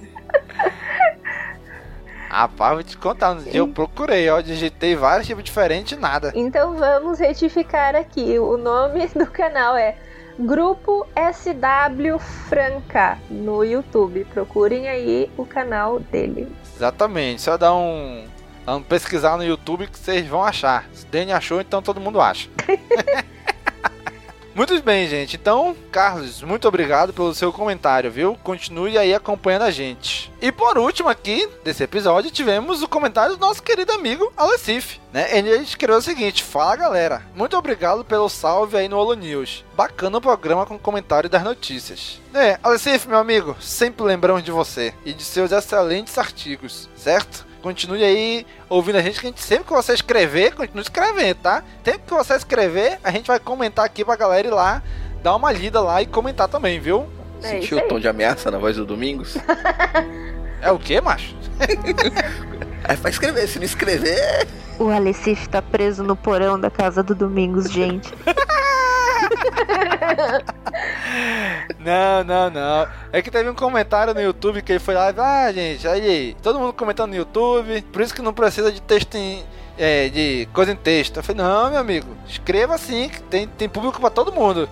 Rapaz, 2.35 2.73
vou 2.73 2.83
te 2.83 2.97
contar, 2.97 3.33
no 3.33 3.41
dia 3.43 3.55
eu 3.55 3.65
procurei, 3.65 4.29
ó, 4.29 4.41
digitei 4.41 4.93
vários 4.93 5.25
tipos 5.25 5.41
diferentes 5.41 5.97
nada. 5.97 6.33
Então 6.35 6.75
vamos 6.75 7.17
retificar 7.17 7.95
aqui, 7.95 8.37
o 8.37 8.57
nome 8.57 9.07
do 9.15 9.25
canal 9.25 9.77
é 9.77 9.95
Grupo 10.37 11.07
SW 11.15 12.19
Franca 12.49 13.17
no 13.31 13.63
YouTube. 13.63 14.25
Procurem 14.33 14.89
aí 14.89 15.31
o 15.37 15.45
canal 15.45 15.97
dele. 15.97 16.53
Exatamente, 16.75 17.41
só 17.41 17.55
dá 17.55 17.73
um, 17.73 18.25
um 18.67 18.81
pesquisar 18.81 19.37
no 19.37 19.45
YouTube 19.45 19.87
que 19.87 19.97
vocês 19.97 20.27
vão 20.27 20.43
achar. 20.43 20.89
Se 20.91 21.05
Dani 21.05 21.31
achou, 21.31 21.61
então 21.61 21.81
todo 21.81 22.01
mundo 22.01 22.19
acha. 22.19 22.49
Muito 24.55 24.81
bem, 24.81 25.05
gente. 25.09 25.35
Então, 25.35 25.75
Carlos, 25.91 26.41
muito 26.41 26.65
obrigado 26.65 27.11
pelo 27.11 27.35
seu 27.35 27.51
comentário, 27.51 28.09
viu? 28.09 28.39
Continue 28.41 28.97
aí 28.97 29.13
acompanhando 29.13 29.63
a 29.63 29.71
gente. 29.71 30.31
E 30.41 30.49
por 30.49 30.77
último 30.77 31.09
aqui, 31.09 31.45
desse 31.61 31.83
episódio, 31.83 32.31
tivemos 32.31 32.81
o 32.81 32.87
comentário 32.87 33.35
do 33.35 33.41
nosso 33.41 33.61
querido 33.61 33.91
amigo 33.91 34.31
Alessif, 34.37 35.01
né? 35.11 35.27
Ele 35.37 35.57
escreveu 35.57 35.97
o 35.97 36.01
seguinte: 36.01 36.41
Fala 36.41 36.77
galera, 36.77 37.21
muito 37.35 37.57
obrigado 37.57 38.05
pelo 38.05 38.29
salve 38.29 38.77
aí 38.77 38.87
no 38.87 38.97
Holo 38.97 39.15
News. 39.15 39.65
Bacana 39.75 40.19
o 40.19 40.21
programa 40.21 40.65
com 40.65 40.79
comentário 40.79 41.29
das 41.29 41.43
notícias. 41.43 42.21
É, 42.33 42.57
Alessif, 42.63 43.09
meu 43.09 43.17
amigo, 43.17 43.57
sempre 43.59 44.05
lembramos 44.05 44.41
de 44.41 44.51
você 44.51 44.93
e 45.03 45.11
de 45.11 45.23
seus 45.23 45.51
excelentes 45.51 46.17
artigos, 46.17 46.89
certo? 46.95 47.45
Continue 47.65 48.03
aí 48.03 48.45
ouvindo 48.69 48.99
a 48.99 49.01
gente, 49.01 49.19
que 49.19 49.25
a 49.25 49.29
gente 49.31 49.41
sempre 49.41 49.65
que 49.65 49.73
você 49.73 49.95
escrever, 49.95 50.53
continue 50.53 50.83
escrevendo, 50.83 51.37
tá? 51.37 51.63
Sempre 51.83 52.01
que 52.05 52.13
você 52.13 52.35
escrever, 52.35 52.99
a 53.03 53.09
gente 53.09 53.25
vai 53.25 53.39
comentar 53.39 53.83
aqui 53.83 54.05
pra 54.05 54.15
galera 54.15 54.47
ir 54.47 54.51
lá, 54.51 54.83
dar 55.23 55.35
uma 55.35 55.51
lida 55.51 55.81
lá 55.81 55.99
e 55.99 56.05
comentar 56.05 56.47
também, 56.47 56.79
viu? 56.79 57.07
É 57.41 57.47
Sentiu 57.47 57.79
o 57.79 57.81
tom 57.87 57.99
de 57.99 58.07
ameaça 58.07 58.51
na 58.51 58.59
voz 58.59 58.75
do 58.75 58.85
Domingos? 58.85 59.35
É 60.61 60.71
o 60.71 60.77
que, 60.79 61.01
macho? 61.01 61.35
É 62.87 62.95
pra 62.95 63.09
escrever, 63.09 63.47
se 63.47 63.57
não 63.57 63.65
escrever. 63.65 64.47
O 64.77 64.89
Alecif 64.89 65.49
tá 65.49 65.59
preso 65.59 66.03
no 66.03 66.15
porão 66.15 66.59
da 66.59 66.69
casa 66.69 67.01
do 67.01 67.15
Domingos, 67.15 67.71
gente. 67.71 68.13
Não, 71.79 72.23
não, 72.23 72.49
não. 72.49 72.87
É 73.11 73.21
que 73.21 73.29
teve 73.31 73.49
um 73.49 73.55
comentário 73.55 74.13
no 74.13 74.21
YouTube 74.21 74.61
que 74.61 74.71
ele 74.71 74.79
foi 74.79 74.95
lá, 74.95 75.13
ah, 75.17 75.51
gente, 75.51 75.87
aí, 75.87 76.35
todo 76.41 76.59
mundo 76.59 76.73
comentando 76.73 77.11
no 77.11 77.15
YouTube, 77.15 77.81
por 77.93 78.01
isso 78.01 78.13
que 78.13 78.21
não 78.21 78.33
precisa 78.33 78.71
de 78.71 78.81
texto 78.81 79.15
em. 79.15 79.43
é, 79.77 80.09
de 80.09 80.47
coisa 80.53 80.71
em 80.71 80.75
texto. 80.75 81.17
Eu 81.17 81.23
falei, 81.23 81.43
não, 81.43 81.69
meu 81.69 81.79
amigo, 81.79 82.07
escreva 82.27 82.75
assim, 82.75 83.09
que 83.09 83.21
tem, 83.23 83.47
tem 83.47 83.69
público 83.69 83.99
pra 83.99 84.09
todo 84.09 84.31
mundo. 84.31 84.67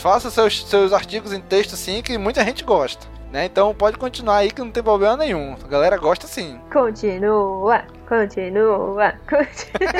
Faça 0.00 0.30
seus, 0.30 0.66
seus 0.66 0.92
artigos 0.92 1.32
em 1.32 1.40
texto 1.40 1.74
assim, 1.74 2.02
que 2.02 2.18
muita 2.18 2.44
gente 2.44 2.64
gosta. 2.64 3.06
Né? 3.30 3.44
Então 3.44 3.74
pode 3.74 3.98
continuar 3.98 4.38
aí 4.38 4.50
que 4.50 4.60
não 4.60 4.70
tem 4.70 4.82
problema 4.82 5.16
nenhum. 5.16 5.56
A 5.62 5.68
galera 5.68 5.96
gosta 5.96 6.26
sim. 6.26 6.60
Continua, 6.72 7.84
continua, 8.08 9.14
continua. 9.28 9.92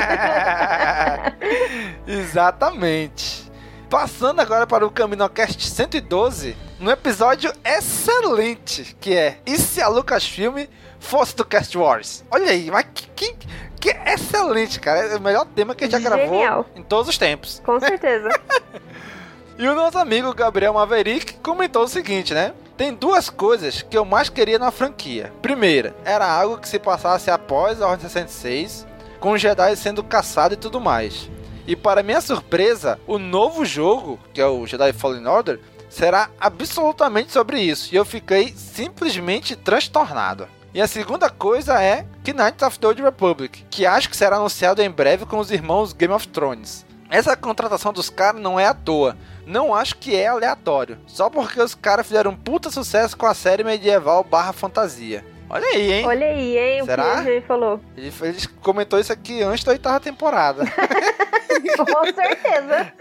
Exatamente. 2.06 3.45
Passando 3.88 4.40
agora 4.40 4.66
para 4.66 4.84
o 4.84 4.90
CaminoCast 4.90 5.68
112, 5.70 6.56
um 6.80 6.90
episódio 6.90 7.52
excelente, 7.64 8.96
que 9.00 9.14
é 9.14 9.38
E 9.46 9.56
se 9.56 9.80
a 9.80 9.86
Lucasfilm 9.88 10.66
fosse 10.98 11.36
do 11.36 11.44
Cast 11.44 11.78
Wars? 11.78 12.24
Olha 12.30 12.50
aí, 12.50 12.68
mas 12.68 12.84
que, 12.92 13.06
que, 13.14 13.36
que 13.80 13.90
excelente, 13.90 14.80
cara. 14.80 15.00
É 15.06 15.16
o 15.16 15.20
melhor 15.20 15.46
tema 15.46 15.72
que 15.74 15.84
a 15.84 15.86
gente 15.88 16.02
já 16.02 16.08
gravou 16.08 16.38
Genial. 16.40 16.66
em 16.74 16.82
todos 16.82 17.08
os 17.08 17.16
tempos. 17.16 17.62
Com 17.64 17.78
certeza. 17.78 18.28
E 19.58 19.66
o 19.66 19.74
nosso 19.74 19.96
amigo 19.96 20.34
Gabriel 20.34 20.74
Maverick 20.74 21.32
comentou 21.38 21.84
o 21.84 21.88
seguinte, 21.88 22.34
né? 22.34 22.52
Tem 22.76 22.92
duas 22.92 23.30
coisas 23.30 23.80
que 23.80 23.96
eu 23.96 24.04
mais 24.04 24.28
queria 24.28 24.58
na 24.58 24.70
franquia. 24.70 25.32
Primeira, 25.40 25.96
era 26.04 26.30
algo 26.30 26.58
que 26.58 26.68
se 26.68 26.78
passasse 26.78 27.30
após 27.30 27.80
a 27.80 27.88
Ordem 27.88 28.06
66, 28.06 28.86
com 29.18 29.32
os 29.32 29.40
Jedi 29.40 29.74
sendo 29.76 30.04
caçados 30.04 30.58
e 30.58 30.60
tudo 30.60 30.78
mais. 30.78 31.30
E 31.66 31.74
para 31.74 32.02
minha 32.02 32.20
surpresa, 32.20 32.98
o 33.06 33.18
novo 33.18 33.64
jogo, 33.64 34.20
que 34.32 34.40
é 34.40 34.46
o 34.46 34.66
Jedi 34.66 34.92
Fallen 34.92 35.26
Order, 35.26 35.60
será 35.88 36.30
absolutamente 36.38 37.32
sobre 37.32 37.60
isso. 37.60 37.92
E 37.92 37.96
eu 37.96 38.04
fiquei 38.04 38.54
simplesmente 38.56 39.56
transtornado. 39.56 40.46
E 40.72 40.80
a 40.80 40.86
segunda 40.86 41.30
coisa 41.30 41.82
é 41.82 42.06
Knights 42.24 42.62
of 42.62 42.78
the 42.78 42.86
Old 42.86 43.02
Republic, 43.02 43.64
que 43.70 43.86
acho 43.86 44.10
que 44.10 44.16
será 44.16 44.36
anunciado 44.36 44.82
em 44.82 44.90
breve 44.90 45.24
com 45.24 45.38
os 45.38 45.50
irmãos 45.50 45.92
Game 45.92 46.12
of 46.12 46.28
Thrones. 46.28 46.84
Essa 47.08 47.36
contratação 47.36 47.92
dos 47.92 48.10
caras 48.10 48.40
não 48.40 48.58
é 48.58 48.66
à 48.66 48.74
toa. 48.74 49.16
Não 49.46 49.74
acho 49.74 49.96
que 49.96 50.14
é 50.14 50.26
aleatório. 50.26 50.98
Só 51.06 51.30
porque 51.30 51.60
os 51.60 51.74
caras 51.74 52.06
fizeram 52.06 52.32
um 52.32 52.36
puta 52.36 52.70
sucesso 52.70 53.16
com 53.16 53.26
a 53.26 53.34
série 53.34 53.64
medieval 53.64 54.24
barra 54.24 54.52
fantasia. 54.52 55.24
Olha 55.48 55.66
aí, 55.66 55.92
hein? 55.92 56.06
Olha 56.06 56.26
aí, 56.26 56.58
hein, 56.58 56.84
Será? 56.84 57.20
o 57.20 57.24
que 57.24 57.40
falou. 57.42 57.80
Ele, 57.96 58.12
ele 58.22 58.38
comentou 58.60 58.98
isso 58.98 59.12
aqui 59.12 59.42
antes 59.42 59.64
da 59.64 59.72
oitava 59.72 60.00
temporada. 60.00 60.64
Com 61.76 62.04
certeza. 62.14 62.92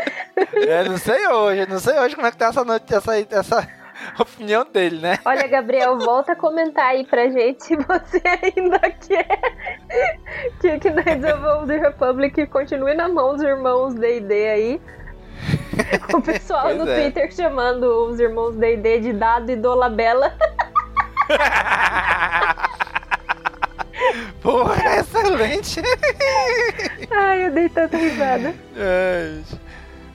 é, 0.67 0.83
não 0.83 0.97
sei 0.97 1.27
hoje, 1.27 1.65
não 1.67 1.79
sei 1.79 1.99
hoje 1.99 2.15
como 2.15 2.27
é 2.27 2.31
que 2.31 2.37
tá 2.37 2.47
essa, 2.47 2.63
noite, 2.63 2.93
essa, 2.93 3.17
essa 3.17 3.67
opinião 4.19 4.65
dele, 4.65 4.99
né? 4.99 5.19
Olha, 5.25 5.47
Gabriel, 5.47 5.97
volta 5.97 6.33
a 6.33 6.35
comentar 6.35 6.87
aí 6.87 7.05
pra 7.05 7.29
gente 7.29 7.63
se 7.63 7.75
você 7.75 8.21
ainda 8.25 8.79
quer 8.79 9.39
que, 10.59 10.89
Knights 10.89 11.33
of 11.33 11.45
Old 11.45 11.77
Republic 11.77 12.47
continue 12.47 12.93
na 12.93 13.07
mão 13.07 13.33
dos 13.33 13.43
irmãos 13.43 13.93
D&D 13.93 14.47
aí. 14.49 14.81
O 16.13 16.21
pessoal 16.21 16.63
Pois 16.63 16.77
no 16.77 16.89
é. 16.89 17.01
Twitter 17.01 17.33
chamando 17.33 17.83
os 18.09 18.19
irmãos 18.19 18.55
D&D 18.55 18.99
de 18.99 19.13
Dado 19.13 19.51
e 19.51 19.55
Dolabella. 19.55 20.33
Porra, 24.41 24.99
excelente! 24.99 25.81
Ai, 27.11 27.47
eu 27.47 27.51
dei 27.51 27.69
tanta 27.69 27.97
risada. 27.97 28.53
É, 28.77 29.39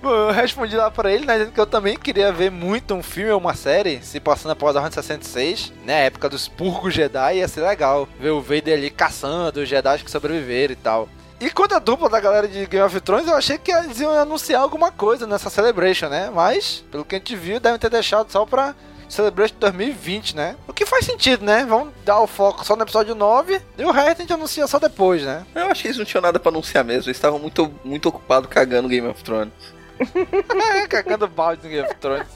Bom, 0.03 0.09
eu 0.09 0.31
respondi 0.31 0.75
lá 0.75 0.91
pra 0.91 1.13
ele, 1.13 1.27
né, 1.27 1.35
dizendo 1.35 1.53
que 1.53 1.61
eu 1.61 1.67
também 1.67 1.95
queria 1.95 2.33
ver 2.33 2.51
muito 2.51 2.95
um 2.95 3.03
filme 3.03 3.31
ou 3.33 3.39
uma 3.39 3.55
série 3.55 4.01
se 4.03 4.19
passando 4.19 4.53
após 4.53 4.75
a 4.75 4.81
Ordem 4.81 4.95
66, 4.95 5.75
né, 5.85 6.07
época 6.07 6.27
dos 6.27 6.49
Purgos 6.49 6.95
Jedi, 6.95 7.37
ia 7.37 7.47
ser 7.47 7.61
legal 7.61 8.09
ver 8.19 8.31
o 8.31 8.41
Vader 8.41 8.79
ali 8.79 8.89
caçando 8.89 9.61
os 9.61 9.69
Jedi 9.69 9.99
que 10.03 10.11
sobreviveram 10.11 10.73
e 10.73 10.77
tal. 10.77 11.07
E 11.39 11.51
quanto 11.51 11.75
à 11.75 11.79
dupla 11.79 12.09
da 12.09 12.19
galera 12.19 12.49
de 12.49 12.65
Game 12.65 12.85
of 12.85 12.99
Thrones, 13.03 13.29
eu 13.29 13.37
achei 13.37 13.59
que 13.59 13.71
eles 13.71 14.01
iam 14.01 14.13
anunciar 14.13 14.63
alguma 14.63 14.91
coisa 14.91 15.27
nessa 15.27 15.51
Celebration, 15.51 16.09
né, 16.09 16.31
mas, 16.35 16.83
pelo 16.91 17.05
que 17.05 17.17
a 17.17 17.19
gente 17.19 17.37
viu, 17.37 17.61
devem 17.61 17.79
ter 17.79 17.91
deixado 17.91 18.33
só 18.33 18.47
pra 18.47 18.75
Celebration 19.11 19.55
2020, 19.59 20.37
né? 20.37 20.57
O 20.67 20.73
que 20.73 20.87
faz 20.87 21.05
sentido, 21.05 21.45
né? 21.45 21.67
Vamos 21.69 21.93
dar 22.05 22.21
o 22.21 22.27
foco 22.27 22.65
só 22.65 22.77
no 22.77 22.83
episódio 22.83 23.15
9 23.15 23.61
e 23.77 23.85
o 23.85 23.91
resto 23.91 24.19
a 24.19 24.21
gente 24.21 24.33
anuncia 24.33 24.67
só 24.67 24.79
depois, 24.79 25.23
né? 25.23 25.45
Eu 25.55 25.67
acho 25.67 25.83
que 25.83 25.89
eles 25.89 25.99
não 25.99 26.05
tinham 26.05 26.23
nada 26.23 26.39
pra 26.39 26.51
anunciar 26.51 26.85
mesmo. 26.85 27.09
Eles 27.09 27.17
estavam 27.17 27.39
muito, 27.39 27.73
muito 27.85 28.09
ocupados 28.09 28.49
cagando 28.49 28.89
Game 28.89 29.07
of 29.07 29.23
Thrones. 29.23 29.53
Cagando 30.89 31.29
balde 31.29 31.63
no 31.63 31.69
Game 31.69 31.87
of 31.87 31.95
Thrones. 31.97 32.27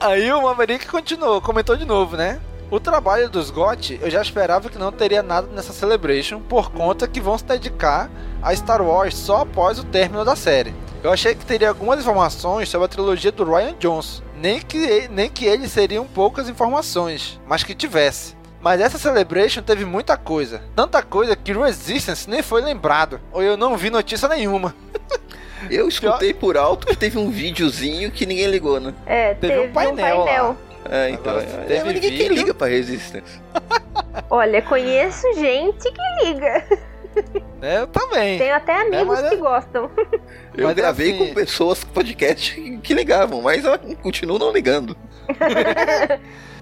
Aí 0.00 0.32
o 0.32 0.42
Maverick 0.42 0.86
continuou, 0.86 1.40
comentou 1.40 1.76
de 1.76 1.84
novo, 1.84 2.16
né? 2.16 2.40
O 2.70 2.80
trabalho 2.80 3.28
dos 3.30 3.50
GOT 3.50 4.00
eu 4.02 4.10
já 4.10 4.20
esperava 4.20 4.68
que 4.68 4.78
não 4.78 4.90
teria 4.90 5.22
nada 5.22 5.46
nessa 5.52 5.72
Celebration, 5.72 6.40
por 6.40 6.70
conta 6.72 7.06
que 7.06 7.20
vão 7.20 7.38
se 7.38 7.44
dedicar 7.44 8.10
a 8.42 8.54
Star 8.54 8.82
Wars 8.82 9.14
só 9.16 9.42
após 9.42 9.78
o 9.78 9.84
término 9.84 10.24
da 10.24 10.34
série. 10.34 10.74
Eu 11.04 11.12
achei 11.12 11.34
que 11.34 11.44
teria 11.44 11.68
algumas 11.68 12.00
informações 12.00 12.66
sobre 12.66 12.86
a 12.86 12.88
trilogia 12.88 13.30
do 13.30 13.44
Ryan 13.44 13.74
Johnson, 13.78 14.22
nem 14.34 14.58
que, 14.58 15.06
nem 15.08 15.28
que 15.28 15.44
eles 15.44 15.70
seriam 15.70 16.06
poucas 16.06 16.48
informações, 16.48 17.38
mas 17.46 17.62
que 17.62 17.74
tivesse. 17.74 18.34
Mas 18.58 18.80
essa 18.80 18.96
Celebration 18.96 19.62
teve 19.62 19.84
muita 19.84 20.16
coisa. 20.16 20.62
Tanta 20.74 21.02
coisa 21.02 21.36
que 21.36 21.52
Resistance 21.52 22.28
nem 22.30 22.42
foi 22.42 22.62
lembrado. 22.62 23.20
Ou 23.32 23.42
eu 23.42 23.54
não 23.54 23.76
vi 23.76 23.90
notícia 23.90 24.26
nenhuma. 24.26 24.74
Eu 25.70 25.88
escutei 25.88 26.32
por 26.32 26.56
alto 26.56 26.86
que 26.86 26.96
teve 26.96 27.18
um 27.18 27.30
videozinho 27.30 28.10
que 28.10 28.24
ninguém 28.26 28.46
ligou, 28.46 28.80
né? 28.80 28.92
É, 29.06 29.34
Teve 29.34 29.54
um 29.54 29.56
teve, 29.56 29.68
um 29.70 29.72
painel 29.72 30.24
painel. 30.24 30.48
lá. 30.48 30.56
É, 30.90 31.10
então. 31.10 31.32
Agora, 31.38 31.46
é, 31.46 31.64
teve 31.64 31.84
mas 31.84 31.94
ninguém 31.94 32.10
que 32.10 32.16
vídeo. 32.18 32.34
liga 32.34 32.54
pra 32.54 32.66
Resistance. 32.66 33.40
Olha, 34.30 34.60
conheço 34.62 35.26
gente 35.34 35.90
que 35.90 36.24
liga. 36.24 36.66
É, 37.62 37.78
Eu 37.80 37.86
também. 37.86 38.38
Tenho 38.38 38.54
até 38.54 38.80
amigos 38.82 39.06
mas 39.06 39.24
é- 39.24 39.30
que 39.30 39.36
gostam. 39.36 39.90
Eu 40.56 40.66
Mas 40.68 40.76
gravei 40.76 41.12
assim- 41.12 41.18
com 41.28 41.34
pessoas 41.34 41.82
com 41.82 41.90
podcast 41.92 42.78
que 42.82 42.94
ligavam, 42.94 43.42
mas 43.42 43.64
eu 43.64 43.76
continuo 44.02 44.38
não 44.38 44.52
ligando. 44.52 44.96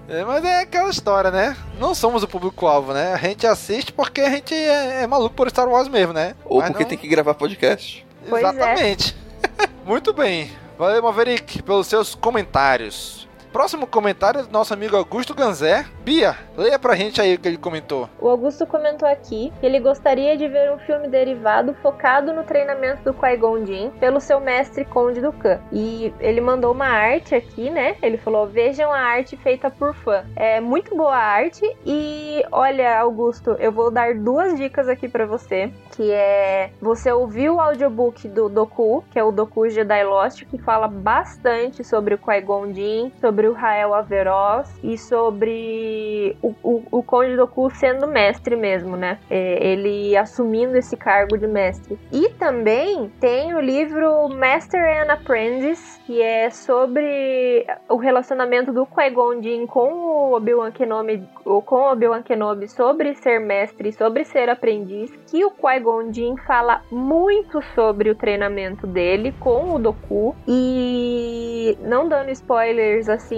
É, 0.09 0.23
mas 0.25 0.43
é 0.43 0.61
aquela 0.61 0.89
história, 0.89 1.31
né? 1.31 1.55
Não 1.79 1.93
somos 1.95 2.23
o 2.23 2.27
público-alvo, 2.27 2.91
né? 2.93 3.13
A 3.13 3.17
gente 3.17 3.45
assiste 3.47 3.93
porque 3.93 4.19
a 4.21 4.29
gente 4.29 4.53
é, 4.53 5.03
é 5.03 5.07
maluco 5.07 5.35
por 5.35 5.49
Star 5.49 5.67
Wars 5.69 5.87
mesmo, 5.87 6.11
né? 6.11 6.35
Ou 6.43 6.59
Mas 6.59 6.69
porque 6.71 6.83
não- 6.83 6.89
tem 6.89 6.97
que 6.97 7.07
gravar 7.07 7.33
podcast. 7.35 8.05
Pois 8.27 8.43
é. 8.43 8.47
Exatamente. 8.49 9.15
Muito 9.85 10.11
bem. 10.13 10.51
Valeu, 10.77 11.01
Maverick, 11.03 11.61
pelos 11.61 11.87
seus 11.87 12.15
comentários. 12.15 13.27
Próximo 13.53 13.85
comentário 13.85 14.41
do 14.41 14.51
nosso 14.51 14.73
amigo 14.73 14.97
Augusto 14.97 15.35
Ganzé. 15.35 15.85
Bia, 16.03 16.35
leia 16.57 16.79
pra 16.79 16.95
gente 16.95 17.21
aí 17.21 17.35
o 17.35 17.39
que 17.39 17.47
ele 17.47 17.57
comentou. 17.57 18.09
O 18.19 18.27
Augusto 18.27 18.65
comentou 18.65 19.07
aqui 19.07 19.53
que 19.59 19.65
ele 19.65 19.79
gostaria 19.79 20.35
de 20.35 20.47
ver 20.47 20.71
um 20.71 20.79
filme 20.79 21.07
derivado 21.07 21.75
focado 21.75 22.33
no 22.33 22.43
treinamento 22.43 23.03
do 23.03 23.13
Qui-Gon 23.13 23.63
Jinn 23.63 23.91
pelo 23.99 24.19
seu 24.19 24.39
mestre 24.39 24.83
Conde 24.85 25.21
Dooku. 25.21 25.59
E 25.71 26.11
ele 26.19 26.41
mandou 26.41 26.73
uma 26.73 26.87
arte 26.87 27.35
aqui, 27.35 27.69
né? 27.69 27.95
Ele 28.01 28.17
falou: 28.17 28.47
"Vejam 28.47 28.91
a 28.91 28.97
arte 28.97 29.37
feita 29.37 29.69
por 29.69 29.93
fã. 29.93 30.25
É 30.35 30.59
muito 30.59 30.97
boa 30.97 31.15
a 31.15 31.23
arte 31.23 31.63
e 31.85 32.43
olha, 32.51 32.99
Augusto, 32.99 33.51
eu 33.59 33.71
vou 33.71 33.91
dar 33.91 34.15
duas 34.15 34.57
dicas 34.57 34.89
aqui 34.89 35.07
pra 35.07 35.27
você. 35.27 35.71
que 35.95 36.11
é 36.11 36.71
você 36.81 37.11
ouvir 37.11 37.51
o 37.51 37.59
audiobook 37.61 38.27
do 38.27 38.49
Doku, 38.49 39.03
que 39.11 39.19
é 39.19 39.23
o 39.23 39.31
Doku 39.31 39.69
Jedi 39.69 40.03
Lost, 40.03 40.43
que 40.45 40.57
fala 40.57 40.87
bastante 40.87 41.83
sobre 41.83 42.15
o 42.15 42.17
Qui-Gon 42.17 42.73
Jinn, 42.73 43.11
sobre 43.21 43.42
o 43.47 43.53
Rael 43.53 43.93
Averross 43.93 44.73
e 44.83 44.97
sobre 44.97 46.35
o, 46.41 46.53
o, 46.63 46.83
o 46.91 47.03
Conde 47.03 47.35
Doku 47.35 47.69
sendo 47.71 48.07
mestre 48.07 48.55
mesmo, 48.55 48.95
né? 48.95 49.19
É, 49.29 49.65
ele 49.65 50.15
assumindo 50.17 50.77
esse 50.77 50.95
cargo 50.95 51.37
de 51.37 51.47
mestre. 51.47 51.97
E 52.11 52.29
também 52.29 53.11
tem 53.19 53.53
o 53.55 53.59
livro 53.59 54.29
Master 54.29 54.81
and 54.81 55.11
Apprentice, 55.11 55.99
que 56.05 56.21
é 56.21 56.49
sobre 56.49 57.65
o 57.89 57.97
relacionamento 57.97 58.71
do 58.71 58.85
Qui-Gon 58.85 59.41
Jinn 59.41 59.67
com 59.67 59.93
o 59.93 60.33
Obi-Wan 60.35 60.71
Kenobi, 60.71 61.23
com 61.43 61.75
o 61.75 61.91
Obi-Wan 61.91 62.21
Kenobi 62.21 62.67
sobre 62.67 63.15
ser 63.15 63.39
mestre, 63.39 63.91
sobre 63.91 64.25
ser 64.25 64.49
aprendiz, 64.49 65.11
que 65.27 65.43
o 65.43 65.51
Qui-Gon 65.51 66.11
Jinn 66.11 66.37
fala 66.37 66.81
muito 66.91 67.61
sobre 67.73 68.09
o 68.09 68.15
treinamento 68.15 68.85
dele 68.87 69.33
com 69.39 69.75
o 69.75 69.79
Doku 69.79 70.35
e 70.47 71.77
não 71.81 72.07
dando 72.07 72.29
spoilers 72.31 73.09
assim, 73.09 73.32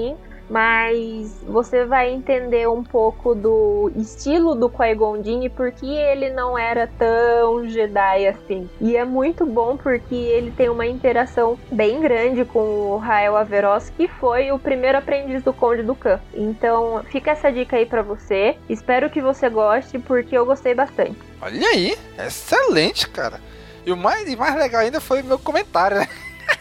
mas 0.49 1.43
você 1.43 1.85
vai 1.85 2.11
entender 2.11 2.67
um 2.69 2.83
pouco 2.83 3.33
do 3.33 3.91
estilo 3.95 4.55
do 4.55 4.69
Qui-Gon 4.69 5.23
Jinn 5.23 5.43
e 5.43 5.49
por 5.49 5.71
que 5.71 5.89
ele 5.89 6.29
não 6.29 6.57
era 6.57 6.87
tão 6.87 7.67
Jedi 7.67 8.27
assim. 8.27 8.69
E 8.79 8.95
é 8.95 9.03
muito 9.03 9.45
bom 9.45 9.75
porque 9.77 10.15
ele 10.15 10.51
tem 10.51 10.69
uma 10.69 10.85
interação 10.85 11.57
bem 11.71 11.99
grande 11.99 12.45
com 12.45 12.59
o 12.59 12.97
Rael 12.97 13.35
Averross, 13.35 13.89
que 13.89 14.07
foi 14.07 14.51
o 14.51 14.59
primeiro 14.59 14.97
aprendiz 14.97 15.43
do 15.43 15.53
Conde 15.53 15.83
do 15.83 15.95
Khan. 15.95 16.19
Então, 16.33 17.03
fica 17.09 17.31
essa 17.31 17.51
dica 17.51 17.77
aí 17.77 17.85
para 17.85 18.01
você. 18.01 18.55
Espero 18.69 19.09
que 19.09 19.21
você 19.21 19.49
goste 19.49 19.97
porque 19.99 20.37
eu 20.37 20.45
gostei 20.45 20.75
bastante. 20.75 21.17
Olha 21.41 21.67
aí, 21.69 21.97
excelente, 22.19 23.09
cara. 23.09 23.39
E 23.85 23.91
o 23.91 23.97
mais, 23.97 24.27
e 24.27 24.35
mais 24.35 24.55
legal 24.55 24.81
ainda 24.81 24.99
foi 24.99 25.21
o 25.21 25.25
meu 25.25 25.37
comentário, 25.37 25.97
né? 25.97 26.07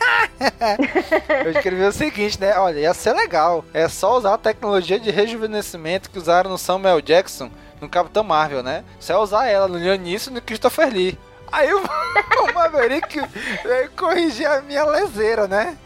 eu 1.44 1.50
escrevi 1.52 1.82
o 1.84 1.92
seguinte, 1.92 2.40
né? 2.40 2.56
Olha, 2.58 2.80
ia 2.80 2.94
ser 2.94 3.12
legal. 3.12 3.64
É 3.72 3.88
só 3.88 4.16
usar 4.16 4.34
a 4.34 4.38
tecnologia 4.38 4.98
de 4.98 5.10
rejuvenescimento 5.10 6.10
que 6.10 6.18
usaram 6.18 6.50
no 6.50 6.58
Samuel 6.58 7.00
Jackson 7.00 7.50
no 7.80 7.88
Capitão 7.88 8.24
Marvel, 8.24 8.62
né? 8.62 8.84
Só 8.98 9.22
usar 9.22 9.46
ela 9.46 9.68
no 9.68 9.74
Leonício 9.74 10.30
e 10.30 10.34
no 10.34 10.40
Christopher 10.40 10.92
Lee. 10.92 11.18
Aí 11.52 11.72
o, 11.72 11.78
o 11.84 12.54
Maverick 12.54 13.20
veio 13.62 13.90
corrigir 13.90 14.46
a 14.46 14.60
minha 14.62 14.84
leseira, 14.84 15.46
né? 15.46 15.76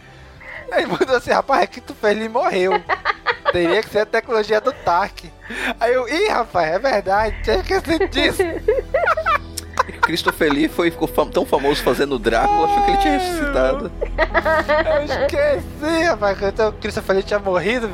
Aí 0.70 0.86
mudou 0.86 1.16
assim, 1.16 1.31
rapaz, 1.31 1.62
é 1.62 1.66
que 1.66 1.81
tu 1.81 1.95
fez, 1.95 2.16
ele 2.16 2.28
morreu. 2.28 2.73
Teria 3.53 3.82
que 3.82 3.89
ser 3.89 4.01
a 4.01 4.07
tecnologia 4.07 4.61
do 4.61 4.73
Tark. 4.73 5.24
Aí 5.81 5.95
eu, 5.95 6.07
ih, 6.09 6.28
rapaz, 6.28 6.74
é 6.74 6.78
verdade, 6.78 7.43
tinha 7.43 7.57
esquecido 7.57 8.09
disso. 8.09 8.43
Christopher 9.93 10.52
Lee 10.52 10.69
foi, 10.69 10.90
ficou 10.90 11.09
fam 11.09 11.27
tão 11.27 11.47
famoso 11.47 11.82
fazendo 11.82 12.19
Drácula, 12.19 12.66
achou 12.66 12.85
que 12.85 12.90
ele 12.90 12.98
tinha 12.98 13.19
ressuscitado. 13.19 13.93
Eu 14.94 15.05
esqueci, 15.05 16.05
rapaz, 16.05 16.39
que 16.39 16.62
o 16.62 16.73
Christopher 16.73 17.16
Lee 17.16 17.24
tinha 17.24 17.39
morrido. 17.39 17.90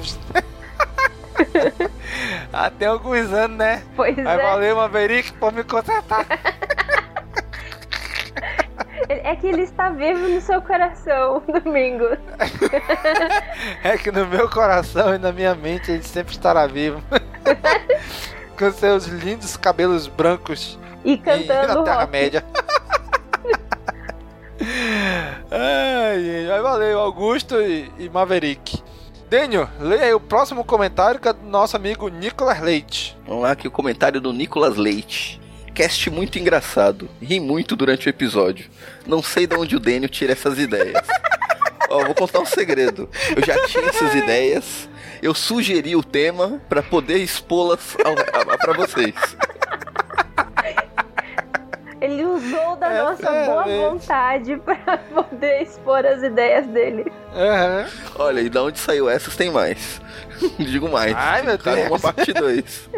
Até 2.53 2.87
alguns 2.87 3.33
anos, 3.33 3.57
né? 3.57 3.83
Pois 3.97 4.17
Aí 4.19 4.25
é. 4.25 4.43
valeu, 4.43 4.77
Maverick, 4.77 5.33
por 5.35 5.53
me 5.53 5.65
consertar. 5.65 6.27
É 9.09 9.37
que 9.37 9.47
ele 9.47 9.63
está 9.63 9.91
vivo 9.91 10.29
no 10.29 10.41
seu 10.41 10.63
coração, 10.63 11.43
domingo. 11.65 12.05
É 13.83 13.99
que 13.99 14.11
no 14.11 14.27
meu 14.27 14.49
coração 14.49 15.15
e 15.15 15.19
na 15.19 15.33
minha 15.33 15.55
mente 15.55 15.91
ele 15.91 16.03
sempre 16.03 16.33
estará 16.33 16.67
vivo. 16.67 17.03
Com 18.59 18.73
seus 18.73 19.07
lindos 19.07 19.57
cabelos 19.57 20.07
brancos 20.07 20.79
E 21.05 21.13
e 21.13 21.19
cantando 21.19 21.67
na 21.69 21.75
rock. 21.75 21.85
Terra-média. 21.85 22.45
Ai, 25.51 26.51
ai, 26.51 26.61
valeu, 26.63 26.99
Augusto 27.01 27.61
e, 27.61 27.91
e 27.99 28.09
Maverick. 28.09 28.83
Daniel, 29.29 29.69
leia 29.81 30.05
aí 30.05 30.15
o 30.15 30.21
próximo 30.21 30.65
comentário 30.65 31.21
que 31.21 31.29
é 31.29 31.33
do 31.33 31.47
nosso 31.47 31.77
amigo 31.77 32.09
Nicolas 32.09 32.61
Leite. 32.61 33.17
Vamos 33.27 33.43
lá, 33.43 33.51
aqui 33.53 33.67
o 33.67 33.71
comentário 33.71 34.21
do 34.21 34.33
Nicolas 34.33 34.77
Leite. 34.77 35.41
Cast 35.75 36.09
muito 36.11 36.39
engraçado. 36.39 37.09
Ri 37.21 37.41
muito 37.41 37.75
durante 37.75 38.07
o 38.07 38.11
episódio. 38.11 38.71
Não 39.07 39.23
sei 39.23 39.47
de 39.47 39.57
onde 39.57 39.75
o 39.77 39.81
Daniel 39.81 40.09
tira 40.09 40.33
essas 40.33 40.59
ideias. 40.59 41.03
Ó, 41.91 42.05
vou 42.05 42.15
contar 42.15 42.41
um 42.41 42.47
segredo. 42.47 43.09
Eu 43.37 43.45
já 43.45 43.67
tinha 43.67 43.85
essas 43.89 44.15
ideias. 44.15 44.89
Eu 45.21 45.35
sugeri 45.35 45.97
o 45.97 46.03
tema 46.03 46.61
pra 46.69 46.83
poder 46.83 47.19
expô-las 47.19 47.97
ao- 48.05 48.53
a- 48.53 48.59
pra 48.59 48.73
vocês. 48.75 49.15
Ele 52.05 52.25
usou 52.25 52.77
da 52.77 52.93
É 52.93 53.03
nossa 53.03 53.31
boa 53.47 53.65
vontade 53.65 54.57
pra 54.65 54.99
poder 54.99 55.63
expor 55.63 56.05
as 56.05 56.23
ideias 56.23 56.67
dele. 56.67 57.11
Aham. 57.35 57.87
Olha, 58.17 58.41
e 58.41 58.49
da 58.51 58.63
onde 58.63 58.79
saiu 58.79 59.09
essas 59.09 59.35
tem 59.37 59.51
mais. 59.51 60.01
Digo 60.59 60.89
mais. 60.91 61.15
Ai, 61.17 61.43
meu 61.43 61.57
Tá 61.57 61.75
Deus. 61.75 61.89
uma 61.89 61.99
parte 61.99 62.33
2. 62.33 62.91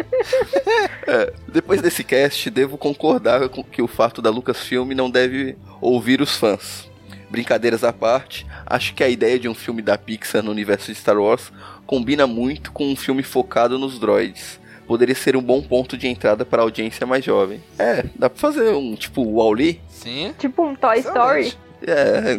depois 1.49 1.81
desse 1.81 2.03
cast, 2.03 2.51
devo 2.51 2.77
concordar 2.77 3.49
com 3.49 3.63
que 3.63 3.81
o 3.83 3.87
fato 3.87 4.21
da 4.21 4.31
Lucasfilm 4.31 4.93
não 4.93 5.11
deve 5.11 5.57
ouvir 5.81 6.21
os 6.21 6.37
fãs. 6.37 6.89
Brincadeiras 7.31 7.83
à 7.83 7.93
parte, 7.93 8.47
acho 8.65 8.95
que 8.95 9.03
a 9.03 9.09
ideia 9.09 9.39
de 9.39 9.49
um 9.49 9.55
filme 9.55 9.83
da 9.83 9.99
Pixar 9.99 10.43
no 10.43 10.51
universo 10.51 10.93
de 10.93 10.99
Star 10.99 11.19
Wars 11.19 11.53
combina 11.85 12.27
muito 12.27 12.71
com 12.73 12.87
um 12.91 12.97
filme 12.97 13.23
focado 13.23 13.79
nos 13.79 13.99
droids. 13.99 14.61
Poderia 14.87 15.15
ser 15.15 15.37
um 15.37 15.43
bom 15.43 15.61
ponto 15.63 15.97
de 15.97 16.07
entrada 16.07 16.45
para 16.45 16.63
a 16.63 16.65
audiência 16.65 17.07
mais 17.07 17.25
jovem. 17.25 17.61
É, 17.79 18.05
dá 18.17 18.31
pra 18.31 18.39
fazer 18.39 18.71
um 18.71 18.95
tipo 18.95 19.23
Wall-E, 19.25 19.81
Sim. 19.89 20.33
Tipo 20.39 20.65
um 20.65 20.75
Toy 20.77 20.99
Story. 21.01 21.53
É, 21.87 22.39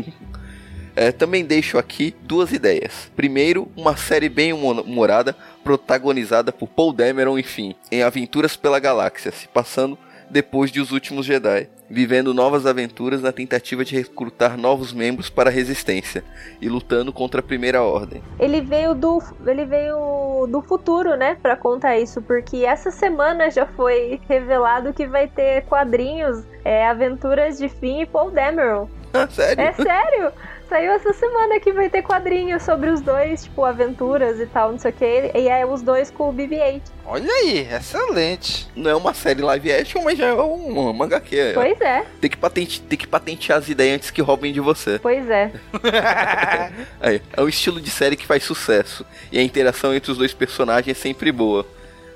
é, 0.95 1.11
também 1.11 1.43
deixo 1.45 1.77
aqui 1.77 2.15
duas 2.23 2.51
ideias. 2.51 3.11
Primeiro, 3.15 3.69
uma 3.75 3.95
série 3.97 4.29
bem 4.29 4.53
humo- 4.53 4.81
humorada, 4.81 5.35
protagonizada 5.63 6.51
por 6.51 6.67
Paul 6.67 6.93
Dameron, 6.93 7.37
enfim, 7.37 7.75
em 7.91 8.01
Aventuras 8.01 8.55
pela 8.55 8.79
Galáxia, 8.79 9.31
se 9.31 9.47
passando 9.47 9.97
depois 10.29 10.71
de 10.71 10.79
Os 10.81 10.91
Últimos 10.91 11.25
Jedi, 11.25 11.69
vivendo 11.89 12.33
novas 12.33 12.65
aventuras 12.65 13.21
na 13.21 13.31
tentativa 13.31 13.83
de 13.83 13.95
recrutar 13.95 14.57
novos 14.57 14.93
membros 14.93 15.29
para 15.29 15.49
a 15.49 15.53
Resistência 15.53 16.23
e 16.61 16.67
lutando 16.67 17.13
contra 17.13 17.39
a 17.39 17.43
Primeira 17.43 17.81
Ordem. 17.81 18.21
Ele 18.39 18.61
veio 18.61 18.93
do 18.93 19.21
ele 19.45 19.65
veio 19.65 20.47
do 20.49 20.61
futuro, 20.61 21.15
né, 21.15 21.35
Pra 21.41 21.55
contar 21.55 21.97
isso, 21.97 22.21
porque 22.21 22.65
essa 22.65 22.91
semana 22.91 23.49
já 23.49 23.65
foi 23.65 24.19
revelado 24.27 24.93
que 24.93 25.07
vai 25.07 25.27
ter 25.27 25.63
quadrinhos, 25.63 26.43
é, 26.63 26.87
Aventuras 26.87 27.57
de 27.57 27.69
Finn 27.69 28.01
e 28.01 28.05
Paul 28.05 28.31
Dameron. 28.31 28.89
Ah, 29.13 29.27
sério? 29.27 29.61
É 29.61 29.73
sério? 29.73 30.31
Saiu 30.69 30.91
essa 30.91 31.13
semana 31.13 31.59
que 31.61 31.71
vai 31.71 31.89
ter 31.89 32.01
quadrinhos 32.01 32.61
sobre 32.63 32.89
os 32.89 32.99
dois, 32.99 33.43
tipo, 33.43 33.63
aventuras 33.63 34.37
e 34.39 34.45
tal, 34.45 34.71
não 34.73 34.79
sei 34.79 34.91
o 34.91 34.93
que. 34.93 35.31
E 35.33 35.47
é 35.47 35.65
os 35.65 35.81
dois 35.81 36.11
com 36.11 36.29
o 36.29 36.33
BB-8. 36.33 36.81
Olha 37.05 37.31
aí, 37.31 37.59
excelente. 37.71 38.67
Não 38.75 38.91
é 38.91 38.95
uma 38.95 39.13
série 39.13 39.41
live 39.41 39.71
action, 39.71 40.01
mas 40.03 40.17
já 40.17 40.25
é 40.25 40.33
uma, 40.33 40.91
uma 40.91 41.05
HQ. 41.05 41.51
Pois 41.53 41.79
é, 41.79 42.05
Tem, 42.19 42.29
que 42.29 42.35
patente, 42.35 42.81
tem 42.81 42.97
que 42.99 43.07
patentear 43.07 43.59
as 43.59 43.69
ideias 43.69 43.95
antes 43.95 44.11
que 44.11 44.21
roubem 44.21 44.51
de 44.51 44.59
você. 44.59 44.99
pois 44.99 45.29
é. 45.29 45.51
Aí, 46.99 47.21
é 47.31 47.41
um 47.41 47.47
estilo 47.47 47.79
de 47.79 47.89
série 47.89 48.15
que 48.17 48.25
faz 48.25 48.43
sucesso. 48.43 49.05
E 49.31 49.39
a 49.39 49.43
interação 49.43 49.93
entre 49.95 50.11
os 50.11 50.17
dois 50.17 50.33
personagens 50.33 50.97
é 50.97 50.99
sempre 50.99 51.31
boa. 51.31 51.65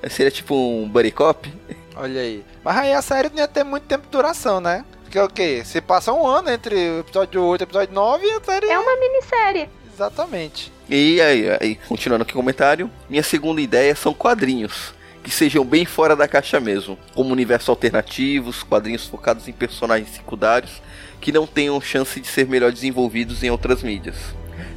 É, 0.02 0.10
Seria 0.10 0.32
tipo 0.32 0.56
um 0.56 0.90
buddy 0.90 1.12
cop? 1.12 1.52
Olha 1.96 2.22
aí. 2.22 2.44
Mas 2.64 2.78
aí 2.78 2.94
a 2.94 3.02
série 3.02 3.30
não 3.30 3.38
ia 3.38 3.48
ter 3.48 3.64
muito 3.64 3.84
tempo 3.84 4.04
de 4.06 4.12
duração, 4.12 4.60
né? 4.60 4.84
Porque 5.12 5.20
o 5.20 5.28
quê? 5.28 5.62
Se 5.66 5.82
passa 5.82 6.14
um 6.14 6.26
ano 6.26 6.50
entre 6.50 6.74
o 6.74 7.00
episódio 7.02 7.44
8 7.44 7.62
e 7.62 7.64
o 7.64 7.66
episódio 7.66 7.94
9, 7.94 8.32
a 8.32 8.44
série. 8.46 8.68
É 8.68 8.80
uma 8.80 8.96
minissérie. 8.96 9.70
Exatamente. 9.94 10.72
E 10.90 11.20
aí, 11.20 11.50
aí, 11.60 11.76
continuando 11.86 12.22
aqui 12.22 12.32
o 12.32 12.38
comentário. 12.38 12.90
Minha 13.10 13.22
segunda 13.22 13.60
ideia 13.60 13.94
são 13.94 14.14
quadrinhos. 14.14 14.94
Que 15.22 15.30
sejam 15.30 15.66
bem 15.66 15.84
fora 15.84 16.16
da 16.16 16.30
caixa 16.30 16.62
mesmo. 16.62 16.98
Como 17.14 17.34
universos 17.34 17.68
alternativos, 17.68 18.64
quadrinhos 18.64 19.06
focados 19.06 19.50
em 19.50 19.52
personagens 19.52 20.12
secundários 20.12 20.82
que 21.20 21.34
não 21.34 21.46
tenham 21.46 21.82
chance 21.82 22.18
de 22.18 22.28
ser 22.28 22.48
melhor 22.48 22.72
desenvolvidos 22.72 23.44
em 23.44 23.52
outras 23.52 23.84
mídias. 23.84 24.16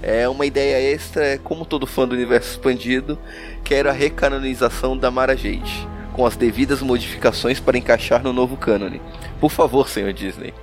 É 0.03 0.29
uma 0.29 0.45
ideia 0.45 0.81
extra, 0.93 1.25
é 1.25 1.39
como 1.39 1.65
todo 1.65 1.87
fã 1.87 2.09
do 2.09 2.15
universo 2.15 2.51
expandido, 2.51 3.17
quero 3.63 3.89
a 3.89 3.93
recanonização 3.93 4.99
da 4.99 5.11
Mara 5.11 5.37
Jade, 5.37 5.89
com 6.15 6.25
as 6.25 6.37
devidas 6.37 6.81
modificações 6.81 7.59
para 7.59 7.77
encaixar 7.77 8.23
no 8.23 8.33
novo 8.33 8.57
cânone. 8.57 9.03
Por 9.41 9.51
favor, 9.51 9.89
senhor 9.89 10.13
Disney. 10.13 10.55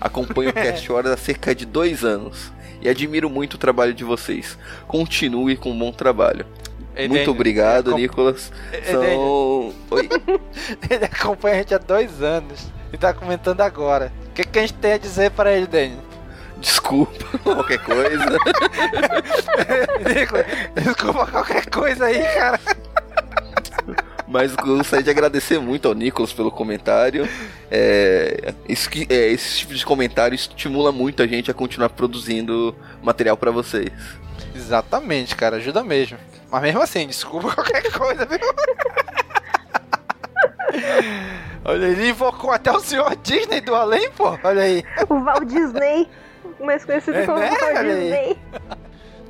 Acompanho 0.00 0.50
o 0.50 0.52
Cast 0.52 0.90
Horas 0.90 1.12
há 1.12 1.16
cerca 1.16 1.54
de 1.54 1.66
dois 1.66 2.04
anos 2.04 2.52
e 2.80 2.88
admiro 2.88 3.28
muito 3.28 3.54
o 3.54 3.58
trabalho 3.58 3.92
de 3.92 4.04
vocês. 4.04 4.56
Continue 4.86 5.56
com 5.56 5.72
um 5.72 5.78
bom 5.78 5.92
trabalho. 5.92 6.46
Muito 7.08 7.30
obrigado, 7.30 7.92
ele 7.92 8.02
Nicolas. 8.02 8.52
São. 8.90 9.74
Oi. 9.90 10.08
Ele 10.88 11.04
acompanha 11.04 11.56
a 11.56 11.58
gente 11.58 11.74
há 11.74 11.78
dois 11.78 12.22
anos 12.22 12.68
e 12.92 12.96
tá 12.96 13.12
comentando 13.12 13.60
agora. 13.62 14.12
O 14.30 14.32
que, 14.32 14.44
que 14.44 14.58
a 14.58 14.62
gente 14.62 14.74
tem 14.74 14.92
a 14.92 14.98
dizer 14.98 15.30
para 15.32 15.52
ele, 15.52 15.66
Daniel? 15.66 15.98
Desculpa, 16.58 17.38
qualquer 17.42 17.78
coisa. 17.78 18.38
Nicolas, 20.14 20.46
Desculpa 20.74 21.26
qualquer 21.26 21.66
coisa 21.70 22.04
aí, 22.06 22.22
cara. 22.34 22.60
Mas 24.30 24.54
gostaria 24.54 25.02
de 25.02 25.10
agradecer 25.10 25.58
muito 25.58 25.88
ao 25.88 25.94
Nicolas 25.94 26.32
pelo 26.32 26.52
comentário. 26.52 27.28
É, 27.68 28.54
que, 28.88 29.04
é, 29.10 29.26
esse 29.26 29.58
tipo 29.58 29.74
de 29.74 29.84
comentário 29.84 30.36
estimula 30.36 30.92
muito 30.92 31.20
a 31.20 31.26
gente 31.26 31.50
a 31.50 31.54
continuar 31.54 31.88
produzindo 31.88 32.72
material 33.02 33.36
para 33.36 33.50
vocês. 33.50 33.90
Exatamente, 34.54 35.34
cara, 35.34 35.56
ajuda 35.56 35.82
mesmo. 35.82 36.16
Mas 36.48 36.62
mesmo 36.62 36.80
assim, 36.80 37.08
desculpa 37.08 37.50
qualquer 37.54 37.90
coisa, 37.90 38.24
viu? 38.24 38.38
Olha, 41.64 41.86
ele 41.86 42.10
invocou 42.10 42.52
até 42.52 42.70
o 42.70 42.78
senhor 42.78 43.16
Disney 43.16 43.60
do 43.60 43.74
além, 43.74 44.10
pô. 44.12 44.38
Olha 44.44 44.62
aí. 44.62 44.84
O 45.08 45.20
Walt 45.24 45.44
Disney, 45.44 46.08
mais 46.60 46.84
conhecido 46.84 47.18
É, 47.18 47.26
como 47.26 47.38
né? 47.38 47.50
Walt 47.50 47.62
Olha 47.62 47.80
aí. 47.80 48.00
Disney. 48.00 48.38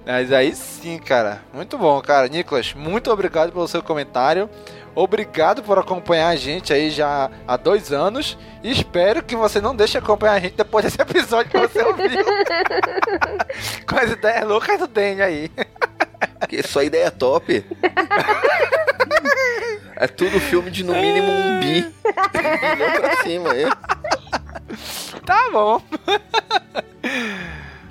Mas 0.07 0.33
aí 0.33 0.55
sim, 0.55 0.99
cara. 0.99 1.41
Muito 1.53 1.79
bom, 1.79 2.01
cara. 2.01 2.29
Nicolas, 2.29 2.75
muito 2.75 3.11
obrigado 3.11 3.53
pelo 3.53 3.69
seu 3.69 3.83
comentário. 3.83 4.49
Obrigado 4.95 5.63
por 5.63 5.79
acompanhar 5.79 6.29
a 6.29 6.37
gente 6.37 6.73
aí 6.73 6.91
já 6.91 7.31
há 7.47 7.57
dois 7.57 7.93
anos. 7.93 8.37
E 8.63 8.71
espero 8.71 9.23
que 9.23 9.37
você 9.37 9.61
não 9.61 9.75
deixe 9.75 9.93
de 9.93 9.99
acompanhar 9.99 10.35
a 10.35 10.41
gente 10.41 10.57
depois 10.57 10.85
desse 10.85 11.01
episódio 11.01 11.51
que 11.51 11.59
você 11.59 11.83
ouviu. 11.83 12.25
Com 13.87 13.99
as 13.99 14.11
ideias 14.11 14.47
loucas 14.47 14.79
do 14.79 14.87
Daniel 14.87 15.27
aí. 15.27 15.51
Porque 16.39 16.63
sua 16.63 16.85
ideia 16.85 17.07
é 17.07 17.11
top. 17.11 17.65
É 19.97 20.07
tudo 20.07 20.41
filme 20.41 20.71
de 20.71 20.83
no 20.83 20.95
mínimo 20.95 21.31
um 21.31 21.61
bi. 21.61 21.83
Bilhão 22.33 22.93
pra 23.01 23.23
cima, 23.23 23.51
é. 23.55 23.69
Tá 25.25 25.51
bom. 25.53 25.83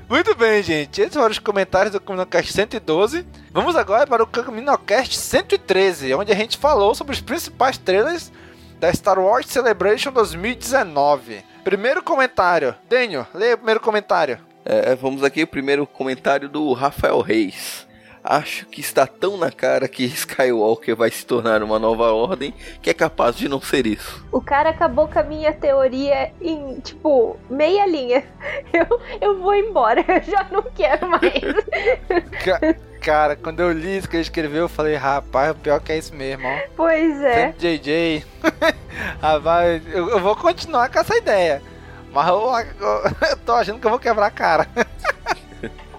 Muito 0.09 0.33
bem, 0.33 0.63
gente. 0.63 0.99
Esses 0.99 1.13
foram 1.13 1.29
os 1.29 1.37
comentários 1.37 1.93
do 1.93 2.01
Caminocast 2.01 2.51
112. 2.51 3.23
Vamos 3.51 3.75
agora 3.75 4.07
para 4.07 4.23
o 4.23 4.27
Caminocast 4.27 5.15
113, 5.15 6.15
onde 6.15 6.31
a 6.31 6.35
gente 6.35 6.57
falou 6.57 6.95
sobre 6.95 7.13
os 7.13 7.21
principais 7.21 7.77
trailers 7.77 8.31
da 8.79 8.91
Star 8.91 9.19
Wars 9.19 9.45
Celebration 9.45 10.11
2019. 10.11 11.43
Primeiro 11.63 12.01
comentário. 12.01 12.73
Daniel, 12.89 13.27
leia 13.35 13.53
o 13.53 13.57
primeiro 13.57 13.79
comentário. 13.79 14.39
É, 14.65 14.95
vamos 14.95 15.23
aqui 15.23 15.43
o 15.43 15.47
primeiro 15.47 15.85
comentário 15.85 16.49
do 16.49 16.73
Rafael 16.73 17.21
Reis. 17.21 17.87
Acho 18.23 18.65
que 18.65 18.81
está 18.81 19.07
tão 19.07 19.37
na 19.37 19.49
cara 19.51 19.87
que 19.87 20.03
Skywalker 20.03 20.95
vai 20.95 21.09
se 21.09 21.25
tornar 21.25 21.63
uma 21.63 21.79
nova 21.79 22.11
ordem 22.11 22.53
que 22.81 22.89
é 22.89 22.93
capaz 22.93 23.35
de 23.35 23.47
não 23.47 23.61
ser 23.61 23.87
isso. 23.87 24.25
O 24.31 24.41
cara 24.41 24.69
acabou 24.69 25.07
com 25.07 25.17
a 25.19 25.23
minha 25.23 25.53
teoria 25.53 26.31
em, 26.41 26.79
tipo, 26.81 27.37
meia 27.49 27.85
linha. 27.87 28.23
Eu, 28.71 28.99
eu 29.21 29.39
vou 29.41 29.55
embora, 29.55 30.01
eu 30.07 30.21
já 30.23 30.45
não 30.51 30.61
quero 30.63 31.07
mais. 31.09 31.31
Ca- 32.43 32.75
Cara, 33.01 33.35
quando 33.37 33.61
eu 33.61 33.71
li 33.71 33.97
isso 33.97 34.09
que 34.09 34.17
ele 34.17 34.21
escreveu, 34.23 34.61
eu 34.63 34.69
falei, 34.69 34.93
rapaz, 34.95 35.51
o 35.51 35.55
pior 35.55 35.79
que 35.79 35.91
é 35.93 35.97
isso 35.97 36.13
mesmo, 36.13 36.45
ó. 36.45 36.57
Pois 36.75 37.21
é. 37.21 37.33
Sempre 37.53 37.77
JJ. 37.77 38.25
Rapaz, 39.21 39.81
eu, 39.87 40.09
eu 40.09 40.19
vou 40.19 40.35
continuar 40.35 40.89
com 40.91 40.99
essa 40.99 41.15
ideia. 41.15 41.61
Mas 42.11 42.27
eu, 42.27 42.35
eu- 42.79 43.29
eu 43.29 43.37
tô 43.37 43.53
achando 43.53 43.79
que 43.79 43.85
eu 43.87 43.91
vou 43.91 43.99
quebrar 43.99 44.25
a 44.27 44.31
cara. 44.31 44.67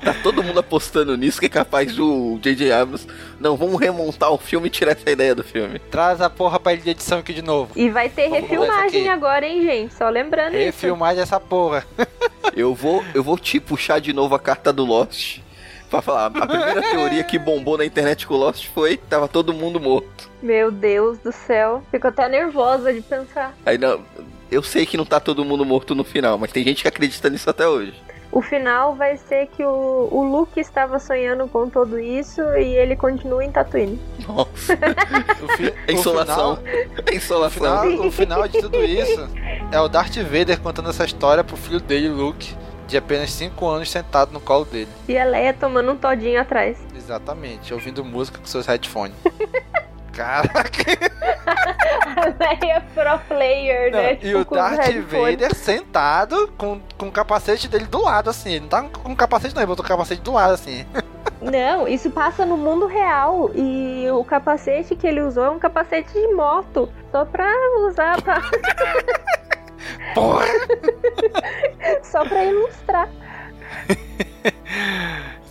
Tá 0.02 0.14
todo 0.22 0.42
mundo 0.42 0.60
apostando 0.60 1.16
nisso 1.16 1.38
que 1.38 1.46
é 1.46 1.48
capaz 1.48 1.94
do 1.94 2.38
J.J. 2.40 2.72
Abrams. 2.72 3.06
Não, 3.38 3.56
vamos 3.56 3.78
remontar 3.78 4.32
o 4.32 4.38
filme 4.38 4.68
e 4.68 4.70
tirar 4.70 4.92
essa 4.92 5.10
ideia 5.10 5.34
do 5.34 5.44
filme. 5.44 5.78
Traz 5.78 6.20
a 6.20 6.30
porra 6.30 6.58
pra 6.58 6.72
ele 6.72 6.82
de 6.82 6.90
edição 6.90 7.18
aqui 7.18 7.32
de 7.34 7.42
novo. 7.42 7.72
E 7.76 7.90
vai 7.90 8.08
ter 8.08 8.28
Vamos 8.28 8.38
isso 8.38 8.48
refilmagem 8.48 9.08
agora, 9.10 9.46
hein, 9.46 9.62
gente? 9.62 9.94
Só 9.94 10.08
lembrando 10.08 10.54
isso. 10.54 10.64
Refilmar 10.64 11.18
essa 11.18 11.38
porra. 11.38 11.86
Eu 12.56 12.74
vou, 12.74 13.04
eu 13.14 13.22
vou 13.22 13.38
te 13.38 13.60
puxar 13.60 14.00
de 14.00 14.12
novo 14.12 14.34
a 14.34 14.38
carta 14.38 14.72
do 14.72 14.84
Lost. 14.84 15.38
Pra 15.88 16.02
falar, 16.02 16.26
a 16.26 16.46
primeira 16.46 16.82
teoria 16.82 17.22
que 17.22 17.38
bombou 17.38 17.78
na 17.78 17.84
internet 17.84 18.26
com 18.26 18.34
o 18.34 18.36
Lost 18.36 18.66
foi 18.74 18.96
que 18.96 19.06
tava 19.06 19.28
todo 19.28 19.52
mundo 19.52 19.78
morto. 19.78 20.28
Meu 20.42 20.70
Deus 20.70 21.18
do 21.18 21.30
céu. 21.30 21.82
Fico 21.90 22.08
até 22.08 22.28
nervosa 22.28 22.92
de 22.92 23.02
pensar. 23.02 23.56
Aí 23.64 23.78
não, 23.78 24.00
eu 24.50 24.62
sei 24.62 24.84
que 24.84 24.96
não 24.96 25.04
tá 25.04 25.20
todo 25.20 25.44
mundo 25.44 25.64
morto 25.64 25.94
no 25.94 26.02
final, 26.02 26.38
mas 26.38 26.50
tem 26.50 26.64
gente 26.64 26.82
que 26.82 26.88
acredita 26.88 27.30
nisso 27.30 27.48
até 27.48 27.68
hoje. 27.68 27.94
O 28.32 28.40
final 28.40 28.94
vai 28.94 29.16
ser 29.16 29.46
que 29.48 29.64
o, 29.64 30.08
o 30.10 30.22
Luke 30.22 30.60
estava 30.60 30.98
sonhando 31.00 31.48
com 31.48 31.68
tudo 31.68 31.98
isso 31.98 32.40
e 32.56 32.74
ele 32.76 32.94
continua 32.94 33.44
em 33.44 33.50
Tatooine. 33.50 34.00
Nossa, 34.28 34.74
O, 35.42 35.48
fi- 35.56 35.74
é 35.88 35.92
insolação. 35.92 36.58
O 37.10 37.14
insolação. 37.14 37.82
final, 37.82 38.06
o 38.06 38.12
final 38.12 38.48
de 38.48 38.60
tudo 38.60 38.78
isso 38.84 39.28
é 39.72 39.80
o 39.80 39.88
Darth 39.88 40.16
Vader 40.18 40.60
contando 40.60 40.90
essa 40.90 41.04
história 41.04 41.42
pro 41.42 41.56
filho 41.56 41.80
dele, 41.80 42.08
Luke, 42.08 42.54
de 42.86 42.96
apenas 42.96 43.32
5 43.32 43.66
anos 43.66 43.90
sentado 43.90 44.32
no 44.32 44.40
colo 44.40 44.64
dele. 44.64 44.88
E 45.08 45.18
a 45.18 45.24
Leia 45.24 45.52
tomando 45.52 45.90
um 45.92 45.96
todinho 45.96 46.40
atrás. 46.40 46.78
Exatamente, 46.96 47.74
ouvindo 47.74 48.04
música 48.04 48.38
com 48.38 48.46
seus 48.46 48.66
headphones. 48.66 49.14
Caraca! 50.12 51.10
A 52.16 52.24
Leia 52.38 52.82
pro 52.94 53.18
player, 53.28 53.92
né? 53.92 54.18
Não, 54.20 54.30
e 54.30 54.34
o 54.34 54.44
Darth. 54.44 54.94
Vader 55.08 55.54
sentado 55.54 56.52
com, 56.56 56.80
com 56.98 57.08
o 57.08 57.12
capacete 57.12 57.68
dele 57.68 57.86
do 57.86 58.02
lado, 58.02 58.30
assim. 58.30 58.50
Ele 58.50 58.60
não 58.60 58.68
tá 58.68 58.82
com 58.82 59.12
o 59.12 59.16
capacete, 59.16 59.54
não, 59.54 59.62
ele 59.62 59.68
botou 59.68 59.84
o 59.84 59.88
capacete 59.88 60.20
do 60.22 60.32
lado, 60.32 60.54
assim. 60.54 60.86
Não, 61.40 61.88
isso 61.88 62.10
passa 62.10 62.44
no 62.44 62.54
mundo 62.54 62.86
real. 62.86 63.50
E 63.54 64.06
o 64.10 64.22
capacete 64.22 64.94
que 64.94 65.06
ele 65.06 65.22
usou 65.22 65.44
é 65.44 65.50
um 65.50 65.58
capacete 65.58 66.12
de 66.12 66.28
moto. 66.34 66.92
Só 67.10 67.24
pra 67.24 67.50
usar, 67.88 68.20
pra... 68.20 68.42
Porra! 70.14 70.44
só 72.02 72.26
pra 72.26 72.44
ilustrar. 72.44 73.08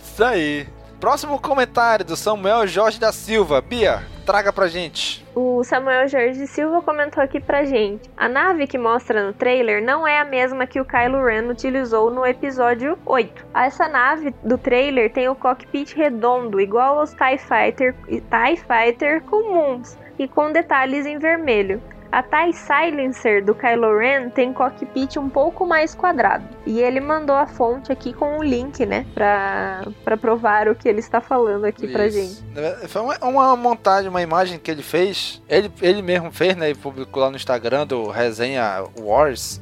Isso 0.00 0.22
aí. 0.22 0.68
Próximo 1.00 1.40
comentário 1.40 2.04
do 2.04 2.14
Samuel 2.14 2.66
Jorge 2.66 3.00
da 3.00 3.10
Silva. 3.10 3.62
Bia, 3.62 4.02
traga 4.26 4.52
pra 4.52 4.68
gente. 4.68 5.26
O 5.34 5.64
Samuel 5.64 6.06
Jorge 6.06 6.46
Silva 6.46 6.82
comentou 6.82 7.22
aqui 7.22 7.40
pra 7.40 7.64
gente. 7.64 8.10
A 8.18 8.28
nave 8.28 8.66
que 8.66 8.76
mostra 8.76 9.26
no 9.26 9.32
trailer 9.32 9.82
não 9.82 10.06
é 10.06 10.20
a 10.20 10.26
mesma 10.26 10.66
que 10.66 10.78
o 10.78 10.84
Kylo 10.84 11.24
Ren 11.24 11.48
utilizou 11.48 12.10
no 12.10 12.26
episódio 12.26 12.98
8. 13.06 13.46
Essa 13.54 13.88
nave 13.88 14.34
do 14.44 14.58
trailer 14.58 15.10
tem 15.10 15.26
o 15.26 15.34
cockpit 15.34 15.94
redondo, 15.94 16.60
igual 16.60 16.98
aos 16.98 17.14
TIE 17.14 17.38
Fighter, 17.38 17.94
TIE 18.06 18.58
Fighter 18.58 19.22
comuns, 19.22 19.96
e 20.18 20.28
com 20.28 20.52
detalhes 20.52 21.06
em 21.06 21.18
vermelho. 21.18 21.80
A 22.12 22.22
TIE 22.22 22.52
Silencer 22.52 23.44
do 23.44 23.54
Kylo 23.54 23.96
Ren 23.96 24.30
tem 24.30 24.52
cockpit 24.52 25.16
um 25.16 25.28
pouco 25.28 25.64
mais 25.64 25.94
quadrado. 25.94 26.44
E 26.66 26.80
ele 26.80 27.00
mandou 27.00 27.36
a 27.36 27.46
fonte 27.46 27.92
aqui 27.92 28.12
com 28.12 28.38
um 28.38 28.42
link, 28.42 28.84
né? 28.84 29.06
Pra, 29.14 29.86
pra 30.04 30.16
provar 30.16 30.68
o 30.68 30.74
que 30.74 30.88
ele 30.88 30.98
está 30.98 31.20
falando 31.20 31.64
aqui 31.64 31.86
pra 31.86 32.06
Isso. 32.06 32.18
gente. 32.18 32.88
Foi 32.88 33.02
uma, 33.02 33.16
uma 33.22 33.56
montagem, 33.56 34.08
uma 34.08 34.22
imagem 34.22 34.58
que 34.58 34.70
ele 34.70 34.82
fez. 34.82 35.40
Ele, 35.48 35.70
ele 35.80 36.02
mesmo 36.02 36.32
fez, 36.32 36.56
né? 36.56 36.70
E 36.70 36.74
publicou 36.74 37.22
lá 37.22 37.30
no 37.30 37.36
Instagram 37.36 37.86
do 37.86 38.08
Resenha 38.08 38.84
Wars. 38.98 39.60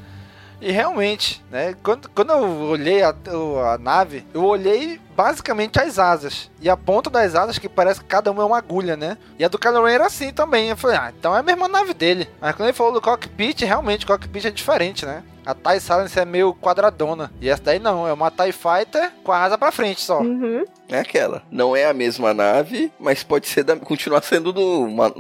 E 0.61 0.73
realmente, 0.73 1.43
né? 1.51 1.75
Quando, 1.83 2.09
quando 2.11 2.31
eu 2.31 2.45
olhei 2.71 3.03
a, 3.03 3.11
a 3.11 3.79
nave, 3.79 4.25
eu 4.35 4.45
olhei 4.45 5.01
basicamente 5.17 5.81
as 5.81 5.99
asas. 5.99 6.51
E 6.61 6.69
a 6.69 6.77
ponta 6.77 7.09
das 7.11 7.35
asas, 7.35 7.59
que 7.59 7.69
parece 7.69 8.01
que 8.01 8.07
cada 8.07 8.31
uma 8.31 8.43
é 8.43 8.47
uma 8.47 8.59
agulha, 8.59 8.97
né? 8.97 9.19
E 9.39 9.45
a 9.45 9.49
do 9.49 9.59
Kylo 9.59 9.85
Ren 9.85 9.95
era 9.95 10.07
assim 10.07 10.33
também. 10.33 10.69
Eu 10.69 10.77
falei, 10.77 10.97
ah, 10.97 11.13
então 11.17 11.35
é 11.35 11.41
a 11.41 11.43
mesma 11.43 11.69
nave 11.69 11.95
dele. 11.95 12.29
Mas 12.41 12.55
quando 12.55 12.69
ele 12.69 12.77
falou 12.77 12.93
do 12.93 13.01
cockpit, 13.01 13.65
realmente 13.65 14.05
o 14.05 14.09
cockpit 14.09 14.47
é 14.47 14.51
diferente, 14.51 15.07
né? 15.07 15.23
A 15.47 15.55
TIE 15.55 15.81
Silencer 15.81 16.23
é 16.23 16.27
meio 16.27 16.53
quadradona. 16.53 17.33
E 17.41 17.49
essa 17.49 17.63
daí 17.63 17.79
não, 17.79 18.07
é 18.07 18.13
uma 18.13 18.31
TIE 18.31 18.53
Fighter 18.53 19.11
com 19.25 19.33
a 19.33 19.43
asa 19.43 19.57
pra 19.57 19.73
frente 19.73 20.01
só. 20.01 20.21
Uhum. 20.21 20.65
É 20.89 20.99
aquela. 20.99 21.43
Não 21.51 21.75
é 21.75 21.87
a 21.87 21.95
mesma 21.95 22.35
nave, 22.35 22.93
mas 23.01 23.23
pode 23.23 23.49
ser 23.49 23.65
da, 23.65 23.75
continuar 23.77 24.23
sendo 24.23 24.53
do, 24.53 24.83
uma, 24.83 25.13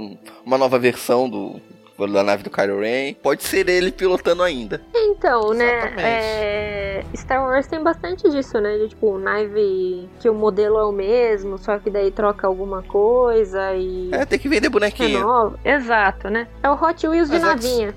uma 0.45 0.59
nova 0.59 0.79
versão 0.79 1.31
do 1.31 1.61
da 2.07 2.23
nave 2.23 2.43
do 2.43 2.51
Kylo 2.51 2.81
Ren. 2.81 3.15
Pode 3.15 3.43
ser 3.43 3.69
ele 3.69 3.91
pilotando 3.91 4.43
ainda. 4.43 4.81
Então, 4.95 5.53
né? 5.53 5.79
Exatamente. 5.79 6.01
é, 6.07 7.05
Star 7.17 7.43
Wars 7.43 7.67
tem 7.67 7.83
bastante 7.83 8.29
disso, 8.31 8.61
né? 8.61 8.79
De 8.79 8.89
tipo, 8.89 9.19
nave 9.19 10.09
que 10.21 10.29
o 10.29 10.35
modelo 10.35 10.79
é 10.79 10.85
o 10.85 10.93
mesmo, 10.93 11.59
só 11.59 11.79
que 11.79 11.91
daí 11.91 12.11
troca 12.11 12.47
alguma 12.47 12.83
coisa 12.83 13.75
e. 13.75 14.11
É, 14.13 14.25
tem 14.25 14.39
que 14.39 14.49
vender 14.49 14.69
bonequinho. 14.69 15.19
renova. 15.19 15.59
Exato, 15.65 16.29
né? 16.31 16.47
É 16.63 16.71
o 16.71 16.75
Hot 16.75 17.07
Wheels 17.07 17.29
de 17.31 17.37
é 17.37 17.39
que- 17.41 17.45
navinha. 17.47 17.95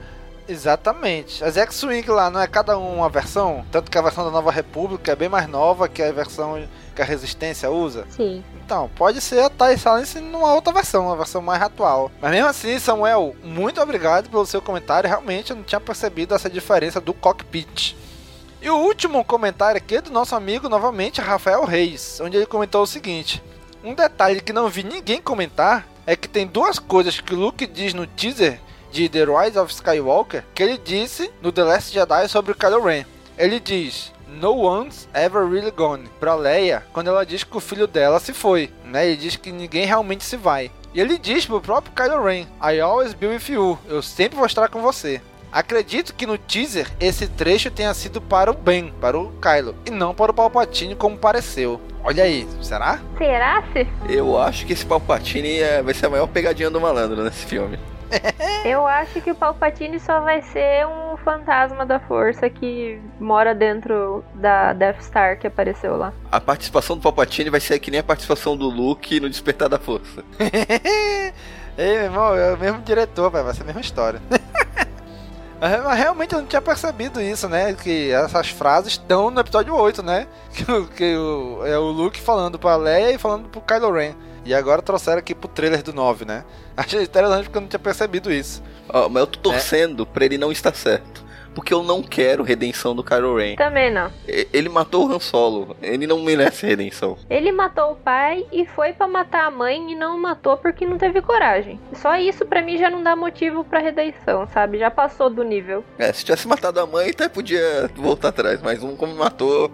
Exatamente. 0.48 1.44
As 1.44 1.56
X-Wing 1.56 2.10
lá 2.10 2.30
não 2.30 2.42
é 2.42 2.48
cada 2.48 2.78
um 2.78 2.96
uma 2.98 3.10
versão? 3.10 3.64
Tanto 3.72 3.90
que 3.90 3.98
a 3.98 4.02
versão 4.02 4.26
da 4.26 4.32
Nova 4.32 4.52
República 4.52 5.12
é 5.12 5.16
bem 5.16 5.30
mais 5.30 5.48
nova 5.48 5.88
que 5.88 6.02
a 6.02 6.12
versão 6.12 6.62
que 6.94 7.02
a 7.02 7.06
Resistência 7.06 7.70
usa. 7.72 8.06
Sim. 8.10 8.44
Então, 8.72 8.90
pode 8.96 9.20
ser 9.20 9.42
a 9.44 9.50
TIE 9.50 9.78
Silence 9.78 10.18
numa 10.22 10.54
outra 10.54 10.72
versão, 10.72 11.08
uma 11.08 11.18
versão 11.18 11.42
mais 11.42 11.62
atual. 11.62 12.10
Mas 12.22 12.32
mesmo 12.32 12.48
assim, 12.48 12.80
Samuel, 12.80 13.36
muito 13.44 13.82
obrigado 13.82 14.30
pelo 14.30 14.46
seu 14.46 14.62
comentário. 14.62 15.10
Realmente 15.10 15.50
eu 15.50 15.58
não 15.58 15.64
tinha 15.64 15.82
percebido 15.82 16.34
essa 16.34 16.50
diferença 16.50 17.02
do 17.02 17.14
cockpit. 17.14 17.98
E 18.62 18.70
o 18.70 18.78
último 18.78 19.26
comentário 19.26 19.76
aqui 19.76 19.98
é 19.98 20.02
do 20.02 20.10
nosso 20.10 20.38
amigo, 20.38 20.70
novamente, 20.70 21.20
Rafael 21.20 21.66
Reis, 21.66 22.22
onde 22.22 22.38
ele 22.38 22.46
comentou 22.46 22.84
o 22.84 22.88
seguinte: 22.88 23.44
Um 23.84 23.94
detalhe 23.94 24.40
que 24.40 24.54
não 24.54 24.70
vi 24.70 24.84
ninguém 24.84 25.22
comentar 25.22 25.86
é 26.08 26.16
que 26.16 26.30
tem 26.30 26.48
duas 26.48 26.80
coisas 26.80 27.20
que 27.20 27.34
o 27.34 27.38
Luke 27.38 27.68
diz 27.68 27.94
no 27.94 28.08
teaser 28.08 28.58
de 28.90 29.10
The 29.10 29.26
Rise 29.26 29.60
of 29.60 29.74
Skywalker 29.74 30.46
que 30.56 30.64
ele 30.64 30.78
disse 30.78 31.30
no 31.42 31.52
The 31.52 31.64
Last 31.66 31.94
Jedi 31.94 32.30
sobre 32.30 32.54
o 32.54 32.56
Kylo 32.56 32.82
Ren. 32.82 33.04
Ele 33.38 33.60
diz: 33.60 34.14
No 34.40 34.56
one's 34.56 35.08
ever 35.14 35.46
really 35.46 35.72
gone 35.72 36.10
pra 36.20 36.36
Leia 36.36 36.84
quando 36.94 37.10
ela 37.10 37.26
diz 37.26 37.44
que 37.44 37.58
o 37.58 37.60
filho 37.60 37.86
dela 37.88 38.20
se 38.20 38.34
foi, 38.34 38.72
né? 38.86 39.06
Ele 39.08 39.18
diz 39.18 39.36
que 39.36 39.52
ninguém 39.52 39.86
realmente 39.86 40.24
se 40.24 40.38
vai. 40.38 40.72
E 40.94 41.00
ele 41.02 41.18
diz 41.18 41.46
pro 41.46 41.62
próprio 41.62 41.94
Kylo 41.94 42.24
Ren: 42.24 42.46
I 42.62 42.80
always 42.80 43.14
be 43.14 43.28
with 43.28 43.44
you. 43.50 43.78
Eu 43.88 44.02
sempre 44.02 44.38
vou 44.38 44.46
estar 44.46 44.68
com 44.70 44.82
você. 44.82 45.22
Acredito 45.52 46.14
que 46.16 46.26
no 46.26 46.38
teaser 46.38 46.88
esse 46.98 47.28
trecho 47.28 47.70
tenha 47.70 47.94
sido 47.94 48.22
para 48.22 48.50
o 48.50 48.54
Ben, 48.54 48.94
para 49.02 49.20
o 49.20 49.34
Kylo, 49.42 49.76
e 49.86 49.92
não 49.92 50.16
para 50.16 50.32
o 50.32 50.34
Palpatine 50.34 50.96
como 50.96 51.18
pareceu. 51.18 51.80
Olha 52.04 52.24
aí, 52.24 52.48
será? 52.62 53.02
Será 53.18 53.62
se? 53.74 53.86
Eu 54.10 54.40
acho 54.42 54.66
que 54.66 54.72
esse 54.72 54.86
Palpatine 54.86 55.60
é- 55.60 55.82
vai 55.84 55.94
ser 55.94 56.06
a 56.06 56.10
maior 56.10 56.28
pegadinha 56.28 56.70
do 56.70 56.80
malandro 56.80 57.22
nesse 57.22 57.46
filme. 57.46 57.78
Eu 58.66 58.86
acho 58.86 59.22
que 59.22 59.32
o 59.32 59.36
Palpatine 59.36 60.00
só 60.00 60.20
vai 60.22 60.42
ser 60.42 60.86
um 60.86 61.18
fantasma 61.18 61.86
da 61.86 62.00
força 62.00 62.50
que 62.50 63.00
mora 63.20 63.54
dentro 63.56 64.24
da 64.36 64.74
Death 64.74 65.02
Star 65.02 65.40
que 65.40 65.48
apareceu 65.48 65.98
lá. 65.98 66.14
A 66.32 66.40
participação 66.40 66.96
do 66.96 67.02
Palpatine 67.02 67.50
vai 67.50 67.60
ser 67.60 67.80
que 67.80 67.92
nem 67.92 68.00
a 68.00 68.04
participação 68.04 68.56
do 68.56 68.70
Luke 68.70 69.20
no 69.20 69.30
Despertar 69.30 69.70
da 69.70 69.80
Força. 69.80 70.24
Ei, 71.78 71.94
meu 71.94 72.04
irmão, 72.04 72.36
é 72.36 72.54
o 72.54 72.58
mesmo 72.58 72.82
diretor, 72.82 73.30
vai 73.30 73.44
vai 73.44 73.54
ser 73.54 73.64
a 73.64 73.66
mesma 73.66 73.82
história. 73.82 74.22
Mas 75.62 75.98
realmente 76.00 76.34
eu 76.34 76.40
não 76.42 76.48
tinha 76.48 76.62
percebido 76.62 77.22
isso, 77.22 77.48
né? 77.48 77.74
Que 77.74 78.12
essas 78.12 78.50
frases 78.50 78.94
estão 78.94 79.30
no 79.30 79.40
episódio 79.40 79.76
8, 79.76 80.02
né? 80.02 80.28
Que, 80.54 80.66
que 80.96 81.16
o- 81.16 81.62
é 81.66 81.78
o 81.78 81.84
Luke 81.92 82.20
falando 82.20 82.58
pra 82.60 82.76
Leia 82.76 83.12
e 83.14 83.18
falando 83.18 83.48
pro 83.48 83.62
Kylo 83.62 83.92
Ren. 83.94 84.14
E 84.44 84.56
agora 84.56 84.82
trouxeram 84.82 85.20
aqui 85.20 85.36
pro 85.36 85.48
trailer 85.48 85.84
do 85.84 85.94
9, 85.94 86.26
né? 86.26 86.44
Achei 86.76 87.04
interessante 87.04 87.44
porque 87.44 87.58
eu 87.58 87.62
não 87.62 87.68
tinha 87.70 87.80
percebido 87.80 88.32
isso. 88.34 88.62
Ó, 88.90 89.08
mas 89.08 89.22
eu 89.22 89.28
tô 89.28 89.40
torcendo 89.40 90.06
pra 90.06 90.26
ele 90.26 90.38
não 90.38 90.52
estar 90.52 90.74
certo. 90.76 91.24
Porque 91.54 91.74
eu 91.74 91.84
não 91.84 92.02
quero 92.02 92.44
redenção 92.44 92.96
do 92.96 93.04
Kylo 93.04 93.36
Ren. 93.38 93.56
Também 93.56 93.92
não. 93.92 94.12
Ele 94.28 94.70
matou 94.70 95.08
o 95.08 95.14
Han 95.14 95.20
Solo. 95.20 95.76
Ele 95.82 96.08
não 96.08 96.22
merece 96.22 96.66
redenção. 96.66 97.18
Ele 97.30 97.52
matou 97.52 97.92
o 97.92 97.96
pai 97.96 98.46
e 98.52 98.66
foi 98.66 98.94
pra 98.94 99.08
matar 99.08 99.48
a 99.48 99.52
mãe 99.52 99.92
e 99.92 99.96
não 99.96 100.18
matou 100.18 100.58
porque 100.58 100.86
não 100.86 100.98
teve 100.98 101.22
coragem. 101.22 101.80
Só 101.94 102.16
isso 102.18 102.46
pra 102.46 102.62
mim 102.62 102.78
já 102.78 102.90
não 102.90 103.04
dá 103.04 103.16
motivo 103.16 103.64
pra 103.64 103.80
redenção, 103.80 104.48
sabe? 104.48 104.78
Já 104.78 104.90
passou 104.90 105.30
do 105.30 105.44
nível. 105.44 105.84
É, 105.98 106.12
se 106.14 106.24
tivesse 106.24 106.48
matado 106.48 106.80
a 106.80 106.86
mãe, 106.86 107.10
até 107.10 107.28
podia 107.28 107.90
voltar 107.96 108.30
atrás. 108.30 108.62
Mas 108.62 108.82
um 108.82 108.96
como 108.96 109.16
matou, 109.16 109.72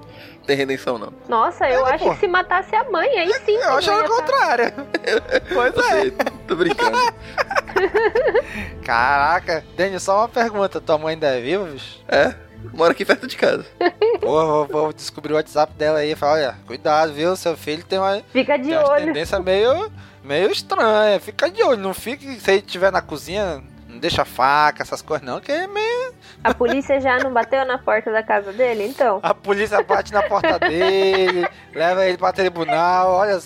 tem 0.48 0.56
redenção 0.58 0.98
não. 0.98 1.14
Nossa, 1.30 1.70
eu 1.70 1.86
É, 1.86 1.94
acho 1.94 2.04
pô. 2.06 2.14
que 2.14 2.20
se 2.22 2.28
matasse 2.28 2.76
a 2.76 2.84
mãe, 2.90 3.08
aí 3.20 3.34
sim. 3.46 3.52
Eu 3.56 3.74
acho 3.74 3.92
o 3.92 4.02
tá- 4.02 4.08
contrário. 4.08 4.74
pois 5.54 5.78
é. 5.92 6.12
tô 6.48 6.56
brincando. 6.56 6.98
Caraca, 8.84 9.64
Daniel, 9.76 10.00
só 10.00 10.20
uma 10.20 10.30
pergunta. 10.30 10.80
Tua 10.82 10.98
mãe 10.98 11.14
ainda 11.14 11.28
é 11.28 11.42
viva, 11.42 11.66
bicho? 11.66 12.00
É, 12.08 12.34
mora 12.74 12.92
aqui 12.92 13.06
perto 13.06 13.28
de 13.28 13.36
casa. 13.36 13.66
Pô, 14.22 14.46
vou, 14.46 14.66
vou 14.68 14.94
descobrir 14.94 15.34
o 15.34 15.36
WhatsApp 15.36 15.74
dela 15.74 16.00
aí 16.00 16.12
e 16.12 16.16
falar, 16.16 16.34
olha, 16.34 16.56
cuidado, 16.66 17.14
viu? 17.14 17.36
Seu 17.36 17.56
filho 17.58 17.84
tem 17.84 18.00
uma, 18.00 18.22
Fica 18.32 18.58
de 18.58 18.70
tem 18.70 18.78
olho. 18.78 19.06
tendência 19.06 19.40
meio, 19.40 19.92
meio 20.24 20.52
estranha. 20.52 21.20
Fica 21.20 21.50
de 21.50 21.62
olho, 21.64 21.80
não 21.82 21.94
fique, 21.94 22.40
se 22.40 22.52
ele 22.52 22.60
estiver 22.60 22.92
na 22.92 23.02
cozinha, 23.02 23.62
não 23.98 24.02
deixa 24.02 24.24
faca, 24.24 24.84
essas 24.84 25.02
coisas 25.02 25.26
não, 25.26 25.42
que 25.42 25.52
é 25.52 25.68
meio... 25.68 26.14
A 26.44 26.54
polícia 26.54 27.02
já 27.02 27.18
não 27.18 27.34
bateu 27.34 27.66
na 27.66 27.80
porta 27.80 28.12
da 28.12 28.22
casa 28.22 28.54
dele, 28.54 28.86
então? 28.86 29.20
A 29.24 29.34
polícia 29.34 29.82
bate 29.82 30.14
na 30.14 30.22
porta 30.22 30.60
dele, 30.60 31.48
leva 31.74 32.06
ele 32.06 32.18
pra 32.18 32.32
tribunal, 32.32 33.12
olha, 33.12 33.40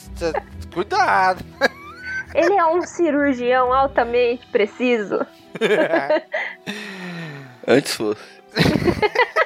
cuidado. 0.73 1.44
Ele 2.36 2.53
é 2.53 2.65
um 2.65 2.82
cirurgião 2.82 3.73
altamente 3.73 4.45
preciso. 4.48 5.26
Antes 7.68 7.95
fosse. 7.95 8.22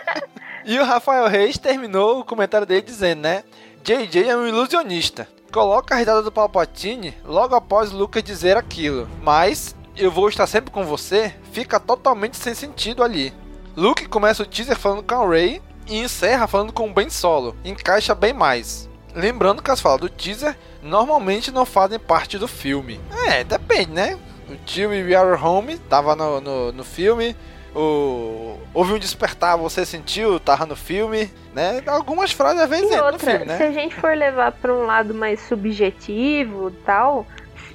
E 0.67 0.79
o 0.79 0.83
Rafael 0.83 1.27
Reis 1.27 1.59
terminou 1.59 2.19
o 2.19 2.25
comentário 2.25 2.65
dele 2.65 2.81
dizendo, 2.81 3.21
né? 3.21 3.43
JJ 3.83 4.29
é 4.29 4.35
um 4.35 4.47
ilusionista. 4.47 5.27
Coloca 5.51 5.93
a 5.93 5.97
risada 5.99 6.23
do 6.23 6.31
Palpatine 6.31 7.15
logo 7.23 7.53
após 7.53 7.93
o 7.93 7.97
Lucas 7.97 8.23
dizer 8.23 8.57
aquilo. 8.57 9.07
Mas 9.21 9.75
eu 9.97 10.11
vou 10.11 10.29
estar 10.29 10.47
sempre 10.47 10.71
com 10.71 10.83
você 10.83 11.33
fica 11.51 11.79
totalmente 11.79 12.37
sem 12.37 12.53
sentido 12.53 13.03
ali. 13.03 13.33
Luke 13.75 14.07
começa 14.07 14.43
o 14.43 14.45
teaser 14.45 14.77
falando 14.77 15.03
com 15.03 15.15
a 15.15 15.27
Rey 15.29 15.61
e 15.87 15.99
encerra 15.99 16.47
falando 16.47 16.71
com 16.73 16.89
o 16.89 16.93
Ben 16.93 17.09
Solo. 17.09 17.55
Encaixa 17.63 18.15
bem 18.15 18.33
mais. 18.33 18.89
Lembrando 19.13 19.61
que 19.61 19.71
as 19.71 19.79
falas 19.81 20.01
do 20.01 20.09
teaser 20.09 20.57
normalmente 20.81 21.51
não 21.51 21.65
fazem 21.65 21.99
parte 21.99 22.37
do 22.37 22.47
filme. 22.47 22.99
É, 23.27 23.43
depende, 23.43 23.91
né? 23.91 24.17
O 24.49 24.55
tio 24.65 24.93
e 24.93 25.03
We 25.03 25.15
Are 25.15 25.41
Home 25.41 25.77
tava 25.77 26.15
no, 26.15 26.39
no, 26.41 26.71
no 26.71 26.83
filme. 26.83 27.35
O... 27.73 28.57
Houve 28.73 28.93
um 28.93 28.99
despertar, 28.99 29.57
você 29.57 29.85
sentiu, 29.85 30.39
tava 30.39 30.65
no 30.65 30.75
filme, 30.75 31.29
né? 31.53 31.81
Algumas 31.87 32.31
frases 32.31 32.61
às 32.61 32.69
vezes 32.69 32.85
E 32.85 32.87
entram 32.87 33.07
no 33.07 33.11
outra, 33.13 33.31
filme, 33.31 33.45
né? 33.45 33.57
se 33.57 33.63
a 33.63 33.71
gente 33.71 33.95
for 33.95 34.15
levar 34.15 34.53
pra 34.53 34.73
um 34.73 34.85
lado 34.85 35.13
mais 35.13 35.41
subjetivo 35.41 36.69
e 36.69 36.83
tal, 36.85 37.27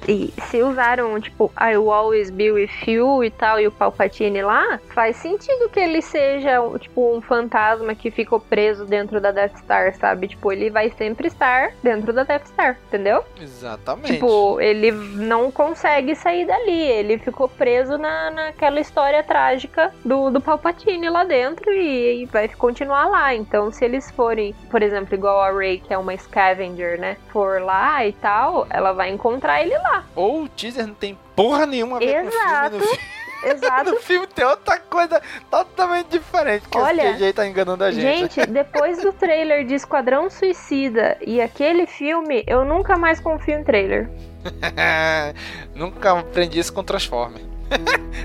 e 0.07 0.33
se 0.49 0.61
usaram, 0.61 1.19
tipo, 1.19 1.51
I 1.59 1.77
will 1.77 1.91
always 1.91 2.29
be 2.29 2.51
with 2.51 2.69
you 2.87 3.23
e 3.23 3.29
tal, 3.29 3.59
e 3.59 3.67
o 3.67 3.71
Palpatine 3.71 4.41
lá, 4.41 4.79
faz 4.93 5.15
sentido 5.17 5.69
que 5.69 5.79
ele 5.79 6.01
seja, 6.01 6.57
tipo, 6.79 7.15
um 7.15 7.21
fantasma 7.21 7.93
que 7.93 8.09
ficou 8.09 8.39
preso 8.39 8.85
dentro 8.85 9.19
da 9.21 9.31
Death 9.31 9.57
Star, 9.57 9.93
sabe? 9.95 10.27
Tipo, 10.27 10.51
ele 10.51 10.69
vai 10.69 10.89
sempre 10.91 11.27
estar 11.27 11.73
dentro 11.83 12.11
da 12.13 12.23
Death 12.23 12.47
Star, 12.47 12.77
entendeu? 12.87 13.23
Exatamente. 13.39 14.13
Tipo, 14.13 14.59
ele 14.59 14.91
não 14.91 15.51
consegue 15.51 16.15
sair 16.15 16.45
dali, 16.45 16.81
ele 16.81 17.17
ficou 17.17 17.47
preso 17.47 17.97
na, 17.97 18.31
naquela 18.31 18.79
história 18.79 19.23
trágica 19.23 19.93
do, 20.03 20.29
do 20.29 20.41
Palpatine 20.41 21.09
lá 21.09 21.23
dentro 21.23 21.71
e, 21.71 22.23
e 22.23 22.25
vai 22.25 22.47
continuar 22.49 23.05
lá. 23.05 23.33
Então, 23.35 23.71
se 23.71 23.85
eles 23.85 24.09
forem, 24.11 24.53
por 24.69 24.81
exemplo, 24.81 25.13
igual 25.13 25.41
a 25.41 25.51
Rey, 25.51 25.79
que 25.79 25.93
é 25.93 25.97
uma 25.97 26.15
scavenger, 26.17 26.99
né, 26.99 27.17
for 27.31 27.61
lá 27.61 28.05
e 28.05 28.13
tal, 28.13 28.67
ela 28.69 28.91
vai 28.93 29.09
encontrar 29.09 29.61
ele 29.61 29.77
lá. 29.77 29.90
Ou 30.15 30.43
o 30.43 30.49
teaser 30.49 30.87
não 30.87 30.93
tem 30.93 31.17
porra 31.35 31.65
nenhuma 31.65 31.97
a 31.97 31.99
ver 31.99 32.25
Exato. 32.25 32.71
com 32.71 32.77
o 32.77 32.81
filme. 32.81 32.99
Exato. 33.43 33.91
no 33.91 33.99
filme 33.99 34.27
tem 34.27 34.45
outra 34.45 34.77
coisa 34.77 35.19
totalmente 35.49 36.09
diferente 36.09 36.67
que 36.69 36.77
Olha, 36.77 37.09
esse 37.09 37.17
JJ 37.17 37.33
tá 37.33 37.47
enganando 37.47 37.83
a 37.83 37.91
gente. 37.91 38.35
Gente, 38.35 38.45
depois 38.51 39.01
do 39.01 39.11
trailer 39.11 39.65
de 39.65 39.73
Esquadrão 39.73 40.29
Suicida 40.29 41.17
e 41.25 41.41
aquele 41.41 41.87
filme, 41.87 42.43
eu 42.45 42.63
nunca 42.63 42.97
mais 42.97 43.19
confio 43.19 43.55
em 43.57 43.63
trailer. 43.63 44.09
Nunca 45.75 46.19
aprendi 46.19 46.59
isso 46.59 46.73
com 46.73 46.83
Transformer. 46.83 47.43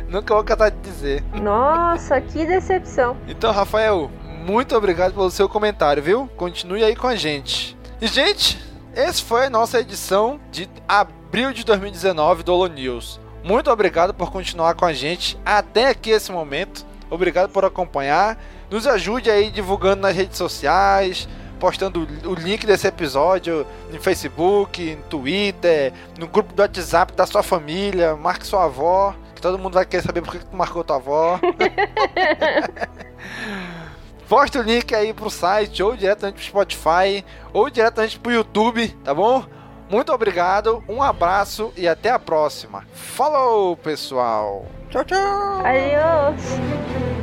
Nunca 0.09 0.34
vou 0.34 0.43
catar 0.43 0.70
de 0.70 0.78
dizer. 0.80 1.22
Nossa, 1.34 2.20
que 2.20 2.47
decepção. 2.47 3.16
Então, 3.28 3.52
Rafael, 3.52 4.10
muito 4.47 4.74
obrigado 4.74 5.12
pelo 5.12 5.30
seu 5.30 5.47
comentário, 5.47 6.02
viu? 6.02 6.26
Continue 6.36 6.82
aí 6.82 6.97
com 6.97 7.06
a 7.06 7.14
gente. 7.14 7.76
E, 8.01 8.06
gente, 8.06 8.59
essa 8.94 9.22
foi 9.22 9.47
a 9.47 9.51
nossa 9.51 9.78
edição 9.78 10.40
de 10.51 10.68
abril 10.88 11.15
de 11.53 11.65
2019 11.65 12.43
do 12.43 12.66
News. 12.66 13.20
Muito 13.44 13.70
obrigado 13.70 14.15
por 14.15 14.32
continuar 14.32 14.74
com 14.74 14.85
a 14.85 14.93
gente 14.93 15.39
até 15.44 15.89
aqui 15.89 16.11
esse 16.11 16.32
momento. 16.32 16.85
Obrigado 17.11 17.51
por 17.51 17.65
acompanhar. 17.65 18.39
Nos 18.70 18.86
ajude 18.86 19.31
aí 19.31 19.51
divulgando 19.51 20.03
nas 20.03 20.16
redes 20.16 20.39
sociais, 20.39 21.28
postando 21.61 22.09
o 22.24 22.35
link 22.35 22.66
desse 22.66 22.86
episódio 22.86 23.66
no 23.93 24.01
Facebook, 24.01 24.97
no 24.97 25.03
Twitter, 25.05 25.93
no 26.19 26.27
grupo 26.27 26.53
do 26.53 26.61
WhatsApp 26.62 27.12
da 27.12 27.27
sua 27.27 27.43
família. 27.43 28.16
Marque 28.16 28.47
sua 28.47 28.65
avó, 28.65 29.15
que 29.35 29.40
todo 29.40 29.59
mundo 29.59 29.74
vai 29.74 29.85
querer 29.85 30.03
saber 30.03 30.23
por 30.23 30.32
que 30.32 30.44
tu 30.44 30.57
marcou 30.57 30.82
tua 30.82 30.97
avó. 30.97 31.39
Posta 34.28 34.59
o 34.59 34.62
link 34.62 34.93
aí 34.93 35.15
pro 35.15 35.31
site, 35.31 35.82
ou 35.82 35.97
diretamente 35.97 36.36
pro 36.36 36.44
Spotify, 36.44 37.24
ou 37.53 37.70
diretamente 37.70 38.19
pro 38.19 38.32
YouTube, 38.32 38.89
tá 39.05 39.15
bom? 39.15 39.44
Muito 39.89 40.13
obrigado, 40.13 40.83
um 40.89 41.03
abraço 41.03 41.73
e 41.77 41.87
até 41.87 42.11
a 42.11 42.19
próxima. 42.19 42.85
Falou, 42.93 43.77
pessoal! 43.77 44.67
Tchau, 44.91 45.05
tchau. 45.05 45.63
Adiós. 45.65 47.15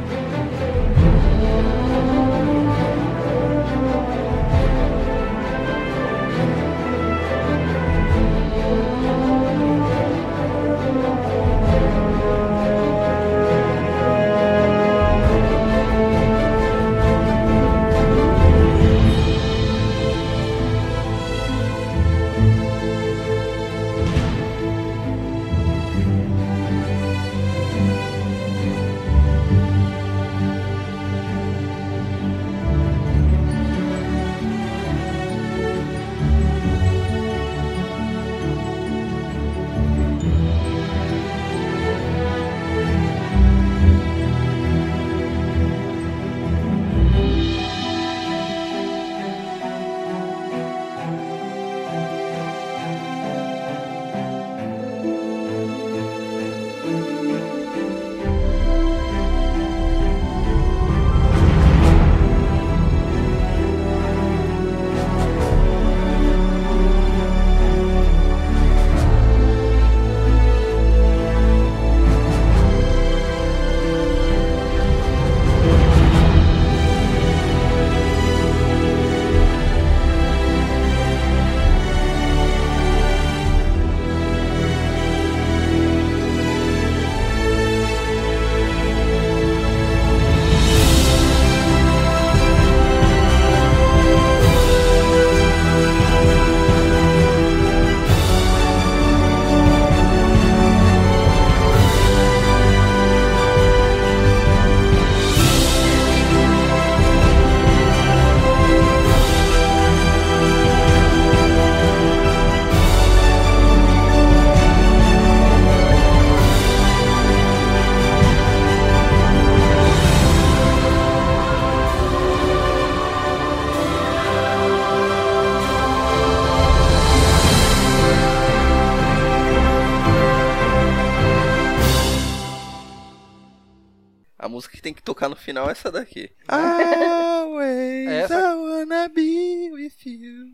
Tocar 135.24 135.30
no 135.30 135.36
final 135.36 135.70
é 135.70 135.72
essa 135.72 135.92
daqui. 135.92 136.30
Always 136.48 138.08
Essa- 138.10 138.40
I 138.40 138.56
wanna 138.56 139.10
be 139.10 139.70
with 139.72 139.94
you. 140.06 140.54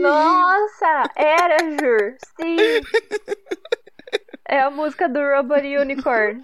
Nossa, 0.00 1.04
era, 1.16 1.56
Jur. 1.80 2.16
Sim. 2.40 2.56
É 4.48 4.60
a 4.60 4.70
música 4.70 5.08
do 5.08 5.20
Robot 5.20 5.60
Unicorn. 5.78 6.42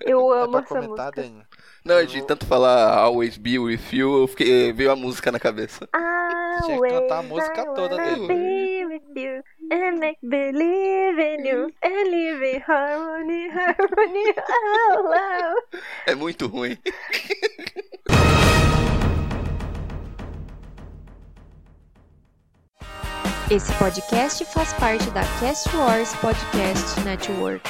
Eu 0.00 0.32
É 0.34 0.42
amo 0.42 0.52
pra 0.52 0.60
essa 0.60 0.68
comentar, 0.68 1.06
música. 1.06 1.22
Dani. 1.22 1.42
Não, 1.84 2.04
de 2.04 2.24
tanto 2.24 2.46
falar 2.46 2.96
Always 2.96 3.36
be 3.36 3.58
with 3.58 3.80
you, 3.92 4.22
eu 4.22 4.28
fiquei, 4.28 4.72
veio 4.72 4.92
a 4.92 4.96
música 4.96 5.32
na 5.32 5.40
cabeça. 5.40 5.88
Tinha 6.64 6.80
que 6.80 6.88
cantar 6.88 7.18
a 7.18 7.22
música 7.22 7.64
toda 7.74 7.96
dele. 7.96 9.02
And 9.70 10.00
make 10.00 10.18
believe 10.20 11.18
in 11.18 11.44
you 11.44 11.70
and 11.82 12.10
live 12.10 12.42
in 12.42 12.60
harmony, 12.60 13.48
harmony, 13.50 14.34
oh, 14.36 15.08
love. 15.08 15.82
É 16.06 16.14
muito 16.14 16.46
ruim. 16.46 16.76
Esse 23.50 23.72
podcast 23.74 24.44
faz 24.46 24.72
parte 24.74 25.10
da 25.10 25.22
Cast 25.38 25.68
Wars 25.76 26.14
Podcast 26.16 27.00
Network. 27.04 27.62